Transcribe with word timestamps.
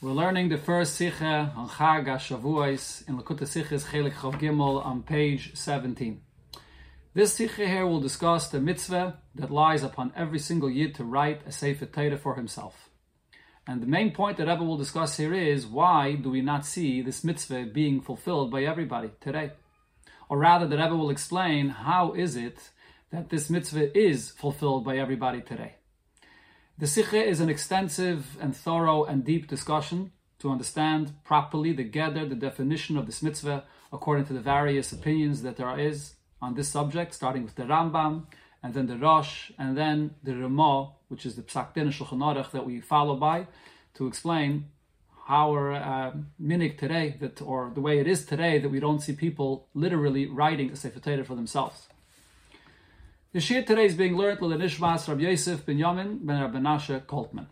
We're 0.00 0.12
learning 0.12 0.48
the 0.48 0.58
first 0.58 0.94
Sikha 0.94 1.52
on 1.56 1.68
Chag 1.70 2.06
HaShavuos 2.06 3.08
in 3.08 3.18
Likkutei 3.18 3.48
Sichos 3.48 3.84
Chelik 3.86 4.12
Chav 4.12 4.38
Gimel 4.38 4.86
on 4.86 5.02
page 5.02 5.56
17. 5.56 6.20
This 7.14 7.32
Sikha 7.34 7.66
here 7.66 7.84
will 7.84 7.98
discuss 7.98 8.48
the 8.48 8.60
mitzvah 8.60 9.18
that 9.34 9.50
lies 9.50 9.82
upon 9.82 10.12
every 10.14 10.38
single 10.38 10.70
Yid 10.70 10.94
to 10.94 11.04
write 11.04 11.44
a 11.48 11.50
Sefer 11.50 11.86
Torah 11.86 12.16
for 12.16 12.36
himself. 12.36 12.90
And 13.66 13.82
the 13.82 13.88
main 13.88 14.12
point 14.12 14.36
that 14.36 14.46
Rebbe 14.46 14.62
will 14.62 14.76
discuss 14.76 15.16
here 15.16 15.34
is 15.34 15.66
why 15.66 16.14
do 16.14 16.30
we 16.30 16.42
not 16.42 16.64
see 16.64 17.02
this 17.02 17.24
mitzvah 17.24 17.64
being 17.64 18.00
fulfilled 18.00 18.52
by 18.52 18.62
everybody 18.62 19.10
today? 19.20 19.50
Or 20.28 20.38
rather, 20.38 20.68
the 20.68 20.78
Rebbe 20.78 20.94
will 20.94 21.10
explain 21.10 21.70
how 21.70 22.12
is 22.12 22.36
it 22.36 22.70
that 23.10 23.30
this 23.30 23.50
mitzvah 23.50 23.98
is 23.98 24.30
fulfilled 24.30 24.84
by 24.84 24.96
everybody 24.96 25.40
today. 25.40 25.77
The 26.80 26.86
Sikha 26.86 27.20
is 27.20 27.40
an 27.40 27.48
extensive 27.48 28.38
and 28.40 28.54
thorough 28.54 29.02
and 29.02 29.24
deep 29.24 29.48
discussion 29.48 30.12
to 30.38 30.48
understand 30.48 31.12
properly 31.24 31.72
the 31.72 31.82
the 31.82 32.36
definition 32.38 32.96
of 32.96 33.06
this 33.06 33.20
mitzvah, 33.20 33.64
according 33.92 34.26
to 34.26 34.32
the 34.32 34.40
various 34.40 34.92
opinions 34.92 35.42
that 35.42 35.56
there 35.56 35.76
is 35.76 36.14
on 36.40 36.54
this 36.54 36.68
subject, 36.68 37.14
starting 37.14 37.42
with 37.42 37.56
the 37.56 37.64
Rambam, 37.64 38.26
and 38.62 38.74
then 38.74 38.86
the 38.86 38.96
Rosh, 38.96 39.50
and 39.58 39.76
then 39.76 40.14
the 40.22 40.36
Ramah, 40.36 40.92
which 41.08 41.26
is 41.26 41.34
the 41.34 41.42
Psak 41.42 41.74
Din 41.74 41.88
Shulchan 41.88 42.20
Aruch 42.20 42.52
that 42.52 42.64
we 42.64 42.80
follow 42.80 43.16
by, 43.16 43.48
to 43.94 44.06
explain 44.06 44.66
how 45.26 45.50
our 45.50 45.72
uh, 45.72 46.12
minig 46.40 46.78
today, 46.78 47.16
that 47.18 47.42
or 47.42 47.72
the 47.74 47.80
way 47.80 47.98
it 47.98 48.06
is 48.06 48.24
today, 48.24 48.60
that 48.60 48.68
we 48.68 48.78
don't 48.78 49.00
see 49.00 49.14
people 49.14 49.66
literally 49.74 50.26
writing 50.26 50.70
a 50.70 50.76
Sefer 50.76 51.24
for 51.24 51.34
themselves. 51.34 51.88
The 53.30 53.40
Shir 53.40 53.60
today 53.60 53.84
is 53.84 53.94
being 53.94 54.16
learned 54.16 54.40
with 54.40 54.52
the 54.52 54.56
Nishmas 54.56 55.06
Rabbi 55.06 55.20
Yosef 55.20 55.66
ben 55.66 55.76
Yamin 55.76 56.24
ben 56.24 56.40
Rabbi 56.40 56.60
Nasha 56.60 57.02
Koltman. 57.06 57.48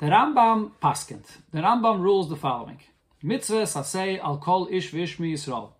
The 0.00 0.06
Rambam 0.06 0.72
paskent. 0.82 1.26
The 1.52 1.60
Rambam 1.60 2.00
rules 2.00 2.28
the 2.28 2.34
following: 2.34 2.80
Mitzvah 3.22 3.62
sasei 3.62 4.18
al 4.18 4.38
kol 4.38 4.66
ish 4.68 4.90
v'ishmi 4.90 5.34
Yisrael. 5.34 5.74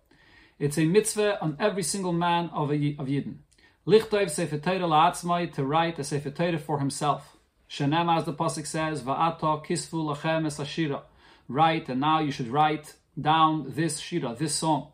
It's 0.59 0.77
a 0.77 0.85
mitzvah 0.85 1.41
on 1.41 1.57
every 1.59 1.83
single 1.83 2.13
man 2.13 2.51
of 2.53 2.71
a 2.71 2.95
of 2.97 3.07
Yidden. 3.07 3.39
Lichtov 3.85 4.29
sefer 4.29 4.59
Torah 4.59 4.87
la'atzmai 4.87 5.51
to 5.51 5.65
write 5.65 5.99
a 5.99 6.05
sefer 6.05 6.29
Torah 6.29 6.57
for 6.57 6.79
himself. 6.79 7.35
Shenem, 7.69 8.17
as 8.17 8.23
the 8.23 8.31
pasuk 8.31 8.65
says, 8.65 9.01
va'ato 9.01 9.65
kisfu 9.65 10.15
lachem 10.15 10.45
es. 10.45 11.01
Write, 11.49 11.89
and 11.89 11.99
now 11.99 12.21
you 12.21 12.31
should 12.31 12.47
write 12.47 12.95
down 13.19 13.65
this 13.75 13.99
shira, 13.99 14.33
this 14.39 14.55
song. 14.55 14.92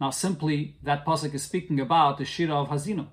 Now, 0.00 0.10
simply, 0.10 0.76
that 0.82 1.04
pasuk 1.04 1.34
is 1.34 1.42
speaking 1.42 1.80
about 1.80 2.18
the 2.18 2.24
shira 2.24 2.54
of 2.54 2.68
Haazinu. 2.68 3.06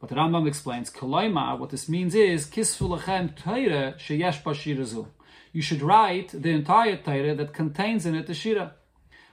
But 0.00 0.08
the 0.08 0.16
Rambam 0.16 0.46
explains, 0.48 0.90
Koloima, 0.90 1.58
what 1.58 1.70
this 1.70 1.88
means 1.88 2.14
is, 2.14 2.46
Kisfu 2.46 2.98
lechem 2.98 3.36
teire 3.36 3.96
sheyesh 3.98 4.42
bashirazu. 4.42 5.06
You 5.52 5.62
should 5.62 5.82
write 5.82 6.30
the 6.30 6.50
entire 6.50 6.96
Torah 6.96 7.34
that 7.34 7.52
contains 7.52 8.06
in 8.06 8.14
it 8.14 8.26
the 8.26 8.34
shira. 8.34 8.74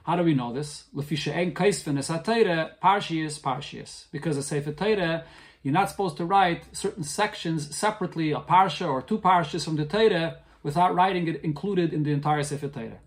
How 0.04 0.16
do 0.16 0.22
we 0.22 0.34
know 0.34 0.52
this? 0.52 0.84
Lefisha 0.94 1.34
en 1.34 1.52
kaisven 1.54 1.98
es 1.98 2.08
ha-Torah, 2.08 2.72
parshias, 2.82 3.40
parshias. 3.40 4.06
Because 4.10 4.36
a 4.36 4.42
Sefer 4.42 4.72
Torah, 4.72 5.24
you're 5.62 5.74
not 5.74 5.90
supposed 5.90 6.16
to 6.16 6.24
write 6.24 6.64
certain 6.76 7.04
sections 7.04 7.74
separately, 7.74 8.32
a 8.32 8.40
parsha 8.40 8.88
or 8.88 9.02
two 9.02 9.18
parshas 9.18 9.64
from 9.64 9.76
the 9.76 9.84
Torah, 9.84 10.38
without 10.62 10.94
writing 10.94 11.28
it 11.28 11.42
included 11.42 11.92
in 11.92 12.02
the 12.02 12.12
entire 12.12 12.42
Sefer 12.42 12.68
Torah. 12.68 12.98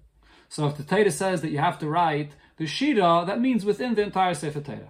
So 0.49 0.67
if 0.67 0.77
the 0.77 0.83
Torah 0.83 1.11
says 1.11 1.41
that 1.41 1.51
you 1.51 1.59
have 1.59 1.79
to 1.79 1.87
write 1.87 2.33
that 2.65 3.39
means 3.39 3.65
within 3.65 3.95
the 3.95 4.03
entire 4.03 4.33
Sefer 4.33 4.61
Torah. 4.61 4.89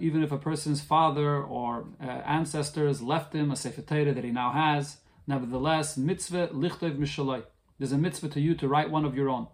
Even 0.00 0.22
if 0.22 0.32
a 0.32 0.38
person's 0.38 0.80
father 0.80 1.42
or 1.42 1.86
uh, 2.00 2.06
ancestors 2.06 3.02
left 3.02 3.34
him 3.34 3.50
a 3.50 3.56
Sefer 3.56 3.82
Torah 3.82 4.14
that 4.14 4.22
he 4.24 4.30
now 4.30 4.52
has, 4.52 4.98
nevertheless, 5.26 5.96
mitzvah 5.96 6.48
lichtov 6.48 6.96
mishaloi. 6.98 7.42
There's 7.78 7.92
a 7.92 7.98
mitzvah 7.98 8.28
to 8.30 8.40
you 8.40 8.54
to 8.54 8.68
write 8.68 8.90
one 8.90 9.04
of 9.04 9.16
your 9.16 9.28
own. 9.28 9.48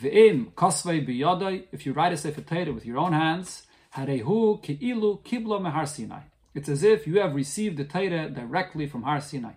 If 0.00 1.86
you 1.86 1.92
write 1.92 2.12
a 2.12 2.16
Sefer 2.16 2.40
Torah 2.40 2.72
with 2.72 2.86
your 2.86 2.98
own 2.98 3.12
hands. 3.12 3.62
It's 6.54 6.68
as 6.68 6.82
if 6.82 7.06
you 7.06 7.20
have 7.20 7.34
received 7.34 7.76
the 7.76 7.84
Torah 7.84 8.28
directly 8.30 8.86
from 8.86 9.02
Har 9.02 9.20
Sinai. 9.20 9.52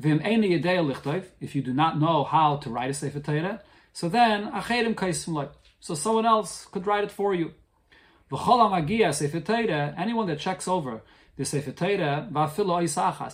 If 0.00 1.54
you 1.54 1.62
do 1.62 1.74
not 1.74 1.98
know 1.98 2.22
how 2.24 2.56
to 2.58 2.70
write 2.70 2.90
a 2.90 2.94
Sefer 2.94 3.18
Torah, 3.20 3.62
so 3.92 4.08
then 4.08 4.50
Achedim 4.52 5.48
so 5.80 5.94
someone 5.94 6.24
else 6.24 6.66
could 6.66 6.86
write 6.86 7.04
it 7.04 7.10
for 7.10 7.34
you. 7.34 7.52
Anyone 8.30 8.86
that 10.28 10.38
checks 10.38 10.68
over 10.68 11.02
the 11.36 11.44
Sefer 11.44 11.72
Torah, 11.72 12.28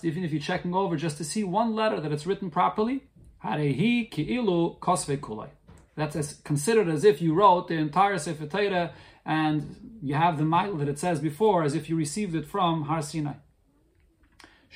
even 0.03 0.25
if 0.25 0.33
you're 0.33 0.41
checking 0.41 0.75
over 0.75 0.97
just 0.97 1.19
to 1.19 1.25
see 1.25 1.45
one 1.45 1.75
letter 1.75 2.01
that 2.01 2.13
it's 2.13 2.27
written 2.27 2.51
properly, 2.51 3.03
harehi 3.45 4.11
ki'ilu 4.11 4.79
kosve 4.79 5.19
kulai. 5.19 5.49
that's 5.97 6.35
considered 6.45 6.89
as 6.89 7.05
if 7.05 7.21
you 7.21 7.35
wrote 7.35 7.69
the 7.69 7.75
entire 7.75 8.17
Sefer 8.17 8.47
Torah 8.47 8.93
and 9.27 9.99
you 10.03 10.15
have 10.15 10.39
the 10.39 10.45
mile 10.45 10.77
that 10.77 10.89
it 10.89 10.99
says 10.99 11.21
before 11.21 11.63
as 11.63 11.75
if 11.75 11.91
you 11.91 11.97
received 11.97 12.35
it 12.35 12.47
from 12.47 12.85
Har 12.85 13.03
Sinai 13.03 13.35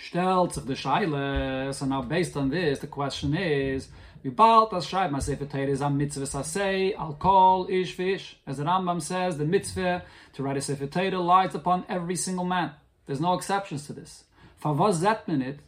stellt 0.07 0.55
sich 0.55 0.65
the 0.65 0.75
Scheile. 0.75 1.73
So 1.73 1.87
now 1.87 2.03
based 2.03 2.37
on 2.37 2.51
this, 2.51 2.81
the 2.81 2.87
question 2.87 3.35
is, 3.35 3.89
wie 4.23 4.31
bald 4.31 4.71
das 4.71 4.87
schreibt 4.87 5.11
man 5.11 5.69
is 5.69 5.81
a 5.81 5.91
mitzvah 5.91 6.27
sasei, 6.27 6.97
al 6.97 7.15
kol 7.15 7.67
ish 7.71 7.93
fish. 7.95 8.37
As 8.47 8.57
the 8.57 8.65
Rambam 8.65 9.01
says, 9.01 9.39
the 9.39 9.45
mitzvah 9.45 10.03
to 10.35 10.43
write 10.43 10.57
a 10.57 10.61
Sefer 10.61 10.87
Torah 10.87 11.21
lies 11.21 11.55
upon 11.55 11.85
every 11.89 12.17
single 12.17 12.45
man. 12.45 12.73
There's 13.07 13.21
no 13.21 13.35
exceptions 13.35 13.87
to 13.87 13.93
this. 13.93 14.25
For 14.57 14.73
was 14.73 15.01
that 15.03 15.29
minute, 15.29 15.61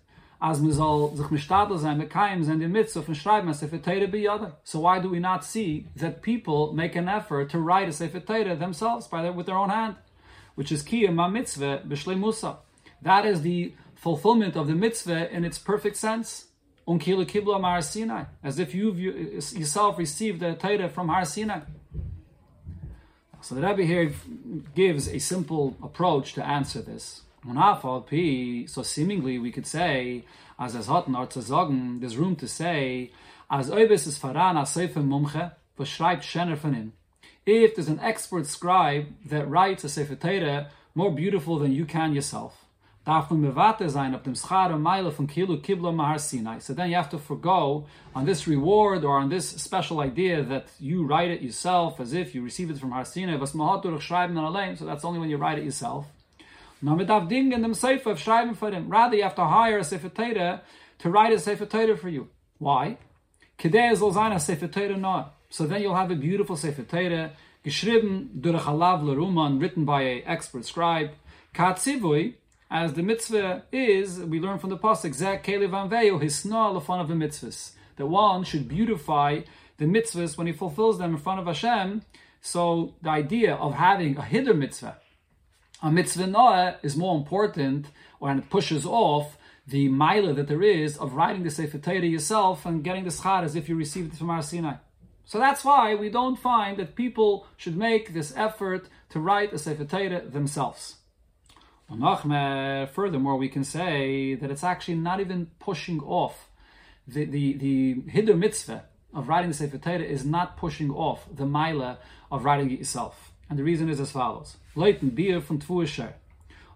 as 0.42 0.60
man 0.60 0.72
soll 0.72 1.16
sich 1.16 1.26
sein, 1.46 2.00
mekayim 2.00 2.44
sein 2.44 2.58
die 2.58 2.66
mitzvah 2.66 3.02
von 3.02 3.14
schreiben 3.14 3.50
a 3.50 3.78
Torah 3.78 4.08
biyada. 4.08 4.52
So 4.64 4.80
why 4.80 4.98
do 4.98 5.10
we 5.10 5.20
not 5.20 5.44
see 5.44 5.86
that 5.96 6.22
people 6.22 6.72
make 6.72 6.96
an 6.96 7.08
effort 7.08 7.50
to 7.50 7.58
write 7.58 7.88
a 7.88 7.92
Sefer 7.92 8.20
Torah 8.20 8.56
themselves 8.56 9.06
by 9.06 9.22
their, 9.22 9.32
with 9.32 9.46
their 9.46 9.58
own 9.58 9.70
hand? 9.70 9.96
Which 10.54 10.72
is 10.72 10.82
kiyam 10.82 11.14
ma 11.14 11.28
mitzvah 11.28 11.82
b'shlei 11.86 12.18
musa. 12.18 12.56
That 13.02 13.24
is 13.26 13.42
the 13.42 13.74
fulfillment 14.00 14.56
of 14.56 14.66
the 14.66 14.74
mitzvah 14.74 15.30
in 15.30 15.44
its 15.44 15.58
perfect 15.58 15.96
sense. 15.96 16.46
As 16.88 18.58
if 18.58 18.74
you 18.74 18.92
yourself 18.92 19.98
received 19.98 20.40
the 20.40 20.54
Torah 20.54 20.88
from 20.88 21.08
Har 21.08 21.24
Sinai. 21.24 21.60
So 23.42 23.54
the 23.54 23.60
Rebbe 23.60 23.84
here 23.84 24.12
gives 24.74 25.06
a 25.08 25.18
simple 25.18 25.76
approach 25.82 26.32
to 26.34 26.44
answer 26.44 26.80
this. 26.82 27.22
So 27.44 28.82
seemingly 28.82 29.38
we 29.38 29.52
could 29.52 29.66
say, 29.66 30.24
as 30.58 30.74
or 30.88 31.30
zu 31.30 31.98
there's 32.00 32.16
room 32.16 32.36
to 32.36 32.48
say, 32.48 33.12
as 33.50 33.70
oibes 33.70 34.06
is 34.06 34.18
faran 34.18 34.60
a 34.60 34.66
sefer 34.66 35.00
mumche, 35.00 35.52
beschreibt 35.78 36.22
schener 36.22 36.56
von. 36.56 36.92
If 37.46 37.74
there's 37.74 37.88
an 37.88 38.00
expert 38.00 38.46
scribe 38.46 39.06
that 39.26 39.48
writes 39.48 39.84
a 39.84 39.88
sefer 39.88 40.68
more 40.94 41.10
beautiful 41.10 41.58
than 41.58 41.72
you 41.72 41.84
can 41.84 42.14
yourself, 42.14 42.59
so 43.06 43.14
then 43.14 43.30
you 46.90 46.96
have 46.96 47.08
to 47.08 47.18
forego 47.18 47.86
on 48.14 48.26
this 48.26 48.46
reward 48.46 49.04
or 49.04 49.16
on 49.16 49.30
this 49.30 49.48
special 49.48 50.00
idea 50.00 50.42
that 50.42 50.66
you 50.78 51.06
write 51.06 51.30
it 51.30 51.40
yourself 51.40 51.98
as 51.98 52.12
if 52.12 52.34
you 52.34 52.42
receive 52.42 52.70
it 52.70 52.78
from 52.78 52.90
har 52.90 53.06
sinai. 53.06 53.42
So 53.42 54.84
that's 54.84 55.04
only 55.04 55.18
when 55.18 55.30
you 55.30 55.38
write 55.38 55.58
it 55.58 55.64
yourself. 55.64 56.08
Dem 56.82 56.98
dem 56.98 57.74
rather 58.88 59.16
you 59.16 59.22
have 59.22 59.34
to 59.34 59.46
hire 59.46 59.78
a 59.78 59.84
sefer 59.84 60.10
Torah 60.10 60.60
to 60.98 61.10
write 61.10 61.32
a 61.32 61.38
sefer 61.38 61.64
Torah 61.64 61.96
for 61.96 62.10
you. 62.10 62.28
Why? 62.58 62.98
Kedei 63.58 63.96
not. 65.00 65.34
So 65.48 65.66
then 65.66 65.80
you'll 65.80 65.94
have 65.94 66.10
a 66.10 66.16
beautiful 66.16 66.56
sefer 66.56 66.82
Torah 66.82 67.30
geschrieben 67.64 68.28
durch 68.40 68.66
a 68.66 68.72
lavler 68.72 69.16
roman 69.16 69.58
written 69.58 69.86
by 69.86 70.02
a 70.02 70.22
expert 70.26 70.66
scribe 70.66 71.12
as 72.70 72.92
the 72.92 73.02
mitzvah 73.02 73.64
is, 73.72 74.20
we 74.20 74.38
learn 74.38 74.60
from 74.60 74.70
the 74.70 74.78
pasuk, 74.78 75.12
Zek 75.12 75.42
Kelev 75.42 75.70
Anveyo, 75.70 76.22
his 76.22 76.44
snah 76.44 76.76
of 76.76 77.08
the 77.08 77.14
mitzvahs. 77.14 77.72
That 77.96 78.06
one 78.06 78.44
should 78.44 78.68
beautify 78.68 79.40
the 79.78 79.86
mitzvahs 79.86 80.38
when 80.38 80.46
he 80.46 80.52
fulfills 80.52 80.98
them 80.98 81.14
in 81.14 81.20
front 81.20 81.40
of 81.40 81.46
Hashem. 81.46 82.02
So 82.40 82.94
the 83.02 83.10
idea 83.10 83.56
of 83.56 83.74
having 83.74 84.16
a 84.16 84.22
hidden 84.22 84.60
mitzvah, 84.60 84.98
a 85.82 85.90
mitzvah 85.90 86.28
noah, 86.28 86.76
is 86.82 86.96
more 86.96 87.16
important, 87.16 87.86
or 88.20 88.30
and 88.30 88.40
it 88.40 88.50
pushes 88.50 88.86
off 88.86 89.36
the 89.66 89.88
mila 89.88 90.32
that 90.34 90.46
there 90.46 90.62
is 90.62 90.96
of 90.96 91.14
writing 91.14 91.42
the 91.42 91.50
Sefer 91.50 91.78
Torah 91.78 92.06
yourself 92.06 92.64
and 92.64 92.84
getting 92.84 93.04
the 93.04 93.10
schar 93.10 93.42
as 93.42 93.56
if 93.56 93.68
you 93.68 93.74
received 93.74 94.14
it 94.14 94.18
from 94.18 94.28
Har 94.28 94.42
Sinai. 94.42 94.74
So 95.24 95.38
that's 95.38 95.64
why 95.64 95.96
we 95.96 96.08
don't 96.08 96.38
find 96.38 96.76
that 96.76 96.94
people 96.94 97.46
should 97.56 97.76
make 97.76 98.14
this 98.14 98.32
effort 98.36 98.88
to 99.10 99.18
write 99.18 99.52
a 99.52 99.58
Sefer 99.58 99.84
Torah 99.84 100.22
themselves. 100.22 100.99
Furthermore, 101.90 103.36
we 103.36 103.48
can 103.48 103.64
say 103.64 104.34
that 104.34 104.50
it's 104.50 104.62
actually 104.62 104.94
not 104.94 105.18
even 105.20 105.46
pushing 105.58 106.00
off 106.00 106.48
the 107.08 107.24
the 107.24 107.54
the 107.54 107.94
hiddur 108.14 108.38
mitzvah 108.38 108.84
of 109.12 109.28
writing 109.28 109.50
the 109.50 109.56
Sefer 109.56 109.78
Torah 109.78 109.98
is 109.98 110.24
not 110.24 110.56
pushing 110.56 110.90
off 110.90 111.26
the 111.34 111.44
mila 111.44 111.98
of 112.30 112.44
writing 112.44 112.70
it 112.70 112.78
yourself. 112.78 113.32
And 113.48 113.58
the 113.58 113.64
reason 113.64 113.88
is 113.90 113.98
as 113.98 114.12
follows: 114.12 114.56
Leiten 114.76 115.12
beer 115.14 115.40
from 115.40 115.58
Tevuos 115.58 115.88
Shor. 115.88 116.14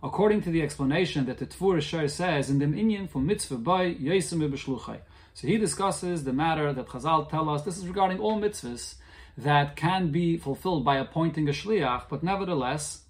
according 0.04 0.42
to 0.42 0.50
the 0.50 0.60
explanation 0.60 1.24
that 1.24 1.38
the 1.38 1.46
Tevuos 1.46 1.80
Shor 1.80 2.06
says 2.08 2.50
in 2.50 2.58
the 2.58 2.66
Inyan 2.66 3.08
from 3.08 3.24
mitzvah 3.26 3.56
by 3.56 3.94
Yesem 3.94 4.46
B'Shluchai. 4.50 4.98
So 5.32 5.48
he 5.48 5.56
discusses 5.56 6.24
the 6.24 6.32
matter 6.34 6.74
that 6.74 6.88
Chazal 6.88 7.30
tell 7.30 7.48
us, 7.48 7.62
this 7.62 7.78
is 7.78 7.88
regarding 7.88 8.18
all 8.18 8.38
mitzvahs 8.38 8.96
that 9.38 9.76
can 9.76 10.12
be 10.12 10.36
fulfilled 10.36 10.84
by 10.84 10.98
appointing 10.98 11.48
a 11.48 11.52
shliach, 11.52 12.02
but 12.10 12.22
nevertheless, 12.22 13.03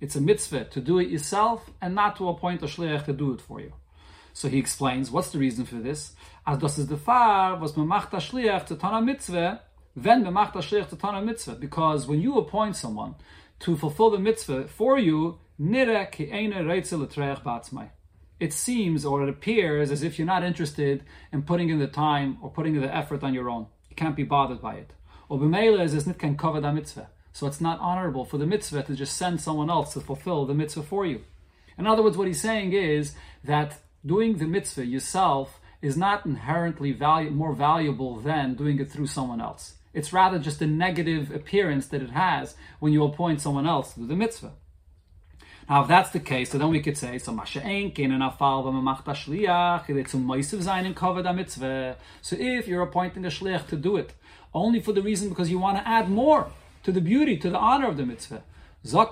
it's 0.00 0.16
a 0.16 0.20
mitzvah 0.20 0.64
to 0.64 0.80
do 0.80 0.98
it 0.98 1.08
yourself 1.08 1.70
and 1.80 1.94
not 1.94 2.16
to 2.16 2.28
appoint 2.28 2.62
a 2.62 2.66
shliach 2.66 3.04
to 3.06 3.12
do 3.12 3.32
it 3.32 3.40
for 3.40 3.60
you. 3.60 3.72
So 4.32 4.48
he 4.48 4.58
explains, 4.58 5.10
what's 5.10 5.30
the 5.30 5.38
reason 5.38 5.64
for 5.64 5.76
this? 5.76 6.14
As 6.46 6.58
das 6.58 6.78
ist 6.78 6.88
der 6.88 6.96
Fall, 6.96 7.60
was 7.60 7.76
man 7.76 7.88
macht 7.88 8.12
a 8.14 8.18
shliach 8.18 8.66
to 8.66 8.76
tana 8.76 9.00
mitzvah, 9.00 9.60
wenn 9.96 10.22
man 10.22 10.34
macht 10.34 10.54
a 10.56 10.60
shliach 10.60 10.88
to 10.88 10.96
tana 10.96 11.20
mitzvah. 11.20 11.56
Because 11.56 12.06
when 12.06 12.20
you 12.20 12.38
appoint 12.38 12.76
someone 12.76 13.16
to 13.60 13.76
fulfill 13.76 14.10
the 14.10 14.18
mitzvah 14.18 14.68
for 14.68 14.98
you, 14.98 15.38
nire 15.58 16.06
ki 16.10 16.30
eine 16.32 16.64
reitzel 16.64 17.06
batzmai 17.42 17.90
it 18.40 18.52
seems 18.52 19.04
or 19.04 19.22
it 19.22 19.28
appears 19.28 19.90
as 19.90 20.02
if 20.02 20.18
you're 20.18 20.26
not 20.26 20.44
interested 20.44 21.04
in 21.32 21.42
putting 21.42 21.70
in 21.70 21.78
the 21.78 21.86
time 21.86 22.38
or 22.40 22.50
putting 22.50 22.76
in 22.76 22.82
the 22.82 22.94
effort 22.94 23.22
on 23.22 23.34
your 23.34 23.50
own. 23.50 23.66
You 23.90 23.96
can't 23.96 24.16
be 24.16 24.22
bothered 24.22 24.62
by 24.62 24.74
it. 24.76 24.92
Or 25.28 25.38
b'meila 25.38 25.82
is 25.82 25.94
es 25.94 26.06
nit 26.06 26.18
cover 26.38 26.60
the 26.60 26.72
mitzvah. 26.72 27.10
So 27.38 27.46
it's 27.46 27.60
not 27.60 27.78
honorable 27.78 28.24
for 28.24 28.36
the 28.36 28.46
mitzvah 28.46 28.82
to 28.82 28.96
just 28.96 29.16
send 29.16 29.40
someone 29.40 29.70
else 29.70 29.92
to 29.92 30.00
fulfill 30.00 30.44
the 30.44 30.54
mitzvah 30.54 30.82
for 30.82 31.06
you. 31.06 31.20
In 31.78 31.86
other 31.86 32.02
words, 32.02 32.16
what 32.16 32.26
he's 32.26 32.40
saying 32.40 32.72
is 32.72 33.14
that 33.44 33.78
doing 34.04 34.38
the 34.38 34.48
mitzvah 34.48 34.84
yourself 34.84 35.60
is 35.80 35.96
not 35.96 36.26
inherently 36.26 36.92
valu- 36.92 37.30
more 37.30 37.52
valuable 37.52 38.16
than 38.16 38.56
doing 38.56 38.80
it 38.80 38.90
through 38.90 39.06
someone 39.06 39.40
else. 39.40 39.74
It's 39.94 40.12
rather 40.12 40.40
just 40.40 40.60
a 40.62 40.66
negative 40.66 41.30
appearance 41.30 41.86
that 41.86 42.02
it 42.02 42.10
has 42.10 42.56
when 42.80 42.92
you 42.92 43.04
appoint 43.04 43.40
someone 43.40 43.68
else 43.68 43.94
to 43.94 44.00
do 44.00 44.08
the 44.08 44.16
mitzvah. 44.16 44.54
Now, 45.68 45.82
if 45.82 45.88
that's 45.88 46.10
the 46.10 46.18
case, 46.18 46.50
so 46.50 46.58
then 46.58 46.70
we 46.70 46.80
could 46.80 46.98
say, 46.98 47.18
so. 47.18 47.38
So 52.22 52.36
if 52.36 52.68
you're 52.68 52.82
appointing 52.82 53.24
a 53.24 53.28
Shliach 53.28 53.66
to 53.68 53.76
do 53.76 53.96
it, 53.96 54.12
only 54.52 54.80
for 54.80 54.92
the 54.92 55.02
reason 55.02 55.28
because 55.28 55.52
you 55.52 55.60
want 55.60 55.78
to 55.78 55.86
add 55.86 56.10
more 56.10 56.50
to 56.88 56.92
the 56.92 57.02
beauty, 57.02 57.36
to 57.36 57.50
the 57.50 57.58
honor 57.58 57.86
of 57.86 57.98
the 57.98 58.06
mitzvah. 58.06 58.42
So 58.82 59.04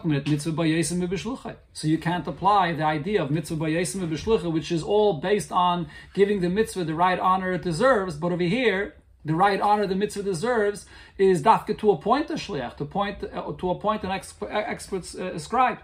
you 1.83 1.99
can't 1.99 2.27
apply 2.27 2.73
the 2.73 2.85
idea 2.85 3.23
of 3.23 3.31
mitzvah 3.31 3.57
bayesim 3.57 4.09
b'shlucha, 4.09 4.51
which 4.51 4.73
is 4.73 4.83
all 4.83 5.21
based 5.21 5.53
on 5.53 5.87
giving 6.15 6.41
the 6.41 6.49
mitzvah 6.49 6.85
the 6.85 6.95
right 6.95 7.19
honor 7.19 7.53
it 7.53 7.63
deserves. 7.63 8.17
But 8.17 8.33
over 8.33 8.45
here, 8.45 8.95
the 9.27 9.35
right 9.35 9.61
honor 9.61 9.87
the 9.87 9.95
mitzvah 9.95 10.23
deserves 10.23 10.87
is 11.19 11.43
dafka 11.43 11.77
to 11.81 11.91
appoint 11.91 12.31
a 12.31 12.35
shliach, 12.35 12.79
to 12.79 12.87
point 12.87 13.23
uh, 13.25 13.53
to 13.53 13.69
appoint 13.69 14.05
an 14.05 14.11
expert, 14.11 14.49
expert 14.51 15.15
uh, 15.17 15.39
scribe. 15.39 15.81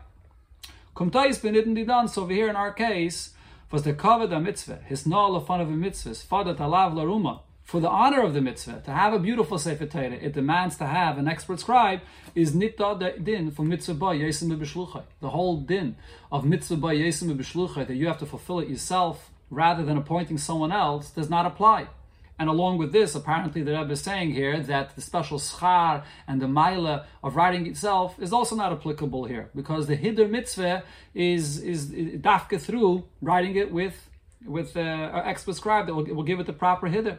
Kumtais 0.96 1.38
benitten 1.42 1.74
die 1.74 1.84
dann, 1.84 2.08
so 2.08 2.22
over 2.22 2.32
here 2.32 2.48
in 2.48 2.56
our 2.56 2.72
case, 2.72 3.34
was 3.70 3.82
the 3.82 3.92
the 3.92 4.40
mitzvah, 4.40 4.80
his 4.86 5.06
no 5.06 5.38
fun 5.40 5.60
of 5.60 5.68
a 5.68 5.72
mitzvah, 5.72 6.10
fadat 6.10 6.56
alav 6.56 6.94
laruma, 6.94 7.40
for 7.64 7.80
the 7.80 7.88
honor 7.88 8.22
of 8.22 8.34
the 8.34 8.40
mitzvah, 8.40 8.82
to 8.84 8.90
have 8.90 9.12
a 9.12 9.18
beautiful 9.18 9.58
Sefer 9.58 9.86
Torah, 9.86 10.12
it 10.12 10.32
demands 10.32 10.76
to 10.78 10.86
have 10.86 11.16
an 11.18 11.28
expert 11.28 11.60
scribe, 11.60 12.00
is 12.34 12.54
nita 12.54 13.14
din 13.22 13.50
for 13.50 13.62
mitzvah 13.62 13.94
ba 13.94 14.06
yesim 14.06 14.56
b'shluchai. 14.56 15.04
The 15.20 15.30
whole 15.30 15.58
din 15.58 15.96
of 16.30 16.44
mitzvah 16.44 16.76
ba 16.76 16.88
yesim 16.88 17.34
b'shluchai, 17.36 17.86
that 17.86 17.94
you 17.94 18.06
have 18.06 18.18
to 18.18 18.26
fulfill 18.26 18.60
it 18.60 18.68
yourself 18.68 19.30
rather 19.50 19.84
than 19.84 19.96
appointing 19.96 20.38
someone 20.38 20.72
else, 20.72 21.10
does 21.10 21.30
not 21.30 21.46
apply. 21.46 21.88
And 22.38 22.48
along 22.48 22.78
with 22.78 22.92
this, 22.92 23.14
apparently 23.14 23.62
the 23.62 23.72
Rebbe 23.78 23.92
is 23.92 24.00
saying 24.00 24.32
here 24.32 24.58
that 24.60 24.96
the 24.96 25.00
special 25.00 25.38
schar 25.38 26.02
and 26.26 26.42
the 26.42 26.46
maila 26.46 27.04
of 27.22 27.36
writing 27.36 27.66
itself 27.66 28.18
is 28.20 28.32
also 28.32 28.56
not 28.56 28.72
applicable 28.72 29.26
here 29.26 29.50
because 29.54 29.86
the 29.86 29.96
hiddur 29.96 30.28
mitzvah 30.28 30.82
is 31.14 31.60
is 31.60 31.90
dafka 31.90 32.60
through 32.60 33.04
writing 33.20 33.54
it 33.54 33.70
with 33.70 34.10
with 34.44 34.76
uh, 34.76 34.80
an 34.80 35.22
expert 35.26 35.54
scribe 35.54 35.86
that 35.86 35.94
will, 35.94 36.04
will 36.16 36.24
give 36.24 36.40
it 36.40 36.46
the 36.46 36.52
proper 36.52 36.88
hiddur. 36.88 37.18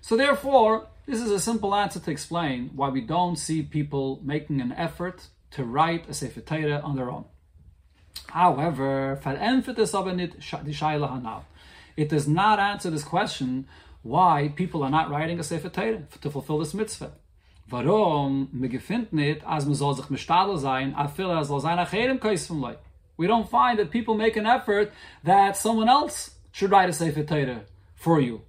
So 0.00 0.16
therefore, 0.16 0.88
this 1.06 1.20
is 1.20 1.30
a 1.30 1.40
simple 1.40 1.74
answer 1.74 2.00
to 2.00 2.10
explain 2.10 2.70
why 2.74 2.88
we 2.88 3.00
don't 3.00 3.36
see 3.36 3.62
people 3.62 4.20
making 4.22 4.60
an 4.60 4.72
effort 4.72 5.28
to 5.52 5.64
write 5.64 6.08
a 6.08 6.14
Sefer 6.14 6.40
Torah 6.40 6.80
on 6.80 6.96
their 6.96 7.10
own. 7.10 7.26
However, 8.28 9.20
it 11.96 12.08
does 12.08 12.28
not 12.28 12.58
answer 12.58 12.90
this 12.90 13.04
question 13.04 13.66
why 14.02 14.52
people 14.56 14.82
are 14.82 14.90
not 14.90 15.10
writing 15.10 15.38
a 15.38 15.42
Sefer 15.42 15.68
Torah 15.68 16.02
to 16.20 16.30
fulfill 16.30 16.58
this 16.58 16.74
mitzvah. 16.74 17.12
As 17.72 17.82
as 19.66 19.80
We 23.16 23.26
don't 23.26 23.48
find 23.48 23.78
that 23.78 23.90
people 23.90 24.14
make 24.14 24.36
an 24.36 24.46
effort 24.46 24.92
that 25.22 25.56
someone 25.56 25.88
else 25.88 26.30
should 26.52 26.70
write 26.70 26.88
a 26.88 26.92
Sefer 26.92 27.22
Torah 27.22 27.62
for 27.94 28.20
you. 28.20 28.42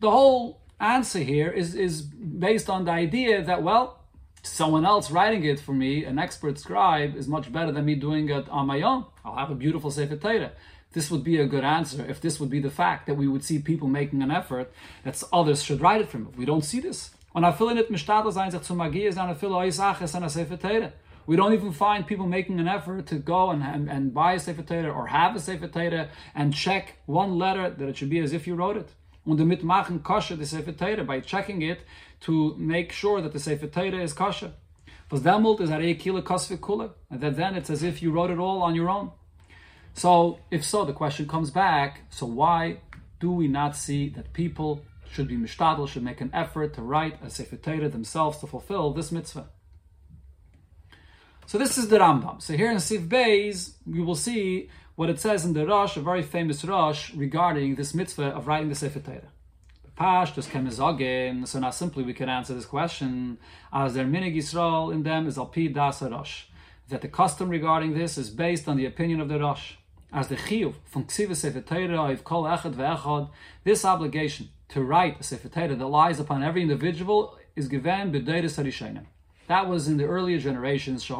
The 0.00 0.10
whole 0.10 0.60
answer 0.78 1.20
here 1.20 1.50
is, 1.50 1.74
is 1.74 2.02
based 2.02 2.68
on 2.68 2.84
the 2.84 2.92
idea 2.92 3.42
that, 3.42 3.62
well, 3.62 4.00
someone 4.42 4.84
else 4.84 5.10
writing 5.10 5.44
it 5.44 5.58
for 5.58 5.72
me, 5.72 6.04
an 6.04 6.18
expert 6.18 6.58
scribe, 6.58 7.16
is 7.16 7.26
much 7.26 7.52
better 7.52 7.72
than 7.72 7.84
me 7.84 7.94
doing 7.94 8.28
it 8.28 8.48
on 8.48 8.66
my 8.66 8.82
own. 8.82 9.06
I'll 9.24 9.36
have 9.36 9.50
a 9.50 9.54
beautiful 9.54 9.90
Sefer 9.90 10.16
Torah 10.16 10.52
this 10.96 11.10
would 11.10 11.22
be 11.22 11.38
a 11.38 11.46
good 11.46 11.62
answer 11.62 12.06
if 12.08 12.22
this 12.22 12.40
would 12.40 12.48
be 12.48 12.58
the 12.58 12.70
fact 12.70 13.06
that 13.06 13.16
we 13.16 13.28
would 13.28 13.44
see 13.44 13.58
people 13.58 13.86
making 13.86 14.22
an 14.22 14.30
effort 14.30 14.72
that 15.04 15.22
others 15.30 15.62
should 15.62 15.82
write 15.82 16.00
it 16.00 16.08
for 16.08 16.18
me. 16.18 16.28
We 16.38 16.46
don't 16.46 16.64
see 16.64 16.80
this. 16.80 17.10
We 17.34 17.42
don't 21.36 21.52
even 21.52 21.72
find 21.72 22.06
people 22.06 22.26
making 22.26 22.60
an 22.60 22.68
effort 22.68 23.06
to 23.08 23.16
go 23.16 23.50
and, 23.50 23.62
and, 23.62 23.90
and 23.90 24.14
buy 24.14 24.32
a 24.34 24.40
Sefer 24.40 24.62
Torah 24.62 24.90
or 24.90 25.08
have 25.08 25.36
a 25.36 25.40
Sefer 25.40 25.68
Torah 25.68 26.08
and 26.34 26.54
check 26.54 26.96
one 27.04 27.36
letter 27.36 27.68
that 27.68 27.88
it 27.88 27.98
should 27.98 28.08
be 28.08 28.20
as 28.20 28.32
if 28.32 28.46
you 28.46 28.54
wrote 28.54 28.78
it. 28.78 28.88
Und 29.26 29.38
damit 29.38 29.64
machen 29.64 30.02
kosher 30.02 30.36
the 30.36 30.46
Sefer 30.46 30.72
Torah 30.72 31.04
by 31.04 31.20
checking 31.20 31.60
it 31.60 31.80
to 32.20 32.54
make 32.56 32.92
sure 32.92 33.20
that 33.20 33.32
the 33.32 33.40
Sefer 33.40 33.66
Torah 33.66 34.02
is 34.02 34.12
kosher. 34.12 34.52
Was 35.10 35.20
demult 35.20 35.60
is 35.60 35.70
a 35.70 35.94
kila 35.94 36.22
kosvik 36.22 36.58
kula. 36.58 36.92
And 37.10 37.20
that 37.20 37.36
then 37.36 37.56
it's 37.56 37.68
as 37.68 37.82
if 37.82 38.02
you 38.02 38.12
wrote 38.12 38.30
it 38.30 38.38
all 38.38 38.62
on 38.62 38.74
your 38.74 38.88
own. 38.88 39.10
So, 39.94 40.38
if 40.50 40.64
so, 40.64 40.84
the 40.84 40.92
question 40.92 41.26
comes 41.26 41.50
back 41.50 42.02
so, 42.10 42.26
why 42.26 42.78
do 43.18 43.32
we 43.32 43.48
not 43.48 43.76
see 43.76 44.10
that 44.10 44.32
people 44.32 44.82
should 45.10 45.26
be 45.26 45.36
mishtadl, 45.36 45.88
should 45.88 46.02
make 46.02 46.20
an 46.20 46.30
effort 46.32 46.74
to 46.74 46.82
write 46.82 47.18
a 47.22 47.30
Sefer 47.30 47.56
Torah 47.56 47.88
themselves 47.88 48.38
to 48.38 48.46
fulfill 48.46 48.92
this 48.92 49.10
mitzvah? 49.10 49.48
So, 51.46 51.58
this 51.58 51.78
is 51.78 51.88
the 51.88 51.98
Rambam. 51.98 52.42
So, 52.42 52.54
here 52.54 52.70
in 52.70 52.78
Sif 52.78 53.02
Beis, 53.02 53.74
we 53.86 54.02
will 54.02 54.16
see 54.16 54.68
what 54.96 55.10
it 55.10 55.20
says 55.20 55.44
in 55.44 55.52
the 55.52 55.66
Rosh, 55.66 55.96
a 55.96 56.00
very 56.00 56.22
famous 56.22 56.64
Rosh, 56.64 57.14
regarding 57.14 57.74
this 57.74 57.94
mitzvah 57.94 58.28
of 58.28 58.46
writing 58.46 58.70
the 58.70 58.74
Sefer 58.74 59.00
Torah. 59.00 59.30
Pash, 59.94 60.34
just 60.34 60.50
kemizogin. 60.50 61.46
So 61.46 61.58
now 61.58 61.70
simply 61.70 62.02
we 62.02 62.14
can 62.14 62.28
answer 62.28 62.54
this 62.54 62.66
question 62.66 63.38
as 63.72 63.94
their 63.94 64.04
minig 64.04 64.36
Yisrael 64.36 64.92
in 64.92 65.02
them 65.02 65.26
is 65.26 65.36
alpi 65.36 65.72
das 65.72 66.02
Rosh. 66.02 66.44
That 66.88 67.02
the 67.02 67.08
custom 67.08 67.48
regarding 67.50 67.94
this 67.94 68.16
is 68.16 68.30
based 68.30 68.68
on 68.68 68.76
the 68.76 68.86
opinion 68.86 69.20
of 69.20 69.28
the 69.28 69.38
Rosh 69.38 69.74
as 70.12 70.28
the 70.28 70.36
chiyuv 70.36 70.74
from 70.86 71.04
ksiva 71.04 71.36
sefer 71.36 71.60
Torah 71.60 72.10
of 72.10 72.24
kol 72.24 72.44
echad 72.44 72.74
ve'echad, 72.74 73.28
this 73.64 73.84
obligation 73.84 74.48
to 74.68 74.82
write 74.82 75.20
a 75.20 75.22
sefer 75.22 75.48
Torah 75.48 75.74
that 75.74 75.86
lies 75.86 76.20
upon 76.20 76.42
every 76.42 76.62
individual 76.62 77.36
is 77.54 77.68
given 77.68 78.12
b'deiris 78.12 78.62
harishonim. 78.62 79.06
That 79.46 79.68
was 79.68 79.88
in 79.88 79.96
the 79.96 80.04
earlier 80.04 80.38
generations. 80.38 81.06
They 81.06 81.14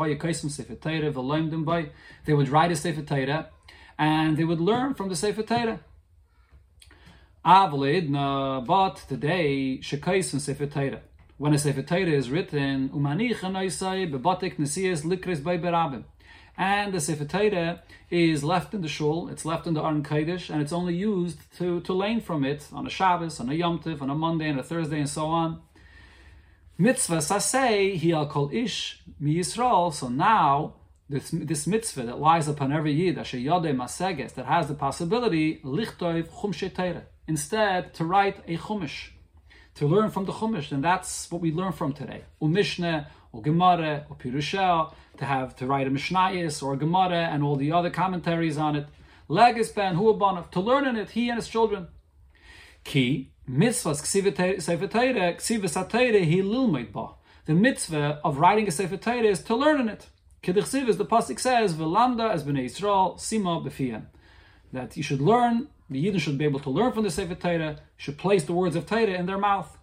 would 2.35 2.49
write 2.49 2.73
a 2.73 2.77
sefer 2.77 3.03
Torah, 3.03 3.51
and 3.99 4.37
they 4.37 4.45
would 4.45 4.61
learn 4.61 4.95
from 4.95 5.09
the 5.09 5.17
sefer 5.17 5.43
Torah. 5.43 5.81
But 7.45 8.97
today, 9.09 9.79
shekaisim 9.83 10.41
sefer 10.41 10.67
Torah. 10.67 11.03
When 11.39 11.53
a 11.53 11.59
sefer 11.59 11.83
Torah 11.83 12.07
is 12.07 12.31
written, 12.31 12.89
umanich 12.91 13.41
anoisai 13.41 14.11
bebatik 14.11 14.57
nesiyas 14.57 15.03
likris 15.05 15.43
by 15.43 15.59
berabim 15.59 16.05
and 16.59 16.93
the 16.93 17.01
Sefer 17.01 17.25
Torah 17.25 17.83
is 18.11 18.43
left 18.43 18.73
in 18.73 18.81
the 18.81 18.89
shul, 18.89 19.29
it's 19.29 19.45
left 19.45 19.67
in 19.67 19.75
the 19.75 19.83
Aron 19.83 20.03
Kodesh, 20.03 20.49
and 20.49 20.63
it's 20.63 20.73
only 20.73 20.95
used 20.95 21.39
to, 21.59 21.81
to 21.83 21.93
learn 21.93 22.21
from 22.21 22.45
it 22.45 22.67
on 22.73 22.87
a 22.87 22.91
Shabbos, 22.91 23.41
on 23.41 23.51
a 23.51 23.55
Yom 23.55 23.79
Tiv, 23.79 24.01
on 24.01 24.11
a 24.11 24.15
Monday, 24.15 24.49
and 24.49 24.59
a 24.59 24.63
Thursday, 24.63 24.99
and 24.99 25.09
so 25.09 25.27
on. 25.27 25.61
Mitzvah 26.79 27.19
sasei 27.19 28.01
hi 28.01 28.17
al 28.17 28.27
kol 28.27 28.51
ish 28.53 29.03
mi 29.19 29.37
Yisrael. 29.37 29.93
So 29.93 30.09
now 30.09 30.75
this, 31.09 31.31
this 31.31 31.67
mitzvah 31.67 32.03
that 32.05 32.19
lies 32.19 32.49
upon 32.49 32.73
every 32.73 32.93
yid, 32.93 33.19
asher 33.19 33.37
yodei 33.37 33.75
maseges, 33.75 34.33
that 34.35 34.47
has 34.47 34.69
the 34.69 34.75
possibility 34.75 35.61
lichtov 35.65 36.29
chumshe. 36.29 37.03
Instead, 37.29 37.95
to 37.95 38.05
write 38.05 38.39
a 38.47 38.57
chumash, 38.57 39.11
to 39.75 39.87
learn 39.87 40.11
from 40.11 40.25
the 40.25 40.33
chumash, 40.33 40.73
and 40.73 40.83
that's 40.83 41.31
what 41.31 41.41
we 41.41 41.53
learn 41.53 41.73
from 41.73 41.93
today. 41.93 42.23
Umishne, 42.43 43.07
or 43.33 43.43
Gemara, 43.43 44.07
or 44.09 44.17
Pirushel, 44.17 44.95
to 45.19 45.25
have 45.25 45.55
to 45.57 45.67
write 45.67 45.87
a 45.87 45.91
Mishnayis 45.91 46.63
or 46.63 46.75
a 46.75 46.77
Gemara 46.77 47.29
and 47.33 47.43
all 47.43 47.57
the 47.57 47.73
other 47.73 47.91
commentaries 47.91 48.59
on 48.59 48.77
it. 48.77 48.87
Legis 49.29 49.71
ben 49.71 49.97
huabanav, 49.97 50.51
to 50.51 50.61
learn 50.61 50.87
in 50.87 50.97
it, 50.97 51.11
he 51.11 51.29
and 51.29 51.37
his 51.37 51.49
children. 51.49 51.89
Ki, 52.85 53.33
mitzvahs 53.49 54.01
ksiva 54.03 54.61
sefer 54.63 54.87
Torah, 54.87 55.35
satayre, 55.35 56.25
he 56.25 56.41
ba. 56.93 57.09
The 57.47 57.55
mitzvah 57.55 58.21
of 58.25 58.39
writing 58.39 58.69
a 58.69 58.71
sefer 58.71 58.97
Torah 58.97 59.23
is 59.23 59.43
to 59.45 59.55
learn 59.55 59.81
in 59.81 59.89
it. 59.89 60.09
Kedichsiv 60.47 60.89
is 60.89 60.97
the 60.97 61.05
pasuk 61.05 61.41
says, 61.41 61.75
"V'lamda 61.75 62.31
as 62.31 62.45
bnei 62.45 62.67
Yisrael 62.67 63.17
sima 63.17 63.61
b'fiyem," 63.67 64.05
that 64.73 64.97
you 64.97 65.03
should 65.03 65.21
learn. 65.21 65.67
The 65.91 66.05
Yidden 66.05 66.21
should 66.21 66.39
be 66.39 66.45
able 66.45 66.61
to 66.61 66.71
learn 66.71 66.93
from 66.93 67.03
the 67.03 67.11
Sefer 67.11 67.35
Torah. 67.35 67.81
Should 67.97 68.17
place 68.17 68.45
the 68.45 68.53
words 68.53 68.77
of 68.77 68.87
Torah 68.87 69.07
in 69.07 69.27
their 69.27 69.39
mouth. 69.39 69.77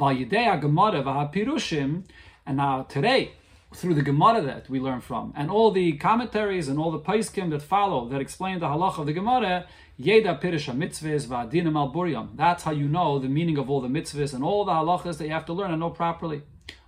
V'yidei 0.00 0.60
Gemara 0.60 1.04
v'hapirushim, 1.04 2.02
and 2.44 2.56
now 2.56 2.82
today 2.82 3.34
through 3.72 3.94
the 3.94 4.02
Gemara 4.02 4.42
that 4.42 4.68
we 4.68 4.80
learn 4.80 5.00
from, 5.00 5.32
and 5.36 5.48
all 5.48 5.70
the 5.70 5.92
commentaries 5.92 6.66
and 6.66 6.76
all 6.76 6.90
the 6.90 6.98
paiskim 6.98 7.50
that 7.50 7.62
follow 7.62 8.08
that 8.08 8.20
explain 8.20 8.58
the 8.58 8.66
halach 8.66 8.98
of 8.98 9.06
the 9.06 9.12
Gemara, 9.12 9.66
Yeda 9.96 10.40
Pirisha 10.42 10.74
mitzvahs 10.76 11.28
va'adinim 11.28 11.76
al 11.76 11.92
buryam. 11.92 12.30
That's 12.34 12.64
how 12.64 12.72
you 12.72 12.88
know 12.88 13.20
the 13.20 13.28
meaning 13.28 13.58
of 13.58 13.70
all 13.70 13.80
the 13.80 13.86
mitzvahs 13.86 14.34
and 14.34 14.42
all 14.42 14.64
the 14.64 14.72
halachas 14.72 15.18
that 15.18 15.26
you 15.26 15.32
have 15.34 15.46
to 15.46 15.52
learn 15.52 15.70
and 15.70 15.78
know 15.78 15.90
properly. 15.90 16.42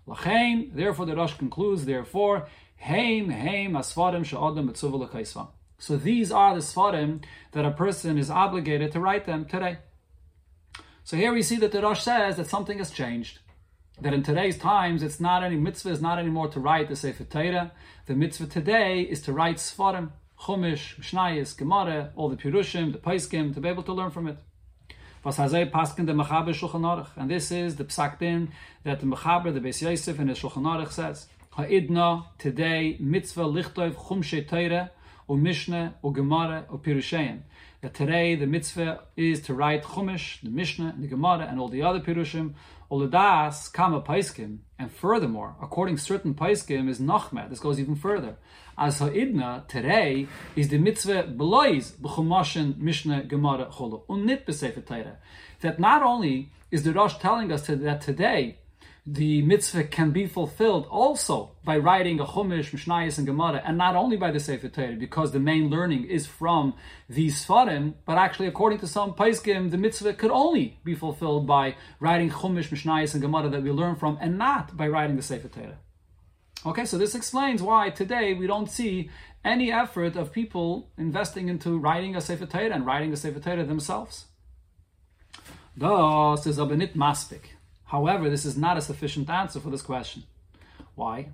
Lachain, 0.09 0.75
therefore 0.75 1.07
the 1.07 1.14
Rosh 1.14 1.35
concludes, 1.35 1.85
therefore, 1.85 2.49
Heim, 2.83 3.31
heim, 3.31 3.75
asfarim 3.75 4.27
So 5.79 5.97
these 5.97 6.33
are 6.33 6.55
the 6.55 6.61
sfarim 6.61 7.23
that 7.53 7.65
a 7.65 7.71
person 7.71 8.19
is 8.19 8.29
obligated 8.29 8.91
to 8.91 8.99
write 8.99 9.25
them 9.25 9.45
today. 9.45 9.79
So 11.05 11.17
here 11.17 11.33
we 11.33 11.43
see 11.43 11.59
that 11.59 11.71
the 11.71 11.81
Rosh 11.81 12.03
says 12.03 12.39
that 12.39 12.49
something 12.49 12.79
has 12.79 12.91
changed. 12.91 13.39
That 14.01 14.12
in 14.12 14.25
today's 14.25 14.59
times, 14.59 15.05
it's 15.05 15.21
not 15.21 15.45
any 15.45 15.55
mitzvah 15.55 15.91
is 15.91 16.03
not 16.03 16.19
anymore 16.19 16.49
to 16.49 16.59
write 16.59 16.89
the 16.89 16.97
Sefer 16.97 17.23
Torah. 17.23 17.71
The 18.07 18.15
mitzvah 18.15 18.47
today 18.47 19.03
is 19.03 19.23
to 19.23 19.33
write 19.33 19.59
sfarim, 19.59 20.11
chumash, 20.41 20.99
mishnayis, 20.99 21.57
gemara, 21.57 22.11
all 22.17 22.29
the 22.29 22.37
pirushim, 22.37 22.91
the 22.91 22.99
paiskim, 22.99 23.55
to 23.55 23.61
be 23.61 23.69
able 23.69 23.85
to 23.85 23.93
learn 23.93 24.11
from 24.11 24.27
it. 24.27 24.39
Was 25.23 25.37
the 25.37 25.45
Shulchan 25.45 26.83
Aruch, 26.83 27.11
and 27.15 27.31
this 27.31 27.53
is 27.53 27.77
the 27.77 27.85
psak 27.85 28.19
din 28.19 28.51
that 28.83 28.99
the 28.99 29.07
Mechaber, 29.07 29.55
the 29.55 29.61
Beis 29.61 29.81
Yosef, 29.81 30.19
and 30.19 30.29
the 30.29 30.35
Shulchan 30.35 30.65
Aruch 30.65 30.91
says. 30.91 31.29
Ha'idna, 31.55 32.25
today, 32.39 32.97
mitzvah 32.99 33.43
lichtov 33.43 33.95
chumshe 33.95 34.49
teire, 34.49 34.89
or 35.29 35.37
Mishnah, 35.37 35.97
or 36.01 36.11
Gemara, 36.11 36.65
or 36.71 36.79
Pirushaim. 36.79 37.41
That 37.83 37.93
today 37.93 38.37
the 38.37 38.47
mitzvah 38.47 39.01
is 39.19 39.43
to 39.43 39.53
write 39.53 39.83
Chumash, 39.83 40.41
the 40.41 40.49
Mishnah, 40.49 40.95
the 40.99 41.07
Gemara, 41.07 41.47
and 41.51 41.61
all 41.61 41.69
the 41.69 41.83
other 41.83 42.01
Pirushim, 42.01 42.55
Oladas, 42.91 43.71
Kama 43.71 44.01
Paiskim, 44.01 44.61
and 44.79 44.91
furthermore, 44.91 45.55
according 45.61 45.97
to 45.97 46.03
certain 46.03 46.33
Paiskim, 46.33 46.89
is 46.89 46.99
Nachmed. 46.99 47.51
This 47.51 47.61
goes 47.61 47.79
even 47.79 47.97
further. 47.97 48.37
As 48.79 49.01
Ha'idna, 49.01 49.65
today, 49.69 50.29
is 50.57 50.69
the 50.69 50.79
mitzvah 50.79 51.25
belois, 51.25 51.93
b'chumashin, 51.93 52.79
Mishnah, 52.79 53.25
Gemara, 53.25 53.69
Cholo, 53.71 54.05
unit 54.09 54.47
b'sefer 54.47 54.83
Teire. 54.83 55.17
That 55.61 55.79
not 55.79 56.03
only 56.03 56.51
is 56.71 56.83
the 56.83 56.95
Rosh 56.95 57.19
telling 57.19 57.53
us 57.53 57.67
that 57.67 58.01
today 58.01 58.57
the 59.05 59.43
mitzvah 59.43 59.85
can 59.85 60.13
be 60.13 60.27
fulfilled 60.27 60.87
also 60.89 61.57
by 61.65 61.77
writing 61.77 62.21
a 62.21 62.25
Chumash, 62.25 62.71
Mishnayos, 62.71 63.19
and 63.19 63.27
Gemara, 63.27 63.61
and 63.65 63.77
not 63.77 63.97
only 63.97 64.17
by 64.17 64.31
the 64.31 64.39
Sefer 64.39 64.69
Torah, 64.69 64.95
because 64.95 65.33
the 65.33 65.41
main 65.41 65.71
learning 65.71 66.05
is 66.05 66.27
from 66.27 66.75
these 67.09 67.45
Sfarim, 67.45 67.95
but 68.07 68.17
actually, 68.17 68.47
according 68.47 68.79
to 68.79 68.87
some 68.87 69.15
Paiskim, 69.15 69.73
the 69.73 69.77
mitzvah 69.77 70.15
could 70.15 70.31
only 70.31 70.79
be 70.85 70.95
fulfilled 70.95 71.49
by 71.49 71.75
writing 71.99 72.31
Chumash, 72.31 72.69
Mishnayos, 72.69 73.15
and 73.15 73.23
Gemara 73.23 73.49
that 73.49 73.65
we 73.65 73.73
learn 73.73 73.97
from, 73.97 74.19
and 74.21 74.39
not 74.39 74.77
by 74.77 74.87
writing 74.87 75.17
the 75.17 75.23
Sefer 75.23 75.49
Torah. 75.49 75.79
Okay, 76.65 76.85
so 76.85 76.97
this 76.97 77.17
explains 77.17 77.61
why 77.61 77.91
today 77.91 78.35
we 78.35 78.47
don't 78.47 78.71
see 78.71 79.11
any 79.45 79.73
effort 79.73 80.15
of 80.15 80.33
people 80.33 80.93
investing 80.97 81.49
into 81.49 81.77
writing 81.77 82.15
a 82.15 82.21
Sefer 82.21 82.47
Torah 82.47 82.71
and 82.71 82.87
writing 82.87 83.13
a 83.13 83.17
Sefer 83.17 83.41
Torah 83.41 83.65
themselves. 83.65 84.27
Das 85.77 86.47
is 86.47 86.61
aber 86.61 86.77
nicht 86.77 86.95
maspik. 86.95 87.57
However, 87.93 88.31
this 88.31 88.47
is 88.47 88.57
not 88.57 88.79
a 88.79 88.81
sufficient 88.81 89.29
answer 89.29 89.61
for 89.61 89.69
this 89.69 89.83
question. 89.83 90.23
Why? 90.95 91.29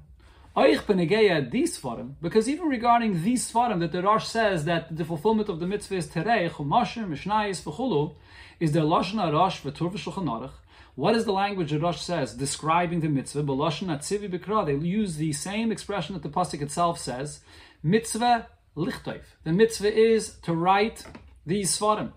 Because 0.56 2.48
even 2.48 2.66
regarding 2.66 3.22
these 3.22 3.52
svarim 3.52 3.78
that 3.78 3.92
the 3.92 4.02
Rosh 4.02 4.26
says 4.26 4.64
that 4.64 4.96
the 4.96 5.04
fulfillment 5.04 5.48
of 5.48 5.60
the 5.60 5.68
mitzvah 5.68 5.94
is 5.94 6.08
terei, 6.08 6.50
chumashim, 6.50 7.10
mishnayis, 7.10 7.62
v'chulu, 7.62 8.16
is 8.58 8.72
the 8.72 8.80
lashon 8.80 9.32
Rosh 9.32 9.60
v'tur 9.62 9.92
v'shulchan 9.92 10.50
What 10.96 11.14
is 11.14 11.26
the 11.26 11.32
language 11.32 11.70
the 11.70 11.78
Rosh 11.78 12.00
says 12.00 12.34
describing 12.34 13.02
the 13.02 13.08
mitzvah? 13.08 13.44
B'lashon 13.44 13.86
atzivi 13.86 14.28
b'kra. 14.28 14.66
They 14.66 14.74
use 14.74 15.14
the 15.14 15.32
same 15.34 15.70
expression 15.70 16.14
that 16.14 16.24
the 16.24 16.28
pasuk 16.28 16.60
itself 16.60 16.98
says. 16.98 17.38
Mitzvah 17.84 18.48
lichtov. 18.76 19.22
The 19.44 19.52
mitzvah 19.52 19.96
is 19.96 20.38
to 20.42 20.54
write 20.54 21.04
these 21.46 21.78
svarim. 21.78 22.14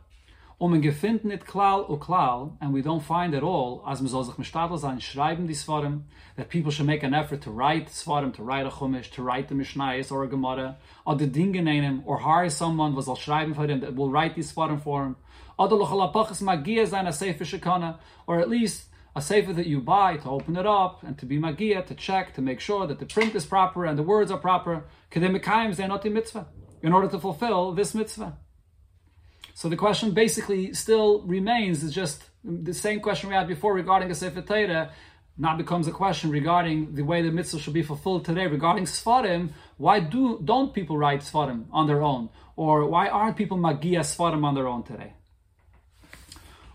Um 0.61 0.75
en 0.75 0.81
gefind 0.83 1.23
nit 1.23 1.43
klal 1.43 1.87
u 1.89 1.97
klal, 1.97 2.55
and 2.61 2.71
we 2.71 2.83
don't 2.83 3.01
find 3.01 3.33
at 3.33 3.41
all, 3.41 3.83
as 3.87 3.99
me 3.99 4.07
soll 4.07 4.23
sich 4.23 4.35
sein, 4.35 4.99
schreiben 4.99 5.47
die 5.47 5.55
Svarim, 5.55 6.03
that 6.35 6.49
people 6.49 6.71
should 6.71 6.85
make 6.85 7.01
an 7.01 7.15
effort 7.15 7.41
to 7.41 7.49
write 7.49 7.87
Svarim, 7.87 8.31
to 8.35 8.43
write 8.43 8.67
a 8.67 8.69
Chumash, 8.69 9.09
to 9.13 9.23
write 9.23 9.47
the 9.47 9.55
Mishnayos 9.55 10.11
or 10.11 10.23
a 10.23 10.27
Gemara, 10.27 10.77
or 11.03 11.15
the 11.15 11.25
Dingen 11.25 11.65
him, 11.65 12.03
or 12.05 12.19
hire 12.19 12.47
someone 12.47 12.93
was 12.93 13.07
al 13.07 13.15
schreiben 13.15 13.55
for 13.55 13.65
him, 13.65 13.79
that 13.79 13.95
will 13.95 14.11
write 14.11 14.35
these 14.35 14.53
Svarim 14.53 14.79
for 14.79 15.03
him, 15.03 15.15
or 15.57 15.67
the 15.67 15.75
Lochalapachas 15.75 16.43
Magia 16.43 16.85
sein 16.85 17.07
a 17.07 17.11
Sefer 17.11 17.43
Shekana, 17.43 17.97
or 18.27 18.39
at 18.39 18.47
least 18.47 18.85
a 19.15 19.21
Sefer 19.21 19.53
that 19.53 19.65
you 19.65 19.81
buy 19.81 20.17
to 20.17 20.29
open 20.29 20.55
it 20.57 20.67
up, 20.67 21.01
and 21.01 21.17
to 21.17 21.25
be 21.25 21.39
Magia, 21.39 21.81
to 21.81 21.95
check, 21.95 22.35
to 22.35 22.41
make 22.43 22.59
sure 22.59 22.85
that 22.85 22.99
the 22.99 23.07
print 23.07 23.33
is 23.33 23.47
proper 23.47 23.83
and 23.83 23.97
the 23.97 24.03
words 24.03 24.29
are 24.29 24.37
proper, 24.37 24.85
Kedemikayim 25.09 25.75
Zainoti 25.75 26.11
Mitzvah, 26.11 26.45
in 26.83 26.93
order 26.93 27.07
to 27.07 27.19
fulfill 27.19 27.71
this 27.73 27.95
Mitzvah. 27.95 28.37
So 29.61 29.69
the 29.69 29.77
question 29.77 30.09
basically 30.09 30.73
still 30.73 31.21
remains 31.21 31.83
it's 31.83 31.93
just 31.93 32.23
the 32.43 32.73
same 32.73 32.99
question 32.99 33.29
we 33.29 33.35
had 33.35 33.47
before 33.47 33.75
regarding 33.75 34.09
a 34.09 34.15
Sefer 34.15 34.41
Torah 34.41 34.91
now 35.37 35.55
becomes 35.55 35.87
a 35.87 35.91
question 35.91 36.31
regarding 36.31 36.95
the 36.95 37.03
way 37.03 37.21
the 37.21 37.29
mitzvah 37.29 37.59
should 37.59 37.75
be 37.75 37.83
fulfilled 37.83 38.25
today 38.25 38.47
regarding 38.47 38.85
Sfarim. 38.85 39.51
Why 39.77 39.99
do 39.99 40.41
don't 40.43 40.73
people 40.73 40.97
write 40.97 41.19
Sfarim 41.19 41.65
on 41.71 41.85
their 41.85 42.01
own, 42.01 42.29
or 42.55 42.87
why 42.87 43.07
aren't 43.07 43.37
people 43.37 43.55
magia 43.55 43.99
Sfarim 43.99 44.43
on 44.43 44.55
their 44.55 44.67
own 44.67 44.81
today? 44.81 45.13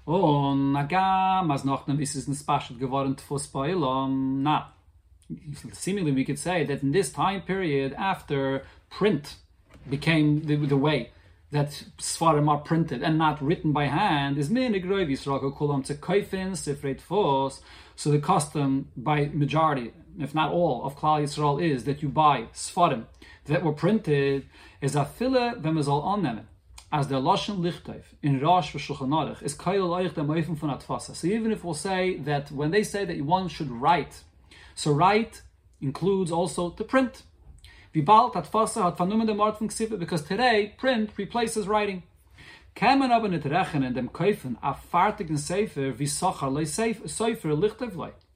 Oh, 0.06 0.54
nagam 0.54 1.52
as 1.52 1.64
seemingly 5.72 6.12
we 6.12 6.24
could 6.24 6.38
say 6.38 6.62
that 6.62 6.84
in 6.84 6.92
this 6.92 7.10
time 7.10 7.42
period 7.42 7.94
after 7.94 8.64
print 8.90 9.34
became 9.90 10.44
the, 10.44 10.54
the 10.54 10.76
way 10.76 11.10
that 11.50 11.84
Svarim 11.98 12.48
are 12.48 12.58
printed 12.58 13.02
and 13.02 13.18
not 13.18 13.42
written 13.42 13.72
by 13.72 13.86
hand 13.86 14.36
is 14.38 14.48
minig 14.48 14.84
roiv 14.84 15.08
Yisrael 15.08 15.56
kulam 15.56 15.84
to 15.84 15.94
kaifin 15.94 16.52
sifreit 16.52 17.00
fos. 17.00 17.60
So 17.94 18.10
the 18.10 18.18
custom 18.18 18.88
by 18.96 19.26
majority, 19.32 19.92
if 20.18 20.34
not 20.34 20.52
all, 20.52 20.84
of 20.84 20.96
Klal 20.96 21.22
Yisrael 21.22 21.62
is 21.62 21.84
that 21.84 22.02
you 22.02 22.08
buy 22.08 22.48
Svarim 22.52 23.06
that 23.44 23.62
were 23.62 23.72
printed 23.72 24.46
as 24.82 24.96
a 24.96 25.04
fille 25.04 25.54
vemazal 25.54 26.02
onem 26.04 26.44
as 26.92 27.08
the 27.08 27.16
lashon 27.16 27.58
lichtayv 27.58 28.02
in 28.22 28.40
Rosh 28.40 28.72
v'Shulchan 28.72 29.08
Aruch 29.08 29.42
is 29.42 29.54
kail 29.54 29.88
oich 29.88 30.12
oifen 30.12 30.56
von 30.56 30.76
atfasa. 30.76 31.14
So 31.14 31.26
even 31.26 31.52
if 31.52 31.64
we'll 31.64 31.74
say 31.74 32.18
that 32.18 32.50
when 32.50 32.70
they 32.70 32.82
say 32.82 33.04
that 33.04 33.20
one 33.22 33.48
should 33.48 33.70
write, 33.70 34.22
so 34.74 34.92
write 34.92 35.42
includes 35.80 36.30
also 36.32 36.70
to 36.70 36.84
print. 36.84 37.22
Because 39.98 40.22
today 40.22 40.74
print 40.76 41.10
replaces 41.16 41.66
writing. 41.66 42.02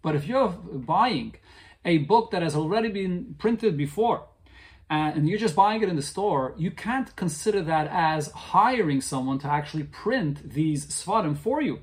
But 0.02 0.14
if 0.14 0.26
you're 0.26 0.49
buying 0.49 1.35
a 1.85 1.99
book 1.99 2.31
that 2.31 2.43
has 2.43 2.57
already 2.57 2.88
been 2.88 3.35
printed 3.38 3.76
before, 3.76 4.26
and 4.88 5.29
you're 5.29 5.38
just 5.38 5.55
buying 5.55 5.83
it 5.83 5.90
in 5.90 5.97
the 5.97 6.02
store, 6.02 6.55
you 6.57 6.71
can't 6.71 7.14
consider 7.14 7.61
that 7.62 7.87
as 7.93 8.31
hiring 8.33 9.02
someone 9.02 9.38
to 9.40 9.47
actually 9.47 9.85
print 9.85 10.52
these 10.55 10.87
svarim 10.87 11.37
for 11.37 11.61
you. 11.61 11.81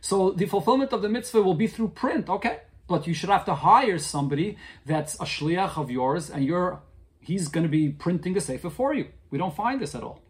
So 0.00 0.30
the 0.30 0.46
fulfillment 0.46 0.92
of 0.92 1.02
the 1.02 1.08
mitzvah 1.08 1.42
will 1.42 1.54
be 1.54 1.66
through 1.66 1.88
print, 1.88 2.28
okay? 2.28 2.60
But 2.86 3.08
you 3.08 3.14
should 3.14 3.30
have 3.30 3.44
to 3.46 3.54
hire 3.54 3.98
somebody 3.98 4.56
that's 4.86 5.16
a 5.16 5.24
shliach 5.24 5.76
of 5.76 5.90
yours, 5.90 6.30
and 6.30 6.44
you're 6.44 6.80
he's 7.20 7.48
going 7.48 7.64
to 7.64 7.70
be 7.70 7.90
printing 7.90 8.36
a 8.36 8.40
sefer 8.40 8.70
for 8.70 8.94
you. 8.94 9.06
We 9.30 9.38
don't 9.38 9.54
find 9.54 9.80
this 9.80 9.94
at 9.94 10.02
all. 10.02 10.20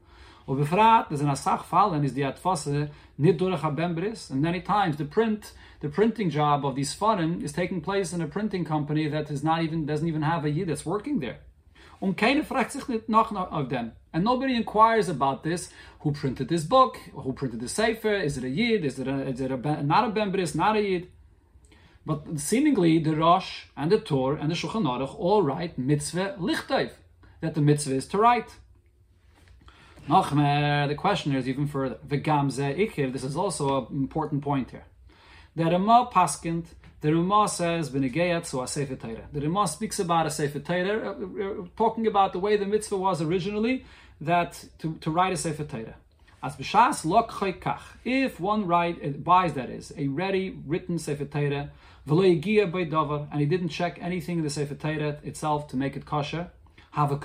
there's 0.46 1.20
an 1.20 1.28
asach 1.28 1.64
fallen 1.64 2.04
is 2.04 2.14
the 2.14 2.22
atfase 2.22 2.90
nit 3.18 3.38
durch 3.38 4.30
and 4.30 4.42
many 4.42 4.60
times 4.60 4.96
the 4.96 5.04
print, 5.04 5.52
the 5.80 5.88
printing 5.88 6.28
job 6.30 6.66
of 6.66 6.74
these 6.74 6.94
farim 6.94 7.42
is 7.42 7.52
taking 7.52 7.80
place 7.80 8.12
in 8.12 8.20
a 8.20 8.26
printing 8.26 8.64
company 8.64 9.08
that 9.08 9.30
is 9.30 9.42
not 9.44 9.62
even 9.62 9.86
doesn't 9.86 10.08
even 10.08 10.22
have 10.22 10.44
a 10.44 10.50
yid 10.50 10.68
that's 10.68 10.84
working 10.84 11.20
there. 11.20 11.38
Keine 12.16 12.42
fragt 12.44 12.72
sich 12.72 12.88
of 12.88 13.68
them. 13.68 13.92
And 14.12 14.24
nobody 14.24 14.56
inquires 14.56 15.08
about 15.08 15.44
this. 15.44 15.70
Who 16.00 16.12
printed 16.12 16.48
this 16.48 16.64
book? 16.64 16.96
Who 17.12 17.32
printed 17.32 17.60
the 17.60 17.68
sefer? 17.68 18.14
Is 18.14 18.38
it 18.38 18.44
a 18.44 18.48
yid? 18.48 18.84
Is 18.84 18.98
it 18.98 19.06
a, 19.06 19.28
is 19.28 19.40
it 19.40 19.52
a 19.52 19.82
not 19.82 20.08
a 20.08 20.10
bembris? 20.10 20.54
Not 20.54 20.76
a 20.76 20.82
yid? 20.82 21.08
But 22.10 22.40
seemingly 22.40 22.98
the 22.98 23.14
Rosh 23.14 23.66
and 23.76 23.92
the 23.92 24.00
Torah 24.00 24.38
and 24.40 24.50
the 24.50 24.56
Shulchan 24.56 24.84
Aruch 24.84 25.14
all 25.16 25.42
write 25.44 25.78
mitzvah 25.78 26.34
lichtayv, 26.40 26.90
that 27.40 27.54
the 27.54 27.60
mitzvah 27.60 27.94
is 27.94 28.08
to 28.08 28.18
write. 28.18 28.50
Nachmer, 30.08 30.88
the 30.88 30.96
question 30.96 31.36
is 31.36 31.46
even 31.46 31.68
further. 31.68 31.98
V'gamze 32.04 32.76
ikir, 32.76 33.12
this 33.12 33.22
is 33.22 33.36
also 33.36 33.86
an 33.86 33.96
important 33.96 34.42
point 34.42 34.72
here. 34.72 34.86
The 35.54 35.72
a 35.72 35.78
ma 35.78 36.10
paskint, 36.10 36.64
The 37.00 37.14
Ramah 37.14 37.48
says, 37.48 37.90
"Benegayat 37.90 38.44
so 38.44 38.66
Sefer 38.66 38.96
Torah." 38.96 39.28
The 39.32 39.42
Ramah 39.42 39.68
speaks 39.68 40.00
about 40.00 40.26
a 40.26 40.30
Sefer 40.30 40.58
Torah, 40.58 41.10
uh, 41.10 41.12
uh, 41.12 41.66
talking 41.76 42.08
about 42.08 42.32
the 42.32 42.40
way 42.40 42.56
the 42.56 42.66
mitzvah 42.66 42.96
was 42.96 43.22
originally, 43.22 43.84
that 44.20 44.64
to, 44.80 44.96
to 44.96 45.12
write 45.12 45.32
a 45.32 45.36
Sefer 45.36 45.64
Torah. 45.64 45.94
As 46.42 46.56
b'shas 46.56 47.04
lok 47.04 47.30
kach. 47.30 47.82
If 48.04 48.40
one 48.40 48.66
write 48.66 48.98
uh, 49.04 49.10
buys 49.10 49.52
that 49.54 49.70
is 49.70 49.92
a 49.96 50.08
ready 50.08 50.58
written 50.66 50.98
Sefer 50.98 51.26
Torah, 51.26 51.70
and 52.06 53.40
he 53.40 53.46
didn't 53.46 53.68
check 53.68 53.98
anything 54.00 54.38
in 54.38 54.44
the 54.44 54.50
Sefer 54.50 54.74
Torah 54.74 55.18
itself 55.22 55.68
to 55.68 55.76
make 55.76 55.96
it 55.96 56.06
kosher, 56.06 56.50
have 56.92 57.12
a 57.12 57.18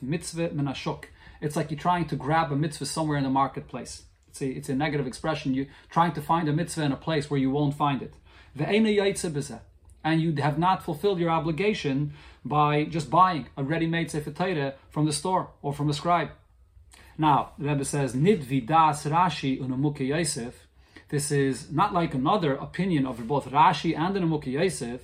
mitzvah 0.00 0.50
menashuk. 0.50 1.04
It's 1.40 1.56
like 1.56 1.70
you're 1.70 1.80
trying 1.80 2.06
to 2.06 2.16
grab 2.16 2.52
a 2.52 2.56
mitzvah 2.56 2.86
somewhere 2.86 3.18
in 3.18 3.24
the 3.24 3.30
marketplace. 3.30 4.04
It's 4.28 4.40
a, 4.40 4.46
it's 4.48 4.68
a 4.68 4.74
negative 4.74 5.06
expression. 5.06 5.54
You're 5.54 5.66
trying 5.90 6.12
to 6.12 6.22
find 6.22 6.48
a 6.48 6.52
mitzvah 6.52 6.84
in 6.84 6.92
a 6.92 6.96
place 6.96 7.30
where 7.30 7.40
you 7.40 7.50
won't 7.50 7.74
find 7.74 8.02
it 8.02 8.14
and 10.04 10.20
you 10.20 10.34
have 10.42 10.58
not 10.58 10.82
fulfilled 10.82 11.18
your 11.18 11.30
obligation 11.30 12.12
by 12.44 12.84
just 12.84 13.10
buying 13.10 13.46
a 13.56 13.62
ready-made 13.62 14.10
Sefer 14.10 14.30
Torah 14.30 14.74
from 14.90 15.06
the 15.06 15.12
store 15.12 15.50
or 15.62 15.72
from 15.72 15.88
a 15.88 15.94
scribe. 15.94 16.30
Now, 17.16 17.52
the 17.58 17.68
Rebbe 17.68 17.84
says, 17.84 18.14
Nid 18.14 18.42
vidas 18.42 19.08
Rashi 19.08 19.60
unamuke 19.60 20.06
Yosef. 20.06 20.61
This 21.12 21.30
is 21.30 21.70
not 21.70 21.92
like 21.92 22.14
another 22.14 22.54
opinion 22.54 23.04
of 23.04 23.28
both 23.28 23.50
Rashi 23.50 23.94
and 23.94 24.16
the 24.16 24.20
Nimukei 24.20 24.52
Yosef, 24.52 25.02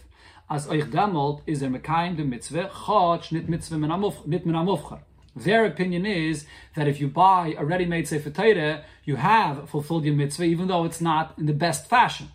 as 0.49 0.67
euch 0.67 1.43
is 1.47 1.63
er 1.63 1.69
mekayim 1.69 2.17
de 2.17 2.25
mitzvah, 2.25 2.71
chotch 2.71 3.31
nit 3.31 3.47
mitzvah 3.47 3.77
nit 4.25 4.47
min 4.47 4.99
Their 5.37 5.67
opinion 5.67 6.07
is 6.07 6.47
that 6.75 6.89
if 6.89 6.99
you 6.99 7.09
buy 7.09 7.55
a 7.59 7.63
ready-made 7.63 8.09
Sefer 8.09 8.31
Torah, 8.31 8.85
you 9.05 9.17
have 9.17 9.69
fulfilled 9.69 10.07
your 10.07 10.15
mitzvah, 10.15 10.45
even 10.45 10.69
though 10.69 10.87
it's 10.87 11.03
not 11.03 11.35
in 11.37 11.45
the 11.45 11.53
best 11.53 11.91
fashion. 11.91 12.29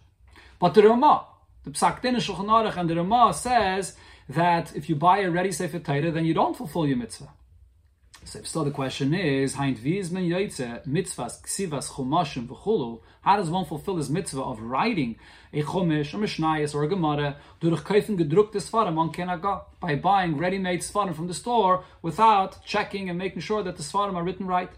But 0.59 0.75
the 0.75 0.83
Ramah, 0.83 1.25
the 1.63 1.71
Psak 1.71 2.03
Din 2.03 2.13
Shulchan 2.17 2.45
Aruch 2.45 2.77
and 2.77 2.87
the 2.87 2.97
Ramah 2.97 3.33
says 3.33 3.95
that 4.29 4.75
if 4.75 4.87
you 4.87 4.95
buy 4.95 5.21
a 5.21 5.31
ready 5.31 5.51
Sefer 5.51 5.79
Torah, 5.79 6.11
then 6.11 6.25
you 6.25 6.35
don't 6.35 6.55
fulfill 6.55 6.85
your 6.85 6.97
mitzvah. 6.97 7.29
So, 8.25 8.41
so 8.43 8.63
the 8.63 8.71
question 8.71 9.13
is. 9.13 9.55
How 9.55 9.69
does 13.37 13.49
one 13.49 13.65
fulfill 13.65 13.95
this 13.95 14.09
mitzvah 14.09 14.41
of 14.41 14.61
writing 14.61 15.17
a 15.53 15.61
chumash, 15.61 16.13
a 16.13 16.17
mishnayos, 16.17 16.75
or 16.75 16.83
a 16.83 16.87
gemara 16.87 17.37
by 19.79 19.95
buying 19.95 20.37
ready-made 20.37 20.81
svarim 20.81 21.15
from 21.15 21.27
the 21.27 21.33
store 21.33 21.83
without 22.01 22.65
checking 22.65 23.09
and 23.09 23.17
making 23.17 23.41
sure 23.41 23.63
that 23.63 23.77
the 23.77 23.83
svarim 23.83 24.15
are 24.15 24.23
written 24.23 24.47
right? 24.47 24.71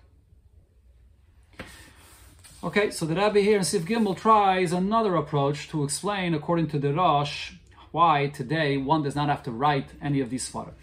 Okay, 2.63 2.89
so 2.89 3.05
the 3.05 3.15
Rebbe 3.15 3.41
here 3.41 3.57
in 3.57 3.63
Sif 3.63 3.83
Gimel 3.83 4.17
tries 4.17 4.71
another 4.71 5.15
approach 5.15 5.69
to 5.69 5.83
explain, 5.83 6.33
according 6.33 6.67
to 6.69 6.79
the 6.79 6.93
Rosh, 6.93 7.53
why 7.91 8.27
today 8.27 8.77
one 8.77 9.03
does 9.03 9.15
not 9.15 9.29
have 9.29 9.43
to 9.43 9.51
write 9.51 9.89
any 10.01 10.19
of 10.19 10.29
these 10.29 10.49
svarim. 10.49 10.73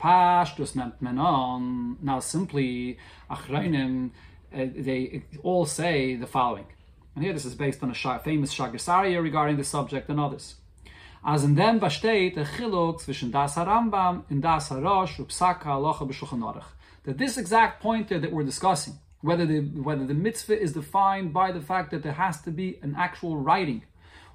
Pashtus 0.00 0.74
menon. 1.00 1.98
Now, 2.02 2.20
simply, 2.20 2.98
Achrayim, 3.30 4.10
uh, 4.54 4.66
they 4.74 5.24
all 5.42 5.66
say 5.66 6.16
the 6.16 6.26
following. 6.26 6.66
And 7.14 7.24
here 7.24 7.32
this 7.32 7.46
is 7.46 7.54
based 7.54 7.82
on 7.82 7.90
a 7.90 8.18
famous 8.18 8.54
Shaagas 8.54 8.88
Aryeh 8.88 9.22
regarding 9.22 9.56
the 9.56 9.64
subject 9.64 10.08
and 10.10 10.20
others. 10.20 10.56
As 11.24 11.42
in 11.42 11.54
dem 11.54 11.80
besteht 11.80 12.36
a 12.36 12.44
chiluk 12.44 13.00
zwischen 13.00 13.32
das 13.32 13.56
Harambam 13.56 14.22
and 14.30 14.42
das 14.42 14.68
Harosh 14.68 15.16
upsaka 15.16 15.64
halacha 15.64 16.06
b'shulchan 16.08 16.62
That 17.04 17.18
this 17.18 17.36
exact 17.36 17.82
point 17.82 18.08
that 18.10 18.30
we're 18.30 18.44
discussing, 18.44 19.00
whether 19.22 19.46
the 19.46 19.60
whether 19.60 20.06
the 20.06 20.14
mitzvah 20.14 20.60
is 20.60 20.72
defined 20.72 21.32
by 21.32 21.50
the 21.50 21.60
fact 21.60 21.90
that 21.90 22.02
there 22.02 22.12
has 22.12 22.42
to 22.42 22.50
be 22.50 22.78
an 22.82 22.94
actual 22.96 23.36
writing, 23.38 23.82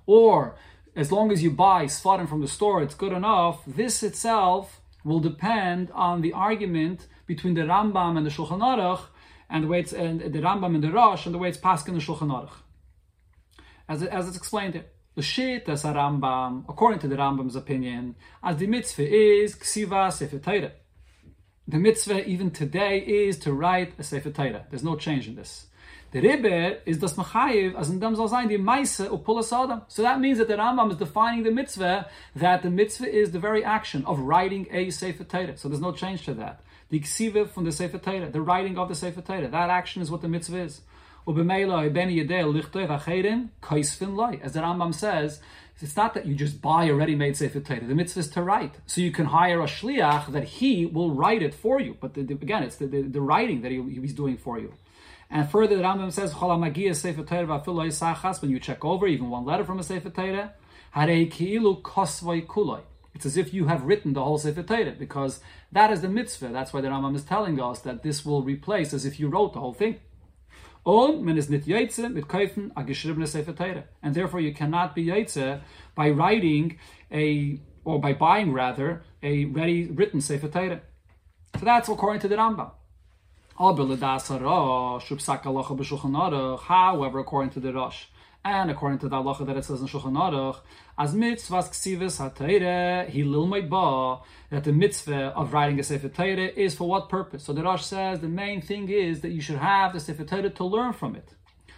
or 0.06 0.56
as 0.96 1.12
long 1.12 1.32
as 1.32 1.42
you 1.44 1.52
buy 1.52 1.86
svarim 1.86 2.28
from 2.28 2.42
the 2.42 2.48
store, 2.48 2.82
it's 2.82 2.96
good 2.96 3.14
enough. 3.14 3.62
This 3.66 4.04
itself 4.04 4.81
will 5.04 5.20
depend 5.20 5.92
on 5.92 6.22
the 6.22 6.34
argument 6.34 7.08
between 7.26 7.54
the 7.54 7.62
Rambam 7.62 8.18
and 8.18 8.26
the 8.26 8.30
Shulchan 8.30 8.60
Aruch, 8.60 9.02
and 9.50 9.64
the 9.64 9.68
way 9.68 9.80
it's 9.80 9.94
and 9.94 10.22
the 10.22 10.40
Rambam 10.40 10.76
and 10.76 10.84
the 10.84 10.92
Rosh, 10.92 11.26
and 11.26 11.36
the 11.36 11.40
way 11.40 11.50
it's 11.50 11.58
passed 11.58 11.88
in 11.88 11.94
the 11.94 12.00
Shulchan 12.00 12.30
Aruch, 12.30 12.58
as 13.88 14.02
it, 14.02 14.10
as 14.10 14.28
it's 14.28 14.38
explained 14.38 14.74
here. 14.74 14.86
The 15.16 15.22
shit 15.22 15.68
as 15.68 15.84
a 15.84 15.94
Rambam, 15.94 16.64
according 16.70 17.00
to 17.00 17.08
the 17.08 17.18
Rambam's 17.18 17.58
opinion, 17.58 18.16
as 18.42 18.58
the 18.58 18.68
mitzvah 18.68 19.14
is 19.14 19.56
ksiva 19.56 20.12
sefer 20.14 20.40
Torah 20.40 20.72
the 21.72 21.78
mitzvah 21.78 22.28
even 22.28 22.52
today 22.52 23.00
is 23.00 23.40
to 23.40 23.54
write 23.54 23.94
a 23.98 24.04
Sefer 24.04 24.32
Torah. 24.32 24.66
There's 24.70 24.84
no 24.84 24.98
change 24.98 25.28
in 25.28 25.36
this. 25.36 25.68
The 26.12 26.20
Rebbe 26.20 26.80
is 26.86 26.98
das 26.98 27.14
Machayiv 27.14 27.74
as 27.76 27.90
in 27.90 28.00
dem 28.02 28.16
soll 28.18 28.28
sein 28.28 28.50
die 28.50 28.58
Meise. 28.58 29.08
So 29.88 30.02
that 30.02 30.20
means 30.20 30.40
that 30.40 30.50
the 30.50 30.56
Rambam 30.56 30.92
is 30.92 30.98
defining 30.98 31.44
the 31.44 31.52
mitzvah 31.52 32.10
that 32.36 32.64
the 32.64 32.70
mitzvah 32.70 33.10
is 33.10 33.32
the 33.32 33.40
very 33.40 33.64
action 33.64 34.04
of 34.06 34.20
writing 34.20 34.68
a 34.72 34.90
Sefer 34.90 35.24
Torah. 35.24 35.56
So 35.56 35.70
there's 35.70 35.80
no 35.80 35.94
change 35.94 36.26
to 36.26 36.34
that. 36.34 36.60
The 36.90 37.00
Ksiva 37.00 37.50
from 37.50 37.64
the 37.64 37.72
Sefer 37.72 37.98
Torah, 37.98 38.30
the 38.30 38.42
writing 38.42 38.78
of 38.78 38.90
the 38.90 38.96
Sefer 38.96 39.22
Torah, 39.22 39.48
that 39.48 39.70
action 39.70 40.02
is 40.02 40.12
what 40.12 40.22
the 40.22 40.28
mitzvah 40.28 40.64
is. 40.64 40.82
As 41.26 41.36
the 41.36 41.44
Rambam 44.62 44.94
says, 44.94 45.40
it's 45.80 45.96
not 45.96 46.14
that 46.14 46.26
you 46.26 46.36
just 46.36 46.62
buy 46.62 46.86
a 46.86 46.94
ready-made 46.94 47.38
Sefer 47.38 47.60
Torah. 47.62 47.86
The 47.86 47.96
mitzvah 47.96 48.20
is 48.20 48.30
to 48.32 48.42
write. 48.42 48.76
So 48.86 49.02
you 49.02 49.12
can 49.12 49.28
hire 49.28 49.62
a 49.62 49.66
shliach 49.66 50.32
that 50.34 50.44
he 50.44 50.86
will 50.86 51.12
write 51.12 51.42
it 51.42 51.54
for 51.54 51.80
you. 51.80 51.96
But 52.00 52.16
the, 52.16 52.24
the, 52.24 52.34
again, 52.34 52.64
it's 52.64 52.76
the, 52.76 52.88
the, 52.88 53.04
the, 53.04 53.22
writing 53.22 53.62
that 53.62 53.72
he, 53.72 53.82
he's 54.02 54.14
doing 54.14 54.38
for 54.38 54.60
you. 54.60 54.74
And 55.34 55.50
further, 55.50 55.78
the 55.78 55.84
Rambam 55.84 56.12
says, 56.12 56.34
when 58.42 58.52
you 58.52 58.60
check 58.60 58.84
over 58.84 59.08
even 59.08 59.30
one 59.30 59.46
letter 59.46 59.64
from 59.64 59.80
a 59.80 59.84
Sefer 59.84 60.10
Torah, 60.10 60.54
it's 63.14 63.26
as 63.26 63.38
if 63.38 63.54
you 63.54 63.68
have 63.68 63.84
written 63.84 64.12
the 64.12 64.22
whole 64.22 64.38
Sefer 64.38 64.64
Torah, 64.64 64.92
because 64.92 65.40
that 65.72 65.90
is 65.90 66.02
the 66.02 66.10
mitzvah. 66.10 66.50
That's 66.50 66.74
why 66.74 66.82
the 66.82 66.90
Rambam 66.90 67.16
is 67.16 67.24
telling 67.24 67.62
us 67.62 67.80
that 67.80 68.04
this 68.04 68.26
will 68.26 68.44
replace 68.44 68.94
as 68.94 69.06
if 69.06 69.22
you 69.22 69.30
wrote 69.30 69.54
the 69.54 69.62
whole 69.62 69.74
thing. 69.74 70.02
And 70.86 71.38
therefore 74.16 74.40
you 74.42 74.54
cannot 74.54 74.96
be 74.96 75.06
Yaitze 75.06 75.62
by 75.96 76.10
writing 76.10 76.78
a, 77.10 77.58
or 77.86 78.02
by 78.02 78.12
buying 78.12 78.52
rather, 78.52 79.04
a 79.24 79.46
ready 79.46 79.86
written 79.86 80.20
Sefer 80.20 80.50
Torah. 80.50 80.82
So 81.58 81.64
that's 81.64 81.88
according 81.88 82.20
to 82.22 82.28
the 82.28 82.36
Rambam. 82.36 82.72
However, 83.62 83.84
according 87.20 87.52
to 87.52 87.60
the 87.60 87.72
Rosh, 87.72 88.06
and 88.44 88.72
according 88.72 88.98
to 88.98 89.08
the 89.08 89.16
halacha 89.18 89.46
that 89.46 89.56
it 89.56 89.64
says 89.66 89.82
in 89.82 89.88
Shulchan 89.88 90.14
Aruch, 90.14 90.62
as 90.98 91.14
mitzvahs 91.14 91.70
ksivis 91.70 92.18
ha 92.18 92.30
he 93.08 93.24
lilmaid 93.24 93.70
ba, 93.70 94.24
that 94.50 94.64
the 94.64 94.72
mitzvah 94.72 95.28
of 95.36 95.54
writing 95.54 95.80
a 95.80 95.84
Sefer 95.84 96.10
Torah 96.10 96.48
is 96.48 96.74
for 96.74 96.90
what 96.90 97.08
purpose? 97.08 97.44
So 97.44 97.54
the 97.54 97.62
Rosh 97.62 97.86
says 97.86 98.20
the 98.22 98.28
main 98.28 98.64
thing 98.64 98.90
is 98.90 99.22
that 99.22 99.30
you 99.30 99.42
should 99.42 99.60
have 99.60 99.94
the 99.94 100.00
Sefer 100.00 100.24
Torah 100.24 100.50
to 100.50 100.64
learn 100.64 100.94
from 100.94 101.16
it. 101.16 101.36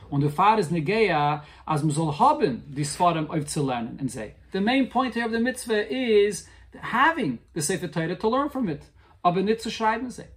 Und 0.09 0.21
der 0.21 0.29
Fahr 0.29 0.57
is 0.59 0.69
negeya, 0.69 1.43
as 1.67 1.81
soll 1.81 2.13
haben 2.13 2.63
die 2.73 2.83
Svarim 2.83 3.29
auf 3.29 3.45
zu 3.45 3.69
and 3.69 4.09
say. 4.09 4.35
The 4.53 4.61
main 4.61 4.87
point 4.89 5.15
here 5.15 5.25
of 5.25 5.33
the 5.33 5.39
mitzvah 5.41 5.93
is 5.93 6.47
having 6.79 7.39
the 7.53 7.61
Sefer 7.61 7.89
Torah 7.89 8.15
to 8.15 8.29
learn 8.29 8.47
from 8.47 8.69
it. 8.69 8.83
Aber 9.25 9.41
nicht 9.41 9.59
zu 9.59 9.69
say. 9.69 10.27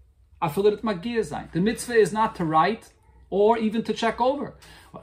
Afillet 0.42 0.83
magir 0.83 1.25
sein. 1.25 1.49
The 1.53 1.61
mitzvah 1.61 1.94
is 1.94 2.12
not 2.12 2.35
to 2.37 2.44
write 2.44 2.92
or 3.31 3.59
even 3.59 3.83
to 3.85 3.92
check 3.92 4.20
over 4.20 4.55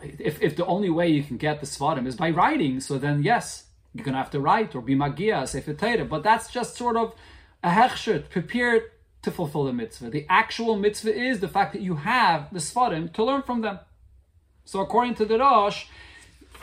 if, 0.02 0.42
if 0.42 0.56
the 0.56 0.66
only 0.66 0.90
way 0.90 1.10
you 1.10 1.24
can 1.24 1.38
get 1.38 1.60
the 1.60 1.66
svarim 1.66 2.08
is 2.08 2.16
by 2.16 2.30
writing, 2.30 2.80
so 2.80 2.98
then 2.98 3.24
yes, 3.24 3.66
you're 3.94 4.06
going 4.06 4.14
to 4.14 4.20
have 4.20 4.32
to 4.32 4.40
write 4.40 4.76
or 4.76 4.82
be 4.82 4.96
magia, 4.96 5.46
sefer 5.46 5.74
Torah. 5.74 6.06
But 6.06 6.24
that's 6.24 6.52
just 6.52 6.76
sort 6.76 6.98
of 6.98 7.14
a 7.64 7.70
hechshet, 7.70 8.30
prepared 8.30 8.84
to 9.22 9.32
fulfill 9.32 9.66
the 9.66 9.74
mitzvah. 9.74 10.10
The 10.10 10.26
actual 10.30 10.76
mitzvah 10.76 11.16
is 11.16 11.40
the 11.40 11.48
fact 11.48 11.74
that 11.74 11.82
you 11.82 11.96
have 11.96 12.52
the 12.52 12.60
svarim 12.60 13.14
to 13.14 13.24
learn 13.24 13.44
from 13.44 13.62
them. 13.62 13.80
So 14.66 14.80
according 14.80 15.16
to 15.16 15.26
the 15.26 15.38
Rosh, 15.38 15.86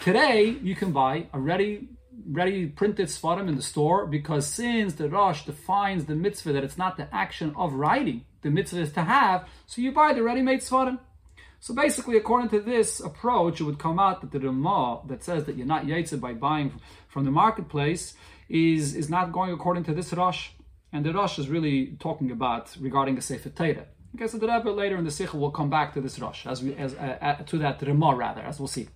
today 0.03 0.57
you 0.63 0.75
can 0.75 0.93
buy 0.93 1.27
a 1.33 1.41
ready 1.41 1.89
ready 2.29 2.67
printed 2.67 3.07
svarim 3.07 3.49
in 3.49 3.57
the 3.57 3.63
store 3.63 4.05
because 4.05 4.47
since 4.47 4.95
the 4.95 5.09
Rosh 5.09 5.47
defines 5.47 6.05
the 6.05 6.15
mitzvah 6.15 6.53
that 6.53 6.63
it's 6.63 6.77
not 6.77 6.99
the 6.99 7.13
action 7.15 7.55
of 7.57 7.73
writing, 7.73 8.27
the 8.43 8.51
mitzvah 8.51 8.81
is 8.81 8.93
to 8.93 9.03
have, 9.03 9.49
so 9.67 9.83
you 9.83 9.93
buy 9.93 10.13
the 10.13 10.23
ready-made 10.23 10.61
svarim. 10.61 10.99
So 11.63 11.75
basically, 11.75 12.17
according 12.17 12.49
to 12.51 12.61
this 12.61 13.01
approach, 13.01 13.61
it 13.61 13.65
would 13.65 13.79
come 13.79 13.99
out 13.99 14.23
that 14.23 14.33
the 14.33 14.41
Ramah 14.41 15.03
that 15.09 15.23
says 15.23 15.45
that 15.45 15.57
you're 15.57 15.67
not 15.67 15.85
yaitze 15.85 16.19
by 16.19 16.33
buying 16.33 16.81
from 17.09 17.25
the 17.27 17.31
marketplace 17.31 18.15
is, 18.49 18.95
is 18.95 19.11
not 19.11 19.31
going 19.31 19.53
according 19.53 19.85
to 19.85 19.95
this 19.95 20.13
Rosh. 20.15 20.51
And 20.91 21.05
the 21.05 21.13
Rosh 21.13 21.39
is 21.39 21.49
really 21.49 21.97
talking 22.01 22.31
about 22.31 22.75
regarding 22.81 23.19
a 23.19 23.21
Sefer 23.21 23.51
Torah. 23.51 23.87
Okay, 24.15 24.27
so 24.27 24.39
the 24.39 24.49
Rebbe 24.49 24.71
later 24.71 24.97
in 24.97 25.05
the 25.05 25.11
Sikh 25.11 25.35
will 25.35 25.51
come 25.51 25.71
back 25.71 25.93
to 25.95 26.01
this 26.01 26.19
Rosh, 26.19 26.47
as 26.47 26.63
we, 26.63 26.75
as, 26.75 26.95
uh, 26.95 27.19
uh, 27.21 27.35
to 27.45 27.59
that 27.59 27.81
Ramah 27.83 28.17
rather, 28.17 28.41
as 28.41 28.59
we'll 28.59 28.67
see. 28.67 28.89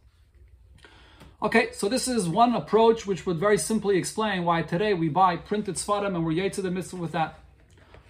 Okay, 1.42 1.68
so 1.72 1.90
this 1.90 2.08
is 2.08 2.26
one 2.26 2.54
approach 2.54 3.06
which 3.06 3.26
would 3.26 3.38
very 3.38 3.58
simply 3.58 3.98
explain 3.98 4.44
why 4.44 4.62
today 4.62 4.94
we 4.94 5.10
buy 5.10 5.36
printed 5.36 5.74
Svarim 5.74 6.16
and 6.16 6.24
we're 6.24 6.32
yaitze 6.32 6.62
the 6.62 6.70
mitzvah 6.70 6.96
with 6.96 7.12
that. 7.12 7.38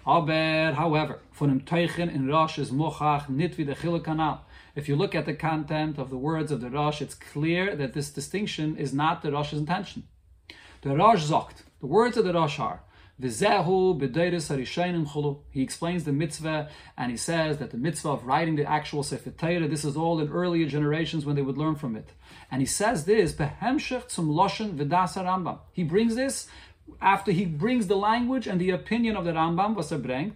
Aber, 0.07 0.75
however, 0.75 1.21
von 1.33 1.49
dem 1.49 1.65
Teichen 1.65 2.11
in 2.11 2.29
Rosh 2.29 2.59
is 2.59 2.71
mochach 2.71 3.29
nit 3.29 3.57
wie 3.57 3.65
der 3.65 3.75
kanal. 3.75 4.41
If 4.77 4.89
you 4.89 4.97
look 4.97 5.15
at 5.15 5.25
the 5.25 5.35
content 5.35 5.99
of 5.99 6.11
the 6.11 6.19
words 6.19 6.53
of 6.53 6.61
the 6.61 6.69
Rosh, 6.69 7.01
it's 7.01 7.15
clear 7.15 7.75
that 7.75 7.95
this 7.95 8.11
distinction 8.11 8.77
is 8.77 8.93
not 8.93 9.23
the 9.23 9.33
Rosh's 9.33 9.59
intention. 9.59 10.05
The 10.83 10.95
Rosh 10.95 11.25
sagt, 11.25 11.63
the 11.81 11.87
words 11.87 12.19
of 12.19 12.25
the 12.25 12.35
Rosh 12.35 12.59
are, 12.59 12.83
V'zehu 13.21 13.97
b'deiris 13.97 14.51
harishayim 14.51 15.07
chulu. 15.07 15.39
He 15.51 15.63
explains 15.63 16.03
the 16.03 16.13
mitzvah 16.13 16.69
and 16.99 17.13
he 17.13 17.17
says 17.17 17.59
that 17.59 17.71
the 17.71 17.77
mitzvah 17.77 18.09
of 18.09 18.27
writing 18.27 18.57
the 18.57 18.69
actual 18.69 19.05
Sefer 19.05 19.31
Torah, 19.31 19.69
this 19.69 19.85
is 19.85 19.97
all 19.97 20.19
in 20.19 20.29
earlier 20.31 20.67
generations 20.67 21.25
when 21.25 21.37
they 21.37 21.43
would 21.43 21.57
learn 21.57 21.77
from 21.77 21.95
it. 21.95 22.11
And 22.51 22.61
he 22.61 22.67
says 22.67 23.05
this, 23.05 23.33
behemshech 23.33 24.11
zum 24.11 24.29
loshen 24.29 24.77
v'das 24.77 25.15
Rambam. 25.15 25.61
He 25.73 25.85
brings 25.85 26.17
this 26.17 26.49
after 27.01 27.33
he 27.33 27.45
brings 27.45 27.87
the 27.87 27.97
language 27.97 28.47
and 28.47 28.61
the 28.61 28.71
opinion 28.71 29.17
of 29.17 29.25
the 29.25 29.33
Rambam, 29.33 29.75
was 29.75 29.93
er 29.93 29.99
bringt. 29.99 30.35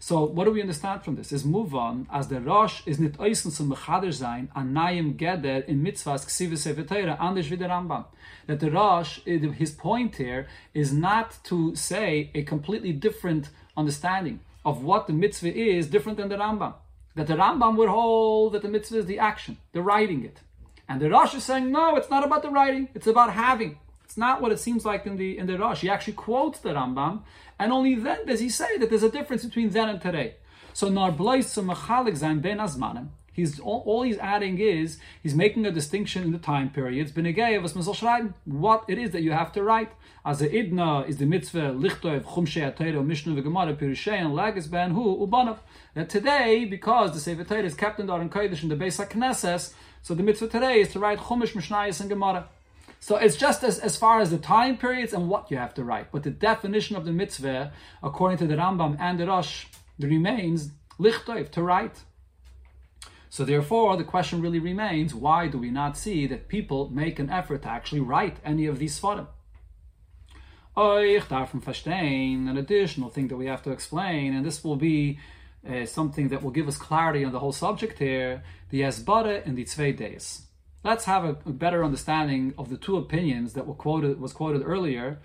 So 0.00 0.24
what 0.24 0.44
do 0.44 0.52
we 0.52 0.60
understand 0.60 1.02
from 1.02 1.16
this? 1.16 1.32
Is 1.32 1.44
move 1.44 1.74
on 1.74 2.06
as 2.12 2.28
the 2.28 2.40
Rosh 2.40 2.82
is 2.86 3.00
nit 3.00 3.18
eisen 3.18 3.50
zum 3.50 3.70
mechader 3.70 4.12
sein 4.14 4.48
an 4.54 4.72
nayim 4.72 5.16
geder 5.16 5.66
in 5.66 5.82
mitzvahs 5.82 6.24
ksivis 6.24 6.58
sefer 6.58 6.84
anders 7.20 7.50
wie 7.50 7.56
der 7.56 7.68
Rambam. 7.68 8.04
That 8.46 8.60
the 8.60 8.70
Rosh, 8.70 9.20
his 9.24 9.72
point 9.72 10.16
here 10.16 10.46
is 10.72 10.92
not 10.92 11.38
to 11.44 11.74
say 11.74 12.30
a 12.34 12.42
completely 12.44 12.92
different 12.92 13.50
understanding 13.76 14.40
of 14.64 14.84
what 14.84 15.06
the 15.08 15.12
mitzvah 15.12 15.54
is, 15.54 15.88
different 15.88 16.18
than 16.18 16.28
the 16.28 16.36
Rambam. 16.36 16.74
That 17.16 17.26
the 17.26 17.34
Rambam 17.34 17.76
would 17.76 17.88
hold 17.88 18.52
that 18.52 18.62
the 18.62 18.68
mitzvah 18.68 18.98
is 18.98 19.06
the 19.06 19.18
action, 19.18 19.58
the 19.72 19.82
writing 19.82 20.24
it. 20.24 20.40
And 20.88 21.00
the 21.00 21.10
Rosh 21.10 21.34
is 21.34 21.44
saying, 21.44 21.70
no, 21.72 21.96
it's 21.96 22.10
not 22.10 22.24
about 22.24 22.42
the 22.42 22.50
writing, 22.50 22.88
it's 22.94 23.06
about 23.06 23.32
having. 23.32 23.78
Not 24.18 24.42
what 24.42 24.52
it 24.52 24.58
seems 24.58 24.84
like 24.84 25.06
in 25.06 25.16
the 25.16 25.38
in 25.38 25.46
the 25.46 25.56
Rosh. 25.56 25.80
He 25.80 25.88
actually 25.88 26.14
quotes 26.14 26.58
the 26.58 26.70
Rambam, 26.70 27.22
and 27.58 27.72
only 27.72 27.94
then 27.94 28.26
does 28.26 28.40
he 28.40 28.50
say 28.50 28.76
that 28.78 28.90
there's 28.90 29.04
a 29.04 29.10
difference 29.10 29.44
between 29.44 29.70
then 29.70 29.88
and 29.88 30.00
today. 30.00 30.34
So 30.74 30.88
nar 30.88 31.12
machalik 31.12 32.42
ben 32.42 32.58
azmanim. 32.58 33.08
He's 33.32 33.60
all, 33.60 33.84
all, 33.86 34.02
he's 34.02 34.18
adding 34.18 34.58
is 34.58 34.98
he's 35.22 35.32
making 35.32 35.64
a 35.64 35.70
distinction 35.70 36.24
in 36.24 36.32
the 36.32 36.38
time 36.38 36.70
periods. 36.70 37.12
What 38.44 38.84
it 38.88 38.98
is 38.98 39.10
that 39.12 39.22
you 39.22 39.30
have 39.30 39.52
to 39.52 39.62
write. 39.62 39.92
As 40.24 40.40
the 40.40 40.48
idna 40.48 41.08
is 41.08 41.18
the 41.18 41.26
mitzvah 41.26 41.70
lichtov 41.70 42.24
chumshei 42.24 42.74
atayro 42.74 43.06
mishnah 43.06 43.40
v'gemara 43.40 43.76
pirishei 43.76 44.14
and 44.14 44.30
lagas 44.30 44.68
ben. 44.68 44.92
That 45.94 46.08
today, 46.08 46.64
because 46.64 47.12
the 47.12 47.20
Sefer 47.20 47.44
Torah 47.44 47.62
is 47.62 47.74
kept 47.74 48.00
in 48.00 48.06
the 48.06 48.12
Aron 48.12 48.28
Kodesh 48.28 48.64
in 48.64 48.70
the 48.70 48.76
Beis 48.76 48.98
HaKnesses, 48.98 49.72
so 50.02 50.14
the 50.14 50.24
mitzvah 50.24 50.48
today 50.48 50.80
is 50.80 50.90
to 50.92 50.98
write 50.98 51.20
chumash 51.20 51.52
mishnayos 51.52 52.00
and 52.00 52.08
gemara. 52.08 52.48
So 53.00 53.16
it's 53.16 53.36
just 53.36 53.62
as, 53.62 53.78
as 53.78 53.96
far 53.96 54.20
as 54.20 54.30
the 54.30 54.38
time 54.38 54.76
periods 54.76 55.12
and 55.12 55.28
what 55.28 55.50
you 55.50 55.56
have 55.56 55.74
to 55.74 55.84
write. 55.84 56.10
But 56.12 56.24
the 56.24 56.30
definition 56.30 56.96
of 56.96 57.04
the 57.04 57.12
mitzvah, 57.12 57.72
according 58.02 58.38
to 58.38 58.46
the 58.46 58.56
Rambam 58.56 58.96
and 58.98 59.18
the 59.18 59.26
Rosh, 59.26 59.66
remains 59.98 60.70
lichtov, 60.98 61.50
to 61.50 61.62
write. 61.62 62.02
So 63.30 63.44
therefore, 63.44 63.96
the 63.96 64.04
question 64.04 64.40
really 64.40 64.58
remains, 64.58 65.14
why 65.14 65.48
do 65.48 65.58
we 65.58 65.70
not 65.70 65.96
see 65.96 66.26
that 66.26 66.48
people 66.48 66.88
make 66.90 67.18
an 67.18 67.30
effort 67.30 67.62
to 67.62 67.68
actually 67.68 68.00
write 68.00 68.38
any 68.44 68.66
of 68.66 68.78
these 68.78 68.98
svarim? 68.98 69.28
Ich 70.76 71.24
darf 71.28 71.52
verstehen, 71.52 72.48
an 72.48 72.56
additional 72.56 73.10
thing 73.10 73.28
that 73.28 73.36
we 73.36 73.46
have 73.46 73.62
to 73.62 73.72
explain, 73.72 74.34
and 74.34 74.46
this 74.46 74.62
will 74.62 74.76
be 74.76 75.18
uh, 75.68 75.84
something 75.84 76.28
that 76.28 76.42
will 76.42 76.52
give 76.52 76.68
us 76.68 76.76
clarity 76.76 77.24
on 77.24 77.32
the 77.32 77.40
whole 77.40 77.52
subject 77.52 77.98
here, 77.98 78.42
the 78.70 78.82
Esbara 78.82 79.44
and 79.44 79.56
the 79.56 79.64
Tzvei 79.64 79.96
days. 79.96 80.47
Let's 80.84 81.04
have 81.06 81.24
a, 81.24 81.36
a, 81.44 81.50
better 81.50 81.84
understanding 81.84 82.54
of 82.56 82.70
the 82.70 82.76
two 82.76 82.96
opinions 82.96 83.54
that 83.54 83.66
were 83.66 83.74
quoted 83.74 84.20
was 84.20 84.32
quoted 84.32 84.62
earlier. 84.62 85.18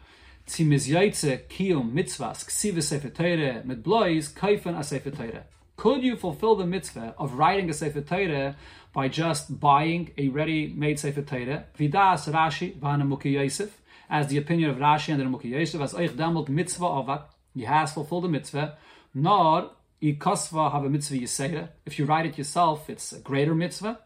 Could 5.77 6.03
you 6.03 6.15
fulfill 6.15 6.55
the 6.55 6.65
mitzvah 6.65 7.15
of 7.17 7.33
writing 7.33 7.69
a 7.69 7.73
Sefer 7.73 8.01
Torah 8.01 8.55
by 8.93 9.07
just 9.07 9.59
buying 9.59 10.11
a 10.17 10.29
ready-made 10.29 10.99
Sefer 10.99 11.21
Torah? 11.21 11.65
Vidas 11.77 12.27
Rashi 12.27 13.31
Yosef, 13.31 13.81
as 14.09 14.27
the 14.27 14.37
opinion 14.37 14.71
of 14.71 14.77
Rashi 14.77 15.09
and 15.09 15.21
the 15.21 15.25
Nimukei 15.25 15.51
Yosef, 15.51 15.81
as 15.81 15.93
oich 15.93 16.15
damot 16.15 16.49
mitzvah 16.49 16.85
avat, 16.85 17.25
he 17.53 17.63
has 17.63 17.93
fulfilled 17.93 18.23
the 18.23 18.29
mitzvah, 18.29 18.77
nor 19.13 19.69
ikasva 20.01 20.71
have 20.71 20.83
a 20.83 20.89
mitzvah 20.89 21.17
yisera. 21.17 21.69
If 21.85 21.99
you 21.99 22.05
write 22.05 22.25
it 22.25 22.39
yourself, 22.39 22.89
it's 22.89 23.13
a 23.13 23.19
greater 23.19 23.53
mitzvah. 23.53 23.99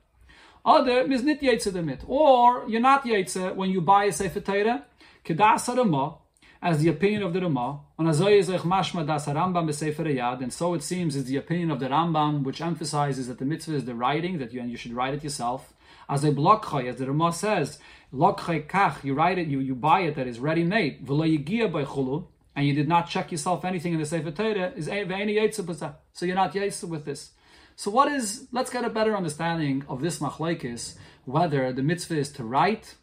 Other 0.67 1.09
is 1.09 1.23
nit 1.23 1.41
mit. 1.41 2.03
Or 2.07 2.67
you're 2.67 2.81
not 2.81 3.05
yetze 3.05 3.55
when 3.55 3.69
you 3.69 3.79
buy 3.79 4.03
a 4.03 4.11
Sefer 4.11 4.41
Torah, 4.41 4.83
kedas 5.23 5.73
Ramah, 5.73 6.17
as 6.61 6.79
the 6.79 6.89
opinion 6.89 7.23
of 7.23 7.31
the 7.31 7.39
Ramah, 7.39 7.79
on 7.97 8.05
azoyezech 8.05 8.59
mashma 8.59 9.07
das 9.07 9.27
Rambam 9.27 9.65
b'Sefer 9.69 10.13
Yad, 10.13 10.41
and 10.41 10.51
so 10.51 10.73
it 10.73 10.83
seems 10.83 11.15
is 11.15 11.23
the 11.23 11.37
opinion 11.37 11.71
of 11.71 11.79
the 11.79 11.87
Rambam, 11.87 12.43
which 12.43 12.59
emphasizes 12.59 13.29
that 13.29 13.39
the 13.39 13.45
mitzvah 13.45 13.75
is 13.75 13.85
the 13.85 13.95
writing, 13.95 14.39
that 14.39 14.51
you 14.51 14.59
and 14.59 14.69
you 14.69 14.75
should 14.75 14.91
write 14.91 15.13
it 15.13 15.23
yourself. 15.23 15.73
As 16.09 16.25
a 16.25 16.31
blockchay, 16.31 16.89
as 16.89 16.97
the 16.97 17.07
Ramah 17.07 17.31
says, 17.31 17.79
lokchay 18.13 18.67
kach, 18.67 19.05
you 19.05 19.13
write 19.13 19.37
it, 19.37 19.47
you, 19.47 19.61
you 19.61 19.73
buy 19.73 20.01
it 20.01 20.15
that 20.15 20.27
is 20.27 20.37
ready 20.37 20.65
made, 20.65 21.05
v'lo 21.05 21.71
by 21.71 21.85
chulu, 21.85 22.27
and 22.57 22.67
you 22.67 22.73
did 22.73 22.89
not 22.89 23.07
check 23.07 23.31
yourself 23.31 23.63
anything 23.63 23.93
in 23.93 23.99
the 23.99 24.05
Sefer 24.05 24.31
Torah, 24.31 24.73
is 24.75 24.89
any 24.89 25.49
so 25.53 26.25
you're 26.25 26.35
not 26.35 26.53
yetze 26.53 26.83
with 26.83 27.05
this. 27.05 27.31
So 27.77 27.91
what 27.91 28.11
is, 28.11 28.47
let's 28.51 28.71
get 28.71 28.83
a 28.83 28.89
better 28.89 29.15
understanding 29.15 29.85
of 29.87 30.01
this 30.01 30.17
machlaikis, 30.17 30.95
whether 31.25 31.71
the 31.71 31.83
mitzvah 31.83 32.17
is 32.17 32.31
to 32.31 32.43
write, 32.43 32.95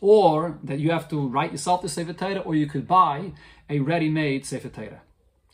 or 0.00 0.58
that 0.64 0.80
you 0.80 0.90
have 0.90 1.10
to 1.10 1.28
write 1.28 1.52
yourself 1.52 1.82
the 1.82 1.90
Sefer 1.90 2.14
Torah, 2.14 2.38
or 2.38 2.54
you 2.54 2.66
could 2.66 2.88
buy 2.88 3.32
a 3.68 3.80
ready-made 3.80 4.46
Sefer 4.46 4.70
Torah. 4.70 5.02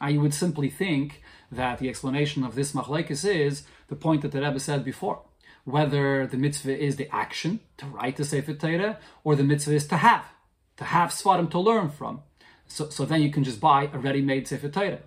I 0.01 0.17
would 0.17 0.33
simply 0.33 0.71
think 0.71 1.21
that 1.51 1.81
the 1.81 1.89
explanation 1.89 2.45
of 2.45 2.55
this 2.55 2.75
machlaikis 2.75 3.29
is 3.29 3.65
the 3.89 3.97
point 3.97 4.23
that 4.23 4.31
the 4.31 4.41
Rebbe 4.41 4.61
said 4.61 4.85
before, 4.85 5.23
whether 5.65 6.25
the 6.25 6.37
mitzvah 6.37 6.79
is 6.79 6.95
the 6.95 7.13
action 7.13 7.59
to 7.79 7.87
write 7.87 8.19
the 8.19 8.25
Sefer 8.25 8.55
Torah, 8.55 9.01
or 9.25 9.35
the 9.35 9.43
mitzvah 9.43 9.75
is 9.75 9.89
to 9.89 9.97
have, 9.97 10.27
to 10.77 10.85
have 10.85 11.11
svarim 11.11 11.51
to 11.51 11.59
learn 11.59 11.91
from. 11.91 12.23
So, 12.69 12.89
so 12.89 13.05
then 13.05 13.21
you 13.21 13.33
can 13.33 13.43
just 13.43 13.61
buy 13.61 13.91
a 13.93 13.99
ready-made 13.99 14.47
Sefer 14.47 14.69
Torah. 14.69 15.01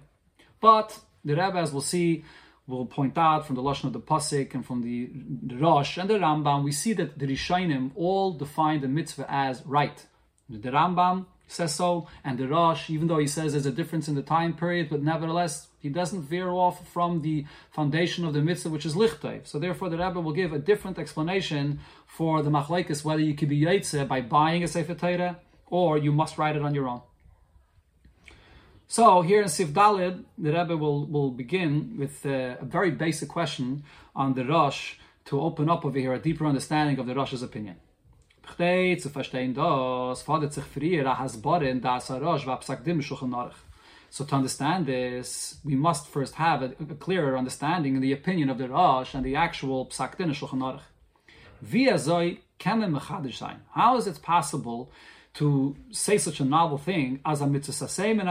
But 0.59 0.99
the 1.23 1.35
Rebbe, 1.35 1.57
as 1.57 1.71
we'll 1.71 1.81
see, 1.81 2.25
will 2.67 2.85
point 2.85 3.17
out 3.17 3.45
from 3.45 3.55
the 3.55 3.61
Lashon 3.61 3.85
of 3.85 3.93
the 3.93 3.99
Pasik 3.99 4.53
and 4.53 4.65
from 4.65 4.81
the, 4.81 5.09
the 5.43 5.57
Rosh 5.57 5.97
and 5.97 6.09
the 6.09 6.15
Rambam, 6.15 6.63
we 6.63 6.71
see 6.71 6.93
that 6.93 7.17
the 7.17 7.27
Rishainim 7.27 7.91
all 7.95 8.33
define 8.33 8.81
the 8.81 8.87
mitzvah 8.87 9.25
as 9.29 9.65
right. 9.65 10.05
The 10.49 10.69
Rambam 10.69 11.25
says 11.47 11.75
so, 11.75 12.07
and 12.23 12.37
the 12.37 12.47
Rosh, 12.47 12.89
even 12.89 13.07
though 13.07 13.17
he 13.17 13.27
says 13.27 13.51
there's 13.51 13.65
a 13.65 13.71
difference 13.71 14.07
in 14.07 14.15
the 14.15 14.21
time 14.21 14.53
period, 14.53 14.89
but 14.89 15.03
nevertheless, 15.03 15.67
he 15.79 15.89
doesn't 15.89 16.21
veer 16.23 16.49
off 16.49 16.87
from 16.89 17.21
the 17.21 17.45
foundation 17.71 18.23
of 18.25 18.33
the 18.33 18.41
mitzvah, 18.41 18.69
which 18.69 18.85
is 18.85 18.95
lichtayv. 18.95 19.47
So 19.47 19.59
therefore, 19.59 19.89
the 19.89 19.97
Rebbe 19.97 20.21
will 20.21 20.33
give 20.33 20.53
a 20.53 20.59
different 20.59 20.97
explanation 20.97 21.79
for 22.07 22.41
the 22.41 22.49
machlekes, 22.49 23.03
whether 23.03 23.21
you 23.21 23.33
could 23.33 23.49
be 23.49 23.59
yaitze 23.59 24.07
by 24.07 24.21
buying 24.21 24.63
a 24.63 24.67
Sefer 24.67 24.95
Torah, 24.95 25.39
or 25.67 25.97
you 25.97 26.11
must 26.11 26.37
write 26.37 26.55
it 26.55 26.61
on 26.61 26.73
your 26.73 26.87
own. 26.87 27.01
So 28.91 29.21
here 29.21 29.41
in 29.41 29.47
Sif 29.47 29.69
Dalid, 29.69 30.25
the 30.37 30.51
Rebbe 30.51 30.75
will, 30.75 31.05
will 31.05 31.31
begin 31.31 31.95
with 31.97 32.25
uh, 32.25 32.57
a 32.59 32.65
very 32.65 32.91
basic 32.91 33.29
question 33.29 33.85
on 34.13 34.33
the 34.33 34.43
Rosh 34.43 34.95
to 35.23 35.39
open 35.39 35.69
up 35.69 35.85
over 35.85 35.97
here 35.97 36.11
a 36.11 36.19
deeper 36.19 36.45
understanding 36.45 36.99
of 36.99 37.07
the 37.07 37.15
Rosh's 37.15 37.41
opinion. 37.41 37.77
So 38.45 38.57
to 44.25 44.35
understand 44.35 44.85
this, 44.85 45.57
we 45.63 45.75
must 45.75 46.07
first 46.09 46.35
have 46.35 46.61
a, 46.61 46.75
a 46.81 46.95
clearer 46.95 47.37
understanding 47.37 47.95
in 47.95 48.01
the 48.01 48.11
opinion 48.11 48.49
of 48.49 48.57
the 48.57 48.67
Rosh 48.67 49.13
and 49.13 49.23
the 49.23 49.37
actual 49.37 49.85
Psak 49.85 50.17
Din 50.17 50.31
Shulchan 50.31 50.59
Aruch. 50.59 50.81
How 53.71 53.95
is 53.95 54.07
it 54.07 54.21
possible 54.21 54.91
to 55.33 55.75
say 55.91 56.17
such 56.17 56.39
a 56.39 56.45
novel 56.45 56.77
thing 56.77 57.19
as 57.25 57.41
a 57.41 57.47
mitzvah 57.47 57.89
man 58.15 58.25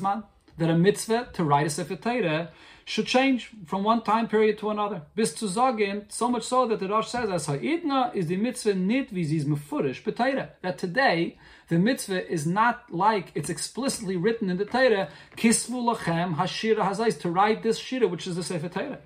man 0.00 0.22
that 0.56 0.70
a 0.70 0.78
mitzvah 0.78 1.28
to 1.32 1.44
write 1.44 1.66
a 1.66 1.70
sefer 1.70 1.96
Torah 1.96 2.50
should 2.84 3.06
change 3.06 3.50
from 3.64 3.82
one 3.82 4.02
time 4.02 4.28
period 4.28 4.58
to 4.58 4.70
another. 4.70 5.02
Bis 5.14 5.32
to 5.34 5.46
zogin, 5.46 6.04
so 6.12 6.28
much 6.28 6.42
so 6.42 6.66
that 6.66 6.80
the 6.80 6.88
Rosh 6.88 7.08
says 7.08 7.30
as 7.30 7.46
ha'idna 7.46 8.12
is 8.14 8.26
the 8.26 8.36
mitzvah 8.36 8.74
nit 8.74 9.12
vizis 9.12 9.44
mefurish 9.44 10.02
b'Torah. 10.02 10.50
That 10.62 10.78
today 10.78 11.38
the 11.68 11.78
mitzvah 11.78 12.30
is 12.30 12.46
not 12.46 12.92
like 12.92 13.32
it's 13.34 13.48
explicitly 13.48 14.16
written 14.16 14.50
in 14.50 14.58
the 14.58 14.66
Torah. 14.66 15.08
Kisvu 15.36 15.96
lachem 15.96 16.36
hashira 16.36 16.88
hazais 16.88 17.18
to 17.20 17.30
write 17.30 17.62
this 17.62 17.78
shira, 17.78 18.06
which 18.06 18.26
is 18.26 18.36
the 18.36 18.42
sefer 18.42 18.68
Torah. 18.68 18.98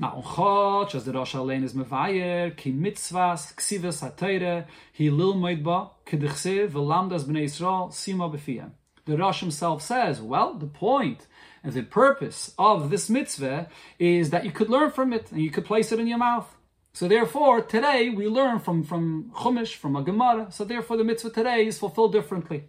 Chotch, 0.00 0.94
as 0.94 1.04
the 1.04 1.12
Rosh 1.12 1.34
Alein 1.34 1.62
is 1.62 1.72
mevayer, 1.72 2.56
ki 2.56 2.72
mitzvahs, 2.72 3.54
ksivas 3.54 4.00
ha-teire, 4.00 4.66
hi 4.96 5.04
lilmoid 5.04 5.62
ba, 5.62 5.90
kedichse, 6.06 6.68
v'lamdas 6.68 7.24
b'nei 7.24 7.44
Yisrael, 7.44 7.90
sima 7.90 8.32
b'fiyem. 8.32 8.70
The 9.06 9.16
Rosh 9.16 9.40
himself 9.40 9.82
says, 9.82 10.20
well, 10.20 10.54
the 10.54 10.66
point 10.66 11.26
and 11.62 11.72
the 11.72 11.82
purpose 11.82 12.52
of 12.58 12.90
this 12.90 13.08
mitzvah 13.08 13.68
is 13.98 14.30
that 14.30 14.44
you 14.44 14.50
could 14.50 14.70
learn 14.70 14.90
from 14.90 15.12
it 15.12 15.30
and 15.30 15.40
you 15.40 15.50
could 15.50 15.64
place 15.64 15.92
it 15.92 16.00
in 16.00 16.06
your 16.06 16.18
mouth. 16.18 16.54
So 16.92 17.08
therefore, 17.08 17.60
today 17.60 18.08
we 18.10 18.28
learn 18.28 18.60
from, 18.60 18.84
from 18.84 19.32
Chumash, 19.34 19.74
from 19.74 19.96
a 19.96 20.02
Gemara. 20.02 20.50
So 20.50 20.64
therefore, 20.64 20.96
the 20.96 21.04
mitzvah 21.04 21.30
today 21.30 21.66
is 21.66 21.78
fulfilled 21.78 22.12
differently. 22.12 22.64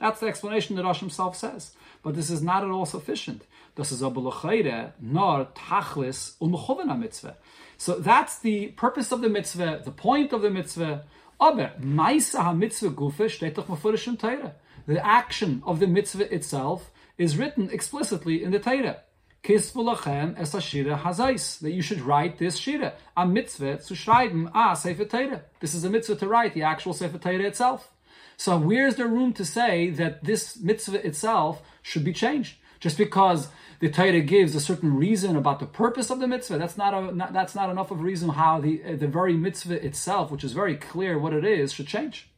That's 0.00 0.20
the 0.20 0.26
explanation 0.26 0.76
that 0.76 0.84
Rosh 0.84 1.00
himself 1.00 1.36
says. 1.36 1.72
But 2.02 2.14
this 2.14 2.30
is 2.30 2.42
not 2.42 2.64
at 2.64 2.70
all 2.70 2.86
sufficient. 2.86 3.42
Das 3.76 3.90
is 3.90 4.00
nor 4.00 5.46
tachlis 5.54 6.98
mitzvah. 6.98 7.36
So 7.76 7.98
that's 7.98 8.38
the 8.38 8.68
purpose 8.68 9.10
of 9.12 9.20
the 9.20 9.28
mitzvah, 9.28 9.82
the 9.84 9.90
point 9.90 10.32
of 10.32 10.42
the 10.42 10.50
mitzvah, 10.50 11.04
Aber 11.40 11.72
Maisa 11.80 12.42
ha-mitzvah 12.42 12.90
gufe 12.90 13.28
steht 13.28 13.54
doch 13.54 13.66
mafurish 13.66 14.06
in 14.06 14.16
Torah. 14.16 14.54
The 14.86 15.04
action 15.04 15.62
of 15.66 15.80
the 15.80 15.86
mitzvah 15.86 16.32
itself 16.32 16.90
is 17.18 17.36
written 17.36 17.70
explicitly 17.70 18.42
in 18.42 18.50
the 18.50 18.58
Torah. 18.58 19.02
Kisvulachem 19.42 20.38
es 20.38 20.58
shira 20.62 20.96
hazais. 20.96 21.58
That 21.60 21.72
you 21.72 21.82
should 21.82 22.00
write 22.00 22.38
this 22.38 22.56
shira. 22.56 22.94
A 23.16 23.26
mitzvah 23.26 23.78
to 23.78 23.94
schreiben 23.94 24.50
a 24.54 24.76
sefer 24.76 25.04
Torah. 25.04 25.42
This 25.60 25.74
is 25.74 25.84
a 25.84 25.90
mitzvah 25.90 26.16
to 26.16 26.28
write 26.28 26.54
the 26.54 26.62
actual 26.62 26.92
sefer 26.92 27.18
Torah 27.18 27.44
itself. 27.44 27.90
So 28.36 28.56
where's 28.56 28.96
there 28.96 29.08
room 29.08 29.32
to 29.34 29.44
say 29.44 29.90
that 29.90 30.24
this 30.24 30.58
mitzvah 30.58 31.06
itself 31.06 31.62
should 31.82 32.04
be 32.04 32.12
changed? 32.12 32.56
Just 32.80 32.98
because 32.98 33.48
the 33.80 33.90
Torah 33.90 34.20
gives 34.20 34.54
a 34.54 34.60
certain 34.60 34.96
reason 34.96 35.36
about 35.36 35.60
the 35.60 35.66
purpose 35.66 36.10
of 36.10 36.20
the 36.20 36.28
mitzvah, 36.28 36.58
that's 36.58 36.76
not, 36.76 36.94
a, 36.94 37.14
not 37.14 37.32
that's 37.32 37.54
not 37.54 37.70
enough 37.70 37.90
of 37.90 38.00
reason 38.00 38.30
how 38.30 38.60
the 38.60 38.78
the 38.94 39.08
very 39.08 39.34
mitzvah 39.34 39.84
itself, 39.84 40.30
which 40.30 40.44
is 40.44 40.52
very 40.52 40.76
clear 40.76 41.18
what 41.18 41.32
it 41.32 41.44
is, 41.44 41.72
should 41.72 41.86
change. 41.86 42.28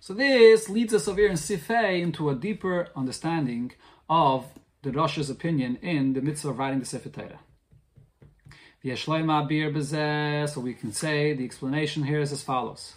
So 0.00 0.14
this 0.14 0.68
leads 0.68 0.94
us 0.94 1.08
over 1.08 1.20
here 1.20 1.30
in 1.30 1.36
Sifei 1.36 2.00
into 2.00 2.30
a 2.30 2.34
deeper 2.34 2.88
understanding 2.94 3.72
of 4.08 4.46
the 4.82 4.92
Rosh's 4.92 5.28
opinion 5.30 5.78
in 5.82 6.12
the 6.12 6.20
mitzvah 6.20 6.50
of 6.50 6.58
writing 6.58 6.78
the 6.78 6.86
Sefer 6.86 7.08
Torah. 7.08 7.40
So 10.46 10.60
we 10.60 10.74
can 10.74 10.92
say 10.92 11.32
the 11.32 11.44
explanation 11.44 12.04
here 12.04 12.20
is 12.20 12.30
as 12.30 12.42
follows. 12.42 12.94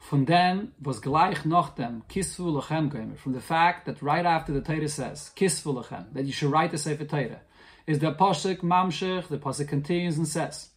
Von 0.00 0.24
dem, 0.24 0.72
was 0.80 1.02
gleich 1.02 1.44
noch 1.44 1.74
dem, 1.74 2.02
kisvu 2.08 2.62
lachem 2.62 2.88
gomer, 2.88 3.16
from 3.16 3.32
the 3.34 3.40
fact 3.40 3.84
that 3.84 4.00
right 4.00 4.24
after 4.24 4.52
the 4.52 4.60
Torah 4.60 4.88
says, 4.88 5.30
kisvu 5.36 5.74
lachem, 5.74 6.12
that 6.14 6.24
you 6.24 6.32
should 6.32 6.50
write 6.50 6.70
the 6.70 6.78
Sefer 6.78 7.04
Torah, 7.04 7.40
is 7.86 7.98
the 7.98 8.12
Pasuk 8.12 8.60
Mamshech, 8.60 9.28
the 9.28 9.36
Pasuk 9.36 9.68
continues 9.68 10.16
and 10.16 10.26
says, 10.26 10.70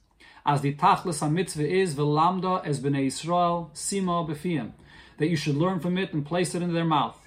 as 0.45 0.61
the 0.61 0.73
Tachlis 0.73 1.21
HaMitzvah 1.21 1.65
is, 1.65 1.95
Velamda 1.95 2.65
es 2.65 2.79
b'nei 2.79 3.07
Yisrael, 3.07 3.71
Sima 3.71 4.27
b'fiyim, 4.27 4.71
that 5.17 5.29
you 5.29 5.37
should 5.37 5.55
learn 5.55 5.79
from 5.79 5.97
it 5.97 6.13
and 6.13 6.25
place 6.25 6.53
it 6.53 6.61
in 6.61 6.73
their 6.73 6.83
mouth. 6.83 7.17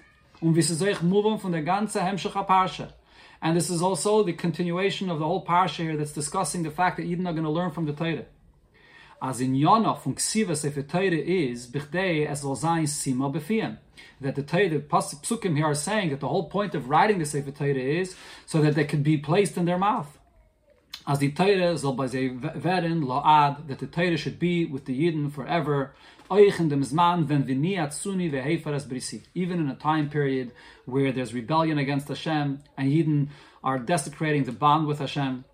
Und 0.43 0.57
wie 0.57 0.63
sie 0.63 0.75
von 0.75 1.53
der 1.53 1.63
ganze 1.63 2.01
Hemshech 2.03 2.33
HaParsha. 2.33 2.93
And 3.41 3.57
this 3.57 3.71
is 3.71 3.81
also 3.81 4.23
the 4.23 4.33
continuation 4.33 5.11
of 5.11 5.19
the 5.19 5.25
whole 5.27 5.45
parsha 5.45 5.85
here 5.85 5.97
that's 5.97 6.13
discussing 6.13 6.65
the 6.65 6.71
fact 6.71 6.97
that 6.97 7.05
Eden 7.05 7.21
are 7.27 7.33
not 7.33 7.33
going 7.33 7.45
to 7.45 7.51
learn 7.51 7.71
from 7.71 7.87
the 7.87 7.93
Torah 7.93 8.27
as 9.22 9.40
in 9.40 9.55
Yonah 9.55 9.94
von 9.94 10.14
Ksiva 10.14 10.57
Sefer 10.57 10.83
Torah 10.83 11.11
is, 11.11 11.66
Bichdei 11.68 12.29
es 12.29 12.42
Sima 12.42 13.33
Befiem. 13.33 13.79
That 14.20 14.35
the 14.35 14.42
the 14.42 14.81
Psukim 14.81 15.57
here 15.57 15.66
are 15.66 15.74
saying 15.74 16.11
that 16.11 16.20
the 16.20 16.29
whole 16.29 16.48
point 16.48 16.74
of 16.74 16.88
writing 16.88 17.18
the 17.18 17.24
Sefer 17.24 17.50
Torah 17.50 17.74
is 17.74 18.14
so 18.46 18.61
that 18.62 18.74
they 18.74 18.85
can 18.85 19.03
be 19.03 19.16
placed 19.16 19.57
in 19.57 19.64
their 19.64 19.79
mouth. 19.79 20.18
As 21.07 21.18
the 21.18 21.31
Torah 21.33 21.77
soll 21.77 21.92
bei 21.92 22.07
werden, 22.07 23.05
lo'ad, 23.05 23.68
that 23.68 23.79
the 23.79 23.87
Torah 23.87 24.16
should 24.16 24.38
be 24.38 24.64
with 24.64 24.87
the 24.87 24.98
Yidden 24.98 25.31
forever, 25.31 25.94
dem 26.31 26.83
Zman, 26.83 27.27
vehefer 27.27 28.87
brisi. 28.87 29.22
Even 29.35 29.61
in 29.61 29.68
a 29.68 29.74
time 29.74 30.09
period 30.09 30.53
where 30.87 31.12
there's 31.12 31.35
rebellion 31.35 31.77
against 31.77 32.09
Hashem, 32.09 32.61
and 32.79 32.88
Yidden 32.90 33.29
are 33.62 33.79
desecrating 33.79 34.44
the 34.44 34.53
bond 34.53 34.87
with 34.87 34.98
Hashem, 34.98 35.44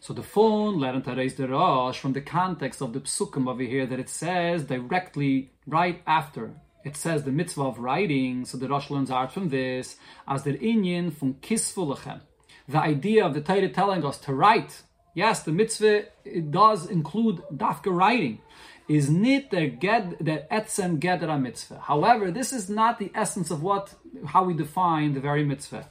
so 0.00 0.14
the 0.14 0.22
phone 0.22 0.80
to 0.80 1.14
raise 1.14 1.34
the 1.34 1.46
Rosh 1.46 1.98
from 1.98 2.14
the 2.14 2.22
context 2.22 2.80
of 2.80 2.94
the 2.94 3.00
psukim 3.00 3.46
over 3.46 3.62
here 3.62 3.84
that 3.84 4.00
it 4.00 4.08
says 4.08 4.64
directly 4.64 5.50
right 5.66 6.00
after. 6.06 6.54
It 6.86 6.96
says 6.96 7.24
the 7.24 7.30
mitzvah 7.30 7.64
of 7.64 7.78
writing, 7.78 8.46
so 8.46 8.56
the 8.56 8.66
Rosh 8.66 8.88
learns 8.88 9.10
out 9.10 9.30
from 9.30 9.50
this, 9.50 9.96
as 10.26 10.44
the 10.44 10.54
inyan 10.54 11.12
from 11.12 11.34
kisfulechem. 11.34 12.20
The 12.66 12.78
idea 12.78 13.26
of 13.26 13.34
the 13.34 13.42
Torah 13.42 13.68
telling 13.68 14.02
us 14.02 14.16
to 14.20 14.32
write. 14.32 14.82
Yes, 15.14 15.42
the 15.42 15.52
mitzvah 15.52 16.04
it 16.24 16.50
does 16.50 16.86
include 16.86 17.42
dafka 17.54 17.94
writing. 17.94 18.40
Is 18.88 19.10
nit 19.10 19.50
der 19.50 19.66
get 19.66 20.24
der 20.24 20.46
etzem 20.50 20.98
gedra 20.98 21.38
mitzvah. 21.38 21.80
However, 21.80 22.30
this 22.30 22.54
is 22.54 22.70
not 22.70 22.98
the 22.98 23.12
essence 23.14 23.50
of 23.50 23.62
what 23.62 23.94
how 24.28 24.44
we 24.44 24.54
define 24.54 25.12
the 25.12 25.20
very 25.20 25.44
mitzvah. 25.44 25.86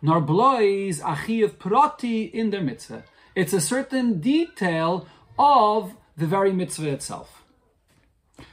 Nor 0.00 0.22
blois 0.22 1.00
achiv 1.02 1.58
prati 1.58 2.22
in 2.22 2.48
the 2.48 2.62
mitzvah. 2.62 3.04
It's 3.40 3.54
a 3.54 3.60
certain 3.62 4.20
detail 4.20 5.06
of 5.38 5.96
the 6.14 6.26
very 6.26 6.52
mitzvah 6.52 6.90
itself. 6.90 7.42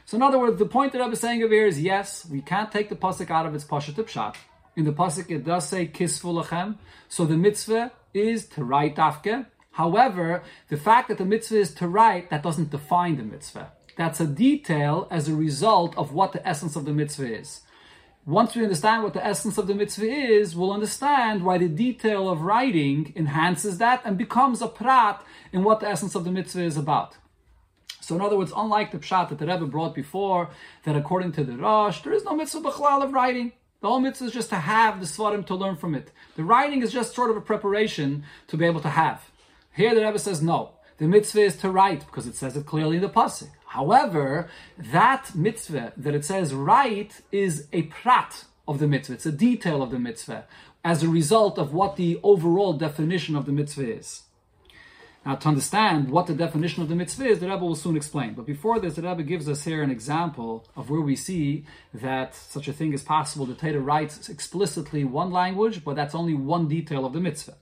So, 0.05 0.15
in 0.15 0.23
other 0.23 0.39
words, 0.39 0.57
the 0.59 0.65
point 0.65 0.93
that 0.93 1.01
I 1.01 1.07
was 1.07 1.19
saying 1.19 1.43
over 1.43 1.53
here 1.53 1.67
is 1.67 1.81
yes, 1.81 2.25
we 2.25 2.41
can't 2.41 2.71
take 2.71 2.87
the 2.87 2.95
pasuk 2.95 3.29
out 3.29 3.45
of 3.45 3.53
its 3.53 3.65
pashat 3.65 3.95
pshat. 3.95 4.35
In 4.77 4.85
the 4.85 4.93
pasuk, 4.93 5.29
it 5.29 5.43
does 5.43 5.67
say 5.67 5.87
kisfu 5.87 6.41
lachem, 6.41 6.77
so 7.09 7.25
the 7.25 7.35
mitzvah 7.35 7.91
is 8.13 8.45
to 8.55 8.63
write 8.63 8.95
afke. 8.95 9.47
However, 9.71 10.41
the 10.69 10.77
fact 10.77 11.09
that 11.09 11.17
the 11.17 11.25
mitzvah 11.25 11.59
is 11.59 11.73
to 11.73 11.89
write, 11.89 12.29
that 12.29 12.41
doesn't 12.41 12.71
define 12.71 13.17
the 13.17 13.23
mitzvah. 13.23 13.73
That's 13.97 14.21
a 14.21 14.25
detail 14.25 15.09
as 15.11 15.27
a 15.27 15.35
result 15.35 15.97
of 15.97 16.13
what 16.13 16.31
the 16.31 16.47
essence 16.47 16.77
of 16.77 16.85
the 16.85 16.93
mitzvah 16.93 17.39
is 17.41 17.59
once 18.27 18.55
we 18.55 18.63
understand 18.63 19.03
what 19.03 19.13
the 19.13 19.25
essence 19.25 19.57
of 19.57 19.67
the 19.67 19.73
mitzvah 19.73 20.05
is, 20.05 20.53
we'll 20.53 20.73
understand 20.73 21.45
why 21.45 21.57
the 21.57 21.69
detail 21.69 22.29
of 22.29 22.41
writing 22.41 23.13
enhances 23.15 23.77
that 23.77 24.01
and 24.03 24.17
becomes 24.17 24.61
a 24.61 24.67
prat 24.67 25.23
in 25.53 25.63
what 25.63 25.79
the 25.79 25.87
essence 25.87 26.13
of 26.13 26.25
the 26.25 26.31
mitzvah 26.31 26.61
is 26.61 26.75
about. 26.75 27.15
So, 28.01 28.15
in 28.15 28.21
other 28.21 28.37
words, 28.37 28.51
unlike 28.53 28.91
the 28.91 28.99
pshat 28.99 29.29
that 29.29 29.39
the 29.39 29.47
Rebbe 29.47 29.65
brought 29.65 29.95
before, 29.95 30.49
that 30.83 30.97
according 30.97 31.31
to 31.33 31.45
the 31.45 31.55
Rosh, 31.55 32.01
there 32.01 32.11
is 32.11 32.25
no 32.25 32.35
mitzvah 32.35 32.59
b'chlal 32.59 33.01
of 33.01 33.13
writing. 33.13 33.53
The 33.79 33.87
whole 33.87 34.01
mitzvah 34.01 34.25
is 34.25 34.33
just 34.33 34.49
to 34.49 34.57
have 34.57 34.99
the 34.99 35.05
svarim 35.05 35.45
to 35.45 35.55
learn 35.55 35.77
from 35.77 35.95
it. 35.95 36.11
The 36.35 36.43
writing 36.43 36.81
is 36.81 36.91
just 36.91 37.15
sort 37.15 37.31
of 37.31 37.37
a 37.37 37.41
preparation 37.41 38.25
to 38.47 38.57
be 38.57 38.65
able 38.65 38.81
to 38.81 38.89
have. 38.89 39.31
Here 39.73 39.95
the 39.95 40.05
Rebbe 40.05 40.19
says 40.19 40.41
no. 40.41 40.71
The 40.97 41.07
mitzvah 41.07 41.43
is 41.43 41.55
to 41.57 41.71
write 41.71 42.05
because 42.05 42.27
it 42.27 42.35
says 42.35 42.57
it 42.57 42.65
clearly 42.65 42.97
in 42.97 43.03
the 43.03 43.09
pasuk. 43.09 43.51
However, 43.77 44.49
that 44.75 45.35
mitzvah 45.35 45.93
that 45.97 46.15
it 46.15 46.25
says 46.25 46.51
right 46.51 47.11
is 47.31 47.67
a 47.71 47.83
prat 47.83 48.45
of 48.67 48.79
the 48.79 48.87
mitzvah. 48.87 49.13
It's 49.13 49.27
a 49.27 49.31
detail 49.31 49.83
of 49.83 49.91
the 49.91 49.99
mitzvah 49.99 50.45
as 50.83 51.03
a 51.03 51.07
result 51.07 51.59
of 51.59 51.75
what 51.75 51.95
the 51.95 52.19
overall 52.23 52.73
definition 52.73 53.35
of 53.35 53.45
the 53.45 53.51
mitzvah 53.51 53.87
is. 53.99 54.23
Now, 55.23 55.35
to 55.35 55.47
understand 55.49 56.09
what 56.09 56.25
the 56.25 56.33
definition 56.33 56.81
of 56.81 56.89
the 56.89 56.95
mitzvah 56.95 57.27
is, 57.27 57.39
the 57.39 57.49
Rebbe 57.49 57.63
will 57.63 57.75
soon 57.75 57.95
explain. 57.95 58.33
But 58.33 58.47
before 58.47 58.79
this, 58.79 58.95
the 58.95 59.03
Rebbe 59.03 59.21
gives 59.21 59.47
us 59.47 59.63
here 59.63 59.83
an 59.83 59.91
example 59.91 60.65
of 60.75 60.89
where 60.89 61.01
we 61.01 61.15
see 61.15 61.65
that 61.93 62.33
such 62.33 62.67
a 62.67 62.73
thing 62.73 62.93
is 62.93 63.03
possible. 63.03 63.45
The 63.45 63.53
Torah 63.53 63.79
writes 63.79 64.27
explicitly 64.27 65.03
one 65.03 65.29
language, 65.29 65.83
but 65.83 65.95
that's 65.95 66.15
only 66.15 66.33
one 66.33 66.67
detail 66.67 67.05
of 67.05 67.13
the 67.13 67.19
mitzvah. 67.19 67.57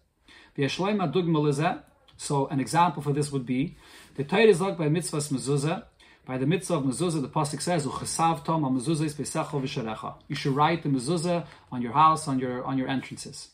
So, 2.17 2.47
an 2.47 2.59
example 2.61 3.03
for 3.03 3.11
this 3.11 3.31
would 3.33 3.45
be 3.45 3.75
the 4.15 4.23
Torah 4.23 4.43
is 4.43 4.61
like 4.61 4.77
by 4.77 4.87
mitzvahs 4.87 5.31
mezuzah, 5.31 5.83
by 6.25 6.37
the 6.37 6.45
mitzvah 6.45 6.75
of 6.75 6.83
mezuzah, 6.83 7.21
the 7.21 7.27
pasuk 7.27 7.61
says, 7.61 7.85
"Uchesav 7.85 8.43
tom 8.43 8.63
mezuzah 8.63 9.05
is 9.05 9.13
v'sharecha." 9.15 10.15
You 10.27 10.35
should 10.35 10.55
write 10.55 10.83
the 10.83 10.89
mezuzah 10.89 11.45
on 11.71 11.81
your 11.81 11.93
house, 11.93 12.27
on 12.27 12.39
your 12.39 12.63
on 12.63 12.77
your 12.77 12.87
entrances. 12.87 13.49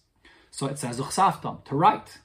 So 0.52 0.68
it 0.68 0.80
says 0.80 1.00
uchesav 1.00 1.64
to 1.66 1.76
write. 1.76 2.20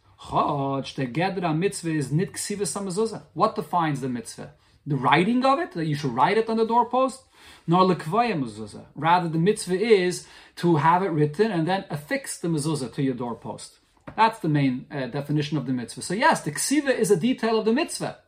Mitzvah 1.58 1.90
is 1.90 2.12
nit 2.12 2.32
mezuzah. 2.32 3.22
What 3.34 3.54
defines 3.54 4.00
the 4.00 4.08
mitzvah? 4.08 4.52
The 4.86 4.96
writing 4.96 5.44
of 5.44 5.58
it, 5.58 5.72
that 5.72 5.86
you 5.86 5.94
should 5.94 6.12
write 6.12 6.38
it 6.38 6.48
on 6.48 6.56
the 6.56 6.64
doorpost, 6.64 7.22
nor 7.66 7.82
lekvaya 7.82 8.40
mezuzah. 8.40 8.86
Rather, 8.94 9.28
the 9.28 9.38
mitzvah 9.38 9.78
is 9.78 10.26
to 10.56 10.76
have 10.76 11.02
it 11.02 11.08
written 11.08 11.50
and 11.50 11.66
then 11.66 11.84
affix 11.90 12.38
the 12.38 12.48
mezuzah 12.48 12.92
to 12.94 13.02
your 13.02 13.14
doorpost. 13.14 13.78
That's 14.14 14.38
the 14.38 14.48
main 14.48 14.86
uh, 14.90 15.06
definition 15.08 15.58
of 15.58 15.66
the 15.66 15.72
mitzvah. 15.72 16.02
So 16.02 16.14
yes, 16.14 16.40
the 16.42 16.52
ksiva 16.52 16.96
is 16.96 17.10
a 17.10 17.16
detail 17.16 17.58
of 17.58 17.64
the 17.64 17.72
mitzvah 17.72 18.18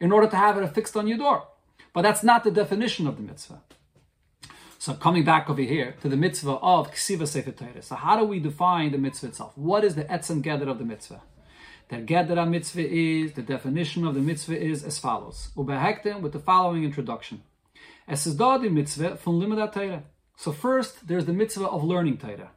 in 0.00 0.12
order 0.12 0.28
to 0.28 0.36
have 0.36 0.58
it 0.58 0.64
affixed 0.64 0.96
on 0.96 1.06
your 1.06 1.18
door. 1.18 1.44
But 1.92 2.02
that's 2.02 2.22
not 2.22 2.44
the 2.44 2.50
definition 2.50 3.06
of 3.06 3.16
the 3.16 3.22
mitzvah. 3.22 3.62
So 4.80 4.94
coming 4.94 5.24
back 5.24 5.50
over 5.50 5.62
here 5.62 5.96
to 6.02 6.08
the 6.08 6.16
mitzvah 6.16 6.52
of 6.52 6.92
Ksiva 6.92 7.26
Sefer 7.26 7.50
Torah. 7.50 7.82
So 7.82 7.96
how 7.96 8.16
do 8.16 8.24
we 8.24 8.38
define 8.38 8.92
the 8.92 8.98
mitzvah 8.98 9.28
itself? 9.28 9.58
What 9.58 9.82
is 9.82 9.96
the 9.96 10.04
etzem 10.04 10.40
gather 10.40 10.68
of 10.68 10.78
the 10.78 10.84
mitzvah? 10.84 11.20
The 11.88 11.98
gather 11.98 12.46
mitzvah 12.46 12.86
is, 12.86 13.32
the 13.32 13.42
definition 13.42 14.06
of 14.06 14.14
the 14.14 14.20
mitzvah 14.20 14.56
is 14.56 14.84
as 14.84 14.98
follows. 14.98 15.48
Ubehektem 15.56 16.20
with 16.20 16.32
the 16.32 16.38
following 16.38 16.84
introduction. 16.84 17.42
Es 18.06 18.26
is 18.26 18.36
the 18.36 18.68
mitzvah 18.70 19.16
from 19.16 19.40
limud 19.40 19.72
Torah. 19.72 20.04
So 20.36 20.52
first, 20.52 21.08
there's 21.08 21.24
the 21.24 21.32
mitzvah 21.32 21.66
of 21.66 21.82
learning 21.82 22.18
Torah. 22.18 22.50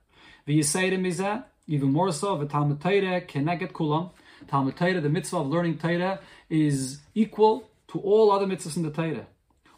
V'yisayre 0.48 1.00
mizeh, 1.00 1.44
even 1.66 1.92
more 1.92 2.12
so, 2.12 2.38
the 2.38 2.46
v'talmud 2.46 2.82
Torah 2.82 3.22
keneget 3.22 3.72
kulam. 3.72 4.12
Talmud 4.48 4.76
Torah, 4.76 5.02
the 5.02 5.10
mitzvah 5.10 5.38
of 5.38 5.48
learning 5.48 5.78
Torah, 5.78 6.20
is 6.50 7.00
equal 7.16 7.68
to 7.92 8.00
all 8.00 8.32
other 8.32 8.46
mitzvahs 8.46 8.78
in 8.78 8.84
the 8.84 8.92
Torah. 8.92 9.28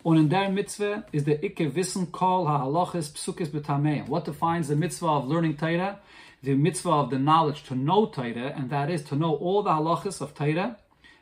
Und 0.05 0.17
in 0.17 0.27
der 0.29 0.49
mitzvah 0.49 1.05
is 1.13 1.23
the 1.23 1.35
ikke 1.37 1.73
wissen 1.73 2.11
kol 2.11 2.45
ha'halachis 2.45 3.11
psukis 3.13 3.47
b'tameim. 3.47 4.07
What 4.07 4.25
defines 4.25 4.67
the 4.67 4.75
mitzvah 4.75 5.07
of 5.07 5.27
learning 5.27 5.57
Torah? 5.57 5.99
The 6.43 6.55
mitzvah 6.55 6.91
of 6.91 7.09
the 7.09 7.19
knowledge 7.19 7.63
to 7.63 7.75
know 7.75 8.07
Torah, 8.07 8.53
and 8.55 8.69
that 8.69 8.89
is 8.89 9.03
to 9.05 9.15
know 9.15 9.33
all 9.33 9.63
the 9.63 9.69
halachas 9.69 10.19
of 10.19 10.35
Torah, 10.35 10.77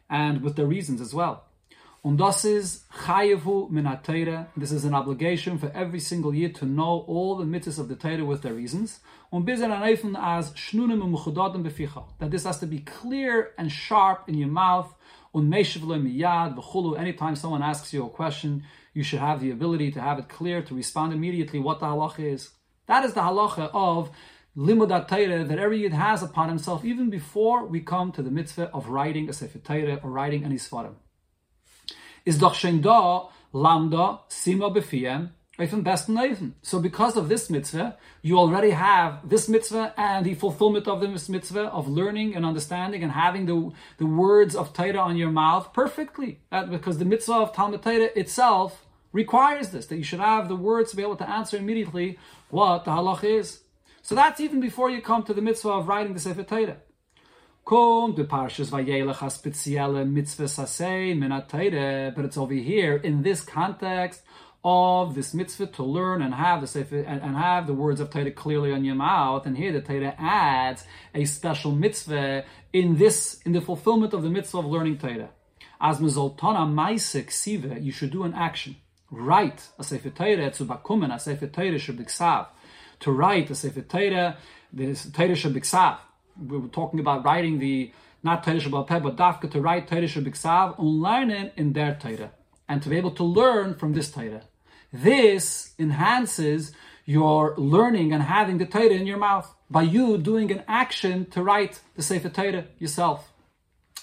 and 0.09 0.41
with 0.41 0.55
the 0.55 0.65
reasons 0.65 0.99
as 0.99 1.13
well. 1.13 1.43
Und 2.03 2.17
das 2.17 2.43
is 2.43 2.83
chayevu 2.91 3.69
min 3.69 3.85
Torah. 4.01 4.47
This 4.57 4.71
is 4.71 4.83
an 4.83 4.95
obligation 4.95 5.59
for 5.59 5.71
every 5.75 5.99
single 5.99 6.33
year 6.33 6.49
to 6.49 6.65
know 6.65 7.05
all 7.07 7.35
the 7.35 7.45
mitzvahs 7.45 7.77
of 7.77 7.87
the 7.87 7.95
Torah 7.95 8.25
with 8.25 8.41
their 8.41 8.55
reasons. 8.55 8.99
Und 9.31 9.45
bis 9.45 9.61
as 9.61 10.51
shnunim 10.53 11.63
beficha. 11.63 12.05
That 12.17 12.31
this 12.31 12.45
has 12.45 12.59
to 12.61 12.65
be 12.65 12.79
clear 12.79 13.51
and 13.59 13.71
sharp 13.71 14.27
in 14.27 14.39
your 14.39 14.49
mouth 14.49 14.91
Anytime 15.33 17.35
someone 17.35 17.63
asks 17.63 17.93
you 17.93 18.05
a 18.05 18.09
question, 18.09 18.63
you 18.93 19.03
should 19.03 19.19
have 19.19 19.39
the 19.39 19.51
ability 19.51 19.91
to 19.91 20.01
have 20.01 20.19
it 20.19 20.27
clear, 20.27 20.61
to 20.61 20.75
respond 20.75 21.13
immediately 21.13 21.59
what 21.59 21.79
the 21.79 21.85
halacha 21.85 22.33
is. 22.33 22.49
That 22.87 23.05
is 23.05 23.13
the 23.13 23.21
halacha 23.21 23.69
of 23.73 24.11
limud 24.57 25.07
Torah 25.07 25.45
that 25.45 25.57
every 25.57 25.83
yid 25.83 25.93
has 25.93 26.21
upon 26.21 26.49
himself, 26.49 26.83
even 26.83 27.09
before 27.09 27.65
we 27.65 27.79
come 27.79 28.11
to 28.11 28.21
the 28.21 28.31
mitzvah 28.31 28.69
of 28.73 28.89
writing 28.89 29.29
a 29.29 29.33
sefer 29.33 29.59
Torah 29.59 30.01
or 30.03 30.09
writing 30.09 30.43
any 30.43 30.55
svarim. 30.55 30.95
Is 32.25 32.37
doch 32.37 32.55
lambda 33.53 34.19
sima 34.29 34.73
befiem 35.61 36.53
so 36.61 36.79
because 36.79 37.17
of 37.17 37.29
this 37.29 37.49
mitzvah, 37.49 37.97
you 38.21 38.37
already 38.37 38.71
have 38.71 39.27
this 39.27 39.47
mitzvah 39.47 39.93
and 39.97 40.25
the 40.25 40.33
fulfillment 40.33 40.87
of 40.87 41.01
this 41.01 41.29
mitzvah 41.29 41.65
of 41.65 41.87
learning 41.87 42.35
and 42.35 42.45
understanding 42.45 43.03
and 43.03 43.11
having 43.11 43.45
the, 43.45 43.71
the 43.97 44.05
words 44.05 44.55
of 44.55 44.73
Torah 44.73 44.99
on 44.99 45.17
your 45.17 45.31
mouth 45.31 45.73
perfectly. 45.73 46.39
Because 46.49 46.97
the 46.97 47.05
mitzvah 47.05 47.33
of 47.33 47.53
Talmud 47.53 47.83
Torah 47.83 48.09
itself 48.15 48.85
requires 49.13 49.69
this, 49.69 49.85
that 49.87 49.97
you 49.97 50.03
should 50.03 50.19
have 50.19 50.47
the 50.47 50.55
words 50.55 50.91
to 50.91 50.97
be 50.97 51.03
able 51.03 51.17
to 51.17 51.29
answer 51.29 51.57
immediately 51.57 52.17
what 52.49 52.85
the 52.85 52.91
halach 52.91 53.23
is. 53.23 53.61
So 54.01 54.15
that's 54.15 54.39
even 54.39 54.59
before 54.59 54.89
you 54.89 55.01
come 55.01 55.23
to 55.23 55.33
the 55.33 55.41
mitzvah 55.41 55.69
of 55.69 55.87
writing 55.87 56.13
the 56.13 56.19
Sefer 56.19 56.43
Torah. 56.43 56.77
But 57.63 58.15
it's 62.25 62.37
over 62.37 62.53
here 62.53 62.95
in 62.95 63.21
this 63.21 63.43
context 63.43 64.23
of 64.63 65.15
this 65.15 65.33
mitzvah 65.33 65.67
to 65.67 65.83
learn 65.83 66.21
and 66.21 66.33
have 66.33 66.61
the 66.61 66.67
sefer 66.67 66.99
and, 66.99 67.21
and 67.21 67.35
have 67.35 67.65
the 67.65 67.73
words 67.73 67.99
of 67.99 68.09
Torah 68.09 68.31
clearly 68.31 68.71
on 68.71 68.85
your 68.85 68.95
mouth. 68.95 69.45
And 69.45 69.57
here 69.57 69.71
the 69.71 69.81
Torah 69.81 70.15
adds 70.19 70.85
a 71.15 71.25
special 71.25 71.71
mitzvah 71.71 72.45
in 72.71 72.97
this 72.97 73.41
in 73.45 73.53
the 73.53 73.61
fulfillment 73.61 74.13
of 74.13 74.23
the 74.23 74.29
mitzvah 74.29 74.59
of 74.59 74.65
learning 74.65 74.99
Torah. 74.99 75.29
As 75.79 75.99
mezoltana 75.99 76.67
maisek 76.71 77.31
siva, 77.31 77.79
you 77.79 77.91
should 77.91 78.11
do 78.11 78.23
an 78.23 78.33
action. 78.33 78.75
Write 79.09 79.67
a 79.79 79.83
sefer 79.83 80.11
Torah 80.11 80.51
to 80.51 80.65
bakumen 80.65 81.13
a 81.13 81.19
sefer 81.19 81.47
Torah 81.47 81.71
shabiksav. 81.71 82.47
To 82.99 83.11
write 83.11 83.49
a 83.49 83.55
sefer 83.55 83.81
Torah, 83.81 84.37
the 84.71 84.93
Torah 85.11 85.29
shabiksav. 85.29 85.97
We 86.47 86.59
were 86.59 86.67
talking 86.67 86.99
about 86.99 87.25
writing 87.25 87.57
the 87.57 87.91
not 88.23 88.43
Torah 88.43 88.57
shabal 88.57 88.87
but 88.87 89.17
dafka 89.17 89.49
to 89.51 89.59
write 89.59 89.87
Torah 89.87 90.03
shabiksav 90.03 90.77
and 90.77 91.01
learn 91.01 91.31
it 91.31 91.53
in 91.57 91.73
their 91.73 91.95
Torah 91.95 92.31
and 92.69 92.81
to 92.81 92.87
be 92.87 92.95
able 92.95 93.11
to 93.11 93.23
learn 93.23 93.75
from 93.75 93.93
this 93.93 94.11
Torah. 94.11 94.43
This 94.93 95.73
enhances 95.79 96.73
your 97.05 97.55
learning 97.57 98.11
and 98.13 98.23
having 98.23 98.57
the 98.57 98.65
Torah 98.65 98.89
in 98.89 99.07
your 99.07 99.17
mouth 99.17 99.53
by 99.69 99.83
you 99.83 100.17
doing 100.17 100.51
an 100.51 100.63
action 100.67 101.25
to 101.31 101.41
write 101.41 101.79
the 101.95 102.03
Sefer 102.03 102.29
Torah 102.29 102.65
yourself. 102.77 103.31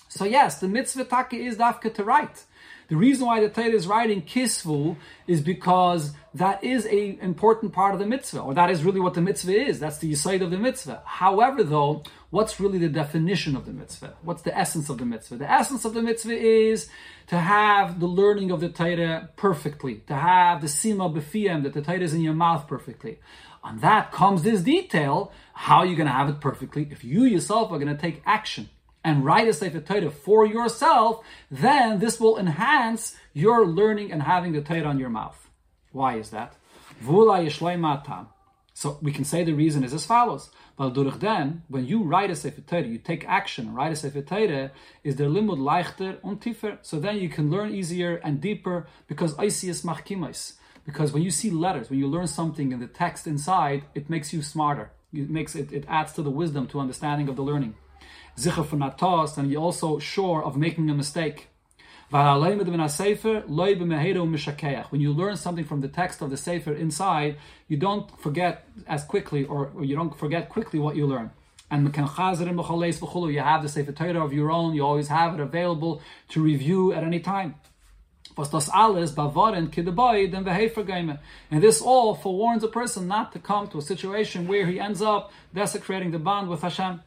So 0.08 0.24
yes, 0.24 0.60
the 0.60 0.68
mitzvah 0.68 1.04
taka 1.04 1.36
is 1.36 1.58
dafka 1.58 1.92
to 1.94 2.04
write. 2.04 2.44
The 2.88 2.96
reason 2.96 3.26
why 3.26 3.40
the 3.40 3.50
Torah 3.50 3.68
is 3.68 3.86
writing 3.86 4.22
kisvu 4.22 4.96
is 5.26 5.42
because 5.42 6.14
that 6.32 6.64
is 6.64 6.86
a 6.86 7.18
important 7.20 7.74
part 7.74 7.92
of 7.92 8.00
the 8.00 8.06
mitzvah, 8.06 8.40
or 8.40 8.54
that 8.54 8.70
is 8.70 8.82
really 8.82 8.98
what 8.98 9.12
the 9.12 9.20
mitzvah 9.20 9.52
is. 9.52 9.78
That's 9.78 9.98
the 9.98 10.14
side 10.14 10.40
of 10.40 10.50
the 10.50 10.56
mitzvah. 10.56 11.02
However, 11.04 11.62
though, 11.62 12.02
what's 12.30 12.58
really 12.58 12.78
the 12.78 12.88
definition 12.88 13.56
of 13.56 13.66
the 13.66 13.72
mitzvah? 13.72 14.14
What's 14.22 14.40
the 14.40 14.56
essence 14.56 14.88
of 14.88 14.96
the 14.96 15.04
mitzvah? 15.04 15.36
The 15.36 15.50
essence 15.50 15.84
of 15.84 15.92
the 15.92 16.00
mitzvah 16.00 16.34
is 16.34 16.88
to 17.26 17.36
have 17.36 18.00
the 18.00 18.06
learning 18.06 18.50
of 18.50 18.60
the 18.60 18.70
Torah 18.70 19.28
perfectly, 19.36 19.96
to 20.06 20.14
have 20.14 20.62
the 20.62 20.66
sima 20.66 21.14
b'fiyam, 21.14 21.64
that 21.64 21.74
the 21.74 21.82
Torah 21.82 22.00
is 22.00 22.14
in 22.14 22.22
your 22.22 22.32
mouth 22.32 22.66
perfectly. 22.66 23.18
On 23.62 23.80
that 23.80 24.12
comes 24.12 24.44
this 24.44 24.62
detail, 24.62 25.30
how 25.52 25.82
you're 25.82 25.96
going 25.96 26.06
to 26.06 26.12
have 26.12 26.30
it 26.30 26.40
perfectly. 26.40 26.88
If 26.90 27.04
you 27.04 27.24
yourself 27.24 27.70
are 27.70 27.78
going 27.78 27.94
to 27.94 28.00
take 28.00 28.22
action 28.24 28.70
and 29.08 29.24
write 29.24 29.48
a 29.48 29.54
Sefer 29.54 29.80
Torah 29.80 30.10
for 30.10 30.44
yourself, 30.44 31.24
then 31.50 31.98
this 31.98 32.20
will 32.20 32.38
enhance 32.38 33.16
your 33.32 33.64
learning 33.64 34.12
and 34.12 34.22
having 34.22 34.52
the 34.52 34.60
Torah 34.60 34.84
on 34.84 34.98
your 34.98 35.08
mouth. 35.08 35.48
Why 35.92 36.16
is 36.16 36.28
that? 36.30 36.52
So 38.74 38.98
we 39.00 39.12
can 39.12 39.24
say 39.24 39.44
the 39.44 39.54
reason 39.54 39.82
is 39.82 39.94
as 39.94 40.04
follows. 40.04 40.50
then, 40.76 41.62
when 41.68 41.86
you 41.86 42.02
write 42.02 42.30
a 42.30 42.36
Sefer 42.36 42.60
Torah, 42.60 42.82
you 42.82 42.98
take 42.98 43.26
action 43.26 43.72
write 43.74 43.92
a 43.92 43.96
Sefer 43.96 44.20
Torah, 44.20 44.72
is 45.02 45.16
der 45.16 45.28
limud 45.28 45.58
leichter 45.58 46.18
und 46.22 46.40
tiefer. 46.42 46.76
So 46.82 47.00
then 47.00 47.16
you 47.16 47.30
can 47.30 47.50
learn 47.50 47.74
easier 47.74 48.20
and 48.22 48.42
deeper 48.42 48.86
because 49.06 49.34
Isias 49.36 49.84
machkimais. 49.84 50.52
Because 50.84 51.12
when 51.12 51.22
you 51.22 51.30
see 51.30 51.50
letters, 51.50 51.88
when 51.88 51.98
you 51.98 52.06
learn 52.06 52.26
something 52.26 52.72
in 52.72 52.80
the 52.80 52.86
text 52.86 53.26
inside, 53.26 53.84
it 53.94 54.10
makes 54.10 54.34
you 54.34 54.42
smarter. 54.42 54.90
It 55.12 55.30
makes 55.30 55.54
it, 55.54 55.72
it 55.72 55.84
adds 55.88 56.12
to 56.12 56.22
the 56.22 56.30
wisdom, 56.30 56.66
to 56.68 56.80
understanding 56.80 57.28
of 57.30 57.36
the 57.36 57.42
learning 57.42 57.74
zicher 58.38 58.64
von 58.64 58.80
atos, 58.80 59.36
and 59.36 59.50
you're 59.50 59.60
also 59.60 59.98
sure 59.98 60.42
of 60.44 60.56
making 60.56 60.88
a 60.88 60.94
mistake. 60.94 61.48
When 62.10 62.60
you 65.00 65.12
learn 65.12 65.36
something 65.36 65.64
from 65.64 65.82
the 65.82 65.88
text 65.88 66.22
of 66.22 66.30
the 66.30 66.38
Sefer 66.38 66.72
inside, 66.72 67.36
you 67.68 67.76
don't 67.76 68.18
forget 68.18 68.66
as 68.86 69.04
quickly, 69.04 69.44
or, 69.44 69.70
or 69.74 69.84
you 69.84 69.94
don't 69.94 70.16
forget 70.16 70.48
quickly 70.48 70.78
what 70.78 70.96
you 70.96 71.06
learn. 71.06 71.32
And 71.70 71.84
you 71.84 71.92
have 71.92 72.38
the 73.62 73.68
Sefer 73.68 73.92
Torah 73.92 74.24
of 74.24 74.32
your 74.32 74.50
own, 74.50 74.74
you 74.74 74.86
always 74.86 75.08
have 75.08 75.34
it 75.34 75.40
available 75.40 76.00
to 76.30 76.40
review 76.40 76.94
at 76.94 77.04
any 77.04 77.20
time. 77.20 77.56
And 78.38 78.46
this 81.62 81.82
all 81.82 82.14
forewarns 82.14 82.64
a 82.64 82.68
person 82.68 83.08
not 83.08 83.32
to 83.32 83.38
come 83.38 83.68
to 83.68 83.78
a 83.78 83.82
situation 83.82 84.48
where 84.48 84.66
he 84.66 84.80
ends 84.80 85.02
up 85.02 85.30
desecrating 85.52 86.12
the 86.12 86.18
bond 86.18 86.48
with 86.48 86.62
Hashem. 86.62 87.02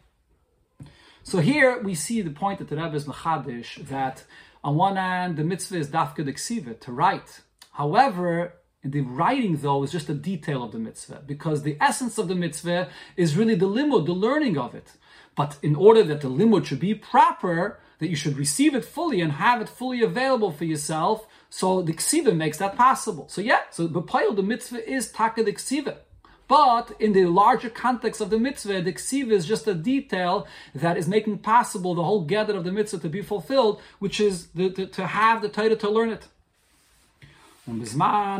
So 1.24 1.40
here 1.40 1.80
we 1.82 1.94
see 1.94 2.22
the 2.22 2.32
point 2.32 2.60
that 2.60 2.70
the 2.70 2.76
Rebbe 2.76 2.96
is 2.96 3.06
machadish 3.06 3.88
that 3.88 4.24
on 4.64 4.76
one 4.76 4.96
hand 4.96 5.38
the 5.38 5.44
mitzvah 5.44 5.78
is 5.78 5.90
dafka 5.90 6.18
deksiva 6.18 6.80
to 6.80 6.92
write. 6.92 7.42
However, 7.74 8.56
the 8.84 9.02
writing 9.02 9.58
though 9.58 9.84
is 9.84 9.92
just 9.92 10.10
a 10.10 10.16
detail 10.16 10.64
of 10.64 10.72
the 10.72 10.80
mitzvah 10.80 11.22
because 11.26 11.62
the 11.62 11.78
essence 11.80 12.18
of 12.18 12.28
the 12.28 12.36
mitzvah 12.36 12.90
is 13.16 13.38
really 13.38 13.54
the 13.54 13.68
limud, 13.68 14.08
the 14.08 14.14
learning 14.14 14.58
of 14.58 14.74
it. 14.74 14.94
But 15.36 15.58
in 15.62 15.76
order 15.76 16.04
that 16.04 16.22
the 16.22 16.28
limud 16.28 16.66
should 16.66 16.80
be 16.80 16.96
proper, 16.96 17.80
that 18.00 18.10
you 18.10 18.16
should 18.16 18.38
receive 18.38 18.74
it 18.74 18.84
fully 18.84 19.22
and 19.22 19.34
have 19.34 19.62
it 19.62 19.70
fully 19.70 20.02
available 20.02 20.52
for 20.52 20.66
yourself, 20.66 21.28
so 21.52 21.84
the 21.84 21.94
ksiva 21.94 22.36
makes 22.36 22.58
that 22.58 22.76
possible. 22.76 23.28
So 23.30 23.42
yeah, 23.42 23.62
so 23.70 23.86
the 23.86 24.02
pile 24.02 24.34
the 24.34 24.44
mitzvah 24.44 24.90
is 24.90 25.12
taka 25.12 25.44
the 25.44 25.54
ksiva. 25.54 25.98
But 26.52 26.92
in 27.00 27.14
the 27.14 27.28
larger 27.28 27.70
context 27.70 28.20
of 28.20 28.30
the 28.30 28.38
mitzvah, 28.38 28.82
the 28.82 28.92
ksiv 28.92 29.32
is 29.32 29.46
just 29.46 29.70
a 29.70 29.74
detail 29.74 30.46
that 30.76 30.98
is 30.98 31.08
making 31.08 31.38
possible 31.38 31.96
the 31.96 32.04
whole 32.04 32.26
gather 32.26 32.58
of 32.58 32.66
the 32.66 32.74
mitzvah 32.74 33.00
to 33.00 33.08
be 33.08 33.22
fulfilled, 33.22 33.80
which 34.00 34.20
is 34.20 34.48
the, 34.48 34.70
to, 34.72 34.86
to 34.88 35.08
have 35.08 35.42
the 35.42 35.48
Torah 35.48 35.78
to 35.78 35.90
learn 35.90 36.10
it. 36.10 36.28
So 37.66 37.72
now, 37.72 38.36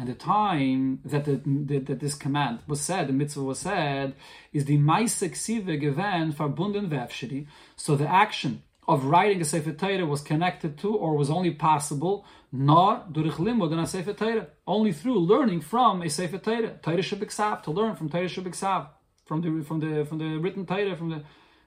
in 0.00 0.06
the 0.06 0.16
time 0.18 0.98
that, 1.04 1.24
the, 1.26 1.78
that 1.78 2.00
this 2.00 2.16
command 2.16 2.58
was 2.66 2.80
said, 2.80 3.06
the 3.06 3.12
mitzvah 3.12 3.44
was 3.44 3.60
said, 3.60 4.16
is 4.52 4.64
the 4.64 4.78
Maise 4.78 5.22
Ksive 5.22 5.78
given 5.78 6.32
verbunden 6.32 6.88
vefshiri. 6.88 7.46
So 7.76 7.94
the 7.94 8.08
action 8.08 8.64
of 8.88 9.04
writing 9.04 9.40
a 9.40 9.44
Sefer 9.44 9.72
Torah 9.72 10.06
was 10.06 10.20
connected 10.20 10.76
to 10.78 10.94
or 10.94 11.16
was 11.16 11.30
only 11.30 11.52
possible 11.52 12.26
nor 12.50 13.04
durch 13.10 13.36
limud 13.36 13.72
a 13.80 13.86
Sefer 13.86 14.12
Torah, 14.12 14.48
only 14.66 14.92
through 14.92 15.18
learning 15.18 15.60
from 15.60 16.02
a 16.02 16.10
Sefer 16.10 16.38
Torah, 16.38 16.78
Torah 16.82 16.98
Shabbat 16.98 17.62
to 17.62 17.70
learn 17.70 17.96
from 17.96 18.08
Torah 18.08 18.26
Shabbat 18.26 18.88
from 19.24 19.40
the 19.40 19.64
from 19.64 19.80
the 19.80 20.04
from 20.04 20.18
the 20.18 20.38
written 20.38 20.66
Torah, 20.66 20.96
from 20.96 21.10
the 21.10 21.22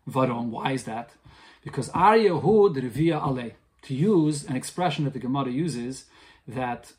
Varon. 0.10 0.50
Why 0.50 0.74
is 0.74 0.84
that? 0.84 1.12
Because 1.64 1.90
Arya 1.90 2.38
Hu 2.38 2.70
Revia 2.72 3.20
Ale, 3.26 3.52
to 3.84 3.96
use 3.96 4.46
an 4.46 4.56
expression 4.56 5.06
that 5.06 5.14
the 5.14 5.20
Gemara 5.20 5.50
uses, 5.50 6.06
that 6.48 6.94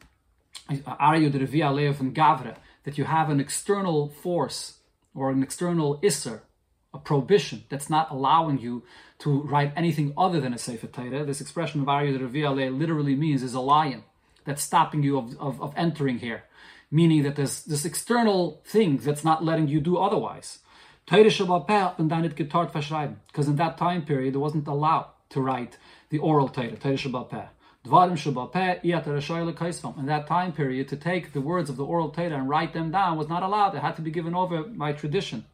uh, 0.69 0.77
Arya 0.99 1.31
Revia 1.31 1.71
Ale 1.71 1.93
from 1.93 2.13
Gavra, 2.13 2.57
that 2.83 2.99
you 2.99 3.05
have 3.05 3.31
an 3.31 3.39
external 3.39 4.09
force 4.09 4.79
or 5.15 5.31
an 5.31 5.43
external 5.43 6.01
Isser, 6.01 6.41
a 6.93 6.99
prohibition 6.99 7.65
that's 7.69 7.89
not 7.89 8.11
allowing 8.11 8.59
you 8.59 8.83
to 9.19 9.43
write 9.43 9.73
anything 9.77 10.13
other 10.17 10.41
than 10.41 10.53
a 10.53 10.59
Sefer 10.59 10.87
Torah. 10.87 11.25
This 11.25 11.41
expression 11.41 11.81
of 11.81 11.89
Arya 11.89 12.19
Reviale 12.19 12.77
literally 12.77 13.15
means 13.15 13.43
is 13.43 13.55
a 13.55 13.61
lion 13.61 14.05
that's 14.45 14.63
stopping 14.63 15.03
you 15.03 15.19
of, 15.19 15.37
of, 15.39 15.61
of, 15.61 15.75
entering 15.77 16.19
here, 16.19 16.45
meaning 16.91 17.23
that 17.23 17.37
there's 17.37 17.65
this 17.65 17.85
external 17.85 18.61
thing 18.65 18.99
that's 18.99 19.25
not 19.25 19.45
letting 19.45 19.69
you 19.69 19.81
do 19.81 19.97
otherwise. 19.97 20.61
Because 21.07 21.37
in 23.49 23.57
that 23.57 23.79
time 23.79 24.03
period, 24.05 24.35
it 24.35 24.39
wasn't 24.39 24.67
allowed 24.67 25.07
to 25.31 25.41
write 25.41 25.79
the 26.11 26.19
oral 26.19 26.49
Torah, 26.49 26.77
Torah 26.77 26.95
Shabbat 26.95 27.31
Peh. 27.31 27.47
In 27.85 27.93
that 30.07 30.27
time 30.27 30.53
period, 30.53 30.89
to 30.89 30.97
take 30.97 31.33
the 31.33 31.41
words 31.41 31.71
of 31.71 31.77
the 31.77 31.85
oral 31.85 32.11
Torah 32.11 32.37
and 32.37 32.49
write 32.49 32.73
them 32.73 32.91
down 32.91 33.17
was 33.17 33.29
not 33.29 33.45
allowed. 33.45 33.77
It 33.77 33.83
had 33.83 33.95
to 33.97 34.03
be 34.03 34.11
given 34.11 34.35
over 34.35 34.65
by 34.65 34.93
tradition. 34.93 35.45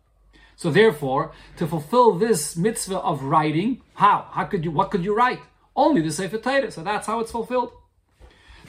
So 0.57 0.71
therefore, 0.71 1.33
to 1.57 1.67
fulfill 1.67 2.19
this 2.19 2.57
mitzvah 2.57 2.99
of 2.99 3.23
writing, 3.23 3.83
how? 3.95 4.29
How 4.31 4.45
could 4.45 4.65
you? 4.65 4.71
What 4.71 4.91
could 4.91 5.05
you 5.05 5.15
write? 5.15 5.41
Only 5.75 6.03
the 6.03 6.13
Sefer 6.13 6.39
Torah. 6.39 6.71
So 6.71 6.83
that's 6.83 7.07
how 7.07 7.21
it's 7.21 7.33
fulfilled. 7.33 7.73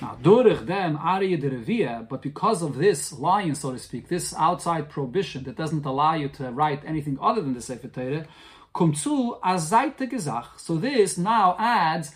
Now, 0.02 0.18
durich 0.22 0.66
dem 0.66 0.98
ariya 0.98 1.40
de 1.40 2.06
but 2.10 2.22
because 2.22 2.62
of 2.62 2.78
this 2.78 3.14
lion, 3.14 3.56
so 3.56 3.72
to 3.72 3.80
speak, 3.80 4.08
this 4.08 4.34
outside 4.36 4.90
prohibition 4.90 5.44
that 5.44 5.56
doesn't 5.56 5.86
allow 5.86 6.16
you 6.16 6.30
to 6.30 6.52
write 6.52 6.84
anything 6.86 7.18
other 7.22 7.42
than 7.42 7.54
the 7.54 7.62
Sefer 7.62 7.88
Torah, 7.88 8.26
kommt 8.74 8.98
zu 8.98 9.38
als 9.42 9.70
seitige 9.70 10.20
So 10.58 10.78
this 10.78 11.18
now 11.18 11.56
adds 11.60 12.14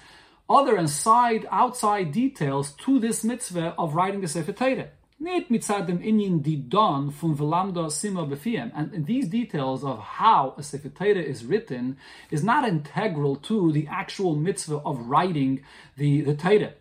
other 0.49 0.76
and 0.76 0.89
side, 0.89 1.45
outside 1.51 2.11
details 2.11 2.72
to 2.72 2.99
this 2.99 3.24
mitzvah 3.24 3.76
of 3.78 3.93
writing 3.93 4.22
the 4.22 4.28
Sefer 4.28 4.53
Torah. 4.53 4.89
Nicht 5.20 5.49
mitzad 5.49 5.88
dem 5.88 5.99
inyan 5.99 6.43
di 6.43 6.55
don 6.55 7.09
von 7.09 7.36
velamda 7.36 7.89
sima 7.89 8.30
befiem. 8.30 8.72
And 8.76 9.07
these 9.07 9.28
details 9.28 9.84
of 9.84 9.97
how 9.97 10.53
a 10.57 10.61
Sefer 10.61 10.89
Torah 10.89 11.24
is 11.24 11.43
written 11.43 11.97
is 12.30 12.43
not 12.43 12.68
integral 12.68 13.36
to 13.38 13.72
the 13.72 13.88
actual 13.88 14.36
mitzvah 14.36 14.78
of 14.86 15.07
writing 15.07 15.63
the, 15.95 16.22
the 16.22 16.36
Torah. 16.36 16.74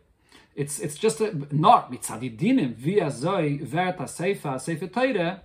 It's, 0.54 0.78
it's 0.78 0.96
just 0.96 1.22
a, 1.22 1.46
not 1.50 1.90
mitzadidinim 1.90 2.74
via 2.74 3.06
zoi 3.06 3.66
verta 3.66 4.02
seifa 4.02 4.60
Sefer 4.60 4.88
Torah. 4.88 5.42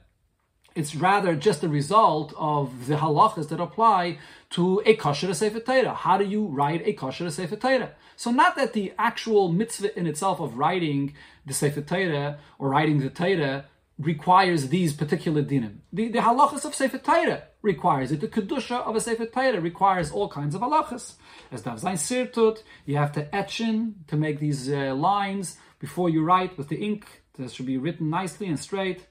It's 0.76 0.94
rather 0.94 1.34
just 1.36 1.64
a 1.64 1.70
result 1.70 2.34
of 2.38 2.88
the 2.88 2.96
halachas 2.96 3.48
that 3.50 3.62
apply 3.62 4.18
to 4.50 4.82
a 4.86 4.96
kosher 4.96 5.34
Sefer 5.34 5.62
Torah. 5.62 5.94
How 5.94 6.18
do 6.18 6.26
you 6.26 6.46
write 6.46 6.82
a 6.86 6.92
kosher 6.92 7.30
Sefer 7.32 7.56
Torah? 7.56 7.92
So 8.22 8.30
not 8.30 8.56
that 8.58 8.74
the 8.74 8.94
actual 9.00 9.52
mitzvah 9.52 9.98
in 9.98 10.06
itself 10.06 10.40
of 10.40 10.56
writing 10.56 11.16
the 11.44 11.56
Sefer 11.56 11.82
Torah 11.82 12.38
or 12.60 12.70
writing 12.70 13.00
the 13.00 13.10
Torah 13.10 13.66
requires 13.98 14.68
these 14.68 14.94
particular 14.94 15.42
dinim. 15.42 15.78
The, 15.92 16.10
the 16.10 16.20
halachas 16.20 16.64
of 16.64 16.76
Sefer 16.76 17.00
Torah 17.00 17.46
requires 17.64 18.12
it. 18.12 18.22
The 18.22 18.28
kedusha 18.28 18.78
of 18.88 18.96
a 18.96 19.02
Sefer 19.02 19.26
Torah 19.26 19.60
requires 19.60 20.12
all 20.12 20.30
kinds 20.30 20.54
of 20.54 20.62
halachas. 20.62 21.16
As 21.52 21.64
Dav 21.64 21.82
Zayin 21.82 21.94
Sirtut, 21.94 22.62
you 22.86 22.96
have 22.96 23.12
to 23.14 23.36
etch 23.36 23.60
in 23.60 23.96
to 24.06 24.16
make 24.16 24.40
these 24.40 24.72
uh, 24.72 24.94
lines 24.94 25.58
before 25.80 26.08
you 26.08 26.24
write 26.24 26.60
with 26.60 26.70
the 26.70 26.78
ink. 26.78 27.24
That 27.40 27.52
should 27.52 27.66
be 27.66 27.80
written 27.80 28.12
nicely 28.12 28.46
and 28.46 28.60
straight. 28.60 29.08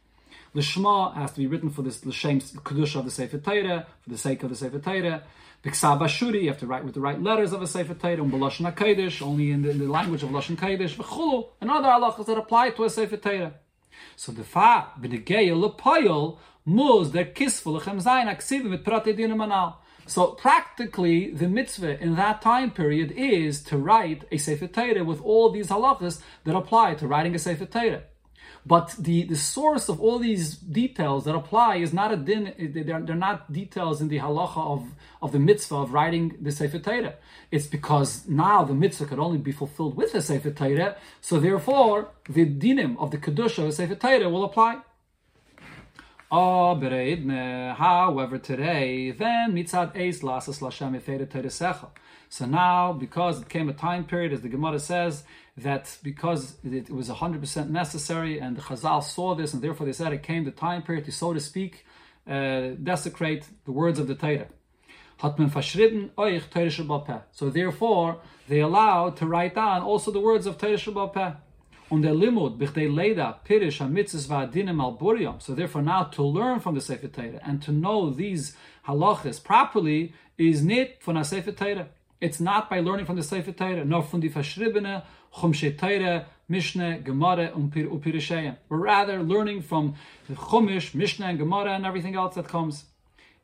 The 0.55 0.63
Shema 0.63 1.15
has 1.15 1.33
to 1.33 1.39
be 1.41 1.49
written 1.49 1.71
for 1.71 1.83
this 1.83 2.07
L'Shem 2.07 2.41
Kedusha 2.41 3.01
of 3.01 3.07
the 3.07 3.11
Sefer 3.11 3.39
Torah, 3.39 3.89
for 4.03 4.11
the 4.11 4.19
sake 4.19 4.45
of 4.45 4.51
the 4.51 4.57
Sefer 4.57 4.79
Torah. 4.79 5.25
B'ksav 5.63 6.01
Ashuri, 6.01 6.45
you 6.45 6.49
have 6.49 6.59
to 6.59 6.67
write 6.67 6.87
with 6.87 6.95
the 6.95 7.03
right 7.03 7.21
letters 7.21 7.53
of 7.53 7.61
a 7.61 7.67
Sefer 7.67 7.93
Torah, 7.93 8.23
um 8.23 8.33
B'Lashon 8.33 9.21
only 9.21 9.51
in 9.51 9.61
the, 9.61 9.75
the 9.75 9.87
language 9.87 10.23
of 10.23 10.31
Lashon 10.31 10.57
Kodesh, 10.57 10.95
V'chulu, 10.95 11.49
and 11.61 11.71
other 11.71 11.89
halachas 11.89 12.25
that 12.25 12.39
apply 12.39 12.71
to 12.71 12.85
a 12.85 12.89
Sefer 12.89 13.19
Torah. 13.19 13.53
So 14.17 14.33
the 14.33 14.43
fa 14.43 14.87
b'negeya 14.99 15.53
lepoyol 15.53 16.39
muz 16.67 17.13
der 17.13 17.27
kisful 17.27 17.79
lechem 17.79 18.03
zayin 18.03 18.35
aksivim 18.35 18.71
mit 18.71 18.85
prate 18.85 19.15
manal. 19.19 19.75
So 20.07 20.29
practically, 20.29 21.31
the 21.31 21.47
mitzvah 21.47 22.01
in 22.03 22.17
that 22.17 22.41
time 22.41 22.71
period 22.71 23.13
is 23.13 23.63
to 23.65 23.77
write 23.77 24.25
a 24.33 24.39
Sefer 24.39 24.67
Torah 24.67 25.05
with 25.05 25.21
all 25.21 25.51
these 25.51 25.67
halachas 25.67 26.23
that 26.45 26.57
apply 26.57 26.95
to 26.95 27.07
writing 27.07 27.35
a 27.35 27.39
Sefer 27.39 27.67
Torah. 27.67 28.05
But 28.67 28.95
the, 28.99 29.25
the 29.25 29.37
source 29.37 29.89
of 29.89 30.01
all 30.01 30.19
these 30.19 30.57
details 30.57 31.25
that 31.25 31.35
apply 31.35 31.77
is 31.77 31.93
not 31.93 32.13
a 32.13 32.17
din, 32.17 32.55
they're, 32.59 33.01
they're 33.01 33.17
not 33.17 33.51
details 33.53 34.01
in 34.01 34.09
the 34.09 34.19
halacha 34.19 34.59
of, 34.59 34.95
of 35.23 35.33
the 35.33 35.39
mitzvah 35.39 35.77
of 35.77 35.93
writing 35.95 36.37
the 36.41 36.53
Sefer 36.53 36.79
Torah. 36.79 37.15
It's 37.51 37.67
because 37.67 38.29
now 38.29 38.65
the 38.65 38.75
mitzvah 38.75 39.07
could 39.07 39.19
only 39.19 39.39
be 39.39 39.53
fulfilled 39.53 39.97
with 39.97 40.13
the 40.13 40.21
Sefer 40.21 40.51
Torah, 40.51 40.97
so 41.21 41.41
therefore 41.41 42.11
the 42.29 42.45
dinim 42.45 42.99
of 42.99 43.11
the 43.11 43.19
Kedusha 43.19 43.59
of 43.61 43.67
the 43.67 43.73
Sefer 43.73 43.95
Torah 43.95 44.29
will 44.29 44.45
apply. 44.45 44.81
Oh 46.33 46.77
however, 46.77 48.39
today, 48.39 49.11
then 49.11 49.53
mitzad 49.53 49.97
eis 49.97 50.21
lasas 50.21 50.61
lashem 50.61 51.01
efeda 51.01 51.91
So 52.31 52.47
now, 52.47 52.93
because 52.93 53.43
it 53.43 53.49
came 53.49 53.69
a 53.69 53.73
time 53.73 54.05
period, 54.05 54.33
as 54.33 54.41
the 54.41 54.49
Gemara 54.49 54.79
says, 54.79 55.25
that 55.57 55.99
because 56.05 56.55
it 56.65 56.89
was 56.89 57.09
100% 57.09 57.71
necessary 57.71 58.39
and 58.39 58.57
the 58.57 58.63
Chazal 58.63 59.03
saw 59.03 59.35
this 59.35 59.53
and 59.53 59.61
therefore 59.61 59.85
they 59.85 59.93
said 59.93 60.13
it 60.13 60.23
came 60.23 60.45
the 60.45 60.53
time 60.53 60.83
period 60.83 61.05
to, 61.07 61.13
so 61.13 61.35
to 61.35 61.41
speak, 61.41 61.85
uh, 62.29 62.69
desecrate 62.81 63.47
the 63.65 63.73
words 63.73 63.99
of 63.99 64.07
the 64.07 64.15
Torah. 64.15 64.47
So 67.33 67.51
therefore, 67.51 68.21
they 68.49 68.61
allowed 68.61 69.17
to 69.17 69.27
write 69.27 69.55
down 69.57 69.83
also 69.83 70.11
the 70.13 70.21
words 70.21 70.47
of 70.47 70.57
Torah 70.57 70.75
Shabbat 70.75 71.37
Und 71.91 72.05
Limud, 72.05 72.57
leida, 72.57 73.39
pirish, 73.45 73.81
va-adinim 74.29 74.81
al 74.81 75.41
So 75.41 75.53
therefore 75.53 75.83
now 75.83 76.05
to 76.05 76.23
learn 76.23 76.61
from 76.61 76.77
the 76.77 76.81
Sefer 76.81 77.09
Torah 77.09 77.41
and 77.45 77.61
to 77.63 77.73
know 77.73 78.11
these 78.11 78.57
halachas 78.87 79.43
properly 79.43 80.15
is 80.39 80.63
nit 80.63 81.03
von 81.03 81.17
a 81.17 81.25
Sefer 81.25 81.51
Torah. 81.51 81.89
It's 82.21 82.39
not 82.39 82.69
by 82.69 82.81
learning 82.81 83.07
from 83.07 83.17
the 83.17 83.23
Sefer 83.23 83.53
Torah, 83.53 83.85
nor 83.85 84.03
from 84.03 84.21
the 84.21 84.29
Fashribene, 84.29 85.03
Chumshe 85.35 85.79
Torah, 85.79 86.27
Mishnah, 86.49 86.99
Gemara, 86.99 87.51
and 87.55 87.73
Upirishayim. 87.73 88.59
We're 88.69 88.77
rather 88.77 89.23
learning 89.23 89.63
from 89.63 89.95
the 90.29 90.35
Chumash, 90.35 90.95
Mishnah, 90.95 91.27
and 91.27 91.39
Gemara, 91.39 91.73
and 91.73 91.87
everything 91.87 92.17
else 92.17 92.35
that 92.35 92.47
comes. 92.47 92.85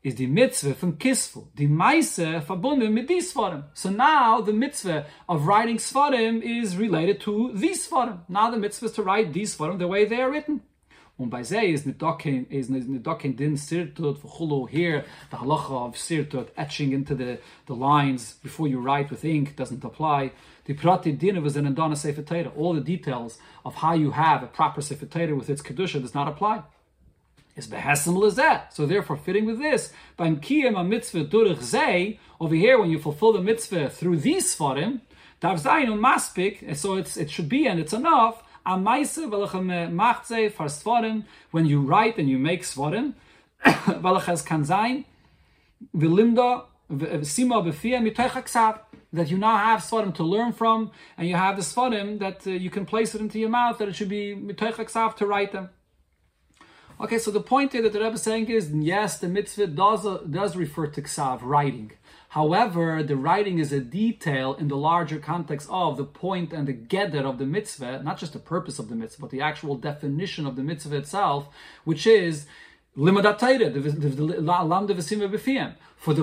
Is 0.03 0.17
the 0.17 0.27
mitzvah 0.27 0.75
from 0.75 0.99
Kisfu, 0.99 1.49
the 1.57 1.67
Maise 1.67 2.19
verbunden 2.19 2.93
mit 2.93 3.09
these 3.09 3.33
Svarim. 3.33 3.65
So 3.75 3.91
now 3.91 4.41
the 4.41 4.53
mitzvah 4.53 5.07
of 5.29 5.47
writing 5.49 5.79
Svarim 5.79 6.43
is 6.43 6.77
related 6.77 7.21
to 7.23 7.51
these 7.55 7.89
Svarim. 7.89 8.21
Now 8.29 8.51
the 8.51 8.57
mitzvah 8.57 8.87
is 8.87 8.93
to 8.93 9.03
write 9.03 9.33
these 9.33 9.57
Svarim 9.57 9.79
the 9.79 9.89
way 9.89 10.05
they 10.05 10.21
are 10.21 10.31
written. 10.31 10.63
Und 11.19 11.31
bei 11.31 11.43
sie 11.43 11.73
ist 11.73 11.87
is 11.87 12.69
nicht 12.69 13.07
dokin 13.07 13.37
din 13.37 13.57
sirtut 13.57 14.19
for 14.19 14.29
chulu 14.29 14.69
here, 14.69 15.03
the 15.31 15.39
halacha 15.39 15.89
of 15.89 15.97
sirtut, 15.97 16.49
etching 16.59 16.93
into 16.93 17.15
the, 17.15 17.39
the 17.65 17.75
lines 17.75 18.35
before 18.43 18.69
you 18.69 18.79
write 18.79 19.11
with 19.11 19.25
ink 19.25 19.57
doesn't 19.57 19.83
apply. 19.83 20.33
The 20.67 20.75
prati 20.75 21.13
din 21.13 21.43
was 21.43 21.57
an 21.57 21.75
andana 21.75 21.97
sefer. 21.97 22.51
All 22.55 22.75
the 22.75 22.83
details 22.83 23.39
of 23.65 23.77
how 23.77 23.95
you 23.95 24.11
have 24.11 24.43
a 24.43 24.47
proper 24.47 24.83
sefer 24.83 25.35
with 25.35 25.49
its 25.49 25.63
kedusha 25.63 26.03
does 26.03 26.15
not 26.15 26.29
apply. 26.29 26.65
Is 27.57 27.67
behesem 27.67 28.15
lezeh. 28.15 28.71
So 28.71 28.85
therefore, 28.85 29.17
fitting 29.17 29.47
with 29.47 29.59
this, 29.59 29.95
beim 30.19 30.39
kiyem 30.43 30.79
a 30.79 30.85
mitzvah 30.85 31.25
durich 31.25 32.19
over 32.39 32.55
here 32.55 32.79
when 32.79 32.91
you 32.91 32.99
fulfill 32.99 33.33
the 33.33 33.41
mitzvah 33.41 33.89
through 33.89 34.19
these 34.19 34.55
svarim, 34.55 35.01
dav 35.41 35.63
zayin 35.63 35.99
maspik, 35.99 36.77
so 36.77 36.97
it's, 36.97 37.17
it 37.17 37.31
should 37.31 37.49
be 37.49 37.67
and 37.67 37.81
it's 37.81 37.95
enough, 37.95 38.43
when 41.51 41.67
you 41.67 41.81
write 41.81 42.19
and 42.19 42.29
you 42.29 42.39
make 42.39 42.63
svarim, 42.63 43.15
vilimda 45.95 46.65
sima 46.91 48.81
that 49.13 49.31
you 49.31 49.39
now 49.39 49.57
have 49.57 49.81
svarim 49.81 50.15
to 50.15 50.23
learn 50.23 50.53
from, 50.53 50.91
and 51.17 51.29
you 51.29 51.37
have 51.37 51.57
the 51.57 51.63
svarim 51.63 52.19
that 52.19 52.47
uh, 52.47 52.51
you 52.51 52.71
can 52.71 52.85
place 52.85 53.15
it 53.15 53.21
into 53.21 53.39
your 53.39 53.49
mouth, 53.49 53.79
that 53.79 53.89
it 53.89 53.95
should 53.95 54.09
be 54.09 54.35
mitoich 54.35 55.17
to 55.17 55.27
write 55.27 55.53
them. 55.53 55.71
Okay, 56.99 57.19
so 57.19 57.31
the 57.31 57.41
point 57.41 57.73
here 57.73 57.83
that 57.83 57.93
the 57.93 58.01
Rebbe 58.01 58.15
is 58.15 58.23
saying 58.23 58.49
is, 58.49 58.73
yes, 58.73 59.19
the 59.19 59.29
mitzvah 59.29 59.67
does, 59.67 60.07
uh, 60.07 60.19
does 60.29 60.57
refer 60.57 60.87
to 60.87 61.03
ksav, 61.03 61.41
writing. 61.43 61.93
However, 62.37 63.03
the 63.03 63.17
writing 63.17 63.59
is 63.61 63.73
a 63.73 63.81
detail 63.81 64.53
in 64.57 64.69
the 64.69 64.77
larger 64.77 65.19
context 65.19 65.67
of 65.71 65.97
the 65.97 66.05
point 66.05 66.53
and 66.53 66.69
the 66.69 66.75
geder 66.75 67.25
of 67.25 67.39
the 67.39 67.47
mitzvah, 67.47 68.03
not 68.03 68.19
just 68.19 68.35
the 68.35 68.39
purpose 68.39 68.79
of 68.79 68.91
the 68.91 68.95
mitzvah, 68.95 69.23
but 69.23 69.31
the 69.31 69.41
actual 69.41 69.75
definition 69.75 70.47
of 70.47 70.55
the 70.55 70.63
mitzvah 70.63 70.97
itself, 70.97 71.49
which 71.85 72.07
is 72.07 72.45
for 72.95 73.11
the 73.11 73.33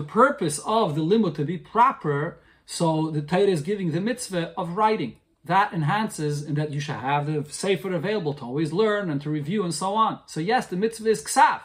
purpose 0.08 0.60
of 0.60 0.94
the 0.94 1.02
limud 1.02 1.34
to 1.34 1.46
be 1.46 1.58
proper. 1.58 2.38
So 2.68 3.10
the 3.10 3.24
Torah 3.24 3.48
is 3.48 3.62
giving 3.64 3.90
the 3.90 4.00
mitzvah 4.00 4.54
of 4.56 4.78
writing. 4.78 5.16
That 5.46 5.74
enhances 5.74 6.44
in 6.44 6.54
that 6.54 6.70
you 6.70 6.80
should 6.80 6.98
have 6.98 7.26
the 7.26 7.44
sefer 7.52 7.92
available 7.92 8.36
to 8.36 8.44
always 8.44 8.72
learn 8.72 9.10
and 9.10 9.20
to 9.24 9.32
review 9.32 9.64
and 9.64 9.74
so 9.74 9.96
on. 9.96 10.20
So 10.28 10.40
yes, 10.40 10.68
the 10.68 10.76
mitzvah 10.76 11.10
is 11.10 11.24
ksav, 11.24 11.62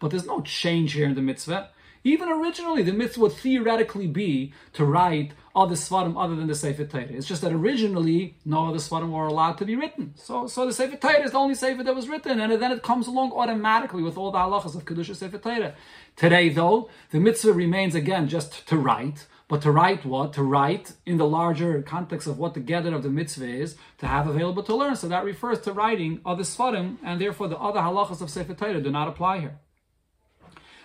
but 0.00 0.10
there's 0.10 0.26
no 0.26 0.40
change 0.40 0.94
here 0.94 1.06
in 1.06 1.14
the 1.14 1.22
mitzvah. 1.22 1.70
Even 2.04 2.28
originally, 2.28 2.82
the 2.82 2.92
mitzvah 2.92 3.20
would 3.20 3.32
theoretically 3.32 4.08
be 4.08 4.52
to 4.72 4.84
write 4.84 5.32
other 5.54 5.76
svarim 5.76 6.20
other 6.20 6.34
than 6.34 6.48
the 6.48 6.54
Sefer 6.54 6.84
Torah. 6.84 7.04
It's 7.04 7.26
just 7.26 7.42
that 7.42 7.52
originally 7.52 8.38
no 8.44 8.68
other 8.68 8.78
svarim 8.78 9.10
were 9.10 9.26
allowed 9.26 9.58
to 9.58 9.64
be 9.64 9.76
written. 9.76 10.14
So, 10.16 10.46
so 10.48 10.66
the 10.66 10.72
Sefer 10.72 10.96
Torah 10.96 11.22
is 11.22 11.30
the 11.30 11.38
only 11.38 11.54
Sefer 11.54 11.84
that 11.84 11.94
was 11.94 12.08
written, 12.08 12.40
and 12.40 12.60
then 12.60 12.72
it 12.72 12.82
comes 12.82 13.06
along 13.06 13.32
automatically 13.32 14.02
with 14.02 14.16
all 14.16 14.32
the 14.32 14.38
halachas 14.38 14.74
of 14.74 14.84
Kedusha 14.84 15.14
Sefer 15.14 15.38
Torah. 15.38 15.74
Today, 16.16 16.48
though, 16.48 16.90
the 17.10 17.20
mitzvah 17.20 17.52
remains 17.52 17.94
again 17.94 18.28
just 18.28 18.66
to 18.66 18.76
write, 18.76 19.26
but 19.46 19.62
to 19.62 19.70
write 19.70 20.04
what? 20.04 20.32
To 20.32 20.42
write 20.42 20.94
in 21.06 21.18
the 21.18 21.26
larger 21.26 21.82
context 21.82 22.26
of 22.26 22.38
what 22.38 22.54
the 22.54 22.60
gather 22.60 22.94
of 22.94 23.02
the 23.02 23.10
mitzvah 23.10 23.46
is, 23.46 23.76
to 23.98 24.06
have 24.08 24.26
available 24.26 24.64
to 24.64 24.74
learn. 24.74 24.96
So 24.96 25.06
that 25.08 25.24
refers 25.24 25.60
to 25.60 25.72
writing 25.72 26.20
other 26.26 26.42
svarim, 26.42 26.96
and 27.04 27.20
therefore 27.20 27.46
the 27.46 27.58
other 27.58 27.80
halachas 27.80 28.22
of 28.22 28.30
Sefer 28.30 28.54
Torah 28.54 28.80
do 28.80 28.90
not 28.90 29.06
apply 29.06 29.38
here. 29.40 29.60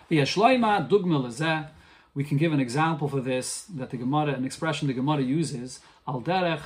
We 0.09 0.23
can 2.23 2.37
give 2.37 2.53
an 2.53 2.59
example 2.61 3.09
for 3.09 3.19
this 3.19 3.63
that 3.63 3.89
the 3.89 3.97
Gemara, 3.97 4.33
an 4.33 4.45
expression 4.45 4.87
the 4.87 4.93
Gemara 4.93 5.21
uses, 5.21 5.81
al 6.07 6.21
derech 6.21 6.63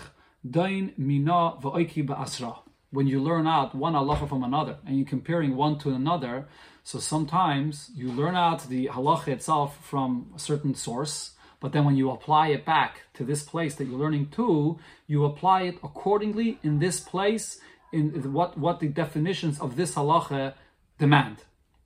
dain 0.48 0.94
mina 0.96 1.54
va'oiki 1.60 2.06
ba'asra. 2.06 2.60
When 2.92 3.08
you 3.08 3.20
learn 3.20 3.48
out 3.48 3.74
one 3.74 3.94
halacha 3.94 4.30
from 4.30 4.44
another 4.44 4.78
and 4.86 4.98
you're 4.98 5.08
comparing 5.08 5.56
one 5.56 5.80
to 5.80 5.90
another, 5.90 6.48
so 6.84 7.00
sometimes 7.00 7.90
you 7.96 8.12
learn 8.12 8.36
out 8.36 8.70
the 8.70 8.88
halacha 8.88 9.30
itself 9.30 9.84
from 9.84 10.32
a 10.36 10.40
certain 10.40 10.76
source, 10.76 11.32
but 11.60 11.72
then 11.72 11.84
when 11.84 11.96
you 11.96 12.12
apply 12.12 12.50
it 12.50 12.64
back 12.64 13.02
to 13.16 13.24
this 13.24 13.42
place 13.42 13.74
that 13.76 13.86
you're 13.86 13.98
learning 13.98 14.28
to, 14.36 14.78
you 15.08 15.26
apply 15.26 15.64
it 15.64 15.80
accordingly 15.84 16.60
in 16.62 16.78
this 16.78 17.00
place 17.00 17.60
in 17.92 18.34
what, 18.34 18.56
what 18.58 18.80
the 18.80 18.88
definitions 18.88 19.60
of 19.60 19.76
this 19.78 19.96
halacha 19.96 20.54
demand. 21.00 21.38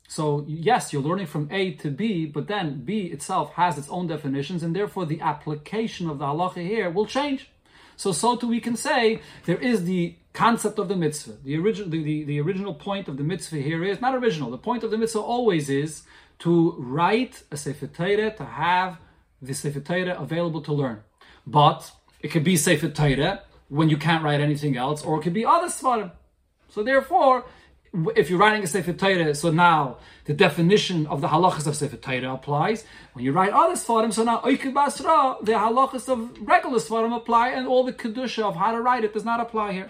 So 0.07 0.45
yes, 0.47 0.93
you're 0.93 1.01
learning 1.01 1.27
from 1.27 1.49
A 1.51 1.71
to 1.75 1.89
B, 1.89 2.25
but 2.25 2.47
then 2.47 2.83
B 2.83 3.07
itself 3.07 3.53
has 3.53 3.77
its 3.77 3.89
own 3.89 4.07
definitions, 4.07 4.63
and 4.63 4.75
therefore 4.75 5.05
the 5.05 5.21
application 5.21 6.09
of 6.09 6.19
the 6.19 6.25
halacha 6.25 6.65
here 6.65 6.89
will 6.89 7.05
change. 7.05 7.49
So 7.95 8.11
so 8.11 8.35
too 8.35 8.47
we 8.47 8.59
can 8.59 8.75
say 8.75 9.21
there 9.45 9.57
is 9.57 9.85
the 9.85 10.15
concept 10.33 10.79
of 10.79 10.89
the 10.89 10.95
mitzvah. 10.95 11.37
The 11.43 11.57
original 11.57 11.89
the, 11.89 12.03
the, 12.03 12.23
the 12.25 12.41
original 12.41 12.73
point 12.73 13.07
of 13.07 13.17
the 13.17 13.23
mitzvah 13.23 13.57
here 13.57 13.83
is 13.83 14.01
not 14.01 14.13
original. 14.15 14.51
The 14.51 14.57
point 14.57 14.83
of 14.83 14.91
the 14.91 14.97
mitzvah 14.97 15.19
always 15.19 15.69
is 15.69 16.03
to 16.39 16.75
write 16.77 17.43
a 17.51 17.57
Sefer 17.57 17.87
Torah, 17.87 18.31
to 18.35 18.45
have 18.45 18.97
the 19.41 19.53
Sefer 19.53 19.79
Torah 19.79 20.19
available 20.19 20.61
to 20.61 20.73
learn. 20.73 21.01
But 21.47 21.91
it 22.19 22.29
could 22.29 22.43
be 22.43 22.57
Sefer 22.57 22.89
Torah 22.89 23.43
when 23.69 23.89
you 23.89 23.97
can't 23.97 24.23
write 24.23 24.41
anything 24.41 24.77
else, 24.77 25.03
or 25.03 25.19
it 25.19 25.23
could 25.23 25.33
be 25.33 25.45
other 25.45 25.67
Svarim. 25.67 26.11
So 26.69 26.83
therefore, 26.83 27.45
if 28.15 28.29
you're 28.29 28.39
writing 28.39 28.63
a 28.63 28.67
Sefer 28.67 28.93
Torah, 28.93 29.35
so 29.35 29.51
now 29.51 29.97
the 30.25 30.33
definition 30.33 31.07
of 31.07 31.21
the 31.21 31.27
halachas 31.27 31.67
of 31.67 31.75
Sefer 31.75 31.97
Torah 31.97 32.33
applies. 32.33 32.85
When 33.13 33.23
you 33.23 33.31
write 33.31 33.53
other 33.53 33.75
Svarim, 33.75 34.13
so 34.13 34.23
now 34.23 34.41
Basra, 34.41 35.37
the 35.41 35.53
halachas 35.53 36.09
of 36.09 36.47
regular 36.47 36.79
Svarim 36.79 37.15
apply, 37.15 37.49
and 37.49 37.67
all 37.67 37.83
the 37.83 37.93
Kedusha 37.93 38.43
of 38.43 38.55
how 38.55 38.71
to 38.71 38.81
write 38.81 39.03
it 39.03 39.13
does 39.13 39.25
not 39.25 39.39
apply 39.39 39.73
here. 39.73 39.89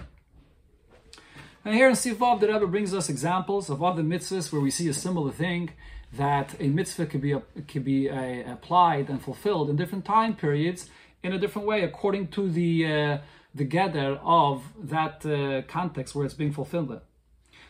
And 1.63 1.73
here 1.73 1.89
in 1.89 1.95
Sivav, 1.95 2.39
the 2.39 2.47
Rebbe 2.47 2.67
brings 2.67 2.93
us 2.93 3.09
examples 3.09 3.69
of 3.69 3.81
other 3.81 4.03
mitzvahs 4.03 4.51
where 4.51 4.61
we 4.61 4.69
see 4.69 4.87
a 4.87 4.93
similar 4.93 5.31
thing 5.31 5.71
that 6.13 6.55
a 6.59 6.67
mitzvah 6.67 7.07
could 7.07 7.21
be 7.21 7.35
could 7.67 7.83
be 7.83 8.07
applied 8.07 9.09
and 9.09 9.21
fulfilled 9.21 9.69
in 9.69 9.75
different 9.75 10.05
time 10.05 10.35
periods 10.35 10.89
in 11.23 11.33
a 11.33 11.39
different 11.39 11.67
way 11.67 11.81
according 11.83 12.27
to 12.27 12.49
the 12.49 12.85
uh, 12.85 13.17
the 13.55 13.63
gather 13.63 14.19
of 14.23 14.63
that 14.79 15.25
uh, 15.25 15.61
context 15.67 16.13
where 16.13 16.25
it's 16.25 16.35
being 16.35 16.51
fulfilled. 16.51 17.01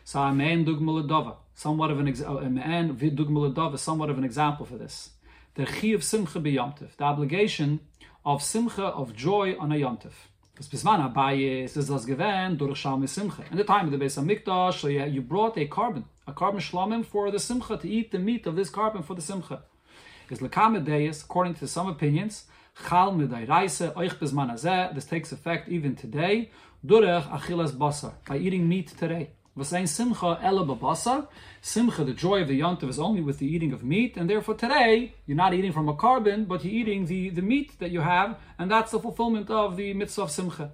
So 0.08 0.20
amen 0.20 0.66
dugmaladova, 0.66 1.38
somewhat 1.56 1.90
of 1.90 2.00
an 2.00 2.08
example. 2.08 2.40
Somewhat 3.78 4.10
of 4.12 4.20
an 4.20 4.24
example 4.24 4.64
for 4.64 4.78
this. 4.78 5.10
The 5.56 5.66
chi 5.66 5.88
of 5.88 6.04
simcha 6.04 6.40
b'yomtiv, 6.40 6.96
the 6.96 7.06
obligation 7.06 7.80
of 8.24 8.44
simcha 8.44 8.84
of 8.84 9.16
joy 9.16 9.58
on 9.60 9.72
a 9.72 9.76
yomtiv. 9.78 10.12
Das 10.56 10.68
bisman 10.68 11.12
abaye 11.12 11.64
is 11.64 11.74
das 11.74 12.06
gewen 12.06 12.56
durch 12.56 12.78
shalom 12.78 13.08
simcha. 13.08 13.44
In 13.50 13.58
the 13.58 13.64
time 13.64 13.86
of 13.86 13.92
the 13.92 13.98
Beis 13.98 14.16
Hamikdash, 14.24 14.82
so 14.82 14.88
you 14.90 15.24
brought 15.24 15.58
a 15.58 15.66
korban, 15.66 16.04
a 16.28 16.34
korban 16.34 16.58
shlomim 16.58 17.04
for 17.04 17.32
the 17.32 17.40
simcha 17.40 17.76
to 17.76 17.90
eat 17.90 18.12
the 18.12 18.20
meat 18.20 18.46
of 18.46 18.56
this 18.56 18.70
korban 18.70 19.04
for 19.04 19.16
the 19.16 19.24
simcha. 19.24 19.64
Is 20.30 20.38
lekamedeis, 20.38 21.24
according 21.24 21.56
to 21.56 21.68
some 21.68 21.88
opinions, 21.88 22.46
chal 22.88 23.12
medayraise 23.12 23.92
oich 23.96 24.20
bisman 24.20 24.54
azeh. 24.54 24.94
This 24.94 25.06
takes 25.06 25.32
effect 25.32 25.68
even 25.68 25.96
today. 25.96 26.52
Durech 26.86 27.24
achilas 27.24 27.72
basar 27.72 28.14
by 28.28 28.38
eating 28.38 28.70
meat 28.70 28.90
today. 28.96 29.32
Was 29.58 29.70
saying 29.70 29.88
simcha. 29.88 30.38
Simcha, 31.62 32.04
the 32.04 32.14
joy 32.14 32.42
of 32.42 32.50
the 32.50 32.60
yontiv, 32.60 32.90
is 32.90 33.00
only 33.00 33.22
with 33.22 33.40
the 33.40 33.48
eating 33.48 33.72
of 33.72 33.86
meat, 33.86 34.18
and 34.18 34.30
therefore 34.30 34.56
today 34.56 35.14
you're 35.26 35.38
not 35.38 35.54
eating 35.54 35.72
from 35.72 35.88
a 35.88 35.94
korban, 35.94 36.46
but 36.46 36.66
you're 36.66 36.74
eating 36.74 37.06
the, 37.06 37.30
the 37.30 37.42
meat 37.42 37.80
that 37.80 37.90
you 37.90 38.02
have, 38.02 38.38
and 38.60 38.70
that's 38.70 38.92
the 38.92 39.00
fulfillment 39.00 39.50
of 39.50 39.78
the 39.78 39.94
mitzvah 39.94 40.24
of 40.24 40.32
simcha. 40.32 40.72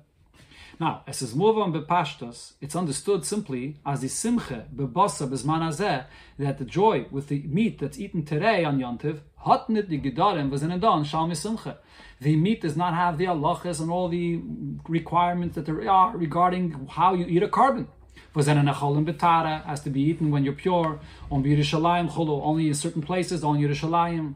Now, 0.79 1.03
as 1.05 1.21
is 1.21 1.33
on 1.33 1.71
bepashtos, 1.71 2.53
it's 2.59 2.75
understood 2.75 3.23
simply 3.23 3.77
as 3.85 4.01
the 4.01 4.07
simcha 4.07 4.65
bebasa 4.75 5.29
bezman 5.29 6.07
that 6.39 6.57
the 6.57 6.65
joy 6.65 7.05
with 7.11 7.27
the 7.27 7.43
meat 7.43 7.77
that's 7.77 7.99
eaten 7.99 8.25
today 8.25 8.63
on 8.63 8.79
yontiv 8.79 9.19
hot 9.35 9.69
nit 9.69 9.89
the 9.89 9.99
gedarim 9.99 10.51
a 10.51 11.05
shalmi 11.05 11.37
simcha. 11.37 11.77
The 12.19 12.35
meat 12.35 12.61
does 12.61 12.75
not 12.75 12.95
have 12.95 13.19
the 13.19 13.25
halachas 13.25 13.79
and 13.79 13.91
all 13.91 14.07
the 14.07 14.41
requirements 14.87 15.53
that 15.53 15.67
there 15.67 15.87
are 15.87 16.17
regarding 16.17 16.87
how 16.89 17.13
you 17.13 17.27
eat 17.27 17.43
a 17.43 17.47
carbon 17.47 17.87
betara 19.05 19.63
has 19.65 19.81
to 19.81 19.89
be 19.89 20.01
eaten 20.01 20.31
when 20.31 20.43
you're 20.43 20.53
pure 20.53 20.99
on 21.29 21.43
Yerushalayim 21.43 22.09
only 22.43 22.67
in 22.67 22.73
certain 22.73 23.01
places 23.01 23.43
on 23.43 23.59
Yerushalayim. 23.59 24.35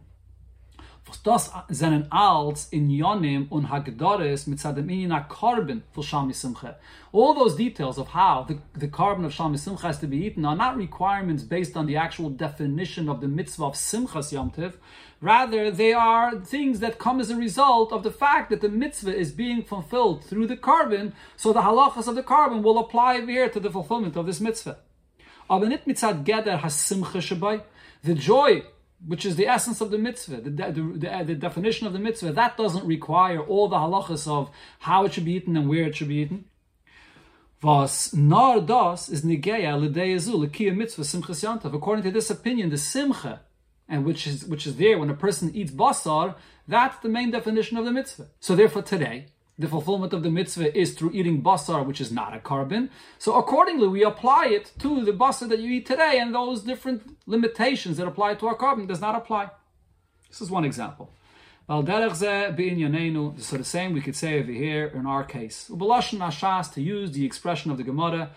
Was 1.08 1.22
das 1.22 1.52
seinen 1.70 2.12
als 2.12 2.70
in 2.70 2.90
Yonim 2.90 3.46
und 3.52 3.70
Hagdaris 3.70 4.48
mit 4.48 4.60
Sadem 4.60 4.90
Inyan 4.90 5.28
korban 5.28 5.84
for 5.92 6.04
Shami 6.04 6.34
Simcha. 6.34 6.78
All 7.12 7.36
those 7.36 7.56
details 7.56 8.00
of 8.00 8.08
how 8.16 8.44
the, 8.48 8.58
the 8.74 8.88
korban 8.88 9.24
of 9.24 9.32
Shami 9.32 9.60
Simcha 9.60 9.86
has 9.86 10.00
to 10.00 10.08
be 10.08 10.26
eaten 10.26 10.46
are 10.46 10.56
not 10.56 10.76
requirements 10.76 11.44
based 11.44 11.78
on 11.78 11.86
the 11.86 11.96
actual 11.96 12.32
definition 12.32 13.08
of 13.08 13.22
the 13.22 13.28
mitzvah 13.28 13.66
of 13.66 13.76
Simchas 13.76 14.32
Yom 14.32 14.52
Rather, 15.22 15.70
they 15.70 15.94
are 15.94 16.40
things 16.40 16.80
that 16.80 16.98
come 16.98 17.20
as 17.20 17.30
a 17.30 17.36
result 17.36 17.92
of 17.92 18.02
the 18.02 18.12
fact 18.12 18.50
that 18.50 18.62
the 18.62 18.70
mitzvah 18.70 19.16
is 19.16 19.32
being 19.32 19.64
fulfilled 19.64 20.24
through 20.24 20.48
the 20.48 20.58
korban, 20.58 21.14
so 21.38 21.54
the 21.54 21.62
halachas 21.62 22.08
of 22.08 22.16
the 22.16 22.24
korban 22.24 22.64
will 22.64 22.80
apply 22.80 23.22
here 23.22 23.48
to 23.48 23.60
the 23.60 23.70
fulfillment 23.70 24.16
of 24.16 24.26
this 24.26 24.42
mitzvah. 24.42 24.78
The 28.04 28.14
joy, 28.14 28.64
which 29.06 29.26
is 29.26 29.36
the 29.36 29.48
essence 29.48 29.82
of 29.82 29.92
the 29.92 29.98
mitzvah, 29.98 30.42
the, 30.42 30.50
the, 30.50 30.94
the, 30.98 31.14
uh, 31.14 31.24
the, 31.24 31.36
definition 31.36 31.86
of 31.88 31.94
the 31.94 32.00
mitzvah, 32.00 32.32
that 32.32 32.58
doesn't 32.58 32.86
require 32.86 33.40
all 33.40 33.68
the 33.68 33.78
halachas 33.78 34.28
of 34.28 34.50
how 34.80 35.06
it 35.06 35.14
should 35.14 35.26
be 35.26 35.34
eaten 35.34 35.56
and 35.56 35.70
where 35.70 35.84
it 35.84 35.96
should 35.96 36.08
be 36.08 36.16
eaten. 36.16 36.46
Was 37.62 38.14
nar 38.14 38.62
das 38.62 39.10
is 39.10 39.24
nigeya 39.24 39.80
l'dei 39.80 40.76
mitzvah 40.76 41.04
simchas 41.04 41.44
yantav. 41.44 41.74
According 41.74 42.04
to 42.04 42.12
this 42.12 42.30
opinion, 42.30 42.70
the 42.70 42.78
simcha 42.78 43.42
and 43.88 44.06
which 44.06 44.28
is 44.28 44.46
which 44.46 44.68
is 44.68 44.78
there 44.78 44.98
when 44.98 45.10
a 45.10 45.16
person 45.16 45.52
eats 45.56 45.72
basar, 45.72 46.36
that's 46.68 46.98
the 47.00 47.10
main 47.10 47.32
definition 47.32 47.78
of 47.78 47.86
the 47.86 47.92
mitzvah. 47.92 48.28
So 48.40 48.56
therefore 48.56 48.82
today, 48.82 49.28
the 49.58 49.68
fulfillment 49.68 50.12
of 50.14 50.22
the 50.24 50.30
mitzvah 50.30 50.78
is 50.78 50.94
through 50.94 51.12
eating 51.14 51.42
basar, 51.42 51.86
which 51.86 52.02
is 52.02 52.12
not 52.12 52.36
a 52.36 52.40
korban. 52.40 52.90
So 53.18 53.36
accordingly, 53.36 53.88
we 53.88 54.04
apply 54.04 54.48
it 54.48 54.74
to 54.80 55.04
the 55.04 55.14
basar 55.14 55.48
that 55.50 55.60
you 55.60 55.72
eat 55.72 55.86
today, 55.86 56.20
and 56.20 56.36
those 56.36 56.62
different 56.64 57.18
limitations 57.26 57.98
that 57.98 58.08
apply 58.08 58.36
to 58.36 58.48
our 58.48 58.58
korban 58.58 58.88
does 58.88 59.00
not 59.00 59.16
apply. 59.16 59.50
This 60.30 60.42
is 60.42 60.52
one 60.52 60.66
example. 60.66 61.10
So 61.68 61.82
the 61.82 63.64
same 63.64 63.94
we 63.94 64.02
could 64.02 64.16
say 64.16 64.40
over 64.40 64.52
here 64.52 64.88
in 64.88 65.06
our 65.08 65.24
case. 65.24 65.68
To 65.68 66.82
use 66.82 67.12
the 67.12 67.26
expression 67.26 67.72
of 67.72 67.78
the 67.78 67.84
Gemara, 67.84 68.32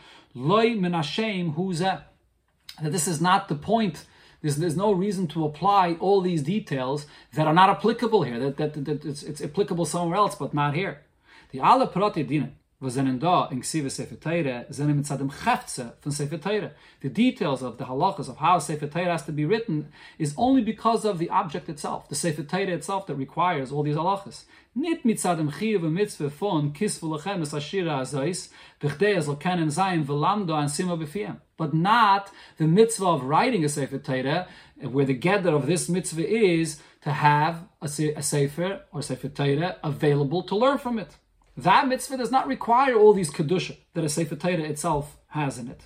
that 2.81 2.93
this 2.93 3.09
is 3.09 3.21
not 3.21 3.49
the 3.49 3.55
point 3.55 4.07
there's, 4.41 4.57
there's 4.57 4.77
no 4.77 4.93
reason 4.93 5.27
to 5.29 5.45
apply 5.45 5.97
all 6.01 6.21
these 6.21 6.43
details 6.43 7.07
that 7.35 7.47
are 7.47 7.55
not 7.55 7.71
applicable 7.71 8.23
here, 8.23 8.39
that, 8.39 8.57
that, 8.57 8.85
that 8.85 9.05
it's, 9.05 9.23
it's, 9.23 9.43
applicable 9.43 9.85
somewhere 9.85 10.17
else, 10.17 10.37
but 10.37 10.55
not 10.55 10.75
here. 10.75 11.03
The 11.51 11.61
alle 11.61 11.87
Prati 11.87 12.25
Dinen, 12.25 12.53
was 12.79 12.93
sind 12.93 13.23
da 13.23 13.49
in 13.51 13.63
Ksiva 13.63 13.89
Sefer 13.89 14.21
Teire, 14.21 14.67
sind 14.69 14.95
mit 14.95 15.07
Zadem 15.07 15.31
Chefze 15.31 15.95
von 16.03 16.13
Sefer 16.13 16.39
Teire. 16.39 16.73
The 17.01 17.09
details 17.09 17.63
of 17.63 17.79
the 17.79 17.85
halachas 17.85 18.29
of 18.29 18.37
how 18.37 18.59
Sefer 18.59 18.87
Teire 18.87 19.13
has 19.13 19.25
to 19.25 19.33
be 19.33 19.47
written 19.47 19.89
is 20.19 20.35
only 20.37 20.61
because 20.61 21.07
of 21.07 21.19
the 21.19 21.31
object 21.31 21.71
itself, 21.71 22.07
the 22.11 22.15
Sefer 22.15 22.43
Teire 22.43 22.69
itself 22.69 23.07
that 23.07 23.15
requires 23.15 23.73
all 23.73 23.83
these 23.83 23.97
halachas. 23.97 24.45
Nit 24.75 25.07
mit 25.07 25.17
Zadem 25.17 25.51
Chiyuv 25.51 25.85
und 25.85 25.95
Mitzvah 25.95 26.29
von 26.29 26.75
Kisvu 26.75 27.17
Lechem 27.17 27.41
es 27.41 27.55
Ashira 27.55 28.03
Azais, 28.03 28.51
bechdei 28.79 29.17
es 29.17 29.27
kennen 29.39 29.71
sein 29.71 30.05
velamdo 30.05 30.53
an 30.55 30.69
Sima 30.69 30.99
Befiem. 30.99 31.41
But 31.57 31.73
not 31.73 32.31
the 32.59 32.67
mitzvah 32.67 33.07
of 33.07 33.25
writing 33.25 33.65
a 33.65 33.71
Sefer 33.71 33.99
Teire, 33.99 34.47
where 34.83 35.07
the 35.07 35.15
gather 35.15 35.55
of 35.55 35.67
this 35.67 35.89
mitzvah 35.89 36.29
is 36.29 36.79
to 37.01 37.11
have 37.11 37.65
a, 37.81 37.87
a 37.87 38.23
Sefer 38.23 38.83
or 38.93 39.01
Sefer 39.01 39.31
Teire 39.31 39.77
available 39.83 40.43
to 40.43 40.55
learn 40.55 40.77
from 40.77 40.99
it. 40.99 41.17
That 41.59 41.89
mitzvah 41.89 42.19
does 42.19 42.31
not 42.31 42.47
require 42.47 42.95
all 42.95 43.13
these 43.13 43.33
kedusha 43.33 43.77
that 43.95 44.05
a 44.05 44.09
Sefer 44.09 44.37
Torah 44.37 44.63
itself 44.63 45.17
has 45.31 45.59
in 45.59 45.67
it. 45.67 45.83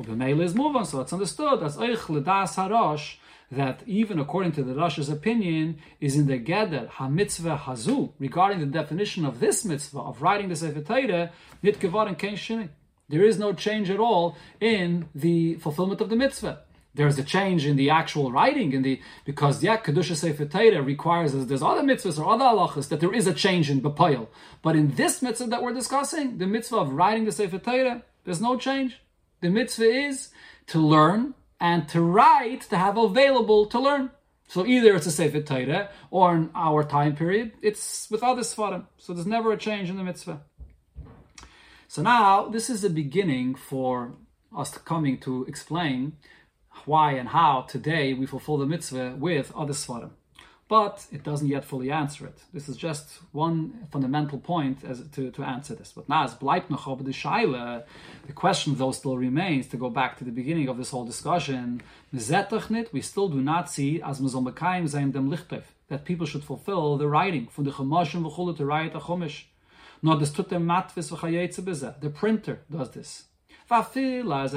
Ubemele 0.00 0.42
is 0.42 0.52
moving, 0.52 0.84
so 0.84 1.00
it's 1.00 1.12
understood 1.12 1.62
as 1.62 1.76
Eich 1.76 2.08
Ledas 2.08 2.56
Harosh 2.56 3.18
that 3.52 3.84
even 3.86 4.18
according 4.18 4.50
to 4.50 4.64
the 4.64 4.74
Rosh's 4.74 5.08
opinion 5.08 5.78
is 6.00 6.16
in 6.16 6.26
the 6.26 6.40
Geder 6.40 6.90
HaMitzvah 6.90 7.60
Hazu 7.60 8.14
regarding 8.18 8.58
the 8.58 8.66
definition 8.66 9.24
of 9.24 9.38
this 9.38 9.64
mitzvah 9.64 10.00
of 10.00 10.22
writing 10.22 10.48
the 10.48 10.56
Sefer 10.56 10.80
Torah 10.80 11.30
Nit 11.62 11.78
Kevar 11.78 12.08
and. 12.08 12.70
There 13.08 13.22
is 13.22 13.38
no 13.38 13.52
change 13.52 13.88
at 13.88 14.00
all 14.00 14.36
in 14.60 15.08
the 15.14 15.54
fulfillment 15.54 16.00
of 16.00 16.10
the 16.10 16.16
mitzvah 16.16 16.62
there's 16.96 17.18
a 17.18 17.22
change 17.22 17.66
in 17.66 17.76
the 17.76 17.90
actual 17.90 18.32
writing 18.32 18.72
in 18.72 18.82
the 18.82 19.00
because 19.24 19.62
yeah 19.62 19.76
kedusha 19.76 20.16
sefer 20.16 20.46
Torah 20.46 20.82
requires 20.82 21.34
as 21.34 21.46
there's 21.46 21.62
other 21.62 21.82
mitzvahs 21.82 22.18
or 22.18 22.26
other 22.28 22.44
halachas 22.44 22.88
that 22.88 23.00
there 23.00 23.14
is 23.14 23.26
a 23.26 23.34
change 23.34 23.70
in 23.70 23.80
bepayil. 23.80 24.28
But 24.62 24.76
in 24.76 24.94
this 24.94 25.22
mitzvah 25.22 25.46
that 25.48 25.62
we're 25.62 25.74
discussing, 25.74 26.38
the 26.38 26.46
mitzvah 26.46 26.76
of 26.76 26.92
writing 26.92 27.24
the 27.24 27.32
sefer 27.32 27.58
Torah, 27.58 28.02
there's 28.24 28.40
no 28.40 28.56
change. 28.56 29.00
The 29.40 29.50
mitzvah 29.50 29.90
is 30.08 30.30
to 30.68 30.78
learn 30.80 31.34
and 31.60 31.88
to 31.88 32.00
write 32.00 32.62
to 32.62 32.76
have 32.76 32.96
available 32.96 33.66
to 33.66 33.78
learn. 33.78 34.10
So 34.48 34.64
either 34.64 34.94
it's 34.96 35.06
a 35.06 35.10
sefer 35.10 35.40
Torah 35.40 35.90
or 36.10 36.34
in 36.34 36.50
our 36.54 36.82
time 36.82 37.14
period 37.14 37.52
it's 37.62 38.08
with 38.10 38.22
other 38.22 38.42
svarim. 38.42 38.86
So 38.96 39.12
there's 39.12 39.26
never 39.26 39.52
a 39.52 39.58
change 39.58 39.90
in 39.90 39.96
the 39.96 40.04
mitzvah. 40.04 40.40
So 41.88 42.02
now 42.02 42.48
this 42.48 42.68
is 42.68 42.82
the 42.82 42.90
beginning 42.90 43.54
for 43.54 44.14
us 44.56 44.76
coming 44.78 45.18
to 45.18 45.44
explain 45.44 46.16
why 46.86 47.12
and 47.12 47.28
how 47.28 47.62
today 47.62 48.14
we 48.14 48.26
fulfill 48.26 48.58
the 48.58 48.66
mitzvah 48.66 49.16
with 49.18 49.52
other 49.54 49.72
svarim. 49.72 50.10
but 50.68 51.06
it 51.12 51.22
doesn't 51.22 51.46
yet 51.46 51.64
fully 51.64 51.92
answer 51.92 52.26
it. 52.26 52.38
This 52.52 52.68
is 52.68 52.76
just 52.76 53.20
one 53.30 53.86
fundamental 53.92 54.38
point 54.38 54.82
as 54.84 55.00
to, 55.12 55.30
to 55.30 55.42
answer 55.44 55.74
this. 55.74 55.92
But 55.94 56.08
now, 56.08 56.26
bleibt 56.26 56.70
noch 56.70 56.86
die 57.04 57.12
Scheile, 57.12 57.84
the 58.26 58.32
question 58.32 58.74
though 58.74 58.90
still 58.90 59.16
remains, 59.16 59.68
to 59.68 59.76
go 59.76 59.90
back 59.90 60.16
to 60.18 60.24
the 60.24 60.32
beginning 60.32 60.68
of 60.68 60.76
this 60.76 60.90
whole 60.90 61.04
discussion, 61.04 61.82
we 62.12 63.00
still 63.00 63.28
do 63.28 63.40
not 63.40 63.70
see, 63.70 64.02
as 64.02 64.20
mekayim 64.20 64.88
sein 64.88 65.12
dem 65.12 65.30
Lichtef, 65.30 65.62
that 65.88 66.04
people 66.04 66.26
should 66.26 66.42
fulfill 66.42 66.96
the 66.96 67.06
writing, 67.06 67.46
from 67.46 67.64
the 67.64 67.70
Chumashim 67.70 68.28
v'chulu 68.28 68.56
to 68.56 68.66
write 68.66 68.94
a 68.94 68.98
Chumash. 68.98 69.44
Not 70.02 70.18
this 70.18 70.32
tut 70.32 70.48
dem 70.48 70.66
matvis 70.66 71.12
v'chayetze. 71.12 72.00
The 72.00 72.10
printer 72.10 72.62
does 72.68 72.90
this. 72.90 73.24
Vafil 73.70 74.32
as 74.34 74.52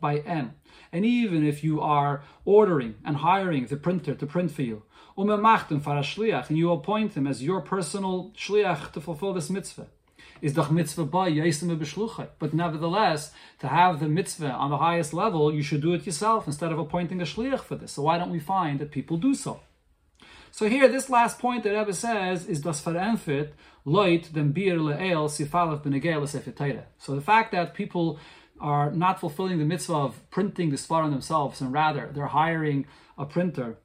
by 0.00 0.18
M. 0.18 0.54
And 0.96 1.04
even 1.04 1.46
if 1.46 1.62
you 1.62 1.82
are 1.82 2.22
ordering 2.46 2.94
and 3.04 3.18
hiring 3.18 3.66
the 3.66 3.76
printer 3.76 4.14
to 4.14 4.26
print 4.26 4.50
for 4.50 4.62
you, 4.62 4.82
umemachtem 5.18 5.82
for 5.82 5.94
a 5.94 6.00
shliach, 6.00 6.48
and 6.48 6.56
you 6.56 6.72
appoint 6.72 7.12
him 7.12 7.26
as 7.26 7.42
your 7.42 7.60
personal 7.60 8.32
shliach 8.34 8.92
to 8.92 9.02
fulfill 9.02 9.34
this 9.34 9.50
mitzvah, 9.50 9.88
is 10.40 10.54
doch 10.54 10.70
mitzvah 10.70 11.04
by 11.04 11.30
b'shluchay. 11.30 12.28
But 12.38 12.54
nevertheless, 12.54 13.32
to 13.58 13.68
have 13.68 14.00
the 14.00 14.08
mitzvah 14.08 14.52
on 14.52 14.70
the 14.70 14.78
highest 14.78 15.12
level, 15.12 15.52
you 15.52 15.62
should 15.62 15.82
do 15.82 15.92
it 15.92 16.06
yourself 16.06 16.46
instead 16.46 16.72
of 16.72 16.78
appointing 16.78 17.20
a 17.20 17.24
shliach 17.24 17.60
for 17.60 17.76
this. 17.76 17.92
So 17.92 18.00
why 18.00 18.16
don't 18.16 18.32
we 18.32 18.40
find 18.40 18.78
that 18.78 18.90
people 18.90 19.18
do 19.18 19.34
so? 19.34 19.60
So 20.50 20.66
here, 20.66 20.88
this 20.88 21.10
last 21.10 21.38
point 21.38 21.64
that 21.64 21.76
Rebbe 21.78 21.92
says 21.92 22.46
is 22.46 22.62
das 22.62 22.82
verenfit 22.82 23.50
loit 23.84 24.32
dem 24.32 24.52
bir 24.52 24.78
le'el 24.78 25.28
sifalef 25.28 25.82
b'negel 25.82 26.84
So 26.96 27.14
the 27.14 27.20
fact 27.20 27.52
that 27.52 27.74
people 27.74 28.18
are 28.60 28.90
not 28.90 29.20
fulfilling 29.20 29.58
the 29.58 29.64
mitzvah 29.64 29.94
of 29.94 30.30
printing 30.30 30.70
the 30.70 30.86
on 30.94 31.10
themselves, 31.10 31.60
and 31.60 31.72
rather 31.72 32.10
they're 32.12 32.26
hiring 32.26 32.86
a 33.18 33.24
printer 33.24 33.78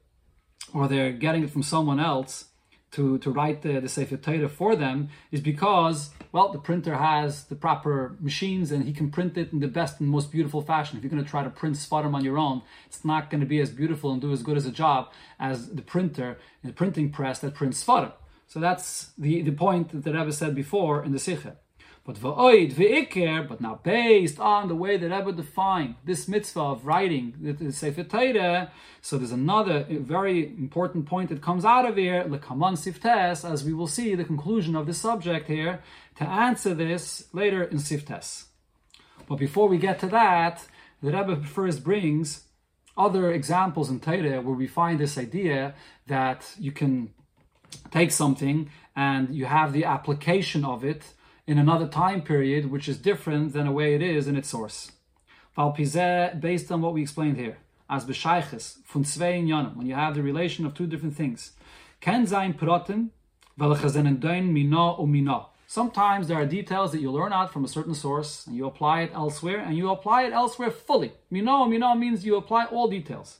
or 0.72 0.88
they're 0.88 1.12
getting 1.12 1.42
it 1.42 1.50
from 1.50 1.62
someone 1.62 2.00
else 2.00 2.46
to, 2.92 3.18
to 3.18 3.30
write 3.30 3.62
the, 3.62 3.80
the 3.80 3.88
Sefer 3.88 4.16
Torah 4.18 4.48
for 4.48 4.76
them, 4.76 5.08
is 5.30 5.40
because, 5.40 6.10
well, 6.30 6.52
the 6.52 6.58
printer 6.58 6.94
has 6.94 7.44
the 7.44 7.54
proper 7.56 8.16
machines 8.20 8.70
and 8.70 8.84
he 8.84 8.92
can 8.92 9.10
print 9.10 9.36
it 9.38 9.52
in 9.52 9.60
the 9.60 9.68
best 9.68 9.98
and 9.98 10.08
most 10.08 10.30
beautiful 10.30 10.60
fashion. 10.60 10.98
If 10.98 11.02
you're 11.02 11.10
going 11.10 11.24
to 11.24 11.30
try 11.30 11.42
to 11.42 11.50
print 11.50 11.76
Svarim 11.76 12.14
on 12.14 12.24
your 12.24 12.38
own, 12.38 12.62
it's 12.86 13.04
not 13.04 13.30
going 13.30 13.40
to 13.40 13.46
be 13.46 13.60
as 13.60 13.70
beautiful 13.70 14.12
and 14.12 14.20
do 14.20 14.30
as 14.30 14.42
good 14.42 14.58
as 14.58 14.66
a 14.66 14.70
job 14.70 15.10
as 15.40 15.70
the 15.70 15.82
printer, 15.82 16.38
the 16.62 16.72
printing 16.72 17.10
press 17.10 17.38
that 17.38 17.54
prints 17.54 17.82
Svarim. 17.82 18.12
So 18.46 18.60
that's 18.60 19.12
the, 19.16 19.40
the 19.40 19.52
point 19.52 19.92
that 19.92 20.04
the 20.04 20.12
Rebbe 20.12 20.32
said 20.32 20.54
before 20.54 21.02
in 21.02 21.12
the 21.12 21.18
Sikha. 21.18 21.56
But 22.04 22.16
v'oid 22.16 22.72
v'ikir, 22.72 23.46
but 23.46 23.60
now 23.60 23.78
based 23.82 24.40
on 24.40 24.66
the 24.66 24.74
way 24.74 24.96
that 24.96 25.08
Rebbe 25.08 25.32
defined 25.32 25.94
this 26.04 26.26
mitzvah 26.26 26.60
of 26.60 26.84
writing 26.84 27.34
the 27.40 27.70
Sefer 27.72 28.02
Torah, 28.02 28.72
so 29.00 29.18
there's 29.18 29.30
another 29.30 29.86
very 29.88 30.48
important 30.48 31.06
point 31.06 31.28
that 31.28 31.40
comes 31.40 31.64
out 31.64 31.88
of 31.88 31.96
here, 31.96 32.24
lekaman 32.24 32.76
siftes, 32.76 33.44
as 33.48 33.62
we 33.64 33.72
will 33.72 33.86
see 33.86 34.16
the 34.16 34.24
conclusion 34.24 34.74
of 34.74 34.86
the 34.86 34.94
subject 34.94 35.46
here, 35.46 35.80
to 36.16 36.24
answer 36.24 36.74
this 36.74 37.28
later 37.32 37.62
in 37.62 37.78
siftes. 37.78 38.46
But 39.28 39.36
before 39.36 39.68
we 39.68 39.78
get 39.78 40.00
to 40.00 40.08
that, 40.08 40.66
the 41.00 41.12
Rebbe 41.12 41.44
first 41.44 41.84
brings 41.84 42.42
other 42.96 43.30
examples 43.30 43.90
in 43.90 44.00
Torah 44.00 44.40
where 44.40 44.56
we 44.56 44.66
find 44.66 44.98
this 44.98 45.16
idea 45.16 45.74
that 46.08 46.52
you 46.58 46.72
can 46.72 47.14
take 47.92 48.10
something 48.10 48.70
and 48.96 49.34
you 49.34 49.46
have 49.46 49.72
the 49.72 49.84
application 49.84 50.64
of 50.64 50.84
it 50.84 51.04
in 51.46 51.58
another 51.58 51.86
time 51.88 52.22
period 52.22 52.70
which 52.70 52.88
is 52.88 52.98
different 52.98 53.52
than 53.52 53.66
the 53.66 53.72
way 53.72 53.94
it 53.94 54.02
is 54.02 54.28
in 54.28 54.36
its 54.36 54.48
source. 54.48 54.92
Based 55.56 56.72
on 56.72 56.80
what 56.82 56.94
we 56.94 57.02
explained 57.02 57.36
here, 57.36 57.58
as 57.90 58.04
b'shayches 58.04 58.78
von 58.86 59.04
zwei 59.04 59.32
inyanim, 59.32 59.76
when 59.76 59.86
you 59.86 59.94
have 59.94 60.14
the 60.14 60.22
relation 60.22 60.64
of 60.64 60.74
two 60.74 60.86
different 60.86 61.16
things, 61.16 61.52
ken 62.00 62.26
zayin 62.26 62.54
protim 62.56 63.10
dein 63.58 64.52
mina 64.52 64.96
u 64.98 65.06
mina. 65.06 65.46
Sometimes 65.66 66.28
there 66.28 66.38
are 66.38 66.46
details 66.46 66.92
that 66.92 67.00
you 67.00 67.10
learn 67.10 67.32
out 67.32 67.52
from 67.52 67.64
a 67.64 67.68
certain 67.68 67.94
source 67.94 68.46
and 68.46 68.56
you 68.56 68.66
apply 68.66 69.02
it 69.02 69.10
elsewhere, 69.14 69.60
and 69.60 69.76
you 69.76 69.90
apply 69.90 70.22
it 70.24 70.32
elsewhere 70.32 70.70
fully. 70.70 71.12
Mina 71.30 71.66
mina 71.66 71.94
means 71.94 72.24
you 72.24 72.36
apply 72.36 72.66
all 72.66 72.88
details. 72.88 73.38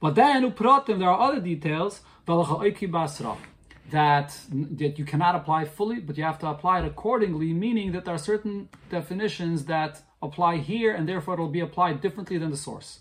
But 0.00 0.14
then 0.14 0.50
uprotim, 0.50 0.98
there 0.98 1.08
are 1.08 1.20
other 1.20 1.40
details 1.40 2.02
that 3.90 4.36
that 4.50 4.98
you 4.98 5.04
cannot 5.04 5.34
apply 5.34 5.64
fully, 5.64 6.00
but 6.00 6.16
you 6.16 6.24
have 6.24 6.38
to 6.38 6.48
apply 6.48 6.80
it 6.80 6.86
accordingly, 6.86 7.52
meaning 7.52 7.92
that 7.92 8.04
there 8.04 8.14
are 8.14 8.18
certain 8.18 8.68
definitions 8.90 9.66
that 9.66 10.02
apply 10.22 10.56
here, 10.56 10.94
and 10.94 11.08
therefore 11.08 11.34
it 11.34 11.40
will 11.40 11.48
be 11.48 11.60
applied 11.60 12.00
differently 12.00 12.38
than 12.38 12.50
the 12.50 12.56
source. 12.56 13.00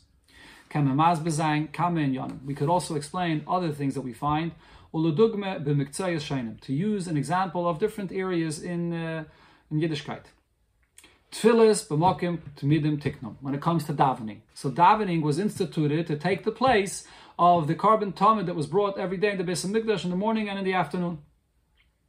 We 2.45 2.55
could 2.55 2.69
also 2.69 2.95
explain 2.95 3.43
other 3.47 3.71
things 3.71 3.93
that 3.93 4.01
we 4.01 4.13
find. 4.13 4.51
To 6.61 6.73
use 6.73 7.07
an 7.07 7.17
example 7.17 7.67
of 7.67 7.79
different 7.79 8.11
areas 8.11 8.61
in, 8.61 8.93
uh, 8.93 9.23
in 9.71 9.79
Yiddishkeit. 9.79 10.25
When 13.41 13.55
it 13.55 13.61
comes 13.61 13.85
to 13.85 13.93
davening, 13.93 14.41
so 14.53 14.69
davening 14.69 15.21
was 15.23 15.39
instituted 15.39 16.05
to 16.07 16.15
take 16.15 16.43
the 16.43 16.51
place 16.51 17.07
of 17.37 17.67
the 17.67 17.75
korban 17.75 18.13
tamid 18.13 18.45
that 18.45 18.55
was 18.55 18.67
brought 18.67 18.97
every 18.97 19.17
day 19.17 19.31
in 19.31 19.37
the 19.37 19.43
Beis 19.43 19.65
Mikdash 19.65 20.03
in 20.03 20.09
the 20.09 20.15
morning 20.15 20.49
and 20.49 20.59
in 20.59 20.65
the 20.65 20.73
afternoon. 20.73 21.19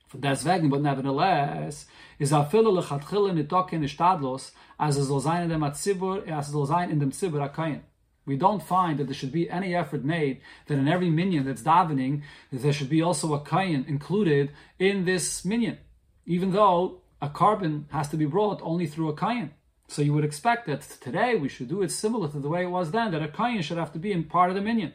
For 0.08 0.18
deswegen, 0.18 0.68
but 0.68 0.82
nevertheless, 0.82 1.86
is 2.18 2.32
a 2.32 2.44
fille 2.44 2.72
lechatchille 2.72 3.32
nitokin 3.32 3.82
ishtadlos 3.82 4.52
as 4.78 4.96
soll 4.96 5.20
sein 5.20 5.42
in 5.42 5.48
dem 5.48 5.62
Atzibur, 5.62 6.28
as 6.28 6.48
soll 6.48 6.66
sein 6.66 6.90
in 6.90 6.98
dem 6.98 7.10
Zibur 7.10 7.48
akayin. 7.48 7.80
We 8.26 8.36
don't 8.36 8.62
find 8.62 8.98
that 8.98 9.04
there 9.04 9.14
should 9.14 9.32
be 9.32 9.50
any 9.50 9.74
effort 9.74 10.04
made 10.04 10.40
that 10.66 10.78
in 10.78 10.88
every 10.88 11.10
minyan 11.10 11.44
that's 11.44 11.62
davening, 11.62 12.22
that 12.50 12.62
there 12.62 12.72
should 12.72 12.88
be 12.88 13.02
also 13.02 13.34
a 13.34 13.40
kayin 13.40 13.86
included 13.88 14.50
in 14.78 15.04
this 15.04 15.44
minyan, 15.44 15.78
even 16.24 16.52
though 16.52 17.02
a 17.20 17.28
korban 17.28 17.84
has 17.90 18.08
to 18.08 18.16
be 18.16 18.24
brought 18.24 18.60
only 18.62 18.86
through 18.86 19.08
a 19.08 19.16
kayin. 19.16 19.50
So 19.88 20.00
you 20.00 20.14
would 20.14 20.24
expect 20.24 20.66
that 20.66 20.80
today 21.02 21.34
we 21.36 21.48
should 21.48 21.68
do 21.68 21.82
it 21.82 21.90
similar 21.90 22.28
to 22.28 22.40
the 22.40 22.48
way 22.48 22.62
it 22.62 22.70
was 22.70 22.90
then, 22.90 23.10
that 23.12 23.22
a 23.22 23.28
kayin 23.28 23.62
should 23.62 23.78
have 23.78 23.92
to 23.92 23.98
be 23.98 24.12
in 24.12 24.24
part 24.24 24.48
of 24.48 24.56
the 24.56 24.62
minyan. 24.62 24.94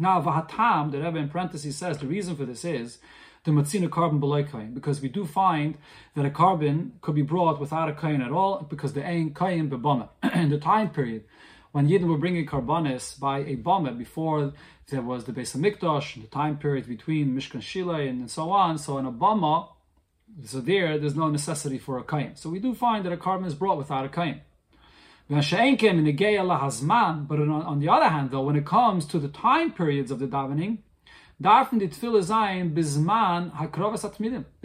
Now, 0.00 0.22
Vahatam, 0.22 0.90
the 0.90 1.02
Rebbe 1.02 1.18
in 1.18 1.28
parentheses 1.28 1.76
says 1.76 1.98
the 1.98 2.06
reason 2.06 2.34
for 2.34 2.46
this 2.46 2.64
is 2.64 2.98
the 3.44 3.50
Matzina 3.50 3.88
korban 3.88 4.18
below 4.18 4.42
kain, 4.42 4.72
because 4.72 5.02
we 5.02 5.08
do 5.08 5.26
find 5.26 5.76
that 6.14 6.24
a 6.24 6.30
korban 6.30 6.92
could 7.02 7.14
be 7.14 7.22
brought 7.22 7.60
without 7.60 7.90
a 7.90 7.94
kain 7.94 8.22
at 8.22 8.32
all, 8.32 8.66
because 8.68 8.94
the 8.94 9.06
ain 9.06 9.34
kain 9.34 9.68
bebama. 9.68 10.08
in 10.34 10.48
the 10.48 10.58
time 10.58 10.88
period 10.88 11.24
when 11.72 11.86
Yidden 11.86 12.06
were 12.06 12.16
bringing 12.16 12.46
karbanis 12.46 13.20
by 13.20 13.40
a 13.40 13.56
bomber 13.56 13.92
before 13.92 14.54
there 14.88 15.02
was 15.02 15.24
the 15.24 15.32
Beis 15.32 15.56
Hamikdash, 15.56 16.20
the 16.20 16.26
time 16.28 16.56
period 16.56 16.88
between 16.88 17.34
Mishkan 17.34 17.60
Shilei 17.60 18.08
and 18.08 18.30
so 18.30 18.50
on. 18.50 18.78
So 18.78 18.98
in 18.98 19.06
a 19.06 19.12
bama, 19.12 19.68
so 20.44 20.60
there, 20.60 20.98
there's 20.98 21.14
no 21.14 21.28
necessity 21.28 21.78
for 21.78 21.98
a 21.98 22.02
kain. 22.02 22.36
So 22.36 22.50
we 22.50 22.58
do 22.58 22.74
find 22.74 23.04
that 23.04 23.12
a 23.12 23.16
korban 23.16 23.46
is 23.46 23.54
brought 23.54 23.78
without 23.78 24.04
a 24.04 24.08
kain. 24.08 24.40
But 25.30 25.36
on, 27.38 27.50
on 27.50 27.78
the 27.78 27.88
other 27.88 28.08
hand, 28.08 28.32
though, 28.32 28.42
when 28.42 28.56
it 28.56 28.66
comes 28.66 29.06
to 29.06 29.20
the 29.20 29.28
time 29.28 29.70
periods 29.70 30.10
of 30.10 30.18
the 30.18 30.26
davening, 30.26 30.78
the 31.38 31.48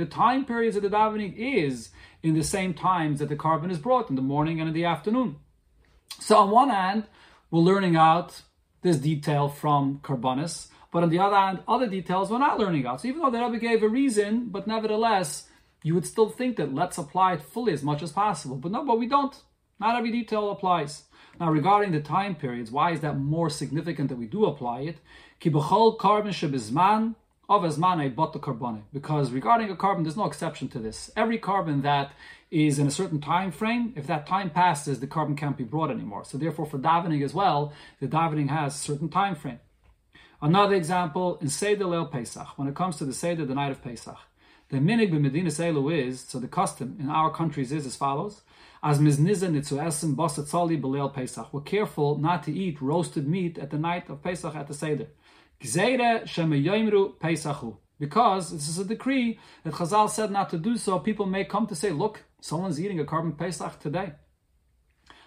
time 0.10 0.46
periods 0.46 0.76
of 0.76 0.82
the 0.82 0.90
davening 0.90 1.36
is 1.38 1.92
in 2.24 2.34
the 2.34 2.44
same 2.44 2.74
times 2.74 3.20
that 3.20 3.30
the 3.30 3.36
korban 3.36 3.70
is 3.70 3.78
brought, 3.78 4.10
in 4.10 4.16
the 4.16 4.24
morning 4.24 4.60
and 4.60 4.68
in 4.68 4.74
the 4.74 4.86
afternoon. 4.86 5.36
So 6.20 6.38
on 6.38 6.50
one 6.50 6.70
hand, 6.70 7.04
we're 7.52 7.60
learning 7.60 7.96
out 7.96 8.42
this 8.82 8.98
detail 8.98 9.50
from 9.50 10.00
Karbanis, 10.04 10.70
but 10.92 11.04
on 11.04 11.10
the 11.10 11.20
other 11.20 11.36
hand, 11.36 11.60
other 11.68 11.88
details 11.88 12.32
we're 12.32 12.40
not 12.40 12.58
learning 12.58 12.88
out. 12.88 13.02
So 13.02 13.08
even 13.08 13.22
though 13.22 13.30
the 13.30 13.40
Rebbe 13.40 13.60
gave 13.60 13.84
a 13.84 13.88
reason, 13.88 14.48
but 14.50 14.66
nevertheless, 14.66 15.48
you 15.84 15.94
would 15.94 16.08
still 16.08 16.30
think 16.30 16.58
that 16.58 16.74
let's 16.74 16.98
apply 16.98 17.34
it 17.34 17.44
fully 17.44 17.74
as 17.74 17.84
much 17.84 18.02
as 18.02 18.12
possible. 18.12 18.56
But 18.56 18.72
no, 18.72 18.84
but 18.84 18.98
we 18.98 19.06
don't. 19.06 19.40
Not 19.80 19.98
every 19.98 20.12
detail 20.12 20.52
applies. 20.52 21.04
Now, 21.40 21.52
regarding 21.52 21.92
the 21.92 22.02
time 22.02 22.36
periods, 22.36 22.72
why 22.72 22.92
is 22.92 23.02
that 23.02 23.18
more 23.18 23.50
significant 23.50 24.10
that 24.10 24.18
we 24.18 24.26
do 24.26 24.46
apply 24.46 24.82
it? 24.82 24.98
Of 27.48 27.62
Azmanai 27.62 28.16
but 28.16 28.34
the 28.34 28.40
carbonic. 28.40 28.84
Because 28.92 29.32
regarding 29.32 29.70
a 29.70 29.76
korban, 29.76 30.04
there's 30.04 30.18
no 30.18 30.26
exception 30.26 30.68
to 30.70 30.80
this. 30.80 31.12
Every 31.16 31.38
korban 31.38 31.84
that 31.84 32.12
is 32.50 32.80
in 32.80 32.88
a 32.88 32.92
certain 32.92 33.22
time 33.22 33.52
frame, 33.52 33.94
if 33.96 34.08
that 34.08 34.26
time 34.26 34.50
passes, 34.50 35.00
the 35.00 35.08
korban 35.08 35.38
can't 35.38 35.58
be 35.58 35.64
brought 35.64 35.92
anymore. 35.92 36.24
So 36.26 36.38
therefore, 36.40 36.66
for 36.66 36.80
davening 36.80 37.24
as 37.24 37.34
well, 37.36 37.72
the 38.00 38.08
davening 38.08 38.50
has 38.50 38.76
a 38.76 38.80
certain 38.80 39.10
time 39.10 39.36
frame. 39.36 39.60
Another 40.42 40.76
example 40.76 41.38
in 41.40 41.50
Seder 41.50 41.86
Leil 41.86 42.12
Pesach, 42.12 42.58
when 42.58 42.68
it 42.68 42.76
comes 42.76 42.98
to 42.98 43.06
the 43.06 43.14
Seder, 43.14 43.46
the 43.46 43.56
night 43.56 43.72
of 43.72 43.84
Pesach. 43.84 44.18
The 44.70 44.78
minig 44.78 45.12
b'medina 45.12 45.48
seilu 45.48 45.94
is, 45.94 46.22
so 46.22 46.40
the 46.40 46.48
custom 46.48 46.98
in 47.00 47.10
our 47.10 47.30
countries 47.30 47.72
is 47.72 47.86
as 47.86 47.96
follows, 47.96 48.42
as 48.86 49.00
basatzali 49.00 50.80
b'leil 50.80 51.12
Pesach. 51.12 51.52
We're 51.52 51.62
careful 51.62 52.20
not 52.20 52.44
to 52.44 52.54
eat 52.54 52.80
roasted 52.80 53.28
meat 53.28 53.58
at 53.58 53.72
the 53.72 53.80
night 53.80 54.12
of 54.12 54.22
Pesach 54.22 54.56
at 54.56 54.68
the 54.68 54.76
Seder. 54.76 55.08
Because 57.98 58.52
this 58.52 58.70
is 58.70 58.78
a 58.78 58.86
decree 58.86 59.40
that 59.64 59.74
Chazal 59.74 60.08
said 60.08 60.30
not 60.30 60.52
to 60.52 60.60
do 60.60 60.78
so, 60.78 61.00
people 61.00 61.26
may 61.26 61.46
come 61.46 61.66
to 61.66 61.74
say, 61.76 61.90
look, 61.90 62.26
someone's 62.42 62.80
eating 62.80 63.00
a 63.00 63.06
korban 63.06 63.36
Pesach 63.36 63.80
today. 63.80 64.14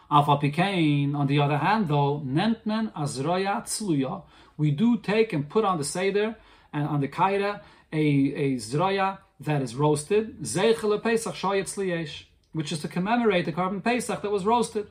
Alpha 0.09 0.31
on 0.31 1.27
the 1.27 1.41
other 1.41 1.59
hand, 1.59 1.89
though, 1.89 2.21
Nentmen 2.25 2.93
Azroya 2.93 3.65
Tzluya, 3.65 4.23
we 4.57 4.71
do 4.71 4.99
take 4.99 5.33
and 5.33 5.49
put 5.49 5.65
on 5.65 5.79
the 5.79 5.85
Seder 5.85 6.37
and 6.73 6.87
on 6.87 7.01
the 7.01 7.09
Kaira 7.09 7.61
a, 7.93 7.99
a 7.99 8.55
Zroya 8.55 9.19
that 9.41 9.63
is 9.63 9.75
roasted, 9.75 10.43
Zeichel 10.43 11.03
Pesach 11.03 11.35
Shoyetz 11.35 11.77
which 12.53 12.73
is 12.73 12.81
to 12.81 12.89
commemorate 12.89 13.45
the 13.45 13.53
korban 13.53 13.83
Pesach 13.83 14.23
that 14.23 14.31
was 14.31 14.45
roasted. 14.45 14.89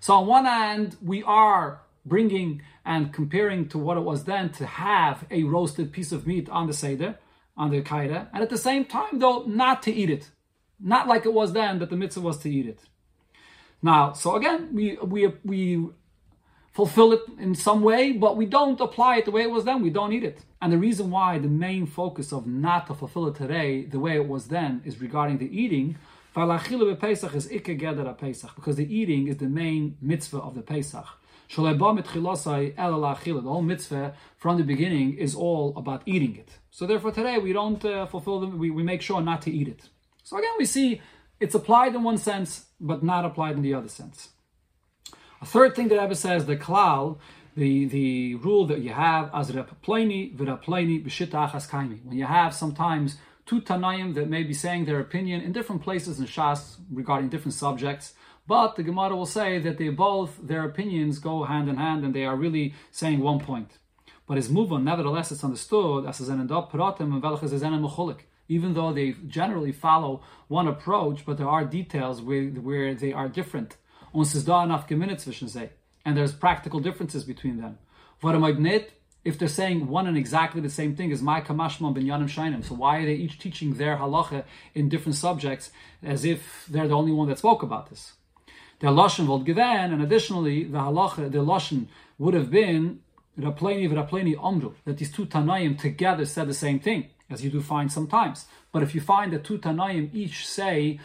So 0.00 0.14
on 0.14 0.26
one 0.26 0.44
hand, 0.44 0.96
we 1.02 1.22
are 1.22 1.82
bringing 2.04 2.62
and 2.84 3.12
comparing 3.12 3.68
to 3.68 3.78
what 3.78 3.96
it 3.96 4.02
was 4.02 4.24
then 4.24 4.50
to 4.50 4.66
have 4.66 5.24
a 5.30 5.44
roasted 5.44 5.92
piece 5.92 6.12
of 6.12 6.26
meat 6.26 6.48
on 6.48 6.66
the 6.66 6.74
Seder, 6.74 7.18
on 7.56 7.70
the 7.70 7.80
Kaira, 7.80 8.28
and 8.32 8.42
at 8.42 8.50
the 8.50 8.58
same 8.58 8.84
time, 8.84 9.18
though, 9.18 9.44
not 9.46 9.82
to 9.84 9.92
eat 9.92 10.10
it. 10.10 10.30
Not 10.78 11.08
like 11.08 11.24
it 11.24 11.32
was 11.32 11.52
then 11.52 11.78
that 11.78 11.88
the 11.88 11.96
mitzvah 11.96 12.20
was 12.20 12.38
to 12.38 12.50
eat 12.50 12.66
it. 12.66 12.80
Now, 13.82 14.12
so 14.12 14.36
again, 14.36 14.70
we 14.72 14.96
we 14.96 15.32
we 15.44 15.88
fulfill 16.72 17.12
it 17.12 17.20
in 17.38 17.54
some 17.54 17.82
way, 17.82 18.12
but 18.12 18.36
we 18.36 18.46
don't 18.46 18.80
apply 18.80 19.18
it 19.18 19.24
the 19.24 19.30
way 19.30 19.42
it 19.42 19.50
was 19.50 19.64
then. 19.64 19.82
We 19.82 19.90
don't 19.90 20.12
eat 20.12 20.24
it. 20.24 20.40
And 20.60 20.72
the 20.72 20.78
reason 20.78 21.10
why 21.10 21.38
the 21.38 21.48
main 21.48 21.86
focus 21.86 22.32
of 22.32 22.46
not 22.46 22.86
to 22.88 22.94
fulfill 22.94 23.28
it 23.28 23.36
today 23.36 23.84
the 23.84 24.00
way 24.00 24.16
it 24.16 24.26
was 24.26 24.48
then 24.48 24.82
is 24.84 25.00
regarding 25.00 25.38
the 25.38 25.60
eating. 25.62 25.96
Pesach 26.34 27.34
is 27.34 27.46
because 27.46 28.76
the 28.76 28.88
eating 28.90 29.28
is 29.28 29.36
the 29.36 29.46
main 29.46 29.96
mitzvah 30.00 30.38
of 30.38 30.54
the 30.54 30.62
Pesach. 30.62 31.06
The 31.54 33.42
whole 33.44 33.62
mitzvah 33.62 34.14
from 34.36 34.56
the 34.56 34.64
beginning 34.64 35.14
is 35.14 35.34
all 35.34 35.72
about 35.76 36.02
eating 36.06 36.34
it. 36.36 36.58
So 36.70 36.86
therefore 36.86 37.12
today 37.12 37.38
we 37.38 37.52
don't 37.52 37.84
uh, 37.84 38.06
fulfill 38.06 38.40
them, 38.40 38.58
we, 38.58 38.70
we 38.70 38.82
make 38.82 39.02
sure 39.02 39.20
not 39.20 39.42
to 39.42 39.50
eat 39.52 39.68
it. 39.68 39.88
So 40.24 40.36
again 40.38 40.54
we 40.58 40.64
see 40.64 41.00
it's 41.38 41.54
applied 41.54 41.94
in 41.94 42.02
one 42.02 42.18
sense, 42.18 42.66
but 42.80 43.02
not 43.04 43.24
applied 43.24 43.56
in 43.56 43.62
the 43.62 43.74
other 43.74 43.88
sense. 43.88 44.30
A 45.40 45.46
third 45.46 45.76
thing 45.76 45.88
that 45.88 46.00
Rebbe 46.00 46.14
says, 46.14 46.46
the 46.46 46.56
klal, 46.56 47.18
the, 47.56 47.84
the 47.84 48.34
rule 48.36 48.66
that 48.66 48.80
you 48.80 48.90
have, 48.90 49.30
as 49.32 49.50
pleni 49.50 50.34
v'rapleni 50.34 51.04
b'shita 51.04 51.50
achas 51.50 51.68
kaimi. 51.68 52.04
When 52.04 52.16
you 52.16 52.24
have 52.24 52.54
sometimes 52.54 53.18
two 53.46 53.60
Tanaim 53.60 54.14
that 54.14 54.28
may 54.28 54.42
be 54.42 54.54
saying 54.54 54.84
their 54.84 55.00
opinion 55.00 55.40
in 55.40 55.52
different 55.52 55.82
places 55.82 56.18
in 56.18 56.26
Shas 56.26 56.76
regarding 56.90 57.28
different 57.28 57.54
subjects, 57.54 58.14
but 58.46 58.76
the 58.76 58.82
Gemara 58.82 59.16
will 59.16 59.26
say 59.26 59.58
that 59.58 59.78
they 59.78 59.88
both, 59.88 60.38
their 60.42 60.64
opinions 60.64 61.18
go 61.18 61.44
hand 61.44 61.68
in 61.68 61.76
hand 61.76 62.04
and 62.04 62.14
they 62.14 62.24
are 62.24 62.36
really 62.36 62.74
saying 62.90 63.20
one 63.20 63.40
point. 63.40 63.78
But 64.26 64.36
his 64.36 64.50
move 64.50 64.72
on, 64.72 64.84
nevertheless, 64.84 65.32
it's 65.32 65.44
understood 65.44 66.06
as 66.06 66.20
an 66.20 66.40
and 66.40 66.50
even 68.48 68.74
though 68.74 68.92
they 68.92 69.12
generally 69.26 69.72
follow 69.72 70.22
one 70.48 70.68
approach, 70.68 71.24
but 71.24 71.38
there 71.38 71.48
are 71.48 71.64
details 71.64 72.20
where, 72.20 72.44
where 72.48 72.94
they 72.94 73.12
are 73.12 73.28
different. 73.28 73.76
And 76.06 76.16
there's 76.16 76.34
practical 76.34 76.80
differences 76.80 77.24
between 77.24 77.56
them. 77.60 77.78
If 79.24 79.38
they're 79.38 79.48
saying 79.48 79.86
one 79.86 80.06
and 80.06 80.16
exactly 80.16 80.60
the 80.60 80.70
same 80.70 80.94
thing 80.94 81.10
as 81.12 81.22
my 81.22 81.40
kamashma 81.40 81.94
ben 81.94 82.04
yanim 82.04 82.28
shainim, 82.28 82.64
so 82.64 82.74
why 82.74 82.98
are 82.98 83.06
they 83.06 83.14
each 83.14 83.38
teaching 83.38 83.74
their 83.74 83.96
halacha 83.96 84.44
in 84.74 84.88
different 84.88 85.16
subjects 85.16 85.70
as 86.02 86.24
if 86.24 86.66
they're 86.68 86.88
the 86.88 86.94
only 86.94 87.12
one 87.12 87.28
that 87.28 87.38
spoke 87.38 87.62
about 87.62 87.88
this? 87.90 88.12
The 88.80 88.88
lashon 88.88 89.26
vod 89.26 89.44
given, 89.46 89.92
and 89.92 90.02
additionally 90.02 90.64
the 90.64 90.78
halacha, 90.78 91.32
the 91.32 91.38
lashon 91.38 91.86
would 92.18 92.34
have 92.34 92.50
been 92.50 93.00
rapleni 93.38 93.88
v'rapleni 93.90 94.36
omru, 94.36 94.74
that 94.84 94.98
these 94.98 95.10
two 95.10 95.26
tanaim 95.26 95.78
together 95.78 96.26
said 96.26 96.48
the 96.48 96.54
same 96.54 96.78
thing 96.78 97.08
as 97.30 97.44
you 97.44 97.50
do 97.50 97.60
find 97.60 97.90
sometimes. 97.90 98.46
But 98.72 98.82
if 98.82 98.94
you 98.94 99.00
find 99.00 99.32
that 99.32 99.44
two 99.44 99.58
Tanaim 99.58 100.10
each 100.12 100.46
say 100.46 101.00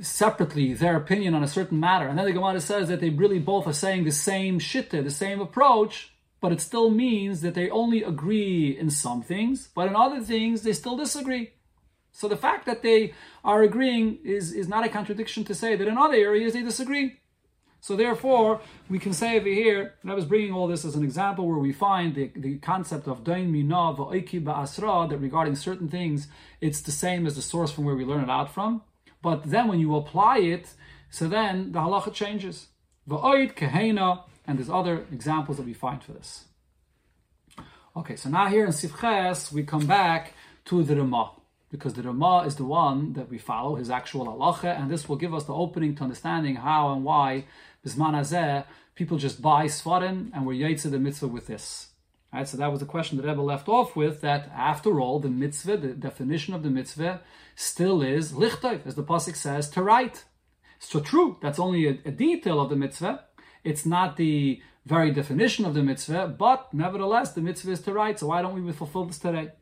separately 0.00 0.74
their 0.74 0.96
opinion 0.96 1.34
on 1.34 1.42
a 1.42 1.48
certain 1.48 1.80
matter, 1.80 2.06
and 2.06 2.18
then 2.18 2.26
the 2.26 2.32
Gemara 2.32 2.60
says 2.60 2.88
that 2.88 3.00
they 3.00 3.10
really 3.10 3.38
both 3.38 3.66
are 3.66 3.72
saying 3.72 4.04
the 4.04 4.12
same 4.12 4.58
shitta, 4.58 5.02
the 5.02 5.10
same 5.10 5.40
approach, 5.40 6.12
but 6.40 6.52
it 6.52 6.60
still 6.60 6.90
means 6.90 7.40
that 7.40 7.54
they 7.54 7.68
only 7.70 8.02
agree 8.02 8.76
in 8.78 8.90
some 8.90 9.22
things, 9.22 9.68
but 9.74 9.88
in 9.88 9.96
other 9.96 10.20
things 10.20 10.62
they 10.62 10.72
still 10.72 10.96
disagree. 10.96 11.52
So 12.12 12.28
the 12.28 12.36
fact 12.36 12.66
that 12.66 12.82
they 12.82 13.14
are 13.44 13.62
agreeing 13.62 14.18
is, 14.24 14.52
is 14.52 14.68
not 14.68 14.84
a 14.84 14.88
contradiction 14.88 15.44
to 15.44 15.54
say 15.54 15.76
that 15.76 15.88
in 15.88 15.98
other 15.98 16.16
areas 16.16 16.52
they 16.52 16.62
disagree. 16.62 17.20
So 17.80 17.94
therefore, 17.94 18.60
we 18.88 18.98
can 18.98 19.12
say 19.12 19.38
over 19.38 19.48
here, 19.48 19.94
and 20.02 20.10
I 20.10 20.14
was 20.14 20.24
bringing 20.24 20.52
all 20.52 20.66
this 20.66 20.84
as 20.84 20.96
an 20.96 21.04
example 21.04 21.46
where 21.46 21.58
we 21.58 21.72
find 21.72 22.14
the, 22.14 22.32
the 22.34 22.58
concept 22.58 23.06
of 23.06 23.22
dain 23.22 23.52
mina 23.52 23.94
va'oiki 23.94 24.42
ba'asra, 24.42 25.08
that 25.08 25.18
regarding 25.18 25.54
certain 25.54 25.88
things, 25.88 26.26
it's 26.60 26.80
the 26.80 26.90
same 26.90 27.24
as 27.24 27.36
the 27.36 27.42
source 27.42 27.70
from 27.70 27.84
where 27.84 27.94
we 27.94 28.04
learn 28.04 28.24
it 28.24 28.30
out 28.30 28.52
from. 28.52 28.82
But 29.22 29.44
then 29.44 29.68
when 29.68 29.78
you 29.78 29.94
apply 29.94 30.38
it, 30.38 30.70
so 31.10 31.28
then 31.28 31.70
the 31.72 31.78
halacha 31.78 32.12
changes. 32.12 32.66
Va'oid 33.08 33.54
kehena, 33.54 34.24
and 34.48 34.58
there's 34.58 34.70
other 34.70 35.04
examples 35.12 35.58
that 35.58 35.66
we 35.66 35.74
find 35.74 36.02
for 36.02 36.12
this. 36.12 36.46
Okay, 37.94 38.16
so 38.16 38.30
now 38.30 38.46
here 38.48 38.64
in 38.64 38.72
Sifches, 38.72 39.52
we 39.52 39.62
come 39.62 39.86
back 39.86 40.32
to 40.64 40.82
the 40.82 40.96
Ramah 40.96 41.32
because 41.70 41.92
the 41.92 42.02
Ramah 42.02 42.44
is 42.46 42.56
the 42.56 42.64
one 42.64 43.12
that 43.12 43.28
we 43.28 43.36
follow, 43.36 43.76
his 43.76 43.90
actual 43.90 44.26
halacha, 44.26 44.80
and 44.80 44.90
this 44.90 45.06
will 45.06 45.16
give 45.16 45.34
us 45.34 45.44
the 45.44 45.52
opening 45.54 45.94
to 45.96 46.02
understanding 46.02 46.56
how 46.56 46.94
and 46.94 47.04
why 47.04 47.44
Bisman 47.86 48.14
Hazeh, 48.14 48.64
people 48.94 49.18
just 49.18 49.42
buy 49.42 49.66
Svarim 49.66 50.30
and 50.32 50.46
we're 50.46 50.54
Yaitse 50.54 50.90
the 50.90 50.98
mitzvah 50.98 51.28
with 51.28 51.46
this. 51.46 51.88
Right, 52.32 52.48
so 52.48 52.56
that 52.56 52.70
was 52.70 52.80
the 52.80 52.86
question 52.86 53.18
that 53.18 53.26
Rebbe 53.26 53.40
left 53.40 53.68
off 53.68 53.96
with, 53.96 54.22
that 54.22 54.50
after 54.54 55.00
all, 55.00 55.18
the 55.18 55.30
mitzvah, 55.30 55.76
the 55.76 55.88
definition 55.88 56.54
of 56.54 56.62
the 56.62 56.70
mitzvah, 56.70 57.20
still 57.54 58.02
is 58.02 58.32
lichtov, 58.32 58.86
as 58.86 58.94
the 58.94 59.02
Pasuk 59.02 59.36
says, 59.36 59.68
to 59.70 59.82
write. 59.82 60.24
So 60.78 61.00
true, 61.00 61.38
that's 61.42 61.58
only 61.58 61.86
a, 61.86 61.98
a 62.04 62.10
detail 62.10 62.60
of 62.60 62.70
the 62.70 62.76
mitzvah. 62.76 63.24
It's 63.64 63.84
not 63.84 64.16
the 64.16 64.62
very 64.86 65.10
definition 65.10 65.64
of 65.64 65.74
the 65.74 65.82
mitzvah, 65.82 66.28
but 66.38 66.72
nevertheless, 66.72 67.32
the 67.32 67.40
mitzvah 67.40 67.72
is 67.72 67.80
to 67.82 67.92
write, 67.92 68.18
so 68.18 68.28
why 68.28 68.40
don't 68.42 68.64
we 68.64 68.72
fulfill 68.72 69.04
this 69.04 69.18
today? 69.18 69.52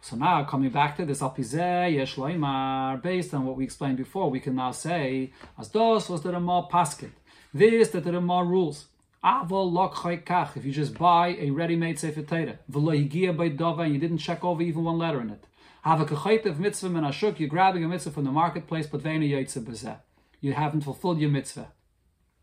So 0.00 0.16
now 0.16 0.44
coming 0.44 0.70
back 0.70 0.96
to 0.96 1.04
this 1.04 1.20
apizeh 1.20 1.92
yesh 1.92 2.14
loimar, 2.14 3.02
based 3.02 3.34
on 3.34 3.44
what 3.44 3.56
we 3.56 3.64
explained 3.64 3.96
before, 3.96 4.30
we 4.30 4.40
can 4.40 4.54
now 4.54 4.70
say 4.70 5.32
as 5.58 5.68
dos 5.68 6.08
was 6.08 6.22
the 6.22 6.32
Ramah 6.32 6.68
pasket. 6.70 7.10
This 7.52 7.88
that 7.90 8.04
the 8.04 8.12
Ramah 8.12 8.44
rules. 8.44 8.86
If 9.20 10.64
you 10.64 10.72
just 10.72 10.94
buy 10.96 11.36
a 11.40 11.50
ready-made 11.50 11.98
sefer 11.98 12.22
Torah, 12.22 12.60
and 12.72 13.92
you 13.92 13.98
didn't 13.98 14.18
check 14.18 14.44
over 14.44 14.62
even 14.62 14.84
one 14.84 14.96
letter 14.96 15.20
in 15.20 15.30
it. 15.30 15.44
Have 15.82 16.00
a 16.00 16.04
kachaytev 16.04 16.58
mitzvah 16.58 16.88
min 16.88 17.02
ashuk. 17.02 17.40
You're 17.40 17.48
grabbing 17.48 17.82
a 17.82 17.88
mitzvah 17.88 18.12
from 18.12 18.24
the 18.24 18.30
marketplace, 18.30 18.86
but 18.86 19.02
veina 19.02 19.28
yaitze 19.28 19.60
bezeh. 19.60 19.98
You 20.40 20.52
haven't 20.52 20.82
fulfilled 20.82 21.18
your 21.18 21.30
mitzvah. 21.30 21.72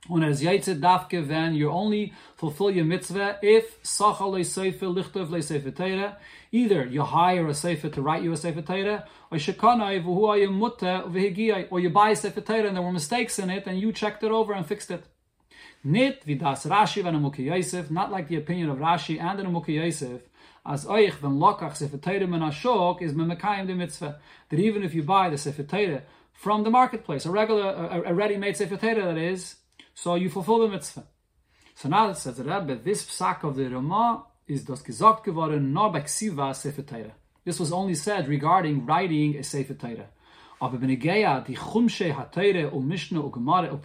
When 0.07 0.21
as 0.21 0.43
yaitze 0.43 0.79
dafke, 0.79 1.27
then 1.27 1.55
you 1.55 1.71
only 1.71 2.13
fulfill 2.35 2.69
your 2.69 2.85
mitzvah 2.85 3.39
if 3.41 3.81
sachal 3.81 4.45
sefer 4.45 4.85
lichtov 4.85 5.31
le 5.31 5.41
sefer 5.41 5.71
Torah. 5.71 6.17
Either 6.51 6.85
you 6.85 7.01
hire 7.01 7.47
a 7.47 7.55
sefer 7.55 7.89
to 7.89 8.01
write 8.03 8.21
you 8.21 8.31
a 8.31 8.37
sefer 8.37 8.61
Torah, 8.61 9.07
or 9.31 9.39
shekanai 9.39 10.03
v'hu 10.03 10.53
mutta 10.53 11.05
v'higiyai, 11.07 11.67
or 11.71 11.79
you 11.79 11.89
buy 11.89 12.11
a 12.11 12.15
sefer 12.15 12.41
Torah 12.41 12.67
and 12.67 12.75
there 12.75 12.83
were 12.83 12.91
mistakes 12.91 13.39
in 13.39 13.49
it 13.49 13.65
and 13.65 13.79
you 13.79 13.91
checked 13.91 14.23
it 14.23 14.29
over 14.29 14.53
and 14.53 14.67
fixed 14.67 14.91
it. 14.91 15.05
Nit 15.83 16.23
vidas 16.23 16.69
Rashi 16.69 17.03
v'Nimukei 17.03 17.45
Yosef, 17.45 17.89
not 17.89 18.11
like 18.11 18.27
the 18.27 18.35
opinion 18.35 18.69
of 18.69 18.77
Rashi 18.77 19.19
and 19.19 19.39
the 19.39 19.73
Yosef, 19.73 20.21
as 20.67 20.85
oich 20.85 21.13
v'n 21.13 21.39
lokach 21.39 21.75
sefer 21.75 21.97
Torah 21.97 22.27
men 22.27 22.41
ashok 22.41 23.01
is 23.01 23.13
memekayim 23.13 23.65
the 23.65 23.73
mitzvah. 23.73 24.19
That 24.49 24.59
even 24.59 24.83
if 24.83 24.93
you 24.93 25.01
buy 25.01 25.31
the 25.31 25.37
sefer 25.39 25.63
Torah 25.63 26.03
from 26.31 26.63
the 26.63 26.69
marketplace, 26.69 27.25
a 27.25 27.31
regular, 27.31 27.69
a, 27.69 28.11
a 28.11 28.13
ready-made 28.13 28.55
sefer 28.55 28.77
Torah 28.77 29.05
that 29.05 29.17
is, 29.17 29.55
so 29.95 30.15
you 30.15 30.29
fulfill 30.29 30.59
the 30.59 30.67
mitzvah. 30.67 31.05
So 31.73 31.89
now 31.89 32.09
it 32.09 32.17
says 32.17 32.37
Rebbe, 32.39 32.75
this 32.75 33.03
psak 33.05 33.43
of 33.43 33.55
the 33.55 33.67
Ramah 33.67 34.25
is 34.47 34.65
das 34.65 34.83
gesagt 34.83 35.23
geworden 35.23 35.73
nur 35.73 35.91
bei 35.91 36.01
Ksiva 36.01 36.53
Sefer 36.53 36.85
Torah. 36.85 37.15
This 37.45 37.59
was 37.59 37.71
only 37.71 37.95
said 37.95 38.27
regarding 38.27 38.85
writing 38.85 39.37
a 39.37 39.43
Sefer 39.43 39.73
Torah. 39.73 40.09
Aber 40.59 40.77
benegeya 40.77 41.45
di 41.45 41.55
chumshe 41.55 42.13
ha-Torah 42.13 42.73
u 42.73 42.81
Mishnah 42.81 43.25
u 43.25 43.31
Gemara 43.31 43.73
u. 43.73 43.79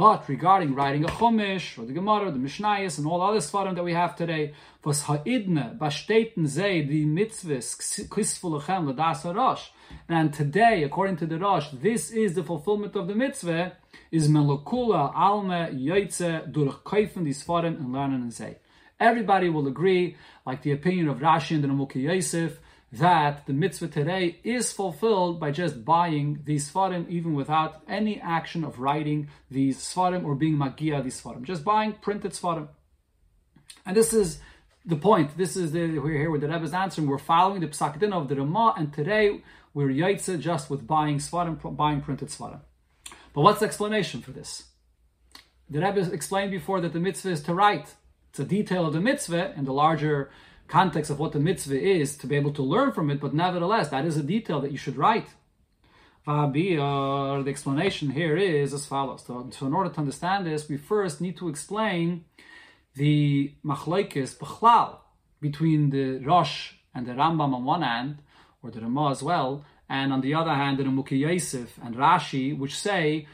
But 0.00 0.30
regarding 0.30 0.74
writing 0.74 1.04
a 1.04 1.08
Chumash, 1.08 1.78
or 1.78 1.84
the 1.84 1.92
Gemara, 1.92 2.30
the 2.30 2.38
Mishnayos, 2.38 2.96
and 2.96 3.06
all 3.06 3.20
other 3.20 3.40
Svarim 3.40 3.74
that 3.74 3.84
we 3.84 3.92
have 3.92 4.16
today, 4.16 4.54
was 4.82 5.02
ha'idne, 5.02 5.76
basteten 5.76 6.46
zei, 6.46 6.88
the 6.88 7.04
mitzvahs, 7.04 8.08
kisfu 8.08 8.58
lechem, 8.58 8.86
l'das 8.86 9.24
ha'rosh. 9.24 9.68
And 10.08 10.32
today, 10.32 10.84
according 10.84 11.18
to 11.18 11.26
the 11.26 11.38
Rosh, 11.38 11.68
this 11.74 12.10
is 12.12 12.32
the 12.32 12.42
fulfillment 12.42 12.96
of 12.96 13.08
the 13.08 13.14
mitzvah, 13.14 13.74
is 14.10 14.26
melokula 14.26 15.14
alme 15.14 15.68
yoitze 15.78 16.50
durch 16.50 16.82
kaufen 16.82 17.24
die 17.24 17.32
Svarim 17.32 17.76
and 17.76 17.92
learning 17.92 18.22
and 18.22 18.32
say. 18.32 18.56
Everybody 18.98 19.50
will 19.50 19.66
agree, 19.66 20.16
like 20.46 20.62
the 20.62 20.72
opinion 20.72 21.10
of 21.10 21.18
Rashi 21.18 21.56
and 21.56 21.64
the 21.64 21.68
Nimukei 21.68 22.04
Yosef, 22.04 22.58
that 22.92 23.46
the 23.46 23.52
mitzvah 23.52 23.88
today 23.88 24.40
is 24.42 24.72
fulfilled 24.72 25.38
by 25.38 25.50
just 25.50 25.84
buying 25.84 26.40
these 26.44 26.70
svarim, 26.70 27.08
even 27.08 27.34
without 27.34 27.82
any 27.88 28.20
action 28.20 28.64
of 28.64 28.80
writing 28.80 29.28
these 29.50 29.78
svarim 29.78 30.24
or 30.24 30.34
being 30.34 30.58
magia 30.58 31.02
these 31.02 31.20
svarim, 31.20 31.42
just 31.42 31.64
buying 31.64 31.92
printed 31.92 32.32
svarim. 32.32 32.68
And 33.86 33.96
this 33.96 34.12
is 34.12 34.40
the 34.84 34.96
point. 34.96 35.36
This 35.36 35.56
is 35.56 35.72
the 35.72 35.98
we're 35.98 36.18
here 36.18 36.30
with 36.30 36.40
the 36.40 36.48
Rebbe's 36.48 36.74
answer. 36.74 37.02
We're 37.02 37.18
following 37.18 37.60
the 37.60 37.68
psakdin 37.68 38.12
of 38.12 38.28
the 38.28 38.36
Ramah, 38.36 38.74
and 38.76 38.92
today 38.92 39.42
we're 39.72 39.88
yaitze 39.88 40.40
just 40.40 40.68
with 40.68 40.86
buying 40.86 41.18
svarim, 41.18 41.76
buying 41.76 42.00
printed 42.00 42.28
svarim. 42.28 42.60
But 43.32 43.42
what's 43.42 43.60
the 43.60 43.66
explanation 43.66 44.20
for 44.20 44.32
this? 44.32 44.64
the 45.70 45.80
Rebbe 45.80 46.12
explained 46.12 46.50
before 46.50 46.80
that 46.80 46.92
the 46.92 47.00
mitzvah 47.00 47.30
is 47.30 47.42
to 47.44 47.54
write. 47.54 47.94
It's 48.30 48.40
a 48.40 48.44
detail 48.44 48.86
of 48.86 48.92
the 48.92 49.00
mitzvah 49.00 49.54
in 49.56 49.64
the 49.64 49.72
larger 49.72 50.30
context 50.70 51.10
of 51.10 51.18
what 51.18 51.32
the 51.32 51.40
mitzvah 51.40 51.80
is 51.98 52.16
to 52.20 52.26
be 52.26 52.36
able 52.36 52.52
to 52.52 52.62
learn 52.62 52.92
from 52.92 53.10
it, 53.10 53.18
but 53.20 53.34
nevertheless, 53.34 53.88
that 53.88 54.04
is 54.04 54.16
a 54.16 54.22
detail 54.22 54.60
that 54.60 54.72
you 54.72 54.78
should 54.78 54.96
write. 54.96 55.28
The 56.26 57.44
explanation 57.54 58.10
here 58.10 58.36
is 58.36 58.72
as 58.72 58.86
follows. 58.86 59.24
So, 59.26 59.66
in 59.66 59.74
order 59.74 59.90
to 59.90 59.98
understand 59.98 60.46
this, 60.46 60.68
we 60.68 60.76
first 60.76 61.20
need 61.20 61.36
to 61.38 61.48
explain 61.48 62.24
the 62.94 63.54
machlaikis 63.64 64.36
b'chlal 64.42 64.98
between 65.40 65.90
the 65.90 66.06
Rosh 66.30 66.56
and 66.94 67.06
the 67.06 67.12
Rambam 67.12 67.52
on 67.58 67.64
one 67.64 67.82
hand, 67.82 68.22
or 68.62 68.70
the 68.70 68.80
Ramah 68.80 69.10
as 69.10 69.22
well, 69.30 69.64
and 69.88 70.12
on 70.12 70.20
the 70.20 70.34
other 70.34 70.54
hand, 70.62 70.78
the 70.78 70.84
Muki 70.84 71.18
Yosef 71.18 71.78
and 71.84 71.96
Rashi, 71.96 72.56
which 72.56 72.76
say, 72.78 73.26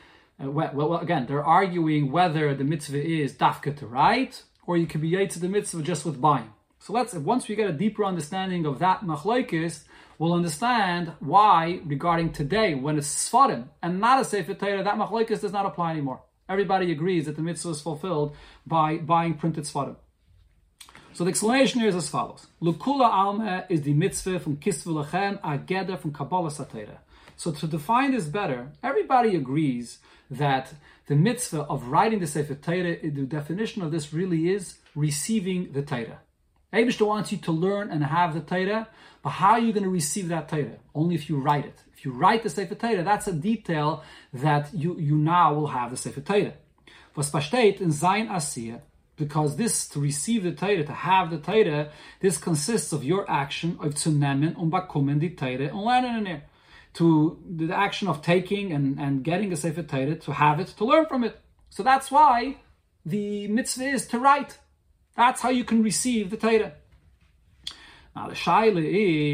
uh, 0.43 0.51
well, 0.51 0.71
well, 0.75 0.97
again, 1.07 1.27
they're 1.27 1.45
arguing 1.61 2.05
whether 2.17 2.55
the 2.55 2.65
mitzvah 2.65 3.05
is 3.21 3.35
dafka 3.35 3.77
to 3.81 3.87
write, 3.87 4.35
or 4.67 4.77
you 4.77 4.87
can 4.87 5.01
be 5.01 5.27
to 5.27 5.39
the 5.45 5.49
mitzvah 5.49 5.83
just 5.83 6.05
with 6.07 6.21
buying. 6.21 6.51
So 6.87 6.93
let's, 6.93 7.15
once 7.15 7.49
we 7.49 7.57
get 7.57 7.69
a 7.69 7.73
deeper 7.73 8.05
understanding 8.05 8.65
of 8.65 8.79
that 8.79 9.01
machlokes, 9.01 9.83
we'll 10.21 10.35
understand 10.35 11.15
why, 11.19 11.81
regarding 11.85 12.31
today, 12.31 12.77
when 12.77 12.97
it's 12.97 13.29
Sfarim 13.29 13.71
and 13.83 13.99
not 13.99 14.21
a 14.21 14.25
Sefer 14.25 14.55
Torah, 14.55 14.85
that 14.85 14.95
machlokes 14.95 15.41
does 15.41 15.51
not 15.51 15.67
apply 15.67 15.91
anymore. 15.91 16.23
Everybody 16.49 16.93
agrees 16.93 17.27
that 17.27 17.35
the 17.35 17.43
mitzvah 17.43 17.71
is 17.71 17.81
fulfilled 17.81 18.37
by 18.65 18.99
buying 18.99 19.35
printed 19.35 19.65
Sfarim. 19.65 19.97
So 21.13 21.25
the 21.25 21.31
explanation 21.31 21.81
here 21.81 21.89
is 21.89 21.97
as 21.97 22.09
follows. 22.09 22.47
Lukula 22.63 23.11
Alma 23.13 23.65
is 23.69 23.83
the 23.83 23.93
mitzvah 23.93 24.39
from 24.39 24.57
Kisvu 24.59 25.05
Lechem, 25.05 25.41
Ageda 25.41 25.99
from 25.99 26.13
Kabbalah 26.13 26.51
Satira. 26.51 26.99
So 27.35 27.51
to 27.51 27.67
define 27.67 28.13
this 28.13 28.27
better, 28.27 28.71
everybody 28.85 29.35
agrees 29.35 29.99
that 30.31 30.73
the 31.09 31.17
mitzvah 31.17 31.63
of 31.63 31.89
writing 31.89 32.21
the 32.21 32.29
Sefer 32.29 32.55
Torah, 32.55 32.97
the 33.03 33.27
definition 33.27 33.83
of 33.83 33.91
this 33.91 34.13
really 34.13 34.51
is 34.51 34.77
receiving 34.95 35.73
the 35.73 35.83
Torah. 35.83 36.21
Abishta 36.77 37.07
wants 37.07 37.33
you 37.33 37.39
to 37.39 37.53
learn 37.53 37.91
and 37.91 38.05
have 38.05 38.35
the 38.35 38.41
Torah, 38.41 38.89
but 39.23 39.31
how 39.31 39.53
are 39.53 39.61
you 39.61 39.73
going 39.73 39.85
to 39.85 39.91
receive 39.91 40.29
that 40.29 40.49
Torah? 40.49 40.79
Only 40.95 41.15
if 41.15 41.29
you 41.29 41.39
write 41.39 41.65
it. 41.65 41.79
If 41.95 42.05
you 42.05 42.13
write 42.13 42.43
the 42.43 42.51
Sefer 42.51 42.75
Torah, 42.75 43.03
that's 43.03 43.27
a 43.27 43.33
detail 43.33 44.05
that 44.35 44.73
you, 44.75 44.97
you 44.99 45.17
now 45.17 45.55
will 45.55 45.69
have 45.69 45.91
the 45.91 45.97
Sefer 45.97 46.21
Torah. 46.21 46.53
Was 47.15 47.31
versteht 47.31 47.81
in 47.81 47.93
sein 47.93 48.29
Asir, 48.29 48.83
because 49.17 49.57
this, 49.57 49.89
to 49.89 49.99
receive 49.99 50.43
the 50.43 50.53
Torah, 50.53 50.85
to 50.85 50.93
have 50.93 51.31
the 51.31 51.39
Torah, 51.39 51.91
this 52.21 52.37
consists 52.37 52.93
of 52.93 53.03
your 53.03 53.29
action 53.31 53.79
of 53.81 53.95
zu 53.95 54.11
nehmen 54.11 54.55
und 54.57 54.71
Torah 54.71 55.71
in 56.29 56.43
To 56.93 57.39
the 57.49 57.75
action 57.75 58.09
of 58.09 58.21
taking 58.21 58.73
and, 58.73 59.01
and 59.01 59.25
getting 59.25 59.51
a 59.53 59.57
Sefer 59.57 59.83
Torah, 59.83 60.17
to 60.17 60.33
have 60.33 60.61
it, 60.61 60.69
to 60.77 60.85
learn 60.85 61.07
from 61.07 61.25
it. 61.25 61.41
So 61.71 61.83
that's 61.83 62.11
why 62.11 62.59
the 63.07 63.49
mitzvah 63.49 63.89
is 63.89 64.07
to 64.09 64.19
write. 64.19 64.59
That's 65.17 65.41
how 65.41 65.49
you 65.49 65.65
can 65.65 65.83
receive 65.83 66.31
the 66.31 66.37
Torah. 66.37 66.75
Now 68.15 68.29
the 68.29 68.35
shaila 68.35 68.83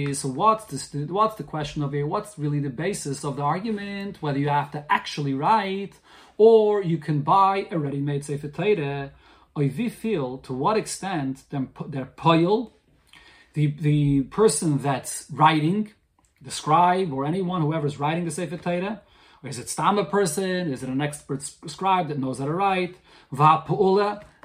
is 0.08 0.24
what's 0.24 0.64
the 0.64 1.06
what's 1.06 1.36
the 1.36 1.44
question 1.44 1.82
of 1.82 1.92
here? 1.92 2.06
What's 2.06 2.38
really 2.38 2.60
the 2.60 2.70
basis 2.70 3.24
of 3.24 3.36
the 3.36 3.42
argument? 3.42 4.20
Whether 4.20 4.38
you 4.38 4.48
have 4.48 4.72
to 4.72 4.84
actually 4.90 5.34
write 5.34 5.94
or 6.36 6.82
you 6.82 6.98
can 6.98 7.20
buy 7.20 7.66
a 7.70 7.78
ready-made 7.78 8.24
Sefer 8.24 8.48
Torah. 8.48 9.12
I 9.54 9.68
feel 9.68 10.38
to 10.38 10.52
what 10.52 10.76
extent 10.76 11.44
Then 11.50 11.68
their 11.86 12.06
poil, 12.06 12.72
the 13.54 13.66
the 13.66 14.22
person 14.22 14.78
that's 14.78 15.26
writing, 15.30 15.92
the 16.40 16.50
scribe 16.50 17.12
or 17.12 17.24
anyone 17.24 17.62
whoever 17.62 17.86
is 17.86 18.00
writing 18.00 18.24
the 18.24 18.30
Sefer 18.30 18.56
Torah, 18.56 19.02
or 19.42 19.48
is 19.48 19.58
it 19.58 19.68
stam 19.68 19.98
a 19.98 20.04
person? 20.04 20.72
Is 20.72 20.82
it 20.82 20.88
an 20.88 21.00
expert 21.00 21.42
scribe 21.42 22.08
that 22.08 22.18
knows 22.18 22.38
how 22.38 22.46
to 22.46 22.54
write? 22.54 22.96
Va 23.30 23.64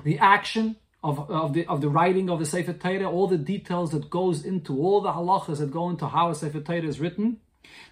the 0.04 0.20
action 0.20 0.76
of, 1.04 1.30
of 1.30 1.54
the 1.54 1.66
of 1.68 1.82
the 1.82 1.90
writing 1.90 2.30
of 2.30 2.40
the 2.40 2.46
Sefer 2.46 2.74
Torah, 2.74 3.10
all 3.10 3.28
the 3.28 3.38
details 3.38 3.92
that 3.92 4.10
goes 4.10 4.44
into 4.44 4.78
all 4.82 5.02
the 5.02 5.12
halachas 5.12 5.60
that 5.60 5.72
go 5.72 5.90
into 5.90 6.08
how 6.08 6.30
a 6.30 6.36
Sefer 6.36 6.60
Torah 6.60 6.84
is 6.84 7.00
written, 7.00 7.40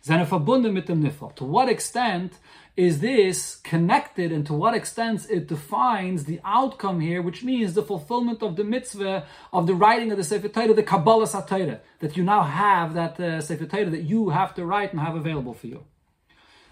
To 0.03 1.43
what 1.45 1.69
extent 1.69 2.39
is 2.75 2.99
this 2.99 3.55
connected 3.57 4.31
and 4.31 4.45
to 4.45 4.53
what 4.53 4.73
extent 4.73 5.27
it 5.29 5.47
defines 5.47 6.25
the 6.25 6.41
outcome 6.43 6.99
here, 6.99 7.21
which 7.21 7.43
means 7.43 7.73
the 7.73 7.83
fulfillment 7.83 8.43
of 8.43 8.55
the 8.55 8.63
mitzvah 8.63 9.25
of 9.53 9.67
the 9.67 9.75
writing 9.75 10.11
of 10.11 10.17
the 10.17 10.23
Sefer 10.23 10.49
Torah, 10.49 10.73
the 10.73 10.83
Kabbalah 10.83 11.27
Satira, 11.27 11.79
that 11.99 12.17
you 12.17 12.23
now 12.23 12.41
have 12.43 12.93
that 12.95 13.19
uh, 13.19 13.39
Sefer 13.39 13.65
Torah 13.65 13.89
that 13.91 14.03
you 14.03 14.29
have 14.29 14.53
to 14.55 14.65
write 14.65 14.91
and 14.91 14.99
have 14.99 15.15
available 15.15 15.53
for 15.53 15.67
you. 15.67 15.85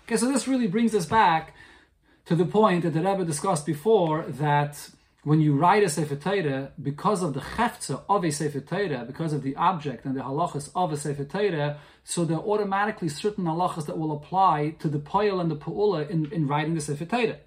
Okay, 0.05 0.17
so 0.17 0.29
this 0.31 0.47
really 0.47 0.67
brings 0.67 0.93
us 0.93 1.05
back 1.05 1.53
to 2.25 2.35
the 2.35 2.45
point 2.45 2.83
that 2.83 2.93
the 2.93 3.01
Rebbe 3.01 3.23
discussed 3.23 3.65
before 3.65 4.23
that 4.23 4.89
when 5.23 5.39
you 5.39 5.55
write 5.55 5.83
a 5.83 5.89
Sefer 5.89 6.17
Torah, 6.17 6.73
because 6.81 7.23
of 7.23 7.33
the 7.33 7.39
cheftza 7.39 8.01
of 8.09 8.25
a 8.25 8.31
Sefer 8.31 8.59
Torah, 8.59 9.05
because 9.07 9.31
of 9.31 9.41
the 9.41 9.55
object 9.55 10.05
and 10.05 10.17
the 10.17 10.21
halachas 10.21 10.69
of 10.75 10.91
a 10.91 10.97
Sefer 10.97 11.23
Torah, 11.23 11.77
so 12.03 12.25
there 12.25 12.37
are 12.37 12.43
automatically 12.43 13.07
certain 13.07 13.45
halachas 13.45 13.85
that 13.85 13.97
will 13.97 14.11
apply 14.11 14.75
to 14.79 14.89
the 14.89 14.99
poil 14.99 15.39
and 15.39 15.49
the 15.49 15.55
pu'ula 15.55 16.09
in, 16.09 16.29
in 16.33 16.45
writing 16.45 16.75
the 16.75 16.81
Sefer 16.81 17.05
Torah. 17.05 17.37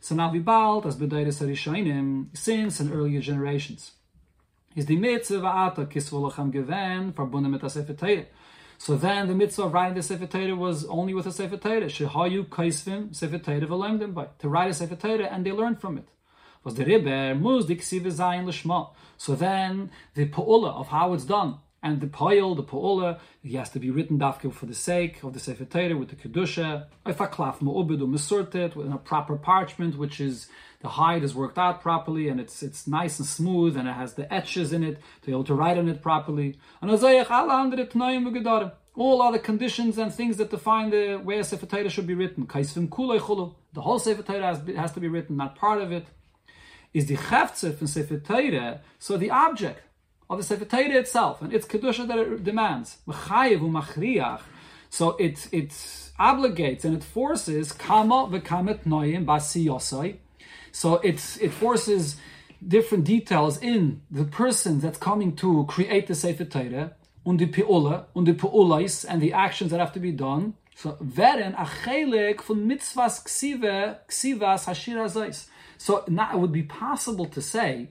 So 0.00 0.14
now 0.14 0.30
we 0.30 0.38
bald 0.38 0.86
as 0.86 0.96
bedeiris 0.96 1.42
harishonim 1.42 2.28
since 2.36 2.78
in 2.78 2.92
earlier 2.92 3.20
generations. 3.20 3.92
Is 4.76 4.86
the 4.86 4.96
mitzvah 4.96 5.40
va'ata 5.40 5.86
kisvolachem 5.86 6.52
geven 6.52 7.12
verbunden 7.12 7.50
mit 7.50 7.68
Sefer 7.68 7.94
Torah. 7.94 8.26
So 8.78 8.94
then 8.94 9.26
the 9.26 9.34
mitzvah 9.34 9.64
of 9.64 9.72
writing 9.72 9.96
the 9.96 10.02
Sefer 10.04 10.26
Torah 10.26 10.54
was 10.54 10.84
only 10.84 11.12
with 11.12 11.26
a 11.26 11.32
Sefer 11.32 11.56
Torah. 11.56 11.86
Shehayu 11.86 12.46
kaisvim 12.46 13.16
Sefer 13.16 13.38
Torah 13.38 13.66
v'lemdim 13.66 14.14
by 14.14 14.28
to 14.38 14.48
write 14.48 14.70
a 14.70 14.74
Sefer 14.74 14.94
Torah 14.94 15.24
and 15.24 15.44
they 15.44 15.50
learned 15.50 15.80
from 15.80 15.98
it 15.98 16.06
was 16.66 16.74
the 16.74 16.84
Ribber, 16.84 17.30
er 17.30 17.34
Muz 17.36 17.64
Diksive 17.64 18.12
Lishma. 18.44 18.90
So 19.16 19.36
then 19.36 19.88
the 20.14 20.26
Pa'ula 20.26 20.74
of 20.74 20.88
how 20.88 21.14
it's 21.14 21.22
done, 21.22 21.58
and 21.80 22.00
the 22.00 22.08
Pa'il, 22.08 22.56
the 22.56 22.64
Pa'ula, 22.64 23.20
he 23.40 23.54
has 23.54 23.70
to 23.70 23.78
be 23.78 23.88
written 23.88 24.18
dafke 24.18 24.52
for 24.52 24.66
the 24.66 24.74
sake 24.74 25.22
of 25.22 25.32
the 25.32 25.38
Sefer 25.38 25.64
Torah 25.64 25.96
with 25.96 26.08
the 26.08 26.16
Kedusha, 26.16 26.86
if 27.06 27.20
a 27.20 27.28
klaf 27.28 27.60
ma'ubidu 27.60 28.08
misurtet, 28.08 28.74
with 28.74 28.92
a 28.92 28.96
proper 28.96 29.36
parchment, 29.36 29.96
which 29.96 30.20
is 30.20 30.48
the 30.80 30.88
hide 30.88 31.22
is 31.22 31.36
worked 31.36 31.56
out 31.56 31.80
properly 31.80 32.28
and 32.28 32.40
it's 32.40 32.64
it's 32.64 32.88
nice 32.88 33.20
and 33.20 33.28
smooth 33.28 33.76
and 33.76 33.88
it 33.88 33.92
has 33.92 34.14
the 34.14 34.32
etches 34.34 34.72
in 34.72 34.82
it 34.82 34.96
to 35.20 35.26
be 35.26 35.32
able 35.32 35.44
to 35.44 35.54
write 35.54 35.78
on 35.78 35.88
it 35.88 36.02
properly. 36.02 36.58
And 36.82 36.90
all 38.98 39.22
other 39.22 39.38
conditions 39.38 39.98
and 39.98 40.12
things 40.12 40.36
that 40.38 40.50
define 40.50 40.90
the 40.90 41.22
a 41.28 41.44
Sefer 41.44 41.66
Torah 41.66 41.90
should 41.90 42.06
be 42.08 42.14
written. 42.14 42.46
The 42.46 43.80
whole 43.80 43.98
Sefer 43.98 44.22
Torah 44.22 44.46
has, 44.46 44.60
has 44.76 44.92
to 44.92 45.00
be 45.00 45.08
written, 45.08 45.36
not 45.36 45.54
part 45.54 45.80
of 45.80 45.92
it 45.92 46.06
is 46.94 47.06
the 47.06 47.16
cheftze 47.16 47.76
from 47.76 47.86
Sefer 47.86 48.18
Torah, 48.18 48.80
so 48.98 49.16
the 49.16 49.30
object 49.30 49.80
of 50.28 50.38
the 50.38 50.44
Sefer 50.44 50.64
Torah 50.64 50.98
itself 50.98 51.42
and 51.42 51.52
its 51.52 51.66
kedusha 51.66 52.06
that 52.08 52.18
it 52.18 52.44
demands, 52.44 52.98
so 54.90 55.10
it 55.18 55.48
it 55.52 55.70
obligates 56.18 56.84
and 56.84 56.96
it 56.96 57.04
forces 57.04 57.72
kama 57.72 58.28
v'kamet 58.30 58.84
noyim 58.84 59.24
basiyosai. 59.24 60.16
So 60.72 60.94
it 60.96 61.38
it 61.40 61.52
forces 61.52 62.16
different 62.66 63.04
details 63.04 63.58
in 63.58 64.02
the 64.10 64.24
person 64.24 64.80
that's 64.80 64.98
coming 64.98 65.36
to 65.36 65.64
create 65.66 66.06
the 66.06 66.14
Sefer 66.14 66.44
Torah 66.44 66.92
und 67.24 67.38
die 67.38 67.46
Peula 67.46 68.06
und 68.14 68.24
die 68.26 68.32
Peulais 68.32 69.04
and 69.04 69.20
the 69.20 69.32
actions 69.32 69.70
that 69.70 69.80
have 69.80 69.92
to 69.92 70.00
be 70.00 70.12
done. 70.12 70.54
So 70.74 70.96
werden 71.00 71.54
a 71.56 71.64
chelik 71.64 72.42
von 72.42 72.66
mitzvahs 72.66 73.24
ksive 73.24 73.98
ksivas 74.08 74.66
hashira 74.66 75.08
zeis. 75.08 75.48
So 75.78 76.04
now 76.08 76.30
it 76.32 76.38
would 76.38 76.52
be 76.52 76.62
possible 76.62 77.26
to 77.26 77.40
say 77.42 77.90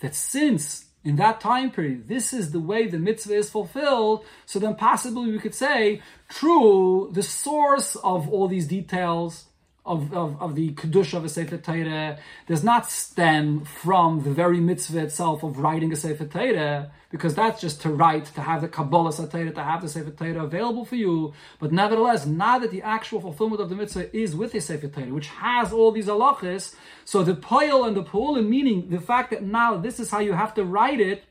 that 0.00 0.14
since 0.14 0.86
in 1.04 1.16
that 1.16 1.40
time 1.40 1.70
period, 1.70 2.08
this 2.08 2.32
is 2.32 2.50
the 2.50 2.60
way 2.60 2.86
the 2.86 2.98
mitzvah 2.98 3.34
is 3.34 3.48
fulfilled, 3.50 4.24
so 4.44 4.58
then 4.58 4.74
possibly 4.74 5.30
we 5.30 5.38
could 5.38 5.54
say, 5.54 6.02
true, 6.28 7.10
the 7.12 7.22
source 7.22 7.94
of 7.96 8.28
all 8.28 8.48
these 8.48 8.66
details 8.66 9.44
of, 9.86 10.12
of, 10.12 10.42
of 10.42 10.54
the 10.54 10.72
Kedusha 10.74 11.14
of 11.14 11.24
a 11.24 11.28
Sefer 11.28 11.56
Torah 11.58 12.18
does 12.46 12.64
not 12.64 12.90
stem 12.90 13.64
from 13.64 14.22
the 14.24 14.30
very 14.30 14.60
mitzvah 14.60 15.04
itself 15.04 15.42
of 15.42 15.58
writing 15.58 15.92
a 15.92 15.96
Sefer 15.96 16.26
Torah, 16.26 16.90
because 17.10 17.34
that's 17.34 17.60
just 17.60 17.80
to 17.82 17.90
write, 17.90 18.26
to 18.26 18.40
have 18.40 18.60
the 18.62 18.68
Kabbalah 18.68 19.12
Torah, 19.12 19.52
to 19.52 19.62
have 19.62 19.80
the 19.82 19.88
Sefer 19.88 20.10
Torah 20.10 20.44
available 20.44 20.84
for 20.84 20.96
you. 20.96 21.32
But 21.60 21.72
nevertheless, 21.72 22.26
now 22.26 22.58
that 22.58 22.72
the 22.72 22.82
actual 22.82 23.20
fulfillment 23.20 23.62
of 23.62 23.68
the 23.68 23.76
mitzvah 23.76 24.14
is 24.14 24.34
with 24.34 24.52
the 24.52 24.60
Sefer 24.60 24.88
Torah, 24.88 25.14
which 25.14 25.28
has 25.28 25.72
all 25.72 25.92
these 25.92 26.06
halachas, 26.06 26.74
so 27.04 27.22
the 27.22 27.34
poil 27.34 27.84
and 27.84 27.96
the 27.96 28.02
po'ulim, 28.02 28.48
meaning 28.48 28.90
the 28.90 29.00
fact 29.00 29.30
that 29.30 29.42
now 29.42 29.76
this 29.76 30.00
is 30.00 30.10
how 30.10 30.18
you 30.18 30.32
have 30.32 30.54
to 30.54 30.64
write 30.64 31.00
it, 31.00 31.24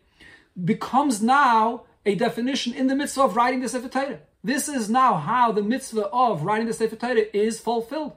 becomes 0.64 1.22
now 1.22 1.84
a 2.06 2.16
definition 2.16 2.74
in 2.74 2.88
the 2.88 2.96
mitzvah 2.96 3.24
of 3.24 3.36
writing 3.36 3.60
the 3.60 3.68
Sefer 3.68 3.90
Torah. 3.90 4.20
This 4.44 4.70
is 4.70 4.90
now 4.90 5.16
how 5.16 5.52
the 5.52 5.64
mitzvah 5.64 6.08
of 6.08 6.44
writing 6.44 6.68
the 6.68 6.74
Sefer 6.74 6.96
Torah 6.96 7.26
is 7.34 7.60
fulfilled. 7.60 8.14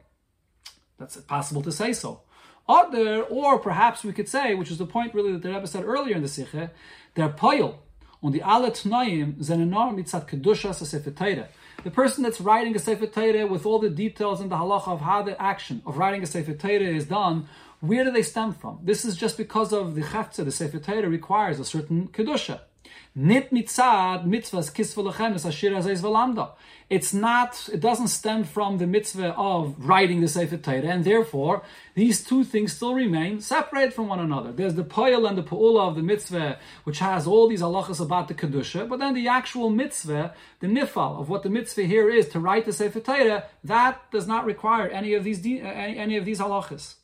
That's 0.99 1.17
possible 1.19 1.63
to 1.63 1.73
say 1.73 1.93
so. 1.93 2.21
Other, 2.69 3.23
or 3.23 3.59
perhaps 3.59 4.05
we 4.05 4.13
could 4.13 4.29
say, 4.29 4.55
which 4.55 4.71
is 4.71 4.79
the 4.79 4.87
point 4.87 5.15
really 5.15 5.33
that 5.33 5.43
the 5.43 5.49
Rebbe 5.49 5.67
said 5.67 5.85
earlier 5.85 6.17
in 6.17 6.23
the 6.23 6.29
Sikhe, 6.29 6.71
der 7.15 7.29
Poil 7.31 7.79
on 8.23 8.33
the 8.33 8.43
alle 8.43 8.71
Tnaim 8.71 9.37
zenenar 9.37 9.95
mitzat 9.95 10.29
kedusha 10.29 10.75
sefer. 10.75 11.49
The 11.85 11.91
person 11.91 12.25
that's 12.25 12.41
writing 12.41 12.75
a 12.75 12.79
Sefer 12.79 13.07
Torah 13.07 13.47
with 13.47 13.65
all 13.65 13.79
the 13.79 13.89
details 13.89 14.41
and 14.41 14.51
the 14.51 14.57
halacha 14.57 14.89
of 14.89 15.01
how 15.01 15.23
the 15.23 15.41
action 15.41 15.81
of 15.87 15.97
writing 15.97 16.23
a 16.23 16.27
Sefer 16.27 16.55
Torah 16.55 16.81
is 16.81 17.07
done, 17.07 17.49
Where 17.81 18.03
do 18.05 18.11
they 18.11 18.23
stem 18.23 18.53
from? 18.53 18.81
This 18.83 19.05
is 19.05 19.17
just 19.17 19.37
because 19.37 19.73
of 19.73 19.95
the 19.95 20.03
Chavtza, 20.03 20.45
the 20.45 20.51
Sefer 20.51 20.81
Torah 20.81 21.09
requires 21.09 21.61
a 21.61 21.65
certain 21.65 22.09
Kedusha. 22.09 22.61
Nit 23.15 23.51
mitzad 23.53 24.27
mitzvahs 24.27 24.73
kisvulachem 24.73 25.35
es 25.37 25.45
ashir 25.45 25.71
azayz 25.71 26.01
v'lamda. 26.01 26.51
It's 26.91 27.13
not, 27.13 27.69
it 27.71 27.81
doesn't 27.81 28.09
stem 28.09 28.45
from 28.45 28.79
the 28.79 28.87
mitzvah 28.87 29.35
of 29.35 29.75
writing 29.79 30.23
the 30.23 30.29
Sefer 30.29 30.57
Torah, 30.57 30.87
and 30.87 31.05
therefore, 31.05 31.63
these 31.95 32.25
two 32.25 32.45
things 32.45 32.73
still 32.73 32.95
remain 32.95 33.43
separate 33.43 33.93
from 33.93 34.09
one 34.09 34.21
another. 34.21 34.53
There's 34.53 34.75
the 34.75 34.85
poil 34.85 35.27
and 35.27 35.37
the 35.37 35.43
pu'ula 35.43 35.87
of 35.87 35.97
the 35.97 36.03
mitzvah, 36.03 36.59
which 36.85 37.01
has 37.01 37.27
all 37.27 37.47
these 37.47 37.61
halachas 37.61 38.01
about 38.01 38.29
the 38.29 38.35
Kedusha, 38.35 38.89
but 38.89 39.01
then 39.01 39.13
the 39.13 39.29
actual 39.29 39.69
mitzvah, 39.69 40.35
the 40.61 40.67
nifal 40.67 41.21
of 41.21 41.29
what 41.29 41.43
the 41.43 41.51
mitzvah 41.51 41.83
here 41.83 42.09
is 42.09 42.27
to 42.31 42.41
write 42.41 42.65
the 42.65 42.73
Sefer 42.73 43.01
Torah, 43.01 43.45
that 43.65 44.11
does 44.11 44.27
not 44.27 44.47
require 44.47 44.89
any 44.89 45.13
of 45.13 45.25
these, 45.25 45.45
any, 45.45 46.17
of 46.17 46.25
these 46.25 46.41
halachas. 46.41 46.95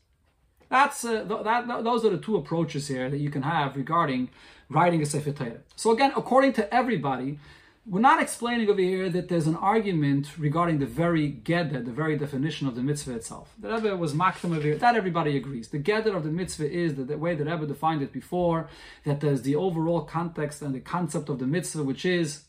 That's 0.71 1.05
uh, 1.05 1.25
that, 1.25 1.67
that, 1.67 1.85
those 1.85 2.07
are 2.07 2.11
the 2.11 2.19
two 2.19 2.37
approaches 2.37 2.89
here 2.89 3.11
that 3.11 3.19
you 3.19 3.29
can 3.29 3.43
have 3.43 3.77
regarding 3.77 4.31
writing 4.71 5.03
a 5.03 5.07
Sefer 5.07 5.33
Torah. 5.33 5.61
So 5.77 5.93
again, 5.93 6.13
according 6.17 6.55
to 6.55 6.75
everybody, 6.75 7.39
we're 7.87 8.01
not 8.01 8.23
explaining 8.23 8.69
over 8.71 8.81
here 8.81 9.11
that 9.11 9.29
there's 9.29 9.47
an 9.47 9.57
argument 9.57 10.39
regarding 10.39 10.79
the 10.79 10.87
very 10.87 11.31
gedder, 11.31 11.85
the 11.85 11.93
very 11.93 12.17
definition 12.17 12.67
of 12.67 12.75
the 12.75 12.83
mitzvah 12.83 13.15
itself. 13.15 13.55
The 13.59 13.75
Rebbe 13.75 13.97
was 13.97 14.15
maktam 14.15 14.57
over 14.57 14.63
here. 14.63 14.77
That 14.77 14.97
everybody 14.97 15.37
agrees. 15.37 15.69
The 15.69 15.79
gedder 15.79 16.17
of 16.17 16.25
the 16.25 16.31
mitzvah 16.31 16.71
is 16.71 16.95
that 16.95 17.09
the 17.09 17.19
way 17.19 17.35
the 17.35 17.45
Rebbe 17.45 17.67
defined 17.67 18.01
it 18.01 18.13
before, 18.13 18.69
that 19.05 19.21
there's 19.21 19.43
the 19.43 19.57
overall 19.57 20.03
context 20.03 20.63
and 20.63 20.75
the 20.75 20.81
concept 20.81 21.29
of 21.29 21.39
the 21.39 21.47
mitzvah, 21.47 21.83
which 21.83 22.07
is 22.07 22.45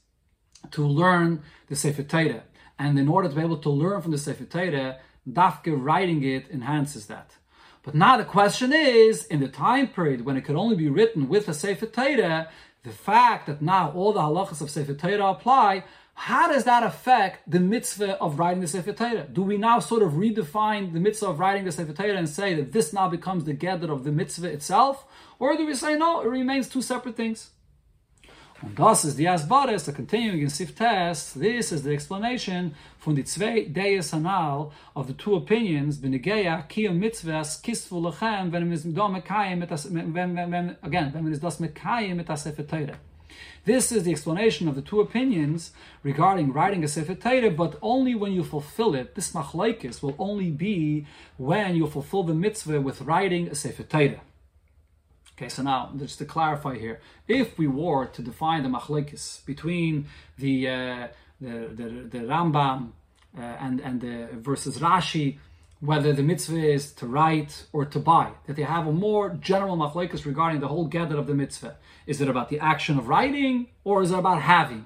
to 0.71 0.87
learn 0.87 1.41
the 1.67 1.75
Sefer 1.75 2.03
Torah. 2.03 2.43
And 2.79 2.97
in 2.97 3.09
order 3.09 3.27
to 3.27 3.35
be 3.35 3.41
able 3.41 3.57
to 3.57 3.69
learn 3.69 4.01
from 4.01 4.11
the 4.11 4.17
Sefer 4.17 4.45
Torah, 4.45 4.99
dafke 5.29 5.75
writing 5.75 6.23
it 6.23 6.49
enhances 6.49 7.07
that. 7.07 7.31
But 7.83 7.93
now 7.93 8.17
the 8.17 8.25
question 8.25 8.71
is, 8.71 9.25
in 9.25 9.41
the 9.41 9.47
time 9.47 9.89
period 9.89 10.25
when 10.25 10.37
it 10.37 10.45
could 10.45 10.55
only 10.55 10.77
be 10.77 10.89
written 10.89 11.27
with 11.27 11.49
a 11.49 11.53
Sefer 11.53 11.87
Torah, 11.87 12.49
the 12.85 12.91
fact 12.91 13.47
that 13.47 13.61
now 13.61 13.91
all 13.91 14.13
the 14.13 14.21
halachas 14.21 14.61
of 14.61 14.69
Sefer 14.69 14.93
Torah 14.93 15.31
apply, 15.31 15.83
how 16.13 16.47
does 16.47 16.63
that 16.63 16.83
affect 16.83 17.49
the 17.49 17.59
mitzvah 17.59 18.17
of 18.19 18.39
writing 18.39 18.61
the 18.61 18.67
Sefer 18.67 18.93
Torah? 18.93 19.27
Do 19.31 19.41
we 19.41 19.57
now 19.57 19.79
sort 19.79 20.03
of 20.03 20.13
redefine 20.13 20.93
the 20.93 20.99
mitzvah 20.99 21.27
of 21.27 21.39
writing 21.39 21.65
the 21.65 21.71
Sefer 21.71 21.93
Torah 21.93 22.15
and 22.15 22.29
say 22.29 22.53
that 22.53 22.71
this 22.71 22.93
now 22.93 23.09
becomes 23.09 23.43
the 23.43 23.53
gather 23.53 23.91
of 23.91 24.03
the 24.03 24.11
mitzvah 24.11 24.49
itself? 24.49 25.05
Or 25.39 25.57
do 25.57 25.65
we 25.65 25.73
say 25.73 25.97
no, 25.97 26.21
it 26.21 26.27
remains 26.27 26.69
two 26.69 26.83
separate 26.83 27.17
things? 27.17 27.49
Und 28.65 28.79
das 28.79 29.05
ist 29.05 29.19
die 29.19 29.29
Asbares, 29.29 29.85
the 29.85 29.93
continuing 29.93 30.41
in 30.41 30.49
Sif 30.49 30.73
test, 30.73 31.39
this 31.39 31.71
is 31.71 31.83
the 31.83 31.91
explanation 31.91 32.73
from 32.97 33.15
the 33.15 33.23
zwei 33.23 33.65
Deis 33.71 34.11
Hanal 34.11 34.71
of 34.95 35.05
the 35.05 35.13
two 35.13 35.35
opinions, 35.35 35.99
Benegeya, 35.99 36.67
Kiyom 36.67 36.97
Mitzvahs, 36.97 37.61
Kisfu 37.61 38.01
Lechem, 38.01 38.51
wenn 38.51 38.71
es 38.71 38.83
Mekayim, 38.83 39.61
again, 40.81 41.31
es 41.31 41.39
das 41.39 41.59
Mekayim 41.59 42.15
mit 42.15 42.37
Sefer 42.39 42.63
Torah. 42.63 42.97
This 43.65 43.91
is 43.91 44.03
the 44.03 44.11
explanation 44.11 44.67
of 44.67 44.73
the 44.73 44.81
two 44.81 44.99
opinions 44.99 45.71
regarding 46.01 46.51
writing 46.51 46.83
a 46.83 46.87
Sefer 46.87 47.13
Torah, 47.13 47.51
but 47.51 47.77
only 47.83 48.15
when 48.15 48.31
you 48.31 48.43
fulfill 48.43 48.95
it. 48.95 49.13
This 49.13 49.31
machlaikis 49.31 50.01
will 50.01 50.15
only 50.17 50.49
be 50.49 51.05
when 51.37 51.75
you 51.75 51.85
fulfill 51.85 52.23
the 52.23 52.33
mitzvah 52.33 52.81
with 52.81 53.01
writing 53.01 53.47
a 53.47 53.53
Sefer 53.53 53.83
Torah. 53.83 54.21
Okay, 55.37 55.49
so 55.49 55.63
now 55.63 55.91
just 55.97 56.17
to 56.19 56.25
clarify 56.25 56.77
here, 56.77 57.01
if 57.27 57.57
we 57.57 57.67
were 57.67 58.05
to 58.05 58.21
define 58.21 58.63
the 58.63 58.69
machlekes 58.69 59.45
between 59.45 60.07
the, 60.37 60.69
uh, 60.69 61.07
the, 61.41 61.67
the 61.79 61.89
the 62.09 62.19
Rambam 62.19 62.91
uh, 63.37 63.41
and 63.41 63.81
and 63.81 63.99
the 63.99 64.29
versus 64.31 64.77
Rashi, 64.79 65.37
whether 65.81 66.13
the 66.13 66.23
mitzvah 66.23 66.57
is 66.57 66.93
to 66.93 67.05
write 67.05 67.65
or 67.73 67.83
to 67.83 67.99
buy, 67.99 68.31
that 68.47 68.55
they 68.55 68.63
have 68.63 68.87
a 68.87 68.93
more 68.93 69.29
general 69.29 69.75
machlekes 69.75 70.25
regarding 70.25 70.61
the 70.61 70.69
whole 70.69 70.85
gather 70.85 71.17
of 71.17 71.27
the 71.27 71.35
mitzvah. 71.35 71.75
Is 72.07 72.21
it 72.21 72.29
about 72.29 72.47
the 72.47 72.59
action 72.59 72.97
of 72.97 73.09
writing 73.09 73.67
or 73.83 74.03
is 74.03 74.11
it 74.11 74.17
about 74.17 74.41
having? 74.41 74.85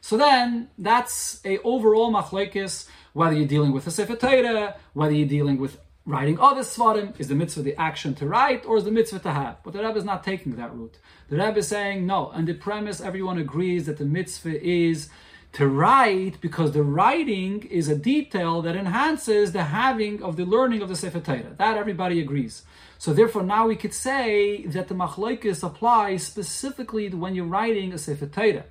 So 0.00 0.16
then 0.16 0.70
that's 0.78 1.40
a 1.44 1.58
overall 1.58 2.10
machlekes 2.10 2.88
whether 3.12 3.34
you're 3.34 3.46
dealing 3.46 3.72
with 3.72 3.86
a 3.86 3.90
sefer 3.90 4.74
whether 4.94 5.12
you're 5.12 5.28
dealing 5.28 5.58
with 5.58 5.78
writing 6.10 6.38
oh, 6.38 6.50
other 6.50 6.62
svarim, 6.62 7.18
is 7.18 7.28
the 7.28 7.34
mitzvah 7.34 7.62
the 7.62 7.80
action 7.80 8.14
to 8.16 8.26
write 8.26 8.66
or 8.66 8.76
is 8.76 8.84
the 8.84 8.90
mitzvah 8.90 9.20
to 9.20 9.32
have? 9.32 9.62
But 9.62 9.72
the 9.72 9.80
Rebbe 9.80 9.98
is 9.98 10.04
not 10.04 10.24
taking 10.24 10.56
that 10.56 10.74
route. 10.74 10.98
The 11.28 11.36
Rebbe 11.36 11.58
is 11.58 11.68
saying 11.68 12.06
no, 12.06 12.30
and 12.30 12.46
the 12.46 12.54
premise 12.54 13.00
everyone 13.00 13.38
agrees 13.38 13.86
that 13.86 13.98
the 13.98 14.04
mitzvah 14.04 14.62
is 14.62 15.08
to 15.52 15.66
write 15.66 16.40
because 16.40 16.72
the 16.72 16.82
writing 16.82 17.62
is 17.64 17.88
a 17.88 17.96
detail 17.96 18.62
that 18.62 18.76
enhances 18.76 19.52
the 19.52 19.64
having 19.64 20.22
of 20.22 20.36
the 20.36 20.44
learning 20.44 20.82
of 20.82 20.88
the 20.88 20.96
Sefer 20.96 21.20
Torah. 21.20 21.54
That 21.58 21.76
everybody 21.76 22.20
agrees. 22.20 22.62
So 22.98 23.12
therefore, 23.12 23.42
now 23.42 23.66
we 23.66 23.76
could 23.76 23.94
say 23.94 24.66
that 24.66 24.88
the 24.88 24.94
machlokes 24.94 25.62
applies 25.62 26.24
specifically 26.24 27.08
when 27.08 27.34
you're 27.34 27.46
writing 27.46 27.92
a 27.92 27.98
Sefer 27.98 28.26
Torah 28.26 28.64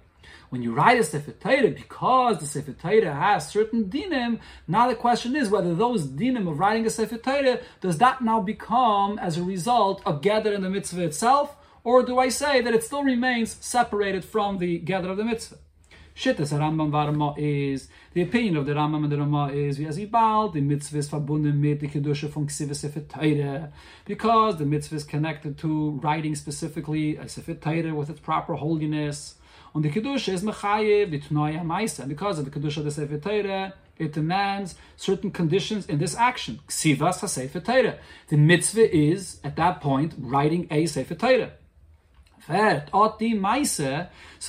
when 0.49 0.61
you 0.61 0.73
write 0.73 0.99
a 0.99 1.03
Sefer 1.03 1.31
Torah, 1.31 1.69
because 1.69 2.39
the 2.39 2.45
Sefer 2.45 2.73
Torah 2.73 3.13
has 3.13 3.47
certain 3.47 3.85
dinim, 3.85 4.39
now 4.67 4.87
the 4.87 4.95
question 4.95 5.35
is 5.35 5.49
whether 5.49 5.73
those 5.73 6.07
dinim 6.07 6.49
of 6.49 6.59
writing 6.59 6.85
a 6.85 6.89
Sefer 6.89 7.17
Torah, 7.17 7.59
does 7.81 7.97
that 7.99 8.21
now 8.21 8.41
become, 8.41 9.19
as 9.19 9.37
a 9.37 9.43
result, 9.43 10.01
a 10.05 10.13
gather 10.13 10.53
in 10.53 10.61
the 10.61 10.69
mitzvah 10.69 11.03
itself, 11.03 11.55
or 11.83 12.03
do 12.03 12.19
I 12.19 12.29
say 12.29 12.61
that 12.61 12.73
it 12.73 12.83
still 12.83 13.03
remains 13.03 13.57
separated 13.61 14.25
from 14.25 14.57
the 14.57 14.79
gather 14.79 15.09
of 15.09 15.17
the 15.17 15.23
mitzvah? 15.23 15.57
Shittas 16.15 16.51
Rambam 16.51 16.91
Varma 16.91 17.33
is 17.37 17.87
the 18.13 18.23
opinion 18.23 18.57
of 18.57 18.65
the 18.65 18.73
Rambam 18.73 19.03
and 19.03 19.11
the 19.11 19.17
Rama 19.17 19.53
is 19.53 19.79
wie 19.79 19.85
as 19.85 19.95
the 19.95 20.59
mitzvah 20.59 20.97
is 20.97 21.07
verbunden 21.07 21.61
mit 21.61 21.79
the 21.79 21.87
kedusha 21.87 22.27
von 22.27 22.45
Ksiva 22.45 22.75
Sefer 22.75 23.71
because 24.03 24.57
the 24.57 24.65
mitzvah 24.65 24.95
is 24.97 25.05
connected 25.05 25.57
to 25.59 25.91
writing 26.03 26.35
specifically 26.35 27.15
a 27.15 27.29
Sefer 27.29 27.55
with 27.93 28.09
its 28.09 28.19
proper 28.19 28.55
holiness 28.55 29.35
the 29.81 29.89
kedusha 29.89 30.33
is 30.33 30.43
mechayev 30.43 31.11
the 31.11 31.19
tnoya 31.19 31.61
ma'isa 31.61 31.99
and 31.99 32.09
because 32.09 32.39
of 32.39 32.45
the 32.45 32.51
kedusha 32.51 32.77
of 32.77 32.85
the 32.85 32.91
Sefer 32.91 33.17
Torah 33.17 33.73
it 33.99 34.13
demands 34.13 34.75
certain 34.95 35.29
conditions 35.29 35.85
in 35.85 35.99
this 35.99 36.15
action. 36.15 36.61
Ksivas 36.67 37.19
ha-Sefer 37.19 37.59
Torah. 37.59 37.99
The 38.29 38.37
mitzvah 38.37 38.95
is, 38.95 39.41
at 39.43 39.57
that 39.57 39.81
point, 39.81 40.13
writing 40.17 40.67
a 40.71 40.85
Sefer 40.85 41.15
Torah. 41.15 41.51
So 42.49 42.55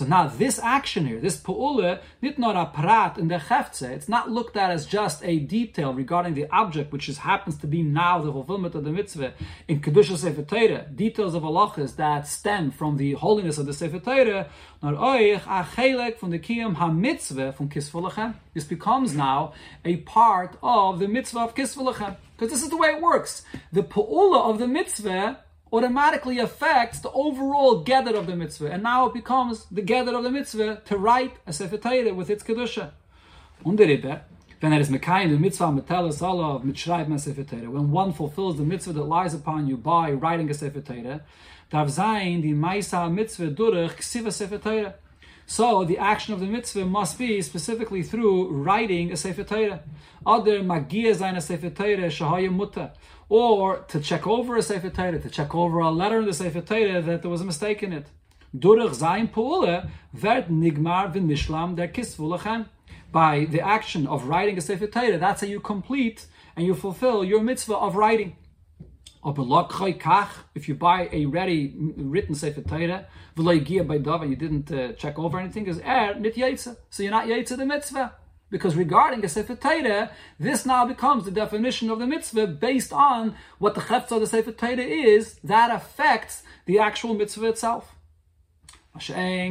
now 0.07 0.27
this 0.27 0.59
action 0.59 1.07
here, 1.07 1.21
this 1.21 1.37
pu'ula, 1.37 2.01
nit 2.23 2.39
not 2.39 2.57
a 2.57 2.65
prat 2.65 3.19
in 3.19 3.29
the 3.29 3.35
cheftze, 3.35 3.91
it's 3.91 4.09
not 4.09 4.31
looked 4.31 4.57
at 4.57 4.71
as 4.71 4.87
just 4.87 5.23
a 5.23 5.41
detail 5.41 5.93
regarding 5.93 6.33
the 6.33 6.49
object, 6.51 6.93
which 6.93 7.11
is, 7.11 7.19
happens 7.19 7.59
to 7.59 7.67
be 7.67 7.83
now 7.83 8.19
the 8.19 8.33
fulfillment 8.33 8.75
of 8.75 8.85
the 8.85 8.91
mitzvah 8.91 9.35
in 9.69 9.81
Kedusha 9.81 10.17
Sefer 10.17 10.43
Torah, 10.43 10.87
details 10.95 11.35
of 11.35 11.43
halachas 11.43 11.97
that 11.97 12.27
stem 12.27 12.71
from 12.71 12.97
the 12.97 13.13
holiness 13.13 13.59
of 13.59 13.67
the 13.67 13.75
Sefer 13.75 13.99
Torah, 13.99 14.49
nor 14.83 14.95
oich 14.95 15.43
a 15.43 15.65
chelek 15.75 16.17
from 16.17 16.31
the 16.31 16.39
kiyam 16.39 16.77
ha-mitzvah 16.77 17.53
from 17.53 17.69
kisvulachem. 17.69 18.35
This 18.55 18.65
becomes 18.65 19.15
now 19.15 19.53
a 19.85 19.97
part 19.97 20.57
of 20.63 21.01
the 21.01 21.09
mitzvah 21.09 21.41
of 21.41 21.55
kisvulachem. 21.55 22.17
Because 22.35 22.51
this 22.51 22.63
is 22.63 22.71
the 22.71 22.79
way 22.79 22.89
it 22.89 23.03
works. 23.03 23.43
The 23.71 23.83
pu'ula 23.83 24.49
of 24.49 24.59
the 24.59 24.67
mitzvah 24.67 25.41
automatically 25.73 26.39
affects 26.39 27.01
the 27.01 27.11
overall 27.13 27.81
gather 27.81 28.17
of 28.17 28.27
the 28.27 28.35
mitzvah. 28.37 28.73
And 28.73 28.83
now 28.83 29.07
it 29.07 29.15
becomes 29.15 29.67
the 29.71 29.83
gather 29.83 30.17
of 30.17 30.25
the 30.25 30.31
mitzvah 30.31 30.83
to 30.87 30.97
write 30.99 31.35
a 31.47 31.53
Sefer 31.53 31.79
Torah 31.79 32.13
with 32.13 32.31
its 32.31 32.43
Kedusha. 32.43 32.91
The 33.65 33.77
mitzvah 34.67 35.67
metelas 35.67 36.23
olav 36.23 36.63
mitschreiben 36.65 37.15
a 37.15 37.19
Sefer 37.19 37.45
Torah, 37.45 37.71
when 37.71 37.91
one 37.91 38.13
fulfills 38.13 38.57
the 38.57 38.65
mitzvah 38.65 38.93
that 38.95 39.05
lies 39.05 39.33
upon 39.33 39.67
you 39.67 39.77
by 39.77 40.13
writing 40.13 40.51
a 40.51 40.55
Sefer 40.55 40.81
Torah, 40.81 41.23
mitzvah 41.73 43.51
ksiva 43.53 44.33
Sefer 44.33 44.59
Torah. 44.59 44.95
So 45.47 45.85
the 45.85 45.99
action 45.99 46.35
of 46.35 46.41
the 46.41 46.47
mitzvah 46.47 46.85
must 46.85 47.19
be 47.19 47.43
specifically 47.43 48.03
through 48.03 48.51
writing 48.51 49.13
a 49.13 49.17
Sefer 49.17 49.45
Torah. 49.45 49.83
Other 50.25 50.63
magia 50.63 51.13
zayin 51.15 51.37
a 51.37 51.41
Sefer 51.41 51.71
Torah 51.71 52.09
shahaya 52.09 52.53
muta 52.53 52.93
or 53.31 53.79
to 53.89 54.01
check 54.01 54.27
over 54.27 54.57
a 54.57 54.63
Sefer 54.63 54.91
Torah, 54.91 55.21
to 55.21 55.31
check 55.31 55.55
over 55.55 55.79
a 55.79 55.91
letter 55.91 56.19
in 56.19 56.27
the 56.27 56.35
Sefer 56.35 56.61
Torah 56.61 57.01
that 57.01 57.23
there 57.23 57.31
was 57.31 57.41
a 57.41 57.45
mistake 57.45 57.83
in 57.83 57.93
it. 57.93 58.09
By 63.13 63.45
the 63.45 63.61
action 63.61 64.07
of 64.09 64.25
writing 64.25 64.59
a 64.59 64.61
Sefer 64.61 64.87
Torah, 64.89 65.19
that's 65.19 65.41
how 65.43 65.47
you 65.47 65.61
complete 65.61 66.27
and 66.57 66.67
you 66.67 66.75
fulfill 66.75 67.25
your 67.25 67.41
mitzvah 67.41 67.77
of 67.77 67.95
writing. 67.95 68.37
If 69.23 70.69
you 70.69 70.75
buy 70.75 71.09
a 71.13 71.27
ready 71.27 71.75
written 71.97 72.35
Sefer 72.35 72.63
Torah, 72.63 73.07
and 73.37 74.31
you 74.31 74.37
didn't 74.37 74.73
uh, 74.73 74.93
check 74.95 75.21
over 75.21 75.39
anything, 75.39 75.67
is 75.69 75.79
er 75.79 76.17
So 76.91 77.03
you're 77.05 77.13
not 77.13 77.27
yaitza 77.29 77.57
the 77.57 77.65
mitzvah. 77.65 78.15
Because 78.51 78.75
regarding 78.77 79.25
a 79.25 79.29
Sefer 79.29 79.55
Torah, 79.55 80.11
this 80.39 80.67
now 80.67 80.85
becomes 80.85 81.25
the 81.25 81.31
definition 81.31 81.89
of 81.89 82.01
the 82.01 82.07
mitzvah 82.07 82.49
based 82.49 82.93
on 82.93 83.37
what 83.59 83.75
the 83.75 83.81
chefta 83.81 84.13
of 84.13 84.21
the 84.21 84.27
Sefer 84.27 84.53
Torah 84.53 84.77
is, 84.77 85.39
that 85.45 85.71
affects 85.71 86.43
the 86.67 86.79
actual 86.81 87.15
mitzvah 87.15 87.47
itself. 87.49 87.95
And 88.93 89.03
here's 89.03 89.49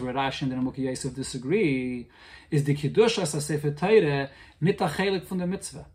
where 0.00 0.14
Rashi 0.14 0.42
and 0.42 0.52
the 0.52 0.56
Nimukei 0.56 0.78
Yosef 0.78 1.14
disagree, 1.14 2.08
is 2.50 2.62
the 2.62 2.74
Kiddush 2.74 3.18
as 3.18 3.34
a 3.34 3.40
Sefer 3.40 3.72
Torah 3.72 4.30
nit 4.60 4.80
a 4.80 4.86
chelik 4.86 5.24
from 5.26 5.38
the 5.38 5.46
mitzvah. 5.48 5.86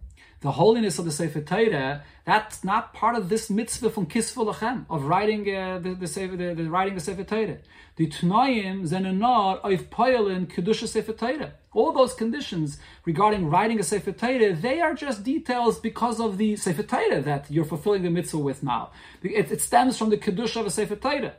The 0.42 0.52
holiness 0.52 1.00
of 1.00 1.06
the 1.06 1.12
Sefer 1.12 1.42
Torah, 1.42 2.04
that's 2.24 2.64
not 2.64 2.94
part 2.94 3.16
of 3.16 3.30
this 3.30 3.50
mitzvah 3.50 3.90
from 3.90 4.06
Kisvu 4.06 4.54
Lachem, 4.54 4.86
of 4.90 5.06
writing 5.06 5.42
uh, 5.54 5.80
the, 5.80 5.96
the, 5.96 6.08
Sefer, 6.08 6.36
the, 6.36 6.54
the, 6.54 6.70
writing 6.70 6.94
the 6.94 7.02
Sefer 7.02 7.24
Torah. 7.24 7.58
The 7.96 8.08
Tnayim 8.08 8.88
zenenar 8.88 9.60
of 9.64 9.90
Poyelin 9.90 10.46
Kedusha 10.46 10.88
Sefer 10.88 11.14
Torah. 11.14 11.54
All 11.74 11.92
those 11.92 12.14
conditions 12.14 12.78
regarding 13.06 13.50
writing 13.50 13.80
a 13.80 13.84
Sefer 13.84 14.12
Torah, 14.12 14.54
they 14.54 14.80
are 14.80 14.94
just 14.94 15.24
details 15.24 15.80
because 15.80 16.20
of 16.20 16.38
the 16.38 16.56
Sefer 16.56 16.84
Torah 16.84 17.22
that 17.22 17.50
you're 17.50 17.66
fulfilling 17.66 18.04
the 18.04 18.12
mitzvah 18.12 18.38
with 18.38 18.62
now. 18.62 18.92
It, 19.24 19.52
it 19.52 19.62
stems 19.62 19.98
from 19.98 20.12
the 20.12 20.18
Kedusha 20.18 20.60
of 20.60 20.68
a 20.68 20.72
Sefer 20.72 20.98
Torah. 20.98 21.34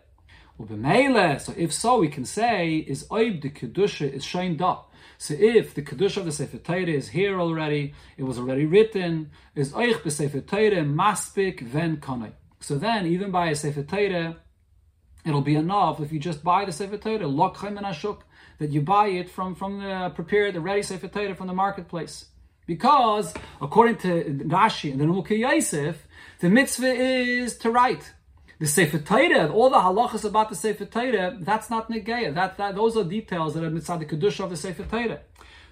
So 0.58 1.54
if 1.56 1.72
so, 1.72 2.00
we 2.00 2.08
can 2.08 2.24
say, 2.24 2.78
is 2.78 3.04
Oib 3.04 3.42
the 3.42 3.50
Kedusha 3.50 4.12
is 4.12 4.24
shined 4.24 4.60
up. 4.60 4.87
So 5.20 5.34
if 5.34 5.74
the 5.74 5.82
Kedusha 5.82 6.18
of 6.18 6.26
the 6.26 6.32
Sefer 6.32 6.58
Torah 6.58 6.86
is 6.86 7.08
here 7.08 7.40
already, 7.40 7.92
it 8.16 8.22
was 8.22 8.38
already 8.38 8.66
written, 8.66 9.30
is 9.56 9.72
Oich 9.72 10.00
b'Sefer 10.02 10.46
Torah 10.46 10.84
maspik 10.84 11.60
ven 11.60 11.96
konai. 11.96 12.32
So 12.60 12.78
then, 12.78 13.04
even 13.06 13.32
by 13.32 13.48
a 13.48 13.56
Sefer 13.56 13.82
Torah, 13.82 14.36
it'll 15.26 15.42
be 15.42 15.56
enough 15.56 16.00
if 16.00 16.12
you 16.12 16.20
just 16.20 16.44
buy 16.44 16.64
the 16.64 16.72
Sefer 16.72 16.98
Torah, 16.98 17.18
lokchem 17.18 17.80
ashuk, 17.80 18.20
that 18.58 18.70
you 18.70 18.80
buy 18.80 19.08
it 19.08 19.28
from, 19.28 19.56
from 19.56 19.80
the 19.80 20.10
prepared, 20.14 20.54
the 20.54 20.60
ready 20.60 20.82
Sefer 20.82 21.08
Torah 21.08 21.34
from 21.34 21.48
the 21.48 21.54
marketplace. 21.54 22.26
Because, 22.66 23.34
according 23.60 23.96
to 23.98 24.24
Rashi 24.46 24.92
and 24.92 25.00
the 25.00 25.04
Nimukei 25.04 25.38
Yosef, 25.38 26.06
the 26.38 26.48
mitzvah 26.48 26.92
is 26.92 27.56
to 27.58 27.70
write. 27.70 28.12
The 28.60 28.66
Sefer 28.66 28.98
Torah, 28.98 29.52
all 29.52 29.70
the 29.70 29.76
halachas 29.76 30.24
about 30.24 30.48
the 30.48 30.56
Sefer 30.56 30.84
Torah, 30.84 31.36
that's 31.40 31.70
not 31.70 31.88
negeya. 31.88 32.34
That, 32.34 32.56
that, 32.56 32.74
those 32.74 32.96
are 32.96 33.04
details 33.04 33.54
that 33.54 33.62
are 33.62 33.70
mitzvah 33.70 33.98
the 33.98 34.06
kedusha 34.06 34.42
of 34.42 34.50
the 34.50 34.56
Sefer 34.56 34.82
Torah. 34.82 35.20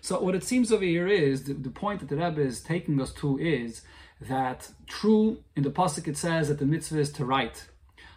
So 0.00 0.20
what 0.20 0.36
it 0.36 0.44
seems 0.44 0.70
over 0.70 0.84
here 0.84 1.08
is, 1.08 1.44
the, 1.44 1.54
the 1.54 1.70
point 1.70 1.98
that 1.98 2.08
the 2.08 2.16
Rebbe 2.16 2.40
is 2.40 2.60
taking 2.60 3.00
us 3.00 3.12
to 3.14 3.38
is 3.38 3.82
that 4.20 4.70
true, 4.86 5.42
in 5.56 5.64
the 5.64 5.70
Pasuk 5.70 6.06
it 6.06 6.16
says 6.16 6.46
that 6.46 6.60
the 6.60 6.66
mitzvah 6.66 7.00
is 7.00 7.10
to 7.12 7.24
write. 7.24 7.66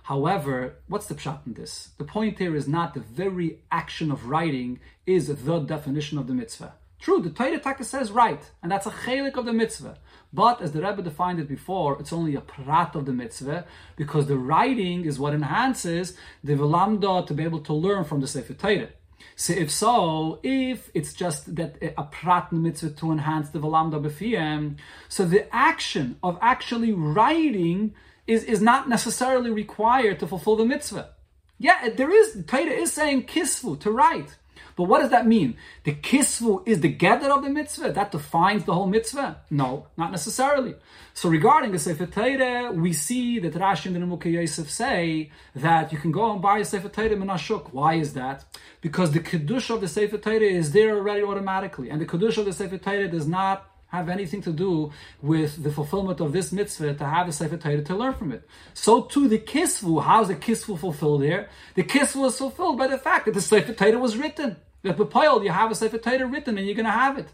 However, 0.04 0.76
what's 0.88 1.08
the 1.08 1.16
pshat 1.16 1.48
in 1.48 1.54
this? 1.54 1.90
The 1.98 2.04
point 2.04 2.38
here 2.38 2.56
is 2.56 2.68
not 2.68 2.94
the 2.94 3.00
very 3.00 3.60
action 3.72 4.12
of 4.12 4.28
writing 4.28 4.80
is 5.08 5.28
the 5.28 5.60
definition 5.60 6.20
of 6.20 6.28
the 6.28 6.34
mitzvah. 6.34 6.74
True, 7.00 7.22
the 7.22 7.30
Torah 7.30 7.60
Taka 7.60 7.86
says 7.86 8.12
right, 8.12 8.42
and 8.62 8.70
that's 8.70 8.86
a 8.86 8.92
chelik 8.92 9.38
of 9.38 9.46
the 9.46 9.54
mitzvah. 9.54 9.98
But 10.34 10.62
as 10.62 10.74
the 10.74 10.82
Rebbe 10.82 11.02
defined 11.02 11.40
it 11.40 11.48
before, 11.48 11.98
it's 12.00 12.12
only 12.12 12.36
a 12.36 12.42
prat 12.42 12.94
of 12.94 13.06
the 13.06 13.14
mitzvah 13.14 13.66
because 13.96 14.28
the 14.28 14.38
writing 14.38 15.06
is 15.06 15.18
what 15.18 15.34
enhances 15.34 16.18
the 16.44 16.56
velamda 16.56 17.26
to 17.26 17.34
be 17.34 17.44
able 17.44 17.62
to 17.62 17.74
learn 17.74 18.04
from 18.04 18.20
the 18.20 18.28
Sefer 18.28 18.54
Torah. 18.54 18.90
So 19.36 19.54
if 19.54 19.72
so, 19.72 20.40
if 20.44 20.92
it's 20.94 21.14
just 21.14 21.56
that 21.56 21.78
a 21.98 22.04
prat 22.04 22.52
mitzvah 22.52 22.92
to 22.92 23.12
enhance 23.14 23.50
the 23.50 23.60
velamda 23.60 24.02
b'fiyem, 24.02 24.78
so 25.08 25.26
the 25.26 25.54
action 25.56 26.18
of 26.22 26.38
actually 26.42 26.92
writing 26.92 27.96
is, 28.28 28.44
is 28.44 28.62
not 28.62 28.90
necessarily 28.90 29.52
required 29.52 30.20
to 30.20 30.28
fulfill 30.28 30.58
the 30.58 30.66
mitzvah. 30.66 31.12
Yeah, 31.58 31.90
there 31.90 32.12
is, 32.12 32.44
Torah 32.46 32.66
is 32.66 32.94
saying 32.94 33.26
kisvu, 33.28 33.80
to 33.80 33.92
write. 33.92 34.36
But 34.80 34.86
what 34.86 35.00
does 35.00 35.10
that 35.10 35.28
mean? 35.28 35.58
The 35.84 35.94
kisvu 35.94 36.66
is 36.66 36.80
the 36.80 36.88
gather 36.88 37.30
of 37.34 37.44
the 37.44 37.50
mitzvah. 37.50 37.92
That 37.92 38.14
defines 38.14 38.64
the 38.64 38.74
whole 38.74 38.88
mitzvah? 38.88 39.42
No, 39.50 39.88
not 39.98 40.10
necessarily. 40.10 40.76
So 41.14 41.28
regarding 41.28 41.74
the 41.74 41.80
Sefer 41.80 42.06
Torah, 42.06 42.72
we 42.72 42.94
see 42.94 43.40
that 43.40 43.56
Rashi 43.56 43.88
and 43.88 43.98
the 43.98 44.00
Nimukei 44.00 44.32
Yosef 44.32 44.70
say 44.70 45.32
that 45.54 45.92
you 45.92 45.98
can 45.98 46.14
go 46.14 46.32
and 46.32 46.42
buy 46.42 46.60
a 46.60 46.64
Sefer 46.64 46.88
Torah 46.88 47.10
minashuk. 47.10 47.74
Why 47.74 47.96
is 47.96 48.14
that? 48.14 48.46
Because 48.80 49.12
the 49.12 49.20
kedusha 49.20 49.76
of 49.76 49.82
the 49.82 49.90
Sefer 49.90 50.18
Torah 50.18 50.40
is 50.62 50.72
there 50.72 50.96
already 50.96 51.24
automatically, 51.24 51.90
and 51.90 52.00
the 52.00 52.06
kedusha 52.06 52.38
of 52.38 52.46
the 52.46 52.54
Sefer 52.54 52.78
Torah 52.78 53.10
does 53.10 53.28
not 53.28 53.70
have 53.90 54.08
anything 54.08 54.42
to 54.44 54.54
do 54.54 54.92
with 55.22 55.62
the 55.62 55.72
fulfillment 55.72 56.22
of 56.22 56.32
this 56.32 56.52
mitzvah 56.52 56.94
to 56.94 57.06
have 57.06 57.28
the 57.28 57.34
Sefer 57.34 57.58
Torah 57.58 57.84
to 57.84 57.96
learn 57.96 58.14
from 58.14 58.32
it. 58.32 58.48
So 58.74 59.02
too 59.02 59.28
the 59.28 59.40
kisvu, 59.40 60.02
how's 60.04 60.30
the 60.30 60.36
kisvu 60.36 60.80
fulfilled 60.80 61.24
here? 61.24 61.50
The 61.76 61.84
kisvu 61.84 62.28
is 62.28 62.38
fulfilled 62.38 62.78
by 62.78 62.88
the 62.88 62.98
fact 62.98 63.26
that 63.26 63.34
the 63.34 63.42
Sefer 63.42 63.74
Torah 63.74 64.00
was 64.00 64.16
written. 64.16 64.56
That 64.84 64.98
bepiled, 64.98 65.44
you 65.44 65.52
have 65.52 65.72
a 65.72 65.76
Sefer 65.76 65.98
Torah 65.98 66.26
written 66.26 66.58
and 66.58 66.66
you're 66.66 66.76
going 66.76 66.86
to 66.86 66.92
have 66.92 67.18
it. 67.18 67.28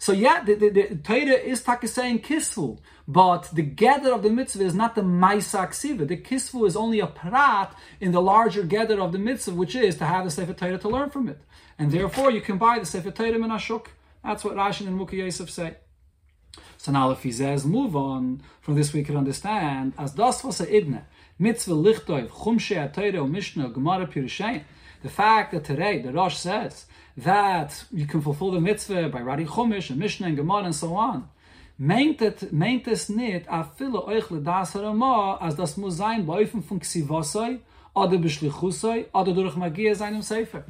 So 0.00 0.12
yeah, 0.12 0.44
the, 0.44 0.54
the, 0.54 0.68
the 0.68 0.96
Torah 0.96 1.34
is 1.34 1.62
saying 1.92 2.20
kisvu, 2.20 2.78
but 3.06 3.50
the 3.52 3.62
gather 3.62 4.12
of 4.12 4.22
the 4.22 4.30
mitzvah 4.30 4.64
is 4.64 4.74
not 4.74 4.94
the 4.94 5.02
maisa 5.02 5.66
ksiva. 5.68 6.06
The 6.06 6.16
kisvu 6.16 6.66
is 6.66 6.76
only 6.76 7.00
a 7.00 7.06
prat 7.06 7.76
in 8.00 8.12
the 8.12 8.22
larger 8.22 8.62
gather 8.62 9.00
of 9.00 9.12
the 9.12 9.18
mitzvah, 9.18 9.54
which 9.54 9.74
is 9.74 9.96
to 9.96 10.06
have 10.06 10.24
the 10.24 10.30
Sefer 10.30 10.52
Torah 10.52 10.78
to 10.78 10.88
learn 10.88 11.10
from 11.10 11.28
it. 11.28 11.40
And 11.78 11.90
therefore, 11.90 12.30
you 12.30 12.40
can 12.40 12.58
buy 12.58 12.78
the 12.78 12.86
Sefer 12.86 13.10
Torah 13.10 13.32
minashuk. 13.32 13.86
That's 14.22 14.44
what 14.44 14.54
Rashi 14.54 14.86
and 14.86 14.98
Nimukei 14.98 15.14
Yosef 15.14 15.50
say. 15.50 15.76
So 16.76 16.92
now 16.92 17.10
if 17.10 17.22
he 17.24 17.32
says, 17.32 17.66
move 17.66 17.96
on, 17.96 18.42
from 18.60 18.76
this 18.76 18.92
we 18.92 19.02
can 19.02 19.16
understand, 19.16 19.94
as 19.98 20.12
das 20.12 20.44
was 20.44 20.60
a 20.60 20.66
idne, 20.66 21.02
mitzvah 21.38 21.74
lichtoi, 21.74 22.28
chumshe 22.28 22.92
atayre, 22.92 23.28
mishnah, 23.28 23.70
gemara 23.70 24.06
pirishayin, 24.06 24.62
the 25.02 25.08
fact 25.08 25.52
that 25.52 25.64
today 25.64 26.00
the 26.00 26.12
Rosh 26.12 26.36
says 26.36 26.86
that 27.16 27.84
you 27.92 28.06
can 28.06 28.20
fulfill 28.20 28.50
the 28.50 28.60
mitzvah 28.60 29.08
by 29.08 29.20
writing 29.20 29.46
Chumash 29.46 29.90
and 29.90 29.98
Mishnah 29.98 30.28
and 30.28 30.36
Gemara 30.36 30.64
and 30.64 30.74
so 30.74 30.94
on, 30.94 31.28
meint 31.78 32.20
es 32.88 33.08
nicht 33.08 33.48
a 33.48 33.64
viele 33.78 34.04
euch 34.04 34.30
ledas 34.30 34.74
harama 34.74 35.38
as 35.40 35.54
das 35.54 35.76
muss 35.76 35.96
sein 35.96 36.26
bei 36.26 36.46
von 36.46 36.80
ksivosoi 36.80 37.60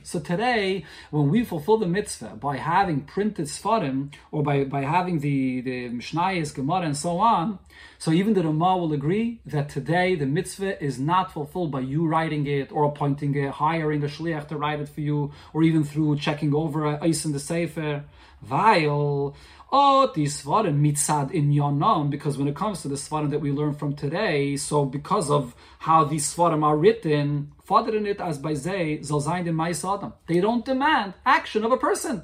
So 0.03 0.21
today, 0.21 0.85
when 1.11 1.29
we 1.29 1.45
fulfill 1.45 1.79
the 1.79 1.87
mitzvah 1.87 2.37
by 2.41 2.57
having 2.57 3.03
printed 3.03 3.47
svarim 3.47 4.13
or 4.33 4.43
by, 4.43 4.65
by 4.65 4.83
having 4.83 5.19
the, 5.21 5.61
the 5.61 5.91
Mishnayos, 5.91 6.55
Gemara 6.55 6.83
and 6.83 6.97
so 6.97 7.19
on, 7.19 7.59
so 7.99 8.13
even 8.13 8.35
the 8.35 8.43
Rama 8.43 8.77
will 8.79 8.93
agree 8.93 9.41
that 9.45 9.69
today 9.69 10.15
the 10.15 10.27
mitzvah 10.27 10.83
is 10.83 10.99
not 10.99 11.33
fulfilled 11.33 11.71
by 11.71 11.81
you 11.81 12.07
writing 12.07 12.47
it 12.47 12.73
or 12.73 12.85
appointing 12.85 13.35
it, 13.35 13.51
hiring 13.51 14.03
a 14.05 14.07
shliach 14.07 14.49
to 14.49 14.57
write 14.57 14.81
it 14.81 14.89
for 14.89 15.01
you, 15.01 15.33
or 15.53 15.63
even 15.63 15.85
through 15.85 16.17
checking 16.17 16.55
over 16.55 16.87
ice 17.03 17.25
in 17.25 17.33
the 17.33 17.41
sefer. 17.41 18.05
While 18.47 19.35
Oh, 19.71 20.11
the 20.15 20.25
svarim 20.25 20.81
mitzad 20.81 21.31
in 21.31 21.51
yonam, 21.53 22.09
because 22.09 22.39
when 22.39 22.49
it 22.49 22.57
comes 22.57 22.81
to 22.83 22.89
the 22.89 22.95
svarim 22.95 23.29
that 23.29 23.41
we 23.41 23.53
learn 23.53 23.75
from 23.75 23.95
today, 23.95 24.57
so 24.57 24.87
because 24.87 25.31
of 25.31 25.55
how 25.79 26.05
these 26.05 26.35
svarim 26.35 26.65
are 26.65 26.77
written, 26.77 27.53
in 27.71 28.07
it 28.07 28.19
as 28.19 28.39
by 28.39 28.55
zay 28.55 28.99
zalzayin 28.99 29.47
in 29.47 30.13
They 30.27 30.41
don't 30.41 30.65
demand 30.65 31.13
action 31.27 31.65
of 31.65 31.73
a 31.73 31.77
person. 31.77 32.23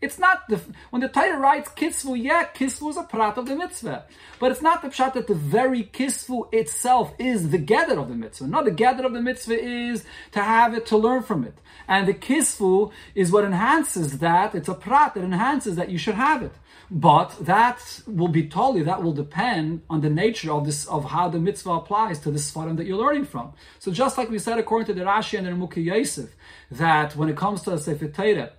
It's 0.00 0.18
not 0.18 0.48
the 0.48 0.60
when 0.90 1.00
the 1.00 1.08
Torah 1.08 1.38
writes 1.38 1.70
kisvu, 1.70 2.20
yeah, 2.20 2.48
kisvu 2.52 2.90
is 2.90 2.96
a 2.96 3.04
prat 3.04 3.38
of 3.38 3.46
the 3.46 3.54
mitzvah, 3.54 4.04
but 4.40 4.50
it's 4.50 4.60
not 4.60 4.82
the 4.82 4.88
pshat 4.88 5.14
that 5.14 5.28
the 5.28 5.34
very 5.34 5.84
kisvu 5.84 6.52
itself 6.52 7.14
is 7.18 7.50
the 7.50 7.58
gather 7.58 7.98
of 7.98 8.08
the 8.08 8.14
mitzvah. 8.14 8.48
No, 8.48 8.62
the 8.64 8.72
gather 8.72 9.06
of 9.06 9.14
the 9.14 9.22
mitzvah 9.22 9.58
is 9.58 10.04
to 10.32 10.42
have 10.42 10.74
it 10.74 10.84
to 10.86 10.98
learn 10.98 11.22
from 11.22 11.44
it, 11.44 11.56
and 11.86 12.06
the 12.06 12.12
kisvu 12.12 12.90
is 13.14 13.30
what 13.30 13.44
enhances 13.44 14.18
that. 14.18 14.54
It's 14.54 14.68
a 14.68 14.74
prat 14.74 15.14
that 15.14 15.24
enhances 15.24 15.76
that 15.76 15.88
you 15.88 15.96
should 15.96 16.16
have 16.16 16.42
it. 16.42 16.52
But 16.90 17.34
that 17.40 18.02
will 18.06 18.28
be 18.28 18.48
totally 18.48 18.82
that 18.84 19.02
will 19.02 19.12
depend 19.12 19.82
on 19.88 20.00
the 20.00 20.10
nature 20.10 20.52
of 20.52 20.66
this 20.66 20.86
of 20.86 21.04
how 21.06 21.28
the 21.28 21.38
mitzvah 21.38 21.72
applies 21.72 22.18
to 22.20 22.30
the 22.30 22.38
svarim 22.38 22.76
that 22.76 22.86
you're 22.86 22.98
learning 22.98 23.24
from. 23.24 23.52
So 23.78 23.90
just 23.90 24.18
like 24.18 24.30
we 24.30 24.38
said 24.38 24.58
according 24.58 24.86
to 24.86 24.94
the 24.94 25.04
Rashi 25.04 25.38
and 25.38 25.46
the 25.46 25.50
Nimukei 25.50 25.84
Yosef, 25.84 26.30
that 26.70 27.16
when 27.16 27.28
it 27.28 27.36
comes 27.36 27.62
to 27.62 27.70
the 27.70 27.78
Sefer 27.78 28.08
Torah, 28.08 28.52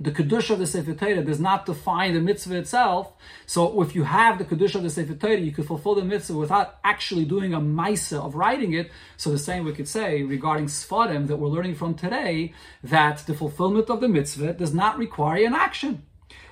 the 0.00 0.10
kedusha 0.10 0.50
of 0.50 0.58
the 0.58 0.66
Sefer 0.66 0.94
Torah 0.94 1.22
does 1.22 1.38
not 1.38 1.64
define 1.64 2.14
the 2.14 2.20
mitzvah 2.20 2.56
itself. 2.56 3.12
So 3.46 3.80
if 3.82 3.94
you 3.94 4.02
have 4.02 4.38
the 4.38 4.44
kedusha 4.44 4.76
of 4.76 4.82
the 4.82 4.90
Sefer 4.90 5.14
Torah, 5.14 5.38
you 5.38 5.52
could 5.52 5.66
fulfill 5.66 5.94
the 5.94 6.04
mitzvah 6.04 6.36
without 6.36 6.78
actually 6.82 7.24
doing 7.24 7.54
a 7.54 7.60
maisa 7.60 8.18
of 8.18 8.34
writing 8.34 8.72
it. 8.72 8.90
So 9.16 9.30
the 9.30 9.38
same 9.38 9.64
we 9.64 9.72
could 9.72 9.88
say 9.88 10.22
regarding 10.22 10.66
Sfarim 10.66 11.28
that 11.28 11.36
we're 11.36 11.48
learning 11.48 11.76
from 11.76 11.94
today, 11.94 12.52
that 12.82 13.18
the 13.26 13.34
fulfillment 13.34 13.90
of 13.90 14.00
the 14.00 14.08
mitzvah 14.08 14.54
does 14.54 14.74
not 14.74 14.98
require 14.98 15.44
an 15.44 15.54
action. 15.54 16.02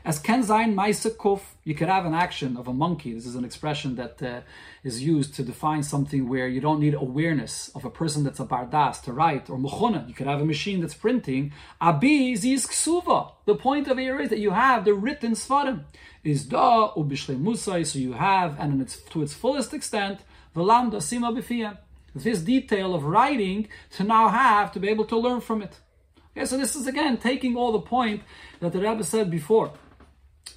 As 0.02 0.18
Ken 0.18 0.42
Zayin 0.42 0.74
Kuf, 1.16 1.42
you 1.62 1.74
could 1.74 1.88
have 1.88 2.06
an 2.06 2.14
action 2.14 2.56
of 2.56 2.66
a 2.66 2.72
monkey. 2.72 3.12
This 3.12 3.26
is 3.26 3.34
an 3.34 3.44
expression 3.44 3.96
that 3.96 4.22
uh, 4.22 4.40
is 4.82 5.02
used 5.02 5.34
to 5.34 5.42
define 5.42 5.82
something 5.82 6.26
where 6.26 6.48
you 6.48 6.58
don't 6.58 6.80
need 6.80 6.94
awareness 6.94 7.68
of 7.74 7.84
a 7.84 7.90
person 7.90 8.24
that's 8.24 8.40
a 8.40 8.46
bardas 8.46 9.02
to 9.02 9.12
write, 9.12 9.50
or 9.50 9.58
muchona. 9.58 10.08
You 10.08 10.14
could 10.14 10.26
have 10.26 10.40
a 10.40 10.46
machine 10.46 10.80
that's 10.80 10.94
printing. 10.94 11.52
Abi 11.82 12.34
zis 12.34 12.66
ksuva. 12.66 13.32
The 13.44 13.54
point 13.54 13.88
of 13.88 13.98
here 13.98 14.18
is 14.18 14.30
that 14.30 14.38
you 14.38 14.52
have 14.52 14.86
the 14.86 14.94
written 14.94 15.32
svarim. 15.32 15.82
Is 16.24 16.46
da 16.46 16.92
ubishle 16.94 17.38
musai, 17.38 17.86
so 17.86 17.98
you 17.98 18.14
have, 18.14 18.58
and 18.58 18.80
its, 18.80 19.02
to 19.10 19.22
its 19.22 19.34
fullest 19.34 19.74
extent, 19.74 20.20
the 20.54 20.60
velam 20.60 20.90
sima 20.92 21.36
b'fiyah. 21.36 21.76
This 22.14 22.40
detail 22.40 22.94
of 22.94 23.04
writing 23.04 23.68
to 23.96 24.04
now 24.04 24.28
have 24.28 24.72
to 24.72 24.80
be 24.80 24.88
able 24.88 25.04
to 25.04 25.18
learn 25.18 25.42
from 25.42 25.60
it. 25.60 25.78
Okay, 26.34 26.46
so 26.46 26.56
this 26.56 26.74
is 26.74 26.86
again 26.86 27.18
taking 27.18 27.54
all 27.54 27.72
the 27.72 27.80
point 27.80 28.22
that 28.60 28.72
the 28.72 28.80
Rebbe 28.80 29.04
said 29.04 29.30
before 29.30 29.72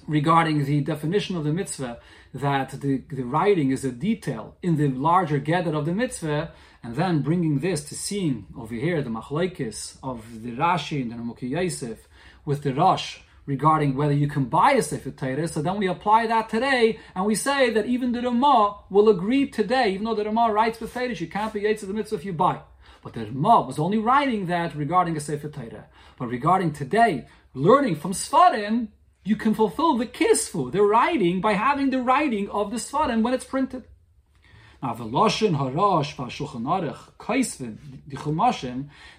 regarding 0.06 0.64
the 0.64 0.80
definition 0.80 1.36
of 1.36 1.44
the 1.44 1.52
mitzvah 1.52 1.98
that 2.32 2.70
the, 2.80 3.02
the 3.10 3.22
writing 3.22 3.70
is 3.70 3.84
a 3.84 3.92
detail 3.92 4.56
in 4.62 4.76
the 4.76 4.88
larger 4.88 5.38
gather 5.38 5.74
of 5.74 5.86
the 5.86 5.94
mitzvah, 5.94 6.52
and 6.82 6.96
then 6.96 7.22
bringing 7.22 7.60
this 7.60 7.84
to 7.84 7.94
seeing 7.94 8.46
over 8.58 8.74
here 8.74 9.00
the 9.02 9.10
machlaikis 9.10 9.96
of 10.02 10.42
the 10.42 10.52
Rashi 10.52 11.00
and 11.00 11.12
the 11.12 11.16
Nimukei 11.16 11.48
Yosef 11.50 12.06
with 12.44 12.62
the 12.62 12.74
Rosh 12.74 13.18
regarding 13.46 13.94
whether 13.94 14.12
you 14.12 14.28
can 14.28 14.44
buy 14.44 14.72
a 14.72 14.82
Sefer 14.82 15.10
Torah. 15.10 15.48
So 15.48 15.62
then 15.62 15.78
we 15.78 15.86
apply 15.86 16.26
that 16.26 16.48
today, 16.48 16.98
and 17.14 17.24
we 17.24 17.34
say 17.34 17.70
that 17.70 17.86
even 17.86 18.12
the 18.12 18.22
Ramah 18.22 18.78
will 18.90 19.08
agree 19.08 19.48
today, 19.48 19.92
even 19.92 20.04
though 20.04 20.14
the 20.14 20.24
Ramah 20.24 20.52
writes 20.52 20.80
with 20.80 20.92
Torah, 20.92 21.14
you 21.14 21.26
can't 21.26 21.52
be 21.52 21.60
Yates 21.60 21.82
of 21.82 21.88
the 21.88 21.94
mitzvah 21.94 22.16
if 22.16 22.24
you 22.24 22.32
buy. 22.32 22.60
But 23.02 23.12
the 23.12 23.26
Ramah 23.26 23.62
was 23.62 23.78
only 23.78 23.98
writing 23.98 24.46
that 24.46 24.74
regarding 24.74 25.16
a 25.16 25.20
Sefer 25.20 25.48
Torah. 25.48 25.86
But 26.18 26.28
regarding 26.28 26.72
today, 26.72 27.26
learning 27.52 27.96
from 27.96 28.12
Sfarim, 28.12 28.88
you 29.24 29.36
can 29.36 29.54
fulfill 29.54 29.96
the 29.96 30.06
kisfu, 30.06 30.70
the 30.70 30.82
writing, 30.82 31.40
by 31.40 31.54
having 31.54 31.90
the 31.90 32.02
writing 32.02 32.48
of 32.50 32.70
the 32.70 32.76
Sfarim 32.76 33.22
when 33.22 33.32
it's 33.32 33.44
printed. 33.44 33.84
Now, 34.82 34.92
the 34.92 35.04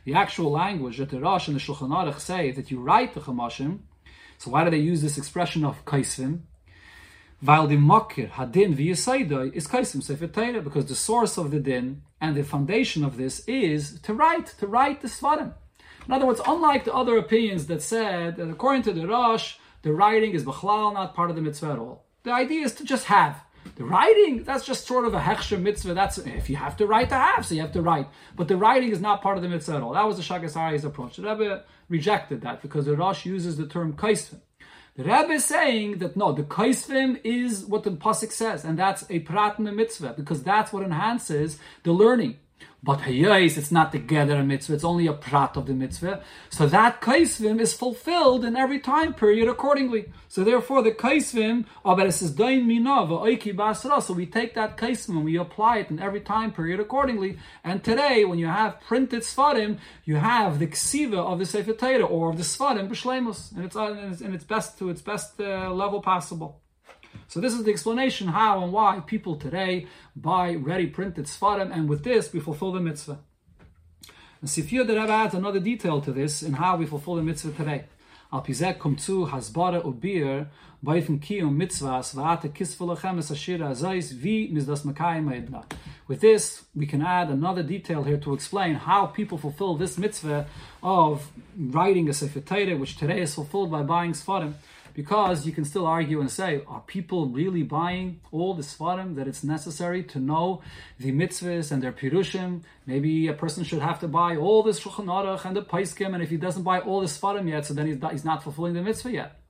the 0.06 0.14
actual 0.14 0.52
language 0.52 0.98
that 0.98 1.10
the 1.10 1.20
Rosh 1.20 1.48
and 1.48 1.56
the 1.56 1.60
Shulchan 1.60 1.90
Aruch 1.90 2.20
say 2.20 2.52
that 2.52 2.70
you 2.70 2.80
write 2.80 3.16
the 3.16 3.22
Chumashim. 3.22 3.80
So 4.38 4.52
why 4.52 4.64
do 4.64 4.70
they 4.70 4.78
use 4.78 5.02
this 5.02 5.18
expression 5.18 5.66
of 5.66 5.84
Kaisvin? 5.86 6.42
While 7.42 7.66
the 7.66 7.78
Makir 7.78 8.30
Hadin 8.30 8.76
v'Yisaidai 8.76 9.54
is 9.54 9.68
Kaisvim 9.68 10.04
Sefer 10.04 10.28
Torah, 10.28 10.62
because 10.62 10.86
the 10.86 10.94
source 10.96 11.36
of 11.38 11.50
the 11.50 11.60
din 11.60 12.04
and 12.22 12.36
the 12.36 12.44
foundation 12.44 13.04
of 13.04 13.18
this 13.18 13.40
is 13.48 14.00
to 14.02 14.14
write, 14.14 14.48
to 14.60 14.68
write 14.68 15.02
the 15.02 15.08
Svarim. 15.08 15.54
In 16.06 16.14
other 16.14 16.28
words, 16.28 16.42
unlike 16.46 16.86
the 16.86 16.94
other 16.94 17.18
opinions 17.18 17.66
that 17.68 17.82
said 17.82 18.36
that 18.36 18.50
according 18.50 18.84
to 18.84 18.94
the 18.94 19.08
Rosh, 19.08 19.56
the 19.86 19.94
writing 19.94 20.32
is 20.32 20.44
Bechlal, 20.44 20.96
not 20.96 21.14
part 21.14 21.30
of 21.30 21.36
the 21.36 21.44
mitzvah 21.44 21.74
at 21.74 21.78
all. 21.78 22.08
The 22.24 22.32
idea 22.32 22.66
is 22.66 22.74
to 22.76 22.84
just 22.84 23.06
have. 23.06 23.44
The 23.76 23.84
writing, 23.84 24.44
that's 24.44 24.66
just 24.66 24.88
sort 24.88 25.06
of 25.06 25.14
a 25.14 25.20
hechsher 25.20 25.62
mitzvah. 25.62 25.94
That's 25.94 26.18
if 26.18 26.50
you 26.50 26.56
have 26.56 26.76
to 26.78 26.88
write 26.88 27.10
to 27.10 27.16
have, 27.16 27.46
so 27.46 27.54
you 27.54 27.62
have 27.62 27.74
to 27.74 27.84
write. 27.84 28.08
But 28.36 28.48
the 28.48 28.58
writing 28.58 28.90
is 28.90 29.00
not 29.00 29.22
part 29.22 29.38
of 29.38 29.44
the 29.44 29.50
mitzvah 29.50 29.76
at 29.76 29.84
all. 29.84 29.94
That 29.94 30.08
was 30.08 30.18
the 30.18 30.24
Shaagas 30.24 30.56
Aryeh's 30.56 30.86
approach. 30.86 31.18
The 31.18 31.22
Rebbe 31.22 31.64
rejected 31.88 32.42
that 32.42 32.64
because 32.64 32.86
the 32.86 32.98
Rosh 32.98 33.28
uses 33.28 33.58
the 33.58 33.68
term 33.68 33.94
kaisvim. 33.94 34.40
The 34.96 35.04
Rebbe 35.04 35.34
is 35.34 35.46
saying 35.46 36.00
that 36.00 36.18
no, 36.18 36.32
the 36.32 36.42
kaisvim 36.42 37.22
is 37.24 37.64
what 37.64 37.84
the 37.84 37.92
pasuk 37.92 38.32
says, 38.32 38.66
and 38.66 38.80
that's 38.80 39.06
a 39.12 39.20
prat 39.20 39.60
in 39.60 39.66
the 39.66 39.72
mitzvah 39.72 40.16
because 40.18 40.42
that's 40.42 40.74
what 40.74 40.82
enhances 40.82 41.60
the 41.84 41.92
learning. 41.92 42.40
But 42.84 43.00
hayais, 43.00 43.58
it's 43.58 43.72
not 43.72 43.92
together 43.92 44.36
a 44.36 44.44
mitzvah, 44.44 44.76
it's 44.76 44.84
only 44.84 45.08
a 45.08 45.14
prat 45.14 45.58
of 45.58 45.66
the 45.66 45.74
mitzvah. 45.74 46.22
So 46.50 46.68
that 46.68 47.02
kaisvim 47.02 47.60
is 47.60 47.74
fulfilled 47.74 48.46
in 48.46 48.56
every 48.56 48.80
time 48.80 49.14
period 49.14 49.48
accordingly. 49.48 50.12
So 50.28 50.44
therefore 50.44 50.84
the 50.84 50.92
kaisvim. 50.92 51.66
So 54.04 54.14
we 54.14 54.26
take 54.28 54.54
that 54.54 54.78
kaisvim 54.78 55.10
and 55.10 55.26
we 55.26 55.38
apply 55.38 55.78
it 55.80 55.90
in 55.90 56.00
every 56.00 56.22
time 56.22 56.52
period 56.52 56.80
accordingly. 56.80 57.40
And 57.64 57.84
today, 57.84 58.24
when 58.26 58.38
you 58.38 58.48
have 58.48 58.80
printed 58.82 59.22
svarim, 59.22 59.80
you 60.04 60.18
have 60.18 60.60
the 60.60 60.68
ksiva 60.68 61.18
of 61.18 61.40
the 61.40 61.46
Sefer 61.46 61.74
Torah 61.74 62.06
or 62.06 62.30
of 62.30 62.38
the 62.38 62.44
svarim 62.44 62.88
b'shlemus, 62.88 63.56
and 63.56 63.66
it's 63.66 63.76
and 63.76 64.36
it's 64.36 64.44
best 64.44 64.78
to 64.80 64.90
its 64.90 65.02
best 65.02 65.40
uh, 65.40 65.72
level 65.72 66.02
possible. 66.02 66.62
So 67.28 67.40
this 67.40 67.54
is 67.54 67.64
the 67.64 67.72
explanation 67.72 68.28
how 68.28 68.64
and 68.64 68.72
why 68.72 69.02
people 69.06 69.36
today 69.36 69.88
buy 70.16 70.56
ready 70.56 70.88
printed 70.88 71.26
svarim, 71.26 71.74
and 71.74 71.90
with 71.90 72.04
this 72.04 72.32
we 72.32 72.40
fulfill 72.40 72.72
the 72.72 72.80
mitzvah. 72.80 73.20
And 74.42 74.50
Sifir 74.50 74.86
the 74.86 74.96
Rebbe 74.96 75.12
adds 75.12 75.34
another 75.34 75.60
detail 75.60 76.02
to 76.02 76.12
this 76.12 76.44
in 76.44 76.54
how 76.54 76.78
we 76.78 76.86
fulfill 76.86 77.16
the 77.16 77.24
mitzvah 77.24 77.52
today. 77.52 77.86
Al 78.32 78.42
pizek 78.42 78.78
kumtzu 78.78 79.30
hasbara 79.30 79.82
ubir 79.84 80.48
baifen 80.84 81.20
kiyum 81.20 81.56
mitzvahs 81.56 82.14
es 82.60 82.76
ashira 83.32 83.70
azais 83.70 84.12
vi 84.12 84.52
mizdas 84.52 84.82
makayim. 84.82 85.64
With 86.08 86.22
this, 86.22 86.64
we 86.76 86.86
can 86.86 87.02
add 87.02 87.30
another 87.30 87.64
detail 87.64 88.04
here 88.04 88.18
to 88.18 88.34
explain 88.34 88.76
how 88.76 89.08
people 89.08 89.38
fulfill 89.38 89.76
this 89.76 89.98
mitzvah 89.98 90.48
of 90.84 91.32
writing 91.58 92.10
a 92.10 92.14
sefer 92.14 92.40
Torah, 92.40 92.76
which 92.78 92.98
today 92.98 93.22
is 93.22 93.34
fulfilled 93.34 93.72
by 93.72 93.84
buying 93.84 94.12
svarim. 94.12 94.54
Because 94.96 95.46
you 95.46 95.52
can 95.52 95.66
still 95.66 95.86
argue 95.86 96.22
and 96.22 96.32
say, 96.32 96.62
are 96.68 96.80
people 96.80 97.28
really 97.28 97.64
buying 97.64 98.22
all 98.32 98.54
the 98.54 98.64
svarim 98.64 99.16
that 99.16 99.28
it's 99.28 99.44
necessary 99.44 100.02
to 100.04 100.20
know 100.20 100.62
the 100.98 101.12
mitzvahs 101.12 101.70
and 101.70 101.84
their 101.84 101.92
pirushim? 101.92 102.62
Maybe 102.86 103.28
a 103.28 103.34
person 103.34 103.66
should 103.66 103.82
have 103.82 104.00
to 104.00 104.08
buy 104.08 104.38
all 104.38 104.64
the 104.64 104.72
Shulchan 104.72 105.08
Aruch 105.08 105.44
and 105.44 105.54
the 105.54 105.62
Paiskim, 105.62 106.14
and 106.14 106.24
if 106.24 106.30
he 106.30 106.38
doesn't 106.38 106.64
buy 106.64 106.80
all 106.80 107.02
the 107.02 107.08
svarim 107.08 107.50
yet, 107.50 107.66
so 107.66 107.74
then 107.74 107.88
he's 107.88 108.24
not, 108.24 108.42
fulfilling 108.42 108.74
the 108.74 108.82
mitzvah 108.82 109.12
yet. 109.12 109.42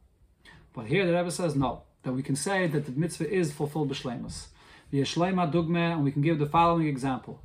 But 0.73 0.87
here 0.87 1.05
the 1.05 1.15
Rebbe 1.15 1.29
says 1.29 1.55
no, 1.55 1.83
that 2.01 2.13
we 2.13 2.23
can 2.23 2.35
say 2.35 2.65
that 2.65 2.85
the 2.85 2.91
mitzvah 2.91 3.31
is 3.31 3.53
fulfilled 3.53 3.91
b'shleimus. 3.91 4.47
The 4.89 5.01
Yeshlema 5.01 5.51
Dugme, 5.51 5.93
and 5.93 6.03
we 6.03 6.11
can 6.11 6.23
give 6.23 6.39
the 6.39 6.47
following 6.47 6.87
example. 6.87 7.39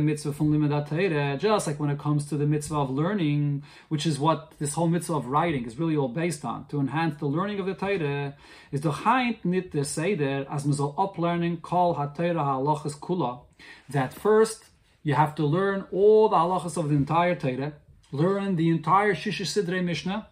Mitzvah 0.00 1.38
just 1.38 1.66
like 1.66 1.80
when 1.80 1.90
it 1.90 1.98
comes 1.98 2.26
to 2.26 2.36
the 2.36 2.46
mitzvah 2.46 2.76
of 2.76 2.90
learning, 2.90 3.62
which 3.88 4.06
is 4.06 4.18
what 4.18 4.52
this 4.58 4.74
whole 4.74 4.88
mitzvah 4.88 5.14
of 5.14 5.26
writing 5.26 5.64
is 5.66 5.78
really 5.78 5.96
all 5.96 6.08
based 6.08 6.44
on, 6.44 6.66
to 6.68 6.80
enhance 6.80 7.18
the 7.18 7.26
learning 7.26 7.58
of 7.60 7.66
the 7.66 7.74
Torah, 7.74 8.34
is 8.72 8.82
the 8.82 8.92
chaint 8.92 9.44
nit 9.44 9.72
the 9.72 9.84
seder 9.84 10.46
as 10.50 10.64
mizal 10.64 10.94
up 10.98 11.18
learning 11.18 11.58
call 11.58 11.94
ha-Torah 11.94 12.34
halachas 12.34 12.98
kula, 12.98 13.40
that 13.88 14.12
first 14.12 14.66
you 15.02 15.14
have 15.14 15.34
to 15.34 15.44
learn 15.44 15.86
all 15.92 16.28
the 16.28 16.36
halachas 16.36 16.76
of 16.76 16.88
the 16.88 16.94
entire 16.94 17.34
Torah, 17.34 17.72
learn 18.12 18.56
the 18.56 18.68
entire 18.68 19.14
Shisha 19.14 19.44
Sidrei 19.44 19.82
Mishnah, 19.82 20.28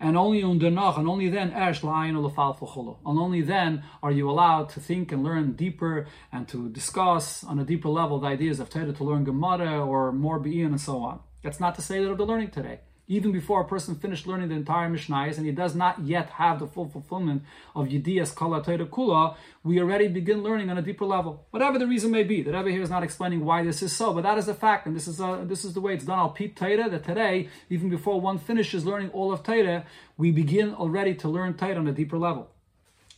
and 0.00 0.16
only 0.16 0.42
danach, 0.42 0.98
and 0.98 1.08
only 1.08 1.28
then 1.28 1.50
ersh 1.52 1.80
la'ayin 1.80 2.14
ulafal 2.14 2.98
And 3.06 3.18
only 3.18 3.42
then 3.42 3.82
are 4.02 4.12
you 4.12 4.30
allowed 4.30 4.68
to 4.70 4.80
think 4.80 5.12
and 5.12 5.22
learn 5.22 5.52
deeper 5.52 6.06
and 6.32 6.46
to 6.48 6.68
discuss 6.68 7.44
on 7.44 7.58
a 7.58 7.64
deeper 7.64 7.88
level 7.88 8.20
the 8.20 8.28
ideas 8.28 8.60
of 8.60 8.70
Torah 8.70 8.92
to 8.92 9.04
learn 9.04 9.24
Gemara 9.24 9.84
or 9.84 10.12
more 10.12 10.38
Be'in 10.38 10.66
and 10.66 10.80
so 10.80 11.02
on. 11.02 11.20
That's 11.42 11.60
not 11.60 11.74
to 11.76 11.82
say 11.82 12.02
that 12.02 12.10
of 12.10 12.18
the 12.18 12.26
learning 12.26 12.50
today 12.50 12.80
even 13.06 13.32
before 13.32 13.60
a 13.60 13.64
person 13.64 13.94
finished 13.94 14.26
learning 14.26 14.48
the 14.48 14.54
entire 14.54 14.88
Mishnayos 14.88 15.36
and 15.36 15.46
he 15.46 15.52
does 15.52 15.74
not 15.74 16.00
yet 16.00 16.30
have 16.30 16.58
the 16.58 16.66
full 16.66 16.88
fulfillment 16.88 17.42
of 17.74 17.88
Yediyas 17.88 18.34
Kala 18.34 18.62
Torah 18.62 18.86
Kula, 18.86 19.36
we 19.62 19.80
already 19.80 20.08
begin 20.08 20.42
learning 20.42 20.70
on 20.70 20.78
a 20.78 20.82
deeper 20.82 21.04
level. 21.04 21.46
Whatever 21.50 21.78
the 21.78 21.86
reason 21.86 22.10
may 22.10 22.22
be, 22.22 22.42
the 22.42 22.52
Rebbe 22.52 22.70
here 22.70 22.82
is 22.82 22.90
not 22.90 23.02
explaining 23.02 23.44
why 23.44 23.62
this 23.62 23.82
is 23.82 23.92
so, 23.92 24.12
but 24.14 24.22
that 24.22 24.38
is 24.38 24.48
a 24.48 24.54
fact, 24.54 24.86
and 24.86 24.96
this 24.96 25.06
is 25.06 25.20
uh, 25.20 25.44
this 25.44 25.64
is 25.64 25.74
the 25.74 25.80
way 25.80 25.94
it's 25.94 26.04
done. 26.04 26.18
Al 26.18 26.30
Pete 26.30 26.56
Torah 26.56 26.88
that 26.88 27.04
today, 27.04 27.48
even 27.68 27.90
before 27.90 28.20
one 28.20 28.38
finishes 28.38 28.86
learning 28.86 29.10
all 29.10 29.32
of 29.32 29.42
Torah, 29.42 29.84
we 30.16 30.30
begin 30.30 30.74
already 30.74 31.14
to 31.14 31.28
learn 31.28 31.54
Torah 31.54 31.76
on 31.76 31.88
a 31.88 31.92
deeper 31.92 32.18
level. 32.18 32.50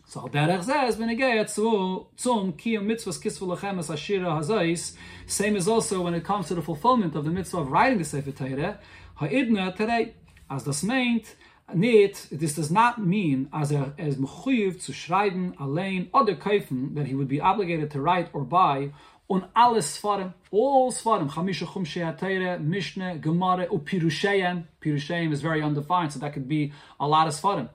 So 0.09 0.21
derech 0.21 0.65
zeh 0.65 0.89
is 0.89 0.97
benegayat 0.97 1.51
zum 1.51 2.53
kiyum 2.53 2.87
mitzvahs 2.87 3.21
kisvu 3.21 3.57
lechem 3.57 3.81
es 3.81 3.89
ashira 3.89 4.39
hazais. 4.39 4.95
Same 5.27 5.57
as 5.57 5.67
also 5.67 6.01
when 6.03 6.15
it 6.15 6.23
comes 6.23 6.47
to 6.47 6.55
the 6.55 6.63
fulfillment 6.63 7.17
of 7.17 7.25
the 7.25 7.31
mitzvah 7.31 7.59
of 7.59 7.73
writing 7.73 7.99
the 7.99 8.05
Sefer 8.05 8.31
Torah. 8.31 8.79
Ha'idna 9.17 9.73
today, 9.73 10.15
as 10.51 10.65
das 10.65 10.83
meint, 10.83 11.37
Nicht, 11.75 12.29
this 12.31 12.55
does 12.55 12.71
not 12.71 13.05
mean 13.05 13.49
as 13.53 13.73
er 13.73 13.93
is 13.99 14.17
mechuyev 14.19 14.81
zu 14.81 14.93
schreiben 14.93 15.53
allein 15.59 16.09
oder 16.15 16.37
kaufen 16.37 16.95
that 16.95 17.07
he 17.07 17.15
would 17.17 17.27
be 17.27 17.41
obligated 17.41 17.91
to 17.91 18.01
write 18.01 18.29
or 18.33 18.45
buy 18.45 18.93
on 19.29 19.49
alle 19.57 19.79
svarim, 19.79 20.33
all 20.53 20.93
svarim, 20.93 21.29
chamisha 21.29 21.67
chumshei 21.67 22.17
atayre, 22.17 22.61
mishne, 22.61 23.21
gemara, 23.21 23.67
u. 23.73 23.79
Pirusheyen 23.79 25.33
is 25.33 25.43
very 25.43 25.61
undefined, 25.61 26.13
so 26.13 26.21
that 26.21 26.33
could 26.33 26.47
be 26.47 26.73
a 27.01 27.09
lot 27.09 27.27
of 27.27 27.35
svarim. 27.35 27.69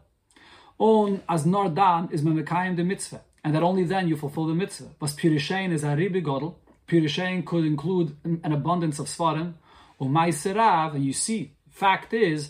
On 0.80 1.22
as 1.28 1.46
nor 1.46 1.70
dan 1.70 2.08
is 2.12 2.22
memekayim 2.22 2.78
the 2.78 2.84
mitzvah, 2.84 3.22
and 3.44 3.54
that 3.54 3.64
only 3.64 3.84
then 3.84 4.08
you 4.08 4.16
fulfill 4.16 4.48
the 4.48 4.54
mitzvah. 4.54 4.92
But 5.00 5.10
pirusheyen 5.10 5.74
is 5.74 5.84
a 5.84 5.88
ribi 5.88 6.24
godel. 6.24 6.56
Pirusheyen 6.88 7.46
could 7.46 7.66
include 7.66 8.16
an 8.24 8.54
abundance 8.54 9.00
of 9.00 9.08
svarim, 9.08 9.56
And 10.02 11.06
you 11.06 11.14
see, 11.14 11.54
fact 11.70 12.14
is. 12.14 12.50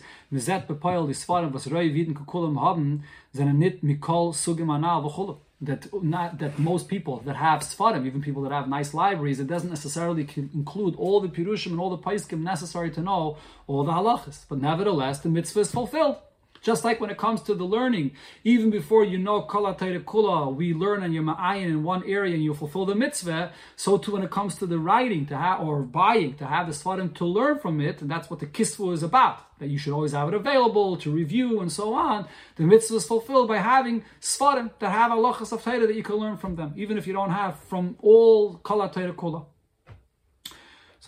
That 5.63 5.93
not 6.01 6.39
that 6.39 6.57
most 6.57 6.87
people 6.87 7.19
that 7.19 7.35
have 7.35 7.59
svarim, 7.59 8.07
even 8.07 8.21
people 8.21 8.41
that 8.43 8.51
have 8.51 8.67
nice 8.67 8.93
libraries, 8.95 9.39
it 9.39 9.45
doesn't 9.45 9.69
necessarily 9.69 10.27
include 10.35 10.95
all 10.95 11.21
the 11.21 11.27
pirushim 11.27 11.71
and 11.71 11.79
all 11.79 11.91
the 11.91 11.99
paiskim 11.99 12.41
necessary 12.41 12.89
to 12.91 13.01
know 13.01 13.37
all 13.67 13.83
the 13.83 13.91
halachas. 13.91 14.45
But 14.49 14.59
nevertheless, 14.59 15.19
the 15.19 15.29
mitzvah 15.29 15.59
is 15.59 15.71
fulfilled. 15.71 16.15
Just 16.61 16.85
like 16.85 17.01
when 17.01 17.09
it 17.09 17.17
comes 17.17 17.41
to 17.43 17.55
the 17.55 17.63
learning, 17.63 18.11
even 18.43 18.69
before 18.69 19.03
you 19.03 19.17
know 19.17 19.41
kala 19.41 19.73
kula, 19.73 20.53
we 20.55 20.75
learn 20.75 21.01
and 21.01 21.11
you're 21.11 21.23
in 21.55 21.83
one 21.83 22.03
area 22.05 22.35
and 22.35 22.43
you 22.43 22.53
fulfill 22.53 22.85
the 22.85 22.93
mitzvah. 22.93 23.51
So 23.75 23.97
too 23.97 24.11
when 24.11 24.21
it 24.21 24.29
comes 24.29 24.55
to 24.57 24.67
the 24.67 24.77
writing 24.77 25.25
to 25.27 25.37
have 25.37 25.61
or 25.61 25.81
buying 25.81 26.35
to 26.35 26.45
have 26.45 26.67
the 26.67 26.73
svarim 26.73 27.15
to 27.15 27.25
learn 27.25 27.57
from 27.57 27.81
it, 27.81 28.01
and 28.01 28.11
that's 28.11 28.29
what 28.29 28.39
the 28.39 28.45
kisvu 28.45 28.93
is 28.93 29.01
about. 29.01 29.39
That 29.57 29.69
you 29.69 29.79
should 29.79 29.93
always 29.93 30.11
have 30.11 30.27
it 30.27 30.35
available 30.35 30.97
to 30.97 31.11
review 31.11 31.61
and 31.61 31.71
so 31.71 31.95
on. 31.95 32.27
The 32.57 32.63
mitzvah 32.63 32.97
is 32.97 33.05
fulfilled 33.05 33.47
by 33.47 33.57
having 33.57 34.03
svarim 34.21 34.69
that 34.77 34.91
have 34.91 35.11
halachas 35.11 35.51
of 35.51 35.63
that 35.63 35.95
you 35.95 36.03
can 36.03 36.15
learn 36.15 36.37
from 36.37 36.55
them, 36.55 36.73
even 36.77 36.95
if 36.97 37.07
you 37.07 37.13
don't 37.13 37.31
have 37.31 37.57
from 37.69 37.95
all 38.01 38.57
kala 38.57 38.89
kula. 38.89 39.45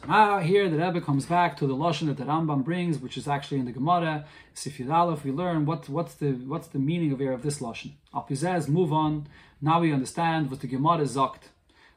Now 0.07 0.39
here 0.39 0.69
the 0.69 0.77
Rebbe 0.77 0.99
comes 0.99 1.25
back 1.25 1.55
to 1.57 1.67
the 1.67 1.75
lashon 1.75 2.07
that 2.07 2.17
the 2.17 2.25
Rambam 2.25 2.65
brings, 2.65 2.99
which 2.99 3.15
is 3.15 3.25
actually 3.25 3.59
in 3.59 3.65
the 3.65 3.71
Gemara. 3.71 4.25
Sifir 4.53 4.91
Aleph, 4.91 5.23
we 5.23 5.31
learn 5.31 5.65
what, 5.65 5.87
what's 5.87 6.15
the 6.15 6.31
what's 6.31 6.67
the 6.67 6.79
meaning 6.79 7.13
of 7.13 7.19
here 7.19 7.31
of 7.31 7.41
this 7.41 7.59
lashon. 7.59 7.93
Alpizez, 8.13 8.67
move 8.67 8.91
on. 8.91 9.27
Now 9.61 9.79
we 9.79 9.93
understand 9.93 10.51
what 10.51 10.59
the 10.59 10.67
Gemara 10.67 11.05
zokt, 11.05 11.43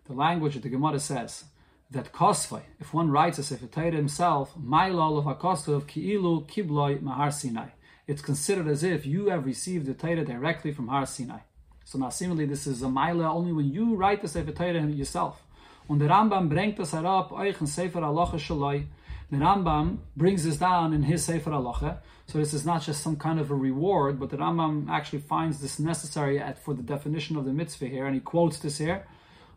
the 0.04 0.12
language 0.12 0.54
that 0.54 0.62
the 0.62 0.68
Gemara 0.68 1.00
says 1.00 1.46
that 1.90 2.12
kosvay, 2.12 2.62
if 2.78 2.94
one 2.94 3.10
writes 3.10 3.38
a 3.38 3.42
Sefer 3.42 3.66
Torah 3.66 3.90
himself, 3.90 4.52
law 4.56 5.16
of 5.16 5.24
akosov 5.24 5.86
ki'ilu 5.88 6.46
kibloi 6.48 7.00
mahar 7.02 7.32
Sinai. 7.32 7.70
it's 8.06 8.22
considered 8.22 8.68
as 8.68 8.84
if 8.84 9.04
you 9.04 9.30
have 9.30 9.46
received 9.46 9.86
the 9.86 9.94
Torah 9.94 10.24
directly 10.24 10.72
from 10.72 10.88
Har 10.88 11.06
Sinai. 11.06 11.40
So 11.84 11.98
now, 11.98 12.08
similarly, 12.08 12.46
this 12.46 12.66
is 12.66 12.82
a 12.82 12.86
Maila 12.86 13.30
only 13.30 13.52
when 13.52 13.72
you 13.72 13.94
write 13.94 14.20
the 14.20 14.28
Sefer 14.28 14.52
Torah 14.52 14.82
yourself. 14.82 15.45
Und 15.88 16.00
der 16.00 16.10
Rambam 16.10 16.48
bringt 16.48 16.78
das 16.78 16.92
herab, 16.92 17.30
euch 17.32 17.60
in 17.60 17.66
Sefer 17.66 18.00
Halacha 18.00 18.38
Shaloi. 18.38 18.86
The 19.30 19.36
Rambam 19.36 19.98
brings 20.16 20.44
this 20.44 20.58
down 20.58 20.92
in 20.92 21.02
his 21.02 21.24
Sefer 21.24 21.50
Halacha. 21.50 21.98
So 22.26 22.38
this 22.38 22.52
is 22.52 22.64
not 22.64 22.82
just 22.82 23.02
some 23.02 23.16
kind 23.16 23.38
of 23.38 23.52
a 23.52 23.54
reward, 23.54 24.18
but 24.18 24.30
the 24.30 24.36
Rambam 24.36 24.88
actually 24.90 25.20
finds 25.20 25.60
this 25.60 25.78
necessary 25.78 26.40
at, 26.40 26.58
for 26.58 26.74
the 26.74 26.82
definition 26.82 27.36
of 27.36 27.44
the 27.44 27.52
mitzvah 27.52 27.86
here, 27.86 28.06
and 28.06 28.14
he 28.14 28.20
quotes 28.20 28.58
this 28.58 28.78
here. 28.78 29.06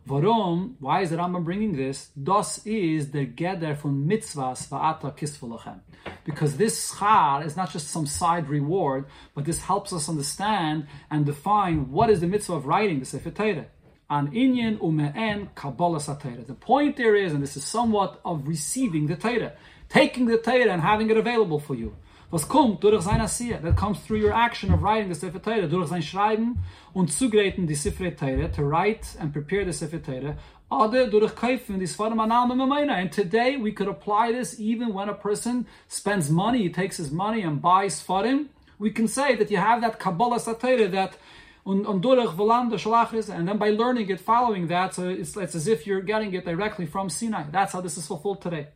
Warum? 0.06 0.76
Why 0.78 1.02
is 1.02 1.10
the 1.10 1.16
Rambam 1.16 1.44
bringing 1.44 1.76
this? 1.76 2.10
Das 2.20 2.64
is 2.64 3.10
the 3.10 3.24
gather 3.24 3.74
from 3.74 4.08
mitzvahs 4.08 4.68
va'ata 4.68 5.16
kisvulachem. 5.16 5.80
Because 6.24 6.56
this 6.56 6.92
schar 6.92 7.44
is 7.44 7.56
not 7.56 7.70
just 7.70 7.88
some 7.88 8.06
side 8.06 8.48
reward, 8.48 9.06
but 9.34 9.44
this 9.44 9.60
helps 9.62 9.92
us 9.92 10.08
understand 10.08 10.86
and 11.10 11.26
define 11.26 11.90
what 11.90 12.08
is 12.08 12.20
the 12.20 12.28
mitzvah 12.28 12.54
of 12.54 12.66
writing 12.66 13.00
the 13.00 13.06
Sefer 13.06 13.30
Torah. 13.30 13.66
An 14.10 14.32
inyan 14.32 14.78
ume'en 14.78 15.54
kabbalah 15.54 16.00
satayra. 16.00 16.44
The 16.44 16.54
point 16.54 16.96
there 16.96 17.14
is, 17.14 17.32
and 17.32 17.40
this 17.40 17.56
is 17.56 17.64
somewhat 17.64 18.20
of 18.24 18.48
receiving 18.48 19.06
the 19.06 19.14
Torah, 19.14 19.52
taking 19.88 20.26
the 20.26 20.36
Torah 20.36 20.72
and 20.72 20.82
having 20.82 21.08
it 21.10 21.16
available 21.16 21.60
for 21.60 21.76
you. 21.76 21.94
Was 22.32 22.44
kommt 22.44 22.80
durch 22.80 23.02
sein 23.04 23.20
Asiya, 23.20 23.62
that 23.62 23.76
comes 23.76 24.00
through 24.00 24.18
your 24.18 24.32
action 24.32 24.72
of 24.72 24.82
writing 24.82 25.08
the 25.08 25.14
Sefer 25.14 25.38
Torah, 25.38 25.68
durch 25.68 25.88
sein 25.88 26.02
Schreiben 26.02 26.58
und 26.92 27.12
zugreiten 27.12 27.68
die 27.68 27.74
Sefer 27.74 28.10
Torah, 28.16 28.48
to 28.48 28.64
write 28.64 29.16
and 29.20 29.32
prepare 29.32 29.64
the 29.64 29.72
Sefer 29.72 30.02
Torah, 30.02 30.36
oder 30.70 31.08
durch 31.08 31.34
Kaufen 31.36 31.78
die 31.78 31.86
Sfarim 31.86 32.20
And 32.90 33.12
today 33.12 33.56
we 33.56 33.70
could 33.70 33.88
apply 33.88 34.32
this 34.32 34.58
even 34.58 34.92
when 34.92 35.08
a 35.08 35.14
person 35.14 35.66
spends 35.86 36.30
money, 36.30 36.62
he 36.64 36.68
takes 36.68 36.96
his 36.96 37.12
money 37.12 37.42
and 37.42 37.62
buys 37.62 38.02
Sfarim. 38.02 38.46
We 38.78 38.90
can 38.90 39.08
say 39.08 39.36
that 39.36 39.50
you 39.50 39.58
have 39.58 39.82
that 39.82 39.98
Kabbalah 39.98 40.38
Satira 40.38 40.90
that 40.90 41.16
und, 41.64 42.02
durch 42.02 42.36
Volanda 42.36 42.76
Shalachris, 42.76 43.28
and 43.28 43.46
then 43.46 43.58
by 43.58 43.70
learning 43.70 44.08
it, 44.10 44.20
following 44.20 44.68
that, 44.68 44.94
so 44.94 45.08
it's, 45.08 45.36
it's 45.36 45.54
as 45.54 45.66
if 45.66 45.86
you're 45.86 46.02
getting 46.02 46.32
it 46.34 46.44
directly 46.44 46.86
from 46.86 47.08
Sinai. 47.08 47.44
That's 47.50 47.72
how 47.72 47.80
this 47.80 47.96
is 47.96 48.06
fulfilled 48.06 48.42
today 48.42 48.68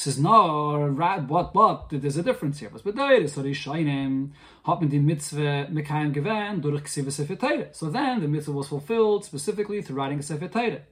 says 0.00 0.18
no, 0.18 0.92
what, 1.28 1.54
what? 1.54 1.86
There's 1.90 2.16
a 2.16 2.22
difference 2.22 2.58
here. 2.58 2.70
Was 2.70 2.82
bedeutet? 2.82 3.30
So 3.30 3.42
die 3.42 3.54
Scheinem 3.54 4.32
hat 4.64 4.80
man 4.80 4.90
die 4.90 4.98
Mitzvah 4.98 5.66
mekayim 5.70 6.12
gewähnt 6.12 6.62
durch 6.62 6.82
Ksiva 6.84 7.10
Sefer 7.10 7.36
Teire. 7.36 7.68
So 7.72 7.90
then 7.90 8.20
the 8.20 8.28
mitzvah 8.28 8.52
was 8.52 8.68
fulfilled 8.68 9.24
specifically 9.24 9.82
through 9.82 9.96
writing 9.96 10.18
a 10.18 10.22
Sefer 10.22 10.48
Teire. 10.48 10.82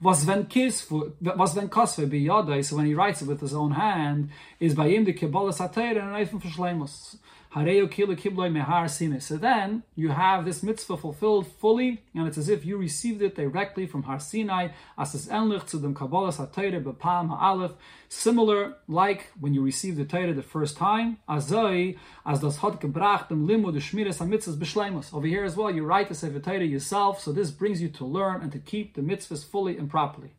Was 0.00 0.26
wenn 0.26 0.46
kis 0.46 0.90
was 0.90 1.56
wenn 1.56 1.68
kasve 1.68 2.08
be 2.08 2.24
yadai, 2.24 2.64
so 2.64 2.76
when 2.76 2.86
he 2.86 2.94
writes 2.94 3.22
it 3.22 3.28
with 3.28 3.40
his 3.40 3.54
own 3.54 3.72
hand, 3.72 4.30
is 4.60 4.74
by 4.74 4.88
him 4.88 5.04
the 5.04 5.12
Kabbalah 5.12 5.52
Sateire 5.52 6.02
and 6.02 6.14
Eifim 6.14 6.40
Verschleimus. 6.40 7.16
So 7.54 9.36
then 9.36 9.82
you 9.94 10.08
have 10.08 10.44
this 10.46 10.62
mitzvah 10.62 10.96
fulfilled 10.96 11.46
fully, 11.46 12.02
and 12.14 12.26
it's 12.26 12.38
as 12.38 12.48
if 12.48 12.64
you 12.64 12.78
received 12.78 13.20
it 13.20 13.34
directly 13.34 13.86
from 13.86 14.04
Har 14.04 14.20
Sinai, 14.20 14.68
as 14.96 15.14
is 15.14 15.28
enlich 15.28 15.66
to 15.66 15.76
the 15.76 15.92
Kabbalah 15.92 16.32
Satayre 16.32 16.82
bepam 16.82 17.28
ha'alef, 17.28 17.74
similar 18.08 18.76
like 18.88 19.26
when 19.38 19.52
you 19.52 19.60
received 19.60 19.98
the 19.98 20.06
Torah 20.06 20.32
the 20.32 20.42
first 20.42 20.78
time, 20.78 21.18
azoi, 21.28 21.98
as 22.24 22.40
das 22.40 22.56
hat 22.56 22.80
gebracht 22.80 23.28
dem 23.28 23.46
limud 23.46 23.74
shmiras 23.74 24.16
hamitzvahs 24.16 24.56
b'shleimus. 24.56 25.12
Over 25.12 25.26
here 25.26 25.44
as 25.44 25.54
well, 25.54 25.70
you 25.70 25.84
write 25.84 26.08
the 26.08 26.14
Sefer 26.14 26.40
Torah 26.40 26.64
yourself, 26.64 27.20
so 27.20 27.32
this 27.32 27.50
brings 27.50 27.82
you 27.82 27.90
to 27.90 28.06
learn 28.06 28.40
and 28.40 28.50
to 28.52 28.60
keep 28.60 28.94
the 28.94 29.02
mitzvahs 29.02 29.44
fully 29.44 29.76
and 29.76 29.90
properly. 29.90 30.32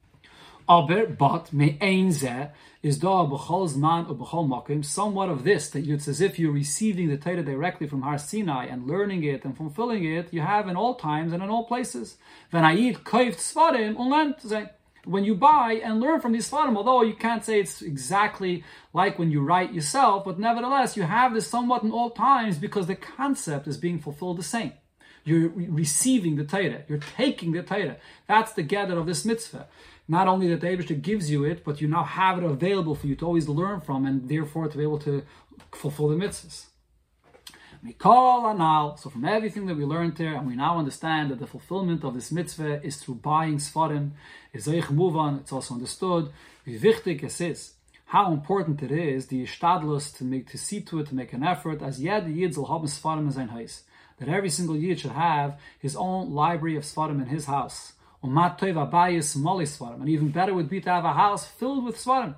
Aber, 0.68 1.06
but, 1.06 1.52
me'ein 1.54 2.10
zeh, 2.10 2.50
is 2.84 2.98
da 2.98 3.26
b'chol 3.26 3.70
zman 3.74 4.10
or 4.10 4.14
b'chol 4.14 4.46
makim, 4.46 4.84
somewhat 4.84 5.30
of 5.30 5.46
this, 5.46 5.70
that 5.70 5.88
it's 5.88 6.10
as 6.10 6.20
if 6.20 6.38
you're 6.38 6.52
receiving 6.52 7.08
the 7.08 7.16
Torah 7.16 7.42
directly 7.42 7.88
from 7.88 8.02
Har 8.02 8.18
Sinai 8.18 8.66
and 8.66 8.86
learning 8.86 9.24
it 9.24 9.46
and 9.46 9.56
fulfilling 9.56 10.04
it, 10.04 10.28
you 10.34 10.42
have 10.42 10.68
in 10.68 10.76
all 10.76 10.96
times 10.96 11.32
and 11.32 11.42
in 11.42 11.50
all 11.50 11.64
places. 11.66 12.18
When 15.06 15.26
you 15.26 15.36
buy 15.36 15.82
and 15.84 16.00
learn 16.02 16.20
from 16.20 16.34
these 16.34 16.50
svarim, 16.50 16.76
although 16.76 17.04
you 17.04 17.14
can't 17.14 17.44
say 17.44 17.62
it's 17.62 17.82
exactly 17.82 18.66
like 18.94 19.18
when 19.18 19.32
you 19.32 19.42
write 19.42 19.74
yourself, 19.74 20.26
but 20.26 20.38
nevertheless, 20.38 20.98
you 20.98 21.04
have 21.04 21.34
this 21.34 21.48
somewhat 21.48 21.84
in 21.84 21.92
all 21.92 22.10
times 22.10 22.58
because 22.58 22.88
the 22.88 22.96
concept 22.96 23.66
is 23.66 23.78
being 23.78 24.00
fulfilled 24.00 24.38
the 24.38 24.44
same. 24.44 24.74
You're 25.26 25.50
receiving 25.56 26.36
the 26.36 26.44
Torah. 26.44 26.84
You're 26.90 27.00
taking 27.16 27.54
the 27.54 27.64
Torah. 27.64 27.96
That's 28.28 28.52
the 28.54 28.64
gather 28.64 28.98
of 28.98 29.06
this 29.06 29.24
mitzvah 29.24 29.68
not 30.08 30.28
only 30.28 30.48
that 30.50 30.62
the 30.62 30.68
Abishter 30.68 31.02
gives 31.02 31.32
you 31.32 31.44
it, 31.46 31.64
but 31.64 31.80
you 31.82 31.88
now 31.88 32.04
have 32.04 32.38
it 32.38 32.44
available 32.44 32.96
for 32.96 33.08
you 33.08 33.16
to 33.16 33.26
always 33.26 33.48
learn 33.48 33.80
from 33.80 34.06
and 34.06 34.28
therefore 34.28 34.68
to 34.68 34.78
be 34.78 34.84
able 34.84 35.00
to 35.00 35.24
fulfill 35.72 36.10
the 36.10 36.16
mitzvahs. 36.16 36.66
Mikol 37.86 38.54
anal. 38.54 38.96
So 38.96 39.10
from 39.10 39.26
everything 39.26 39.66
that 39.66 39.76
we 39.76 39.84
learned 39.84 40.16
there, 40.16 40.36
and 40.36 40.48
we 40.48 40.56
now 40.56 40.80
understand 40.80 41.32
that 41.32 41.40
the 41.40 41.48
fulfillment 41.48 42.06
of 42.06 42.14
this 42.14 42.32
mitzvah 42.32 42.82
is 42.86 42.98
through 42.98 43.16
buying 43.16 43.60
on. 43.76 44.14
It's 44.54 44.68
also 45.52 45.74
understood. 45.74 46.32
Wie 46.66 46.80
wichtig 46.80 47.24
es. 47.24 47.74
How 48.06 48.32
important 48.32 48.84
it 48.84 48.92
is, 48.92 49.28
the 49.28 49.44
ishtadlus 49.44 50.16
to 50.18 50.24
make 50.24 50.48
to 50.52 50.58
see 50.58 50.82
to 50.82 51.00
it, 51.00 51.08
to 51.08 51.16
make 51.16 51.34
an 51.34 51.44
effort, 51.44 51.82
as 51.82 52.00
yet 52.00 52.26
the 52.26 52.32
yid 52.32 52.56
will 52.56 52.68
have 52.68 52.88
svarim 52.90 53.26
in 53.26 53.32
sein. 53.32 53.70
That 54.18 54.30
every 54.30 54.50
single 54.50 54.78
yid 54.78 55.00
should 55.00 55.12
have 55.12 55.60
his 55.80 55.96
own 55.96 56.32
library 56.32 56.78
of 56.78 56.84
svarim 56.84 57.22
in 57.22 57.28
his 57.28 57.46
house. 57.46 57.94
And 58.24 60.10
even 60.10 60.30
better 60.30 60.54
would 60.54 60.70
be 60.70 60.80
to 60.80 60.90
have 60.90 61.04
a 61.04 61.12
house 61.12 61.46
filled 61.46 61.84
with 61.84 61.98
svarim. 61.98 62.36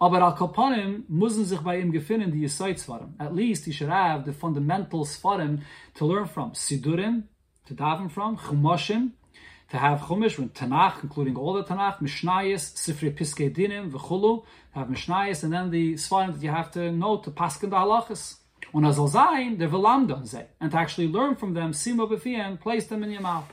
Aber 0.00 0.22
al 0.22 0.36
kapanim 0.36 1.04
müssen 1.08 1.44
sich 1.44 1.58
bei 1.60 1.80
ihm 1.80 1.90
gefinden 1.90 2.30
die 2.30 2.44
Yesait 2.44 2.78
svarim. 2.78 3.14
At 3.18 3.34
least 3.34 3.64
he 3.64 3.72
should 3.72 3.90
have 3.90 4.24
the 4.24 4.32
fundamental 4.32 5.04
svarim 5.04 5.62
to 5.94 6.06
learn 6.06 6.26
from. 6.26 6.52
Sidurim, 6.52 7.24
to 7.66 7.74
daven 7.74 8.08
from. 8.08 8.36
Chumashim, 8.36 9.10
to 9.70 9.76
have 9.76 10.02
Chumash, 10.02 10.38
Tanakh, 10.50 11.02
including 11.02 11.36
all 11.36 11.54
the 11.54 11.64
Tanakh, 11.64 11.98
Mishnayis, 12.00 12.74
Sifri 12.76 13.12
Piskei 13.12 13.52
Dinim, 13.52 13.90
V'chulu, 13.90 14.44
have 14.70 14.86
Mishnayis, 14.86 15.42
and 15.42 15.52
then 15.52 15.70
the 15.72 15.94
Svarim 15.94 16.32
that 16.32 16.42
you 16.44 16.50
have 16.50 16.70
to 16.70 16.92
know 16.92 17.16
to 17.18 17.32
paskin 17.32 17.70
the 17.70 17.76
halachas. 17.76 18.36
Und 18.72 18.84
er 18.84 18.92
soll 18.92 19.08
sein, 19.08 19.58
der 19.58 19.68
Velamdon 19.68 20.26
sei, 20.26 20.46
and 20.60 20.70
to 20.70 20.78
actually 20.78 21.08
learn 21.08 21.34
from 21.34 21.54
them, 21.54 21.72
Simo 21.72 22.08
B'fiyah, 22.08 22.60
place 22.60 22.86
them 22.86 23.02
in 23.02 23.10
your 23.10 23.22
mouth. 23.22 23.46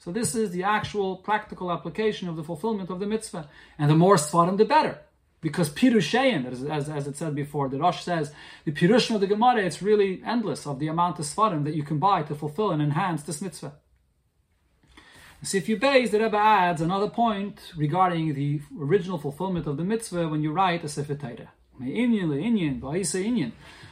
So 0.00 0.10
this 0.10 0.34
is 0.34 0.50
the 0.50 0.62
actual 0.62 1.16
practical 1.16 1.70
application 1.70 2.26
of 2.28 2.36
the 2.36 2.42
fulfillment 2.42 2.88
of 2.88 3.00
the 3.00 3.06
mitzvah. 3.06 3.48
And 3.78 3.90
the 3.90 3.94
more 3.94 4.16
svarim, 4.16 4.56
the 4.56 4.64
better. 4.64 4.98
Because 5.42 5.68
pirushayin, 5.68 6.50
as, 6.50 6.64
as, 6.64 6.88
as 6.88 7.06
it 7.06 7.16
said 7.18 7.34
before, 7.34 7.68
the 7.68 7.78
Rosh 7.78 8.02
says, 8.02 8.32
the 8.64 8.72
pirushim 8.72 9.14
of 9.14 9.20
the 9.20 9.26
Gemara, 9.26 9.62
it's 9.62 9.82
really 9.82 10.22
endless 10.24 10.66
of 10.66 10.78
the 10.78 10.88
amount 10.88 11.18
of 11.18 11.26
svarim 11.26 11.64
that 11.64 11.74
you 11.74 11.82
can 11.82 11.98
buy 11.98 12.22
to 12.22 12.34
fulfill 12.34 12.70
and 12.70 12.80
enhance 12.80 13.22
this 13.22 13.42
mitzvah. 13.42 13.74
So 15.42 15.58
if 15.58 15.68
you 15.68 15.76
base, 15.76 16.10
the 16.10 16.20
Rebbe 16.20 16.36
adds 16.36 16.80
another 16.80 17.08
point 17.08 17.72
regarding 17.76 18.34
the 18.34 18.60
original 18.78 19.18
fulfillment 19.18 19.66
of 19.66 19.76
the 19.76 19.84
mitzvah 19.84 20.28
when 20.28 20.42
you 20.42 20.52
write 20.52 20.84
a 20.84 20.88
Sefer 20.88 21.14
Torah. 21.14 21.50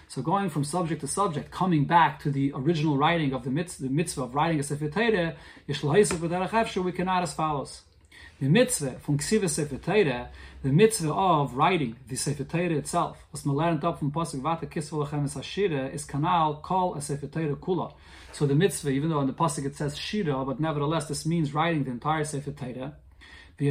So 0.08 0.22
going 0.22 0.48
from 0.48 0.64
subject 0.64 1.02
to 1.02 1.06
subject, 1.06 1.50
coming 1.50 1.84
back 1.84 2.20
to 2.20 2.30
the 2.30 2.52
original 2.54 2.96
writing 2.96 3.34
of 3.34 3.44
the 3.44 3.50
mitzvah, 3.50 3.82
the 3.84 3.92
mitzvah 3.92 4.22
of 4.22 4.34
writing 4.34 4.58
a 4.58 4.62
Sefer 4.62 4.88
Torah, 4.88 5.36
we 5.66 6.92
can 6.92 7.08
add 7.08 7.22
as 7.22 7.34
follows. 7.34 7.82
The 8.40 8.48
mitzvah 8.48 9.00
from 9.00 9.18
Ksiva 9.18 9.50
Sefer 9.50 9.76
Torah, 9.76 10.30
the 10.62 10.72
mitzvah 10.72 11.12
of 11.12 11.54
writing 11.54 11.96
the 12.08 12.16
Sefer 12.16 12.44
Torah 12.44 12.76
itself, 12.76 13.18
was 13.32 13.44
learned 13.44 13.84
up 13.84 13.98
from 13.98 14.10
Pasuk 14.10 14.40
Vata 14.40 14.66
Kisvalachem 14.66 15.24
es 15.24 15.34
Hashira, 15.34 15.92
is 15.92 16.06
kanal 16.06 16.62
call 16.62 16.94
a 16.94 17.02
Sefer 17.02 17.26
Torah 17.26 17.56
kula. 17.56 17.92
So 18.32 18.46
the 18.46 18.54
mitzvah, 18.54 18.88
even 18.90 19.10
though 19.10 19.20
in 19.20 19.26
the 19.26 19.34
Pasuk 19.34 19.66
it 19.66 19.76
says 19.76 19.98
Shira, 19.98 20.42
but 20.44 20.58
nevertheless 20.58 21.06
this 21.06 21.26
means 21.26 21.52
writing 21.52 21.84
the 21.84 21.90
entire 21.90 22.24
Sefer 22.24 22.52
Torah. 22.52 22.94
So 23.60 23.66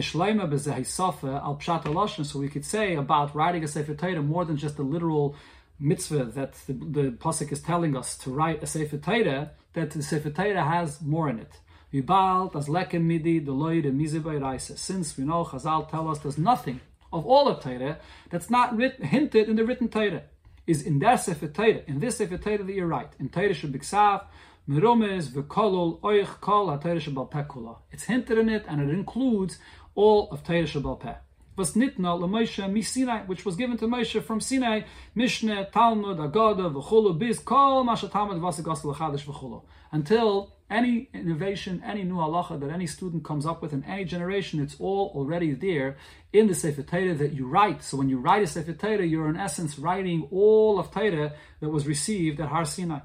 we 2.40 2.50
could 2.50 2.66
say 2.66 2.96
about 2.96 3.34
writing 3.34 3.64
a 3.64 3.68
Sefer 3.70 3.94
Torah 3.96 4.22
more 4.22 4.44
than 4.44 4.58
just 4.58 4.76
the 4.76 4.84
literal 4.84 5.38
mitzvah 5.80 6.26
that 6.26 6.54
the, 6.68 6.74
the 6.74 7.12
pasuk 7.12 7.52
is 7.52 7.62
telling 7.62 7.96
us 7.96 8.18
to 8.18 8.32
write 8.32 8.64
a 8.64 8.68
sefer 8.68 8.98
Torah, 8.98 9.52
that 9.74 9.92
the 9.92 10.04
sefer 10.04 10.30
Torah 10.30 10.64
has 10.64 11.02
more 11.02 11.30
in 11.30 11.40
it. 11.40 11.60
Vibal 11.94 12.56
as 12.56 12.68
lekem 12.68 13.04
midi 13.04 13.40
deloy 13.40 13.82
de 13.82 14.60
Since 14.60 15.18
we 15.18 15.24
know 15.24 15.46
Chazal 15.46 15.90
tell 15.90 16.10
us 16.10 16.20
there's 16.20 16.38
nothing 16.38 16.82
of 17.14 17.26
all 17.26 17.48
of 17.48 17.62
Torah 17.62 18.00
that's 18.30 18.50
not 18.50 18.76
writ- 18.76 19.04
hinted 19.04 19.48
in 19.48 19.56
the 19.56 19.66
written 19.66 19.88
Torah 19.88 20.24
is 20.66 20.82
in 20.82 21.00
that 21.00 21.16
sefer 21.16 21.48
Torah, 21.48 21.82
in 21.88 22.00
this 22.00 22.18
sefer 22.18 22.38
Torah 22.38 22.64
that 22.64 22.74
you 22.74 22.86
write 22.86 23.14
in 23.20 23.30
Torah 23.30 23.50
shebiksav. 23.50 24.26
Merumes 24.70 25.30
v'kolol 25.30 26.02
oich 26.02 26.42
kol 26.42 26.68
ha-Torah 26.68 27.00
Pekula. 27.00 27.78
It's 27.90 28.04
hinted 28.04 28.38
in 28.38 28.50
it, 28.50 28.66
and 28.68 28.82
it 28.82 28.90
includes 28.90 29.60
all 29.96 30.30
of 30.30 30.44
Torah 30.44 30.66
Peh. 30.98 31.16
Was 31.58 31.74
nitna 31.74 32.86
Sinai, 32.86 33.24
which 33.24 33.44
was 33.44 33.56
given 33.56 33.78
to 33.78 33.88
Moshe 33.88 34.24
from 34.24 34.40
Sinai, 34.40 34.82
Mishneh, 35.16 35.72
Talmud, 35.72 36.18
Agada, 36.18 36.72
v'chulu, 36.72 37.18
biz, 37.18 37.40
kol 37.40 37.84
masha 37.84 38.08
Talmud 38.08 38.38
v'asigas 38.38 38.84
l'chadish 38.84 39.26
v'chulu. 39.26 39.64
Until 39.92 40.54
any 40.70 41.10
innovation, 41.14 41.82
any 41.84 42.04
new 42.04 42.16
halacha 42.16 42.60
that 42.60 42.70
any 42.70 42.86
student 42.86 43.24
comes 43.24 43.46
up 43.46 43.62
with 43.62 43.74
in 43.74 43.84
any 43.86 44.06
generation, 44.06 44.62
it's 44.62 44.76
all 44.80 45.12
already 45.16 45.54
there 45.54 45.98
in 46.32 46.48
the 46.48 46.54
Sefer 46.54 46.84
Torah 46.84 47.16
that 47.16 47.34
you 47.34 47.48
write. 47.48 47.84
So 47.84 47.98
when 47.98 48.10
you 48.10 48.20
write 48.20 48.44
a 48.44 48.48
Sefer 48.48 48.74
Torah, 48.74 49.06
you're 49.06 49.30
in 49.30 49.38
essence 49.38 49.80
writing 49.80 50.28
all 50.30 50.80
of 50.80 50.92
Torah 50.92 51.34
that 51.60 51.70
was 51.70 51.88
received 51.88 52.40
at 52.40 52.50
Har 52.50 52.66
Sinai. 52.66 53.00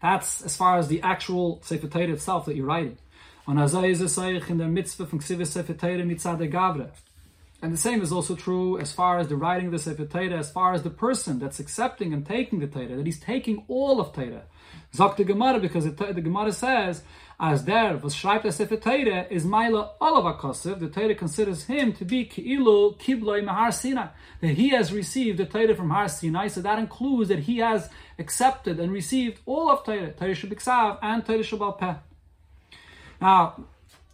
That's 0.00 0.42
as 0.42 0.54
far 0.54 0.78
as 0.78 0.88
the 0.88 1.02
actual 1.02 1.62
Sefer 1.64 1.88
Torah 1.88 2.12
itself 2.12 2.46
that 2.46 2.54
you're 2.54 2.66
writing. 2.66 2.98
On 3.46 3.56
Azai 3.56 3.90
is 3.90 4.18
a 4.18 4.28
in 4.28 4.58
the 4.58 4.68
mitzvah 4.68 5.06
from 5.06 5.20
Ksivis 5.20 5.48
Sefer 5.48 5.74
Torah 5.74 6.02
mitzad 6.02 6.38
Gavre. 6.50 6.90
And 7.64 7.72
the 7.72 7.78
same 7.78 8.02
is 8.02 8.12
also 8.12 8.36
true 8.36 8.78
as 8.78 8.92
far 8.92 9.18
as 9.18 9.28
the 9.28 9.36
writing 9.36 9.68
of 9.68 9.72
the 9.72 9.78
Sefer 9.78 10.04
Torah, 10.04 10.36
as 10.36 10.50
far 10.50 10.74
as 10.74 10.82
the 10.82 10.90
person 10.90 11.38
that's 11.38 11.58
accepting 11.58 12.12
and 12.12 12.26
taking 12.26 12.58
the 12.58 12.66
Torah, 12.66 12.96
that 12.96 13.06
he's 13.06 13.18
taking 13.18 13.64
all 13.68 14.02
of 14.02 14.12
Torah. 14.12 14.42
Zok 14.94 15.16
the 15.16 15.24
Gemara, 15.24 15.58
because 15.60 15.86
the, 15.86 16.20
Gemara 16.20 16.52
says, 16.52 17.00
as 17.40 17.64
there 17.64 17.96
was 17.96 18.14
schreibt 18.14 18.42
the 18.42 18.52
Sefer 18.52 18.76
Torah, 18.76 19.26
is 19.30 19.46
Maila 19.46 19.92
Olav 19.98 20.38
HaKosev, 20.38 20.78
the 20.78 20.90
Torah 20.90 21.14
considers 21.14 21.64
him 21.64 21.94
to 21.94 22.04
be 22.04 22.26
Ki'ilu 22.26 22.98
Kibloi 22.98 23.42
Mahar 23.42 23.72
Sinai, 23.72 24.08
that 24.42 24.48
he 24.48 24.68
has 24.68 24.92
received 24.92 25.38
the 25.38 25.46
Torah 25.46 25.74
from 25.74 25.88
Har 25.88 26.08
Sinai, 26.08 26.48
so 26.48 26.60
that 26.60 26.78
includes 26.78 27.30
that 27.30 27.38
he 27.38 27.58
has 27.60 27.88
accepted 28.18 28.78
and 28.78 28.92
received 28.92 29.40
all 29.46 29.70
of 29.70 29.84
Torah, 29.84 30.12
Torah 30.12 30.32
Shabbat 30.32 30.98
and 31.00 31.24
Torah 31.24 31.38
Shabbat 31.38 31.78
Peh. 31.78 31.94
Now, 33.22 33.64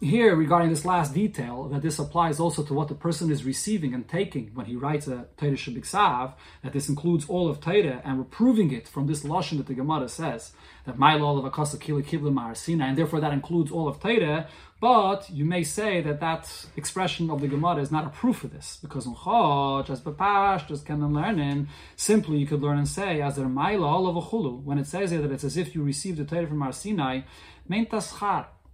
here 0.01 0.35
regarding 0.35 0.71
this 0.71 0.83
last 0.83 1.13
detail, 1.13 1.65
that 1.65 1.83
this 1.83 1.99
applies 1.99 2.39
also 2.39 2.63
to 2.63 2.73
what 2.73 2.87
the 2.87 2.95
person 2.95 3.31
is 3.31 3.45
receiving 3.45 3.93
and 3.93 4.09
taking. 4.09 4.49
When 4.55 4.65
he 4.65 4.75
writes 4.75 5.07
a 5.07 5.27
Torah 5.37 5.51
Shabbat 5.51 6.33
that 6.63 6.73
this 6.73 6.89
includes 6.89 7.29
all 7.29 7.47
of 7.47 7.61
Torah, 7.61 8.01
and 8.03 8.17
we're 8.17 8.23
proving 8.23 8.71
it 8.71 8.87
from 8.87 9.05
this 9.05 9.23
Lashon 9.23 9.57
that 9.57 9.67
the 9.67 9.75
Gemara 9.75 10.09
says, 10.09 10.53
that 10.85 10.97
my 10.97 11.13
law 11.13 11.37
of 11.37 11.45
Akasa 11.45 11.77
Kili 11.77 12.03
Kibla 12.03 12.33
Maharsina, 12.33 12.85
and 12.85 12.97
therefore 12.97 13.19
that 13.19 13.31
includes 13.31 13.71
all 13.71 13.87
of 13.87 13.99
Torah, 13.99 14.47
but 14.79 15.29
you 15.29 15.45
may 15.45 15.61
say 15.61 16.01
that 16.01 16.19
that 16.19 16.65
expression 16.75 17.29
of 17.29 17.39
the 17.39 17.47
Gemara 17.47 17.81
is 17.81 17.91
not 17.91 18.07
a 18.07 18.09
proof 18.09 18.43
of 18.43 18.51
this, 18.51 18.79
because 18.81 19.05
in 19.05 19.13
Chod, 19.13 19.91
as 19.91 20.01
Bapash, 20.01 20.67
just 20.67 20.87
can 20.87 21.13
learning, 21.13 21.67
simply 21.95 22.39
you 22.39 22.47
could 22.47 22.63
learn 22.63 22.79
and 22.79 22.87
say, 22.87 23.21
as 23.21 23.35
there 23.35 23.47
my 23.47 23.75
law 23.75 24.07
of 24.07 24.65
when 24.65 24.79
it 24.79 24.87
says 24.87 25.11
here 25.11 25.21
that 25.21 25.31
it's 25.31 25.43
as 25.43 25.57
if 25.57 25.75
you 25.75 25.83
received 25.83 26.17
the 26.17 26.25
Torah 26.25 26.47
from 26.47 26.61
Har 26.61 26.71
Sinai, 26.71 27.21
meintas 27.69 28.17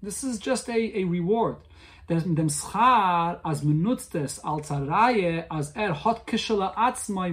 this 0.01 0.23
is 0.23 0.39
just 0.39 0.69
a, 0.69 0.99
a 0.99 1.03
reward. 1.05 1.57
Dem 2.07 2.47
schar 2.47 3.39
as 3.43 3.61
as 5.51 5.73
er 5.75 5.93
hot 5.93 6.25
kishela 6.25 6.73
atzmai 6.75 7.31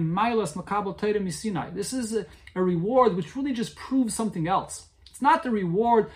misinai. 1.21 1.73
This 1.73 1.93
is 1.93 2.13
a, 2.13 2.25
a 2.55 2.61
reward 2.61 3.15
which 3.15 3.35
really 3.35 3.53
just 3.53 3.75
proves 3.75 4.13
something 4.13 4.47
else. 4.47 4.87
It's 5.09 5.21
not 5.21 5.43
the 5.43 5.49
reward 5.49 6.11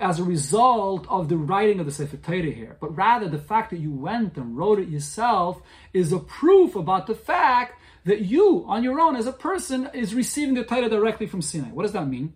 as 0.00 0.18
a 0.18 0.24
result 0.24 1.06
of 1.10 1.28
the 1.28 1.36
writing 1.36 1.78
of 1.78 1.84
the 1.84 1.92
Sefer 1.92 2.16
Torah 2.16 2.50
here, 2.50 2.78
but 2.80 2.96
rather 2.96 3.28
the 3.28 3.36
fact 3.38 3.68
that 3.68 3.80
you 3.80 3.92
went 3.92 4.38
and 4.38 4.56
wrote 4.56 4.78
it 4.78 4.88
yourself 4.88 5.60
is 5.92 6.10
a 6.10 6.20
proof 6.20 6.74
about 6.74 7.06
the 7.06 7.14
fact 7.14 7.78
that 8.06 8.22
you, 8.22 8.64
on 8.66 8.82
your 8.82 8.98
own 8.98 9.14
as 9.14 9.26
a 9.26 9.32
person, 9.32 9.90
is 9.92 10.14
receiving 10.14 10.54
the 10.54 10.64
Torah 10.64 10.88
directly 10.88 11.26
from 11.26 11.42
Sinai. 11.42 11.68
What 11.68 11.82
does 11.82 11.92
that 11.92 12.08
mean? 12.08 12.32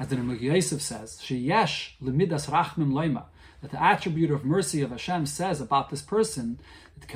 As 0.00 0.08
the 0.08 0.16
Nimukei 0.16 0.40
Yosef 0.44 0.80
says, 0.80 1.20
"Sheyesh 1.22 1.90
lemidas 2.02 2.48
rachmim 2.48 2.90
loima," 2.90 3.24
that 3.60 3.70
the 3.70 3.82
attribute 3.82 4.30
of 4.30 4.46
mercy 4.46 4.80
of 4.80 4.92
Hashem 4.92 5.26
says 5.26 5.60
about 5.60 5.90
this 5.90 6.00
person 6.00 6.58
that 6.98 7.06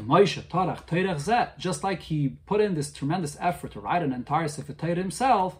just 1.59 1.83
like 1.83 2.03
he 2.03 2.37
put 2.45 2.61
in 2.61 2.75
this 2.75 2.93
tremendous 2.93 3.39
effort 3.41 3.73
to 3.73 3.81
write 3.81 4.03
an 4.03 4.13
entire 4.13 4.49
Sefer 4.49 4.75
himself, 4.99 5.57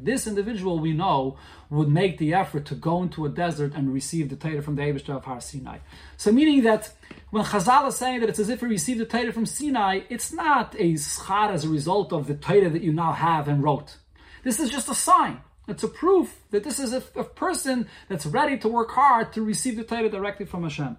this 0.00 0.26
individual 0.26 0.78
we 0.78 0.92
know 0.94 1.36
would 1.68 1.88
make 1.88 2.16
the 2.16 2.32
effort 2.32 2.64
to 2.66 2.74
go 2.74 3.02
into 3.02 3.26
a 3.26 3.28
desert 3.28 3.74
and 3.74 3.92
receive 3.92 4.30
the 4.30 4.36
Torah 4.36 4.62
from 4.62 4.76
the 4.76 4.82
Eibush 4.82 5.08
of 5.14 5.24
Har 5.24 5.40
Sinai. 5.40 5.78
So 6.16 6.32
meaning 6.32 6.62
that 6.62 6.92
when 7.30 7.44
Chazal 7.44 7.88
is 7.88 7.96
saying 7.96 8.20
that 8.20 8.30
it's 8.30 8.38
as 8.38 8.48
if 8.48 8.60
he 8.60 8.66
received 8.66 9.00
the 9.00 9.04
Torah 9.04 9.32
from 9.32 9.44
Sinai, 9.44 10.00
it's 10.08 10.32
not 10.32 10.74
a 10.78 10.94
schar 10.94 11.50
as 11.50 11.66
a 11.66 11.68
result 11.68 12.10
of 12.10 12.26
the 12.26 12.36
Torah 12.36 12.70
that 12.70 12.82
you 12.82 12.94
now 12.94 13.12
have 13.12 13.46
and 13.46 13.62
wrote. 13.62 13.98
This 14.44 14.58
is 14.58 14.70
just 14.70 14.88
a 14.88 14.94
sign. 14.94 15.42
It's 15.68 15.82
a 15.82 15.88
proof 15.88 16.40
that 16.52 16.64
this 16.64 16.78
is 16.78 16.94
a, 16.94 17.02
a 17.16 17.24
person 17.24 17.86
that's 18.08 18.24
ready 18.24 18.56
to 18.58 18.68
work 18.68 18.92
hard 18.92 19.34
to 19.34 19.42
receive 19.42 19.76
the 19.76 19.84
Torah 19.84 20.08
directly 20.08 20.46
from 20.46 20.62
Hashem. 20.62 20.96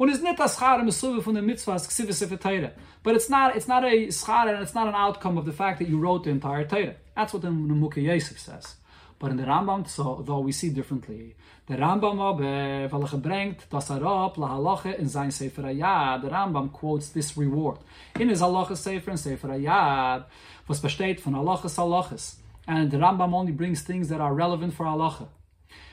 One 0.00 0.08
is 0.08 0.22
net 0.22 0.38
schar 0.38 0.80
mesuve 0.80 1.22
from 1.22 1.34
the 1.34 1.42
mitzvahs 1.42 1.86
ksivis 1.86 2.40
Torah. 2.40 2.72
But 3.02 3.16
it's 3.16 3.28
not 3.28 3.54
it's 3.54 3.68
not 3.68 3.84
a 3.84 4.06
schar 4.06 4.48
and 4.48 4.62
it's 4.62 4.74
not 4.74 4.88
an 4.88 4.94
outcome 4.94 5.36
of 5.36 5.44
the 5.44 5.52
fact 5.52 5.78
that 5.78 5.90
you 5.90 5.98
wrote 5.98 6.24
the 6.24 6.30
entire 6.30 6.64
Torah. 6.64 6.94
That's 7.14 7.34
what 7.34 7.42
the 7.42 7.48
Nimukei 7.48 8.04
Yosef 8.04 8.38
says. 8.38 8.76
But 9.18 9.30
in 9.30 9.36
the 9.36 9.42
Rambam, 9.42 9.86
so, 9.86 10.22
though 10.26 10.38
we 10.38 10.52
see 10.52 10.70
differently. 10.70 11.36
The 11.66 11.74
Rambam 11.74 12.18
aber, 12.18 12.90
weil 12.90 13.02
er 13.02 13.08
gebrengt, 13.08 13.68
das 13.68 13.90
er 13.90 14.00
la 14.00 14.30
halacha 14.30 14.98
in 14.98 15.06
sein 15.06 15.30
Sefer. 15.30 15.60
The 15.60 16.30
Rambam 16.30 16.72
quotes 16.72 17.10
this 17.10 17.36
reward. 17.36 17.80
In 18.18 18.30
his 18.30 18.40
halacha 18.40 18.78
Sefer 18.78 19.10
and 19.10 19.20
Sefer 19.20 19.48
Ayad, 19.48 20.24
was 20.66 20.80
besteht 20.80 21.20
von 21.20 21.34
halachas 21.34 21.76
halachas. 21.76 22.36
And 22.66 22.90
the 22.90 22.96
Rambam 22.96 23.34
only 23.34 23.52
brings 23.52 23.82
things 23.82 24.08
that 24.08 24.22
are 24.22 24.32
relevant 24.32 24.72
for 24.72 24.86
halacha. 24.86 25.28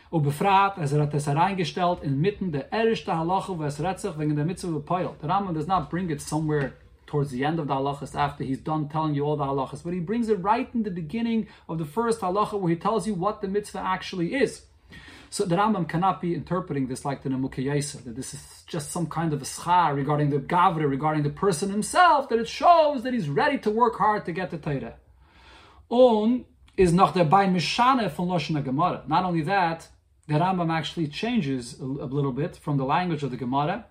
Und 0.10 0.24
befragt, 0.24 0.78
er 0.78 1.02
hat 1.02 1.14
es 1.14 1.28
hereingestellt 1.28 2.02
inmitten 2.02 2.52
der 2.52 2.72
erste 2.72 3.16
Halacha, 3.16 3.58
wo 3.58 3.64
es 3.64 3.80
redet 3.80 4.00
sich 4.00 4.18
wegen 4.18 4.36
der 4.36 4.46
Mitzvah 4.46 4.72
bepeil. 4.72 5.10
The 5.22 5.28
Rambam 5.28 5.54
does 5.54 5.68
not 5.68 5.90
bring 5.90 6.10
it 6.10 6.22
somewhere 6.22 6.74
towards 7.08 7.32
the 7.32 7.44
end 7.44 7.60
of 7.60 7.68
the 7.68 7.74
halachas 7.74 8.16
after 8.16 8.44
he's 8.44 8.60
done 8.60 8.88
telling 8.90 9.16
you 9.16 9.26
all 9.26 9.38
the 9.38 9.46
halachas, 9.46 9.84
but 9.84 9.94
he 9.94 10.00
brings 10.00 10.30
it 10.30 10.36
right 10.44 10.70
in 10.74 10.84
the 10.84 10.92
beginning 10.92 11.48
of 11.68 11.78
the 11.78 11.86
first 11.86 12.22
halacha 12.22 12.60
where 12.60 12.70
he 12.70 12.76
tells 12.76 13.08
you 13.08 13.14
what 13.14 13.42
the 13.42 13.48
mitzvah 13.48 13.80
actually 13.80 14.36
is. 14.36 14.64
So 15.30 15.46
the 15.46 15.56
Rambam 15.56 15.90
cannot 15.90 16.22
be 16.22 16.34
interpreting 16.34 16.88
this 16.88 17.04
like 17.04 17.24
the 17.24 17.30
Nimukei 17.30 17.64
Yosef, 17.66 18.06
that 18.06 18.16
this 18.16 18.34
is 18.34 18.64
just 18.66 18.92
some 18.92 19.08
kind 19.08 19.34
of 19.34 19.42
a 19.42 19.46
schar 19.46 19.94
regarding 19.94 20.30
the 20.30 20.38
gavre, 20.38 20.90
regarding 20.90 21.24
the 21.24 21.30
person 21.30 21.70
himself, 21.70 22.30
that 22.30 22.40
it 22.40 22.48
shows 22.48 23.04
that 23.04 23.14
he's 23.14 23.28
ready 23.28 23.58
to 23.58 23.70
work 23.70 23.98
hard 23.98 24.26
to 24.26 24.32
get 24.32 24.52
the 24.52 24.58
Torah. 24.58 24.96
On 25.90 26.46
is 26.78 26.94
noch 26.94 27.14
der 27.14 27.26
bei 27.26 27.48
Mishane 27.48 28.10
von 28.10 28.30
Lashon 28.30 28.64
Gemara. 28.64 29.04
Not 29.08 29.26
only 29.26 29.42
that, 29.42 29.90
the 30.28 30.34
Rambam 30.36 30.72
actually 30.72 31.08
changes 31.08 31.80
a, 31.80 31.86
little 31.86 32.34
bit 32.34 32.58
from 32.58 32.78
the 32.78 32.84
language 32.84 33.24
of 33.24 33.32
the 33.32 33.38
Gemara 33.38 33.86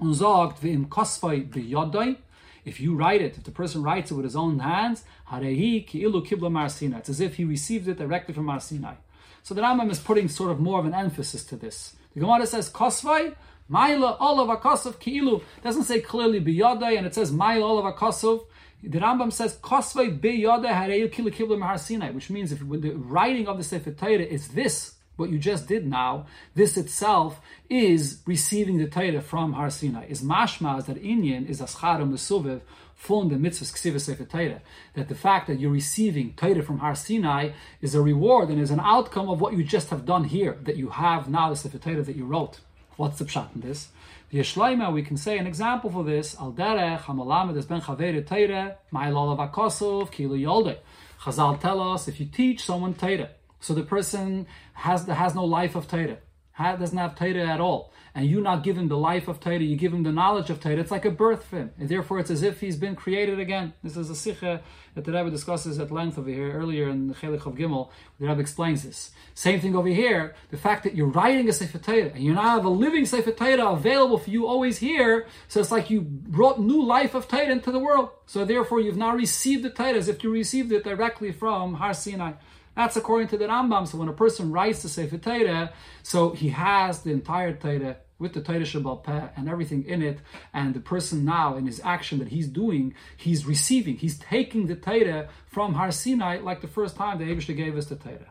und 0.00 0.14
sagt, 0.14 0.60
kosvai 0.88 2.16
if 2.64 2.78
you 2.78 2.94
write 2.94 3.20
it, 3.20 3.36
if 3.36 3.44
the 3.44 3.50
person 3.50 3.82
writes 3.82 4.10
it 4.10 4.14
with 4.14 4.24
his 4.24 4.36
own 4.36 4.58
hands, 4.60 5.04
kibla 5.30 6.50
marsina. 6.50 6.98
It's 6.98 7.08
as 7.08 7.20
if 7.20 7.36
he 7.36 7.44
received 7.44 7.88
it 7.88 7.98
directly 7.98 8.34
from 8.34 8.46
Marsinai. 8.46 8.96
So 9.42 9.54
the 9.54 9.62
Rambam 9.62 9.90
is 9.90 9.98
putting 9.98 10.28
sort 10.28 10.50
of 10.50 10.60
more 10.60 10.78
of 10.78 10.86
an 10.86 10.94
emphasis 10.94 11.42
to 11.44 11.56
this. 11.56 11.96
The 12.14 12.20
Gemara 12.20 12.46
says 12.46 12.70
kosvai, 12.70 13.34
maila 13.70 14.20
olav 14.20 14.60
akosov 14.60 15.00
ki'ilu. 15.00 15.42
doesn't 15.64 15.84
say 15.84 16.00
clearly 16.00 16.40
biyodai, 16.40 16.96
and 16.96 17.06
it 17.06 17.14
says 17.14 17.32
maila 17.32 17.62
olav 17.62 17.96
akosov. 17.96 18.46
The 18.84 18.98
Rambam 19.00 19.32
says 19.32 19.56
kosvai 19.56 20.20
biyodai 20.20 20.70
harehi 20.70 21.12
ki'ilu 21.12 21.32
kibla 21.32 21.58
marsinai, 21.58 22.14
which 22.14 22.30
means 22.30 22.52
if 22.52 22.60
the 22.60 22.90
writing 22.90 23.48
of 23.48 23.56
the 23.56 23.64
Sefer 23.64 23.90
Torah 23.90 24.18
is 24.18 24.48
this, 24.48 24.94
what 25.22 25.30
you 25.30 25.38
just 25.38 25.68
did 25.68 25.86
now, 25.86 26.26
this 26.56 26.76
itself 26.76 27.40
is 27.70 28.18
receiving 28.26 28.78
the 28.78 28.88
Torah 28.88 29.20
from 29.20 29.52
Har 29.52 29.70
Sinai. 29.70 30.04
Is 30.06 30.20
mashma 30.20 30.84
that 30.84 31.00
Inyan 31.00 31.48
is 31.48 31.60
aschar 31.60 32.00
mesuviv 32.00 32.60
from 32.96 33.28
the 33.28 33.36
mitzvahs 33.36 33.72
ksiva 33.72 34.00
sefer 34.00 34.24
Torah. 34.24 34.60
That 34.94 35.08
the 35.08 35.14
fact 35.14 35.46
that 35.46 35.60
you're 35.60 35.70
receiving 35.70 36.34
Torah 36.34 36.62
from 36.62 36.78
Har 36.80 36.96
Sinai 36.96 37.52
is 37.80 37.94
a 37.94 38.02
reward 38.02 38.48
and 38.48 38.60
is 38.60 38.72
an 38.72 38.80
outcome 38.80 39.28
of 39.28 39.40
what 39.40 39.54
you 39.54 39.62
just 39.62 39.90
have 39.90 40.04
done 40.04 40.24
here, 40.24 40.58
that 40.64 40.76
you 40.76 40.88
have 40.90 41.30
now 41.30 41.50
the 41.50 41.56
sefer 41.56 41.78
Torah 41.78 42.02
that 42.02 42.16
you 42.16 42.24
wrote. 42.24 42.58
What's 42.96 43.18
the 43.20 43.24
pshat 43.24 43.54
in 43.54 43.60
this? 43.60 43.88
The 44.30 44.40
Yeshleima, 44.40 44.92
we 44.92 45.02
can 45.02 45.16
say 45.16 45.38
an 45.38 45.46
example 45.46 45.88
for 45.88 46.02
this, 46.02 46.36
al 46.40 46.52
derech 46.52 47.02
hamalamed 47.02 47.56
es 47.56 47.66
ben 47.66 47.80
chavere 47.80 48.26
Torah, 48.26 48.76
ma'ilol 48.92 49.36
avakosov, 49.36 50.10
kilu 50.10 50.40
yolde. 50.40 50.78
Chazal 51.20 51.60
tell 51.60 51.80
us, 51.80 52.08
if 52.08 52.18
you 52.18 52.26
teach 52.26 52.64
someone 52.64 52.94
Torah, 52.94 53.30
so 53.62 53.72
the 53.72 53.84
person 53.84 54.46
has 54.74 55.06
has 55.06 55.34
no 55.34 55.44
life 55.44 55.74
of 55.76 55.88
Torah, 55.88 56.18
doesn't 56.58 56.98
have 56.98 57.14
Torah 57.14 57.46
at 57.48 57.60
all, 57.60 57.92
and 58.14 58.26
you 58.26 58.40
not 58.40 58.62
give 58.62 58.76
him 58.76 58.88
the 58.88 58.98
life 58.98 59.28
of 59.28 59.40
Torah, 59.40 59.58
you 59.58 59.76
give 59.76 59.94
him 59.94 60.02
the 60.02 60.12
knowledge 60.12 60.50
of 60.50 60.60
Torah. 60.60 60.76
It's 60.76 60.90
like 60.90 61.06
a 61.06 61.10
birth 61.10 61.44
for 61.44 61.56
him, 61.56 61.70
and 61.78 61.88
therefore 61.88 62.18
it's 62.18 62.30
as 62.30 62.42
if 62.42 62.60
he's 62.60 62.76
been 62.76 62.96
created 62.96 63.38
again. 63.38 63.72
This 63.82 63.96
is 63.96 64.10
a 64.10 64.14
sikha 64.16 64.60
that 64.94 65.04
the 65.04 65.12
Rebbe 65.12 65.30
discusses 65.30 65.78
at 65.78 65.90
length 65.90 66.18
over 66.18 66.28
here 66.28 66.52
earlier 66.52 66.88
in 66.90 67.06
the 67.06 67.14
Chelik 67.14 67.46
of 67.46 67.54
Gimel. 67.54 67.88
The 68.18 68.26
Rebbe 68.26 68.40
explains 68.40 68.82
this. 68.82 69.12
Same 69.34 69.60
thing 69.60 69.74
over 69.74 69.88
here. 69.88 70.34
The 70.50 70.58
fact 70.58 70.82
that 70.84 70.94
you're 70.94 71.06
writing 71.06 71.48
a 71.48 71.52
Sefer 71.52 71.78
Torah 71.78 72.12
and 72.14 72.22
you 72.22 72.34
now 72.34 72.56
have 72.56 72.66
a 72.66 72.68
living 72.68 73.06
Sefer 73.06 73.32
Torah 73.32 73.70
available 73.70 74.18
for 74.18 74.28
you 74.28 74.46
always 74.46 74.78
here, 74.78 75.26
so 75.48 75.60
it's 75.60 75.72
like 75.72 75.88
you 75.88 76.00
brought 76.02 76.60
new 76.60 76.82
life 76.84 77.14
of 77.14 77.28
Torah 77.28 77.50
into 77.50 77.70
the 77.70 77.78
world. 77.78 78.10
So 78.26 78.44
therefore 78.44 78.80
you've 78.80 78.98
now 78.98 79.14
received 79.14 79.62
the 79.62 79.70
Torah 79.70 79.94
as 79.94 80.08
if 80.08 80.22
you 80.24 80.30
received 80.30 80.72
it 80.72 80.84
directly 80.84 81.32
from 81.32 81.74
Har 81.74 81.94
Sinai. 81.94 82.32
That's 82.74 82.96
according 82.96 83.28
to 83.28 83.36
the 83.36 83.46
Rambam. 83.46 83.86
So 83.86 83.98
when 83.98 84.08
a 84.08 84.12
person 84.12 84.50
writes 84.50 84.82
the 84.82 84.88
Sefer 84.88 85.18
Torah, 85.18 85.72
so 86.02 86.30
he 86.30 86.48
has 86.50 87.00
the 87.00 87.10
entire 87.10 87.52
Torah 87.52 87.96
with 88.18 88.32
the 88.32 88.40
Torah 88.40 88.60
Shabbal 88.60 89.02
Peh 89.02 89.28
and 89.36 89.48
everything 89.48 89.84
in 89.84 90.00
it, 90.00 90.20
and 90.54 90.72
the 90.72 90.80
person 90.80 91.24
now 91.24 91.56
in 91.56 91.66
his 91.66 91.80
action 91.84 92.18
that 92.20 92.28
he's 92.28 92.48
doing, 92.48 92.94
he's 93.16 93.44
receiving, 93.44 93.96
he's 93.96 94.18
taking 94.18 94.68
the 94.68 94.76
Torah 94.76 95.28
from 95.46 95.74
Har 95.74 95.90
Sinai 95.90 96.38
like 96.38 96.60
the 96.60 96.68
first 96.68 96.96
time 96.96 97.18
the 97.18 97.24
Abishah 97.24 97.56
gave 97.56 97.76
us 97.76 97.86
the 97.86 97.96
Torah. 97.96 98.30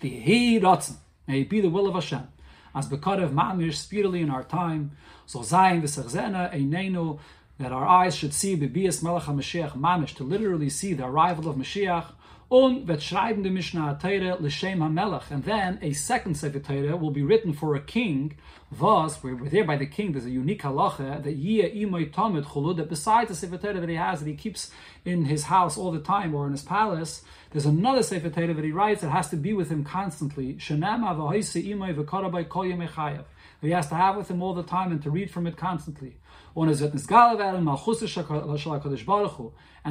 The 0.00 0.08
He 0.08 0.58
Ratzon, 0.58 0.96
may 1.28 1.42
it 1.42 1.50
be 1.50 1.60
the 1.60 1.68
will 1.68 1.86
of 1.86 1.94
Hashem, 1.94 2.26
as 2.74 2.88
Bekar 2.88 3.22
of 3.22 3.30
Mamish 3.30 3.74
speedily 3.74 4.22
in 4.22 4.30
our 4.30 4.44
time, 4.44 4.92
so 5.26 5.40
Zayin 5.40 5.82
v'Sechzena 5.82 6.52
Einenu, 6.52 7.18
that 7.58 7.72
our 7.72 7.86
eyes 7.86 8.16
should 8.16 8.34
see 8.34 8.56
Bibias 8.56 9.02
Melech 9.02 9.24
HaMashiach 9.24 9.72
Mamish, 9.78 10.14
to 10.16 10.24
literally 10.24 10.68
see 10.68 10.94
the 10.94 11.04
arrival 11.04 11.48
of 11.48 11.56
Mashiach, 11.56 12.12
und 12.48 12.86
wird 12.86 13.02
schreiben 13.02 13.42
die 13.42 13.50
Mishnah 13.50 13.94
Teire 13.94 14.36
l'shem 14.40 14.80
HaMelech, 14.80 15.30
and 15.30 15.44
then 15.44 15.78
a 15.82 15.92
second 15.92 16.36
Sefer 16.36 16.60
Teire 16.60 16.96
will 16.96 17.10
be 17.10 17.22
written 17.22 17.52
for 17.52 17.74
a 17.74 17.80
king, 17.80 18.36
thus, 18.70 19.20
we're, 19.22 19.34
there 19.48 19.64
by 19.64 19.76
the 19.76 19.86
king, 19.86 20.12
there's 20.12 20.26
a 20.26 20.30
unique 20.30 20.62
halacha, 20.62 21.22
that 21.24 21.42
Yiyah 21.42 21.76
Imoy 21.76 22.12
Tamid 22.12 22.44
Chulud, 22.44 22.76
that 22.76 22.88
besides 22.88 23.30
the 23.30 23.34
Sefer 23.34 23.58
Teire 23.58 23.80
that 23.80 23.88
he 23.88 23.96
has, 23.96 24.20
that 24.20 24.28
he 24.28 24.34
keeps 24.34 24.70
in 25.04 25.24
his 25.24 25.44
house 25.44 25.76
all 25.76 25.90
the 25.90 25.98
time, 25.98 26.34
or 26.34 26.46
in 26.46 26.52
his 26.52 26.62
palace, 26.62 27.22
there's 27.50 27.66
another 27.66 28.04
Sefer 28.04 28.30
Teire 28.30 28.54
that 28.54 28.64
he 28.64 28.70
writes 28.70 29.00
that 29.00 29.10
has 29.10 29.28
to 29.30 29.36
be 29.36 29.52
with 29.52 29.68
him 29.68 29.82
constantly, 29.82 30.54
Shenama 30.54 31.16
V'hoise 31.16 31.64
Imoy 31.68 31.96
V'karabai 31.96 32.48
Kol 32.48 32.64
Yemechayev, 32.64 33.24
he 33.60 33.70
has 33.70 33.88
to 33.88 33.96
have 33.96 34.16
with 34.16 34.30
him 34.30 34.42
all 34.42 34.54
the 34.54 34.62
time 34.62 34.92
and 34.92 35.02
to 35.02 35.10
read 35.10 35.30
from 35.30 35.46
it 35.46 35.56
constantly. 35.56 36.16
And 36.58 36.70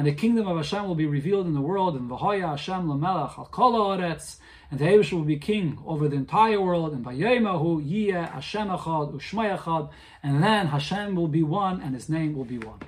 the 0.04 0.14
kingdom 0.16 0.48
of 0.48 0.56
Hashem 0.56 0.84
will 0.88 0.96
be 0.96 1.06
revealed 1.06 1.46
in 1.46 1.54
the 1.54 1.60
world, 1.60 1.94
and 1.94 2.10
V'hoya 2.10 2.48
Hashem 2.48 2.88
Lamelach 2.88 3.38
Al 3.38 3.92
and 3.92 4.80
the 4.80 4.84
Eibush 4.84 5.12
will 5.12 5.22
be 5.22 5.38
king 5.38 5.78
over 5.86 6.08
the 6.08 6.16
entire 6.16 6.60
world, 6.60 6.92
and 6.92 7.04
Vayemahu 7.04 7.88
Yiyeh 7.88 8.32
Hashem 8.32 8.66
Echad 8.66 9.14
Ushmay 9.14 9.56
Echad, 9.56 9.90
and 10.24 10.42
then 10.42 10.66
Hashem 10.66 11.14
will 11.14 11.28
be 11.28 11.44
one, 11.44 11.80
and 11.80 11.94
His 11.94 12.08
name 12.08 12.34
will 12.34 12.44
be 12.44 12.58
one. 12.58 12.80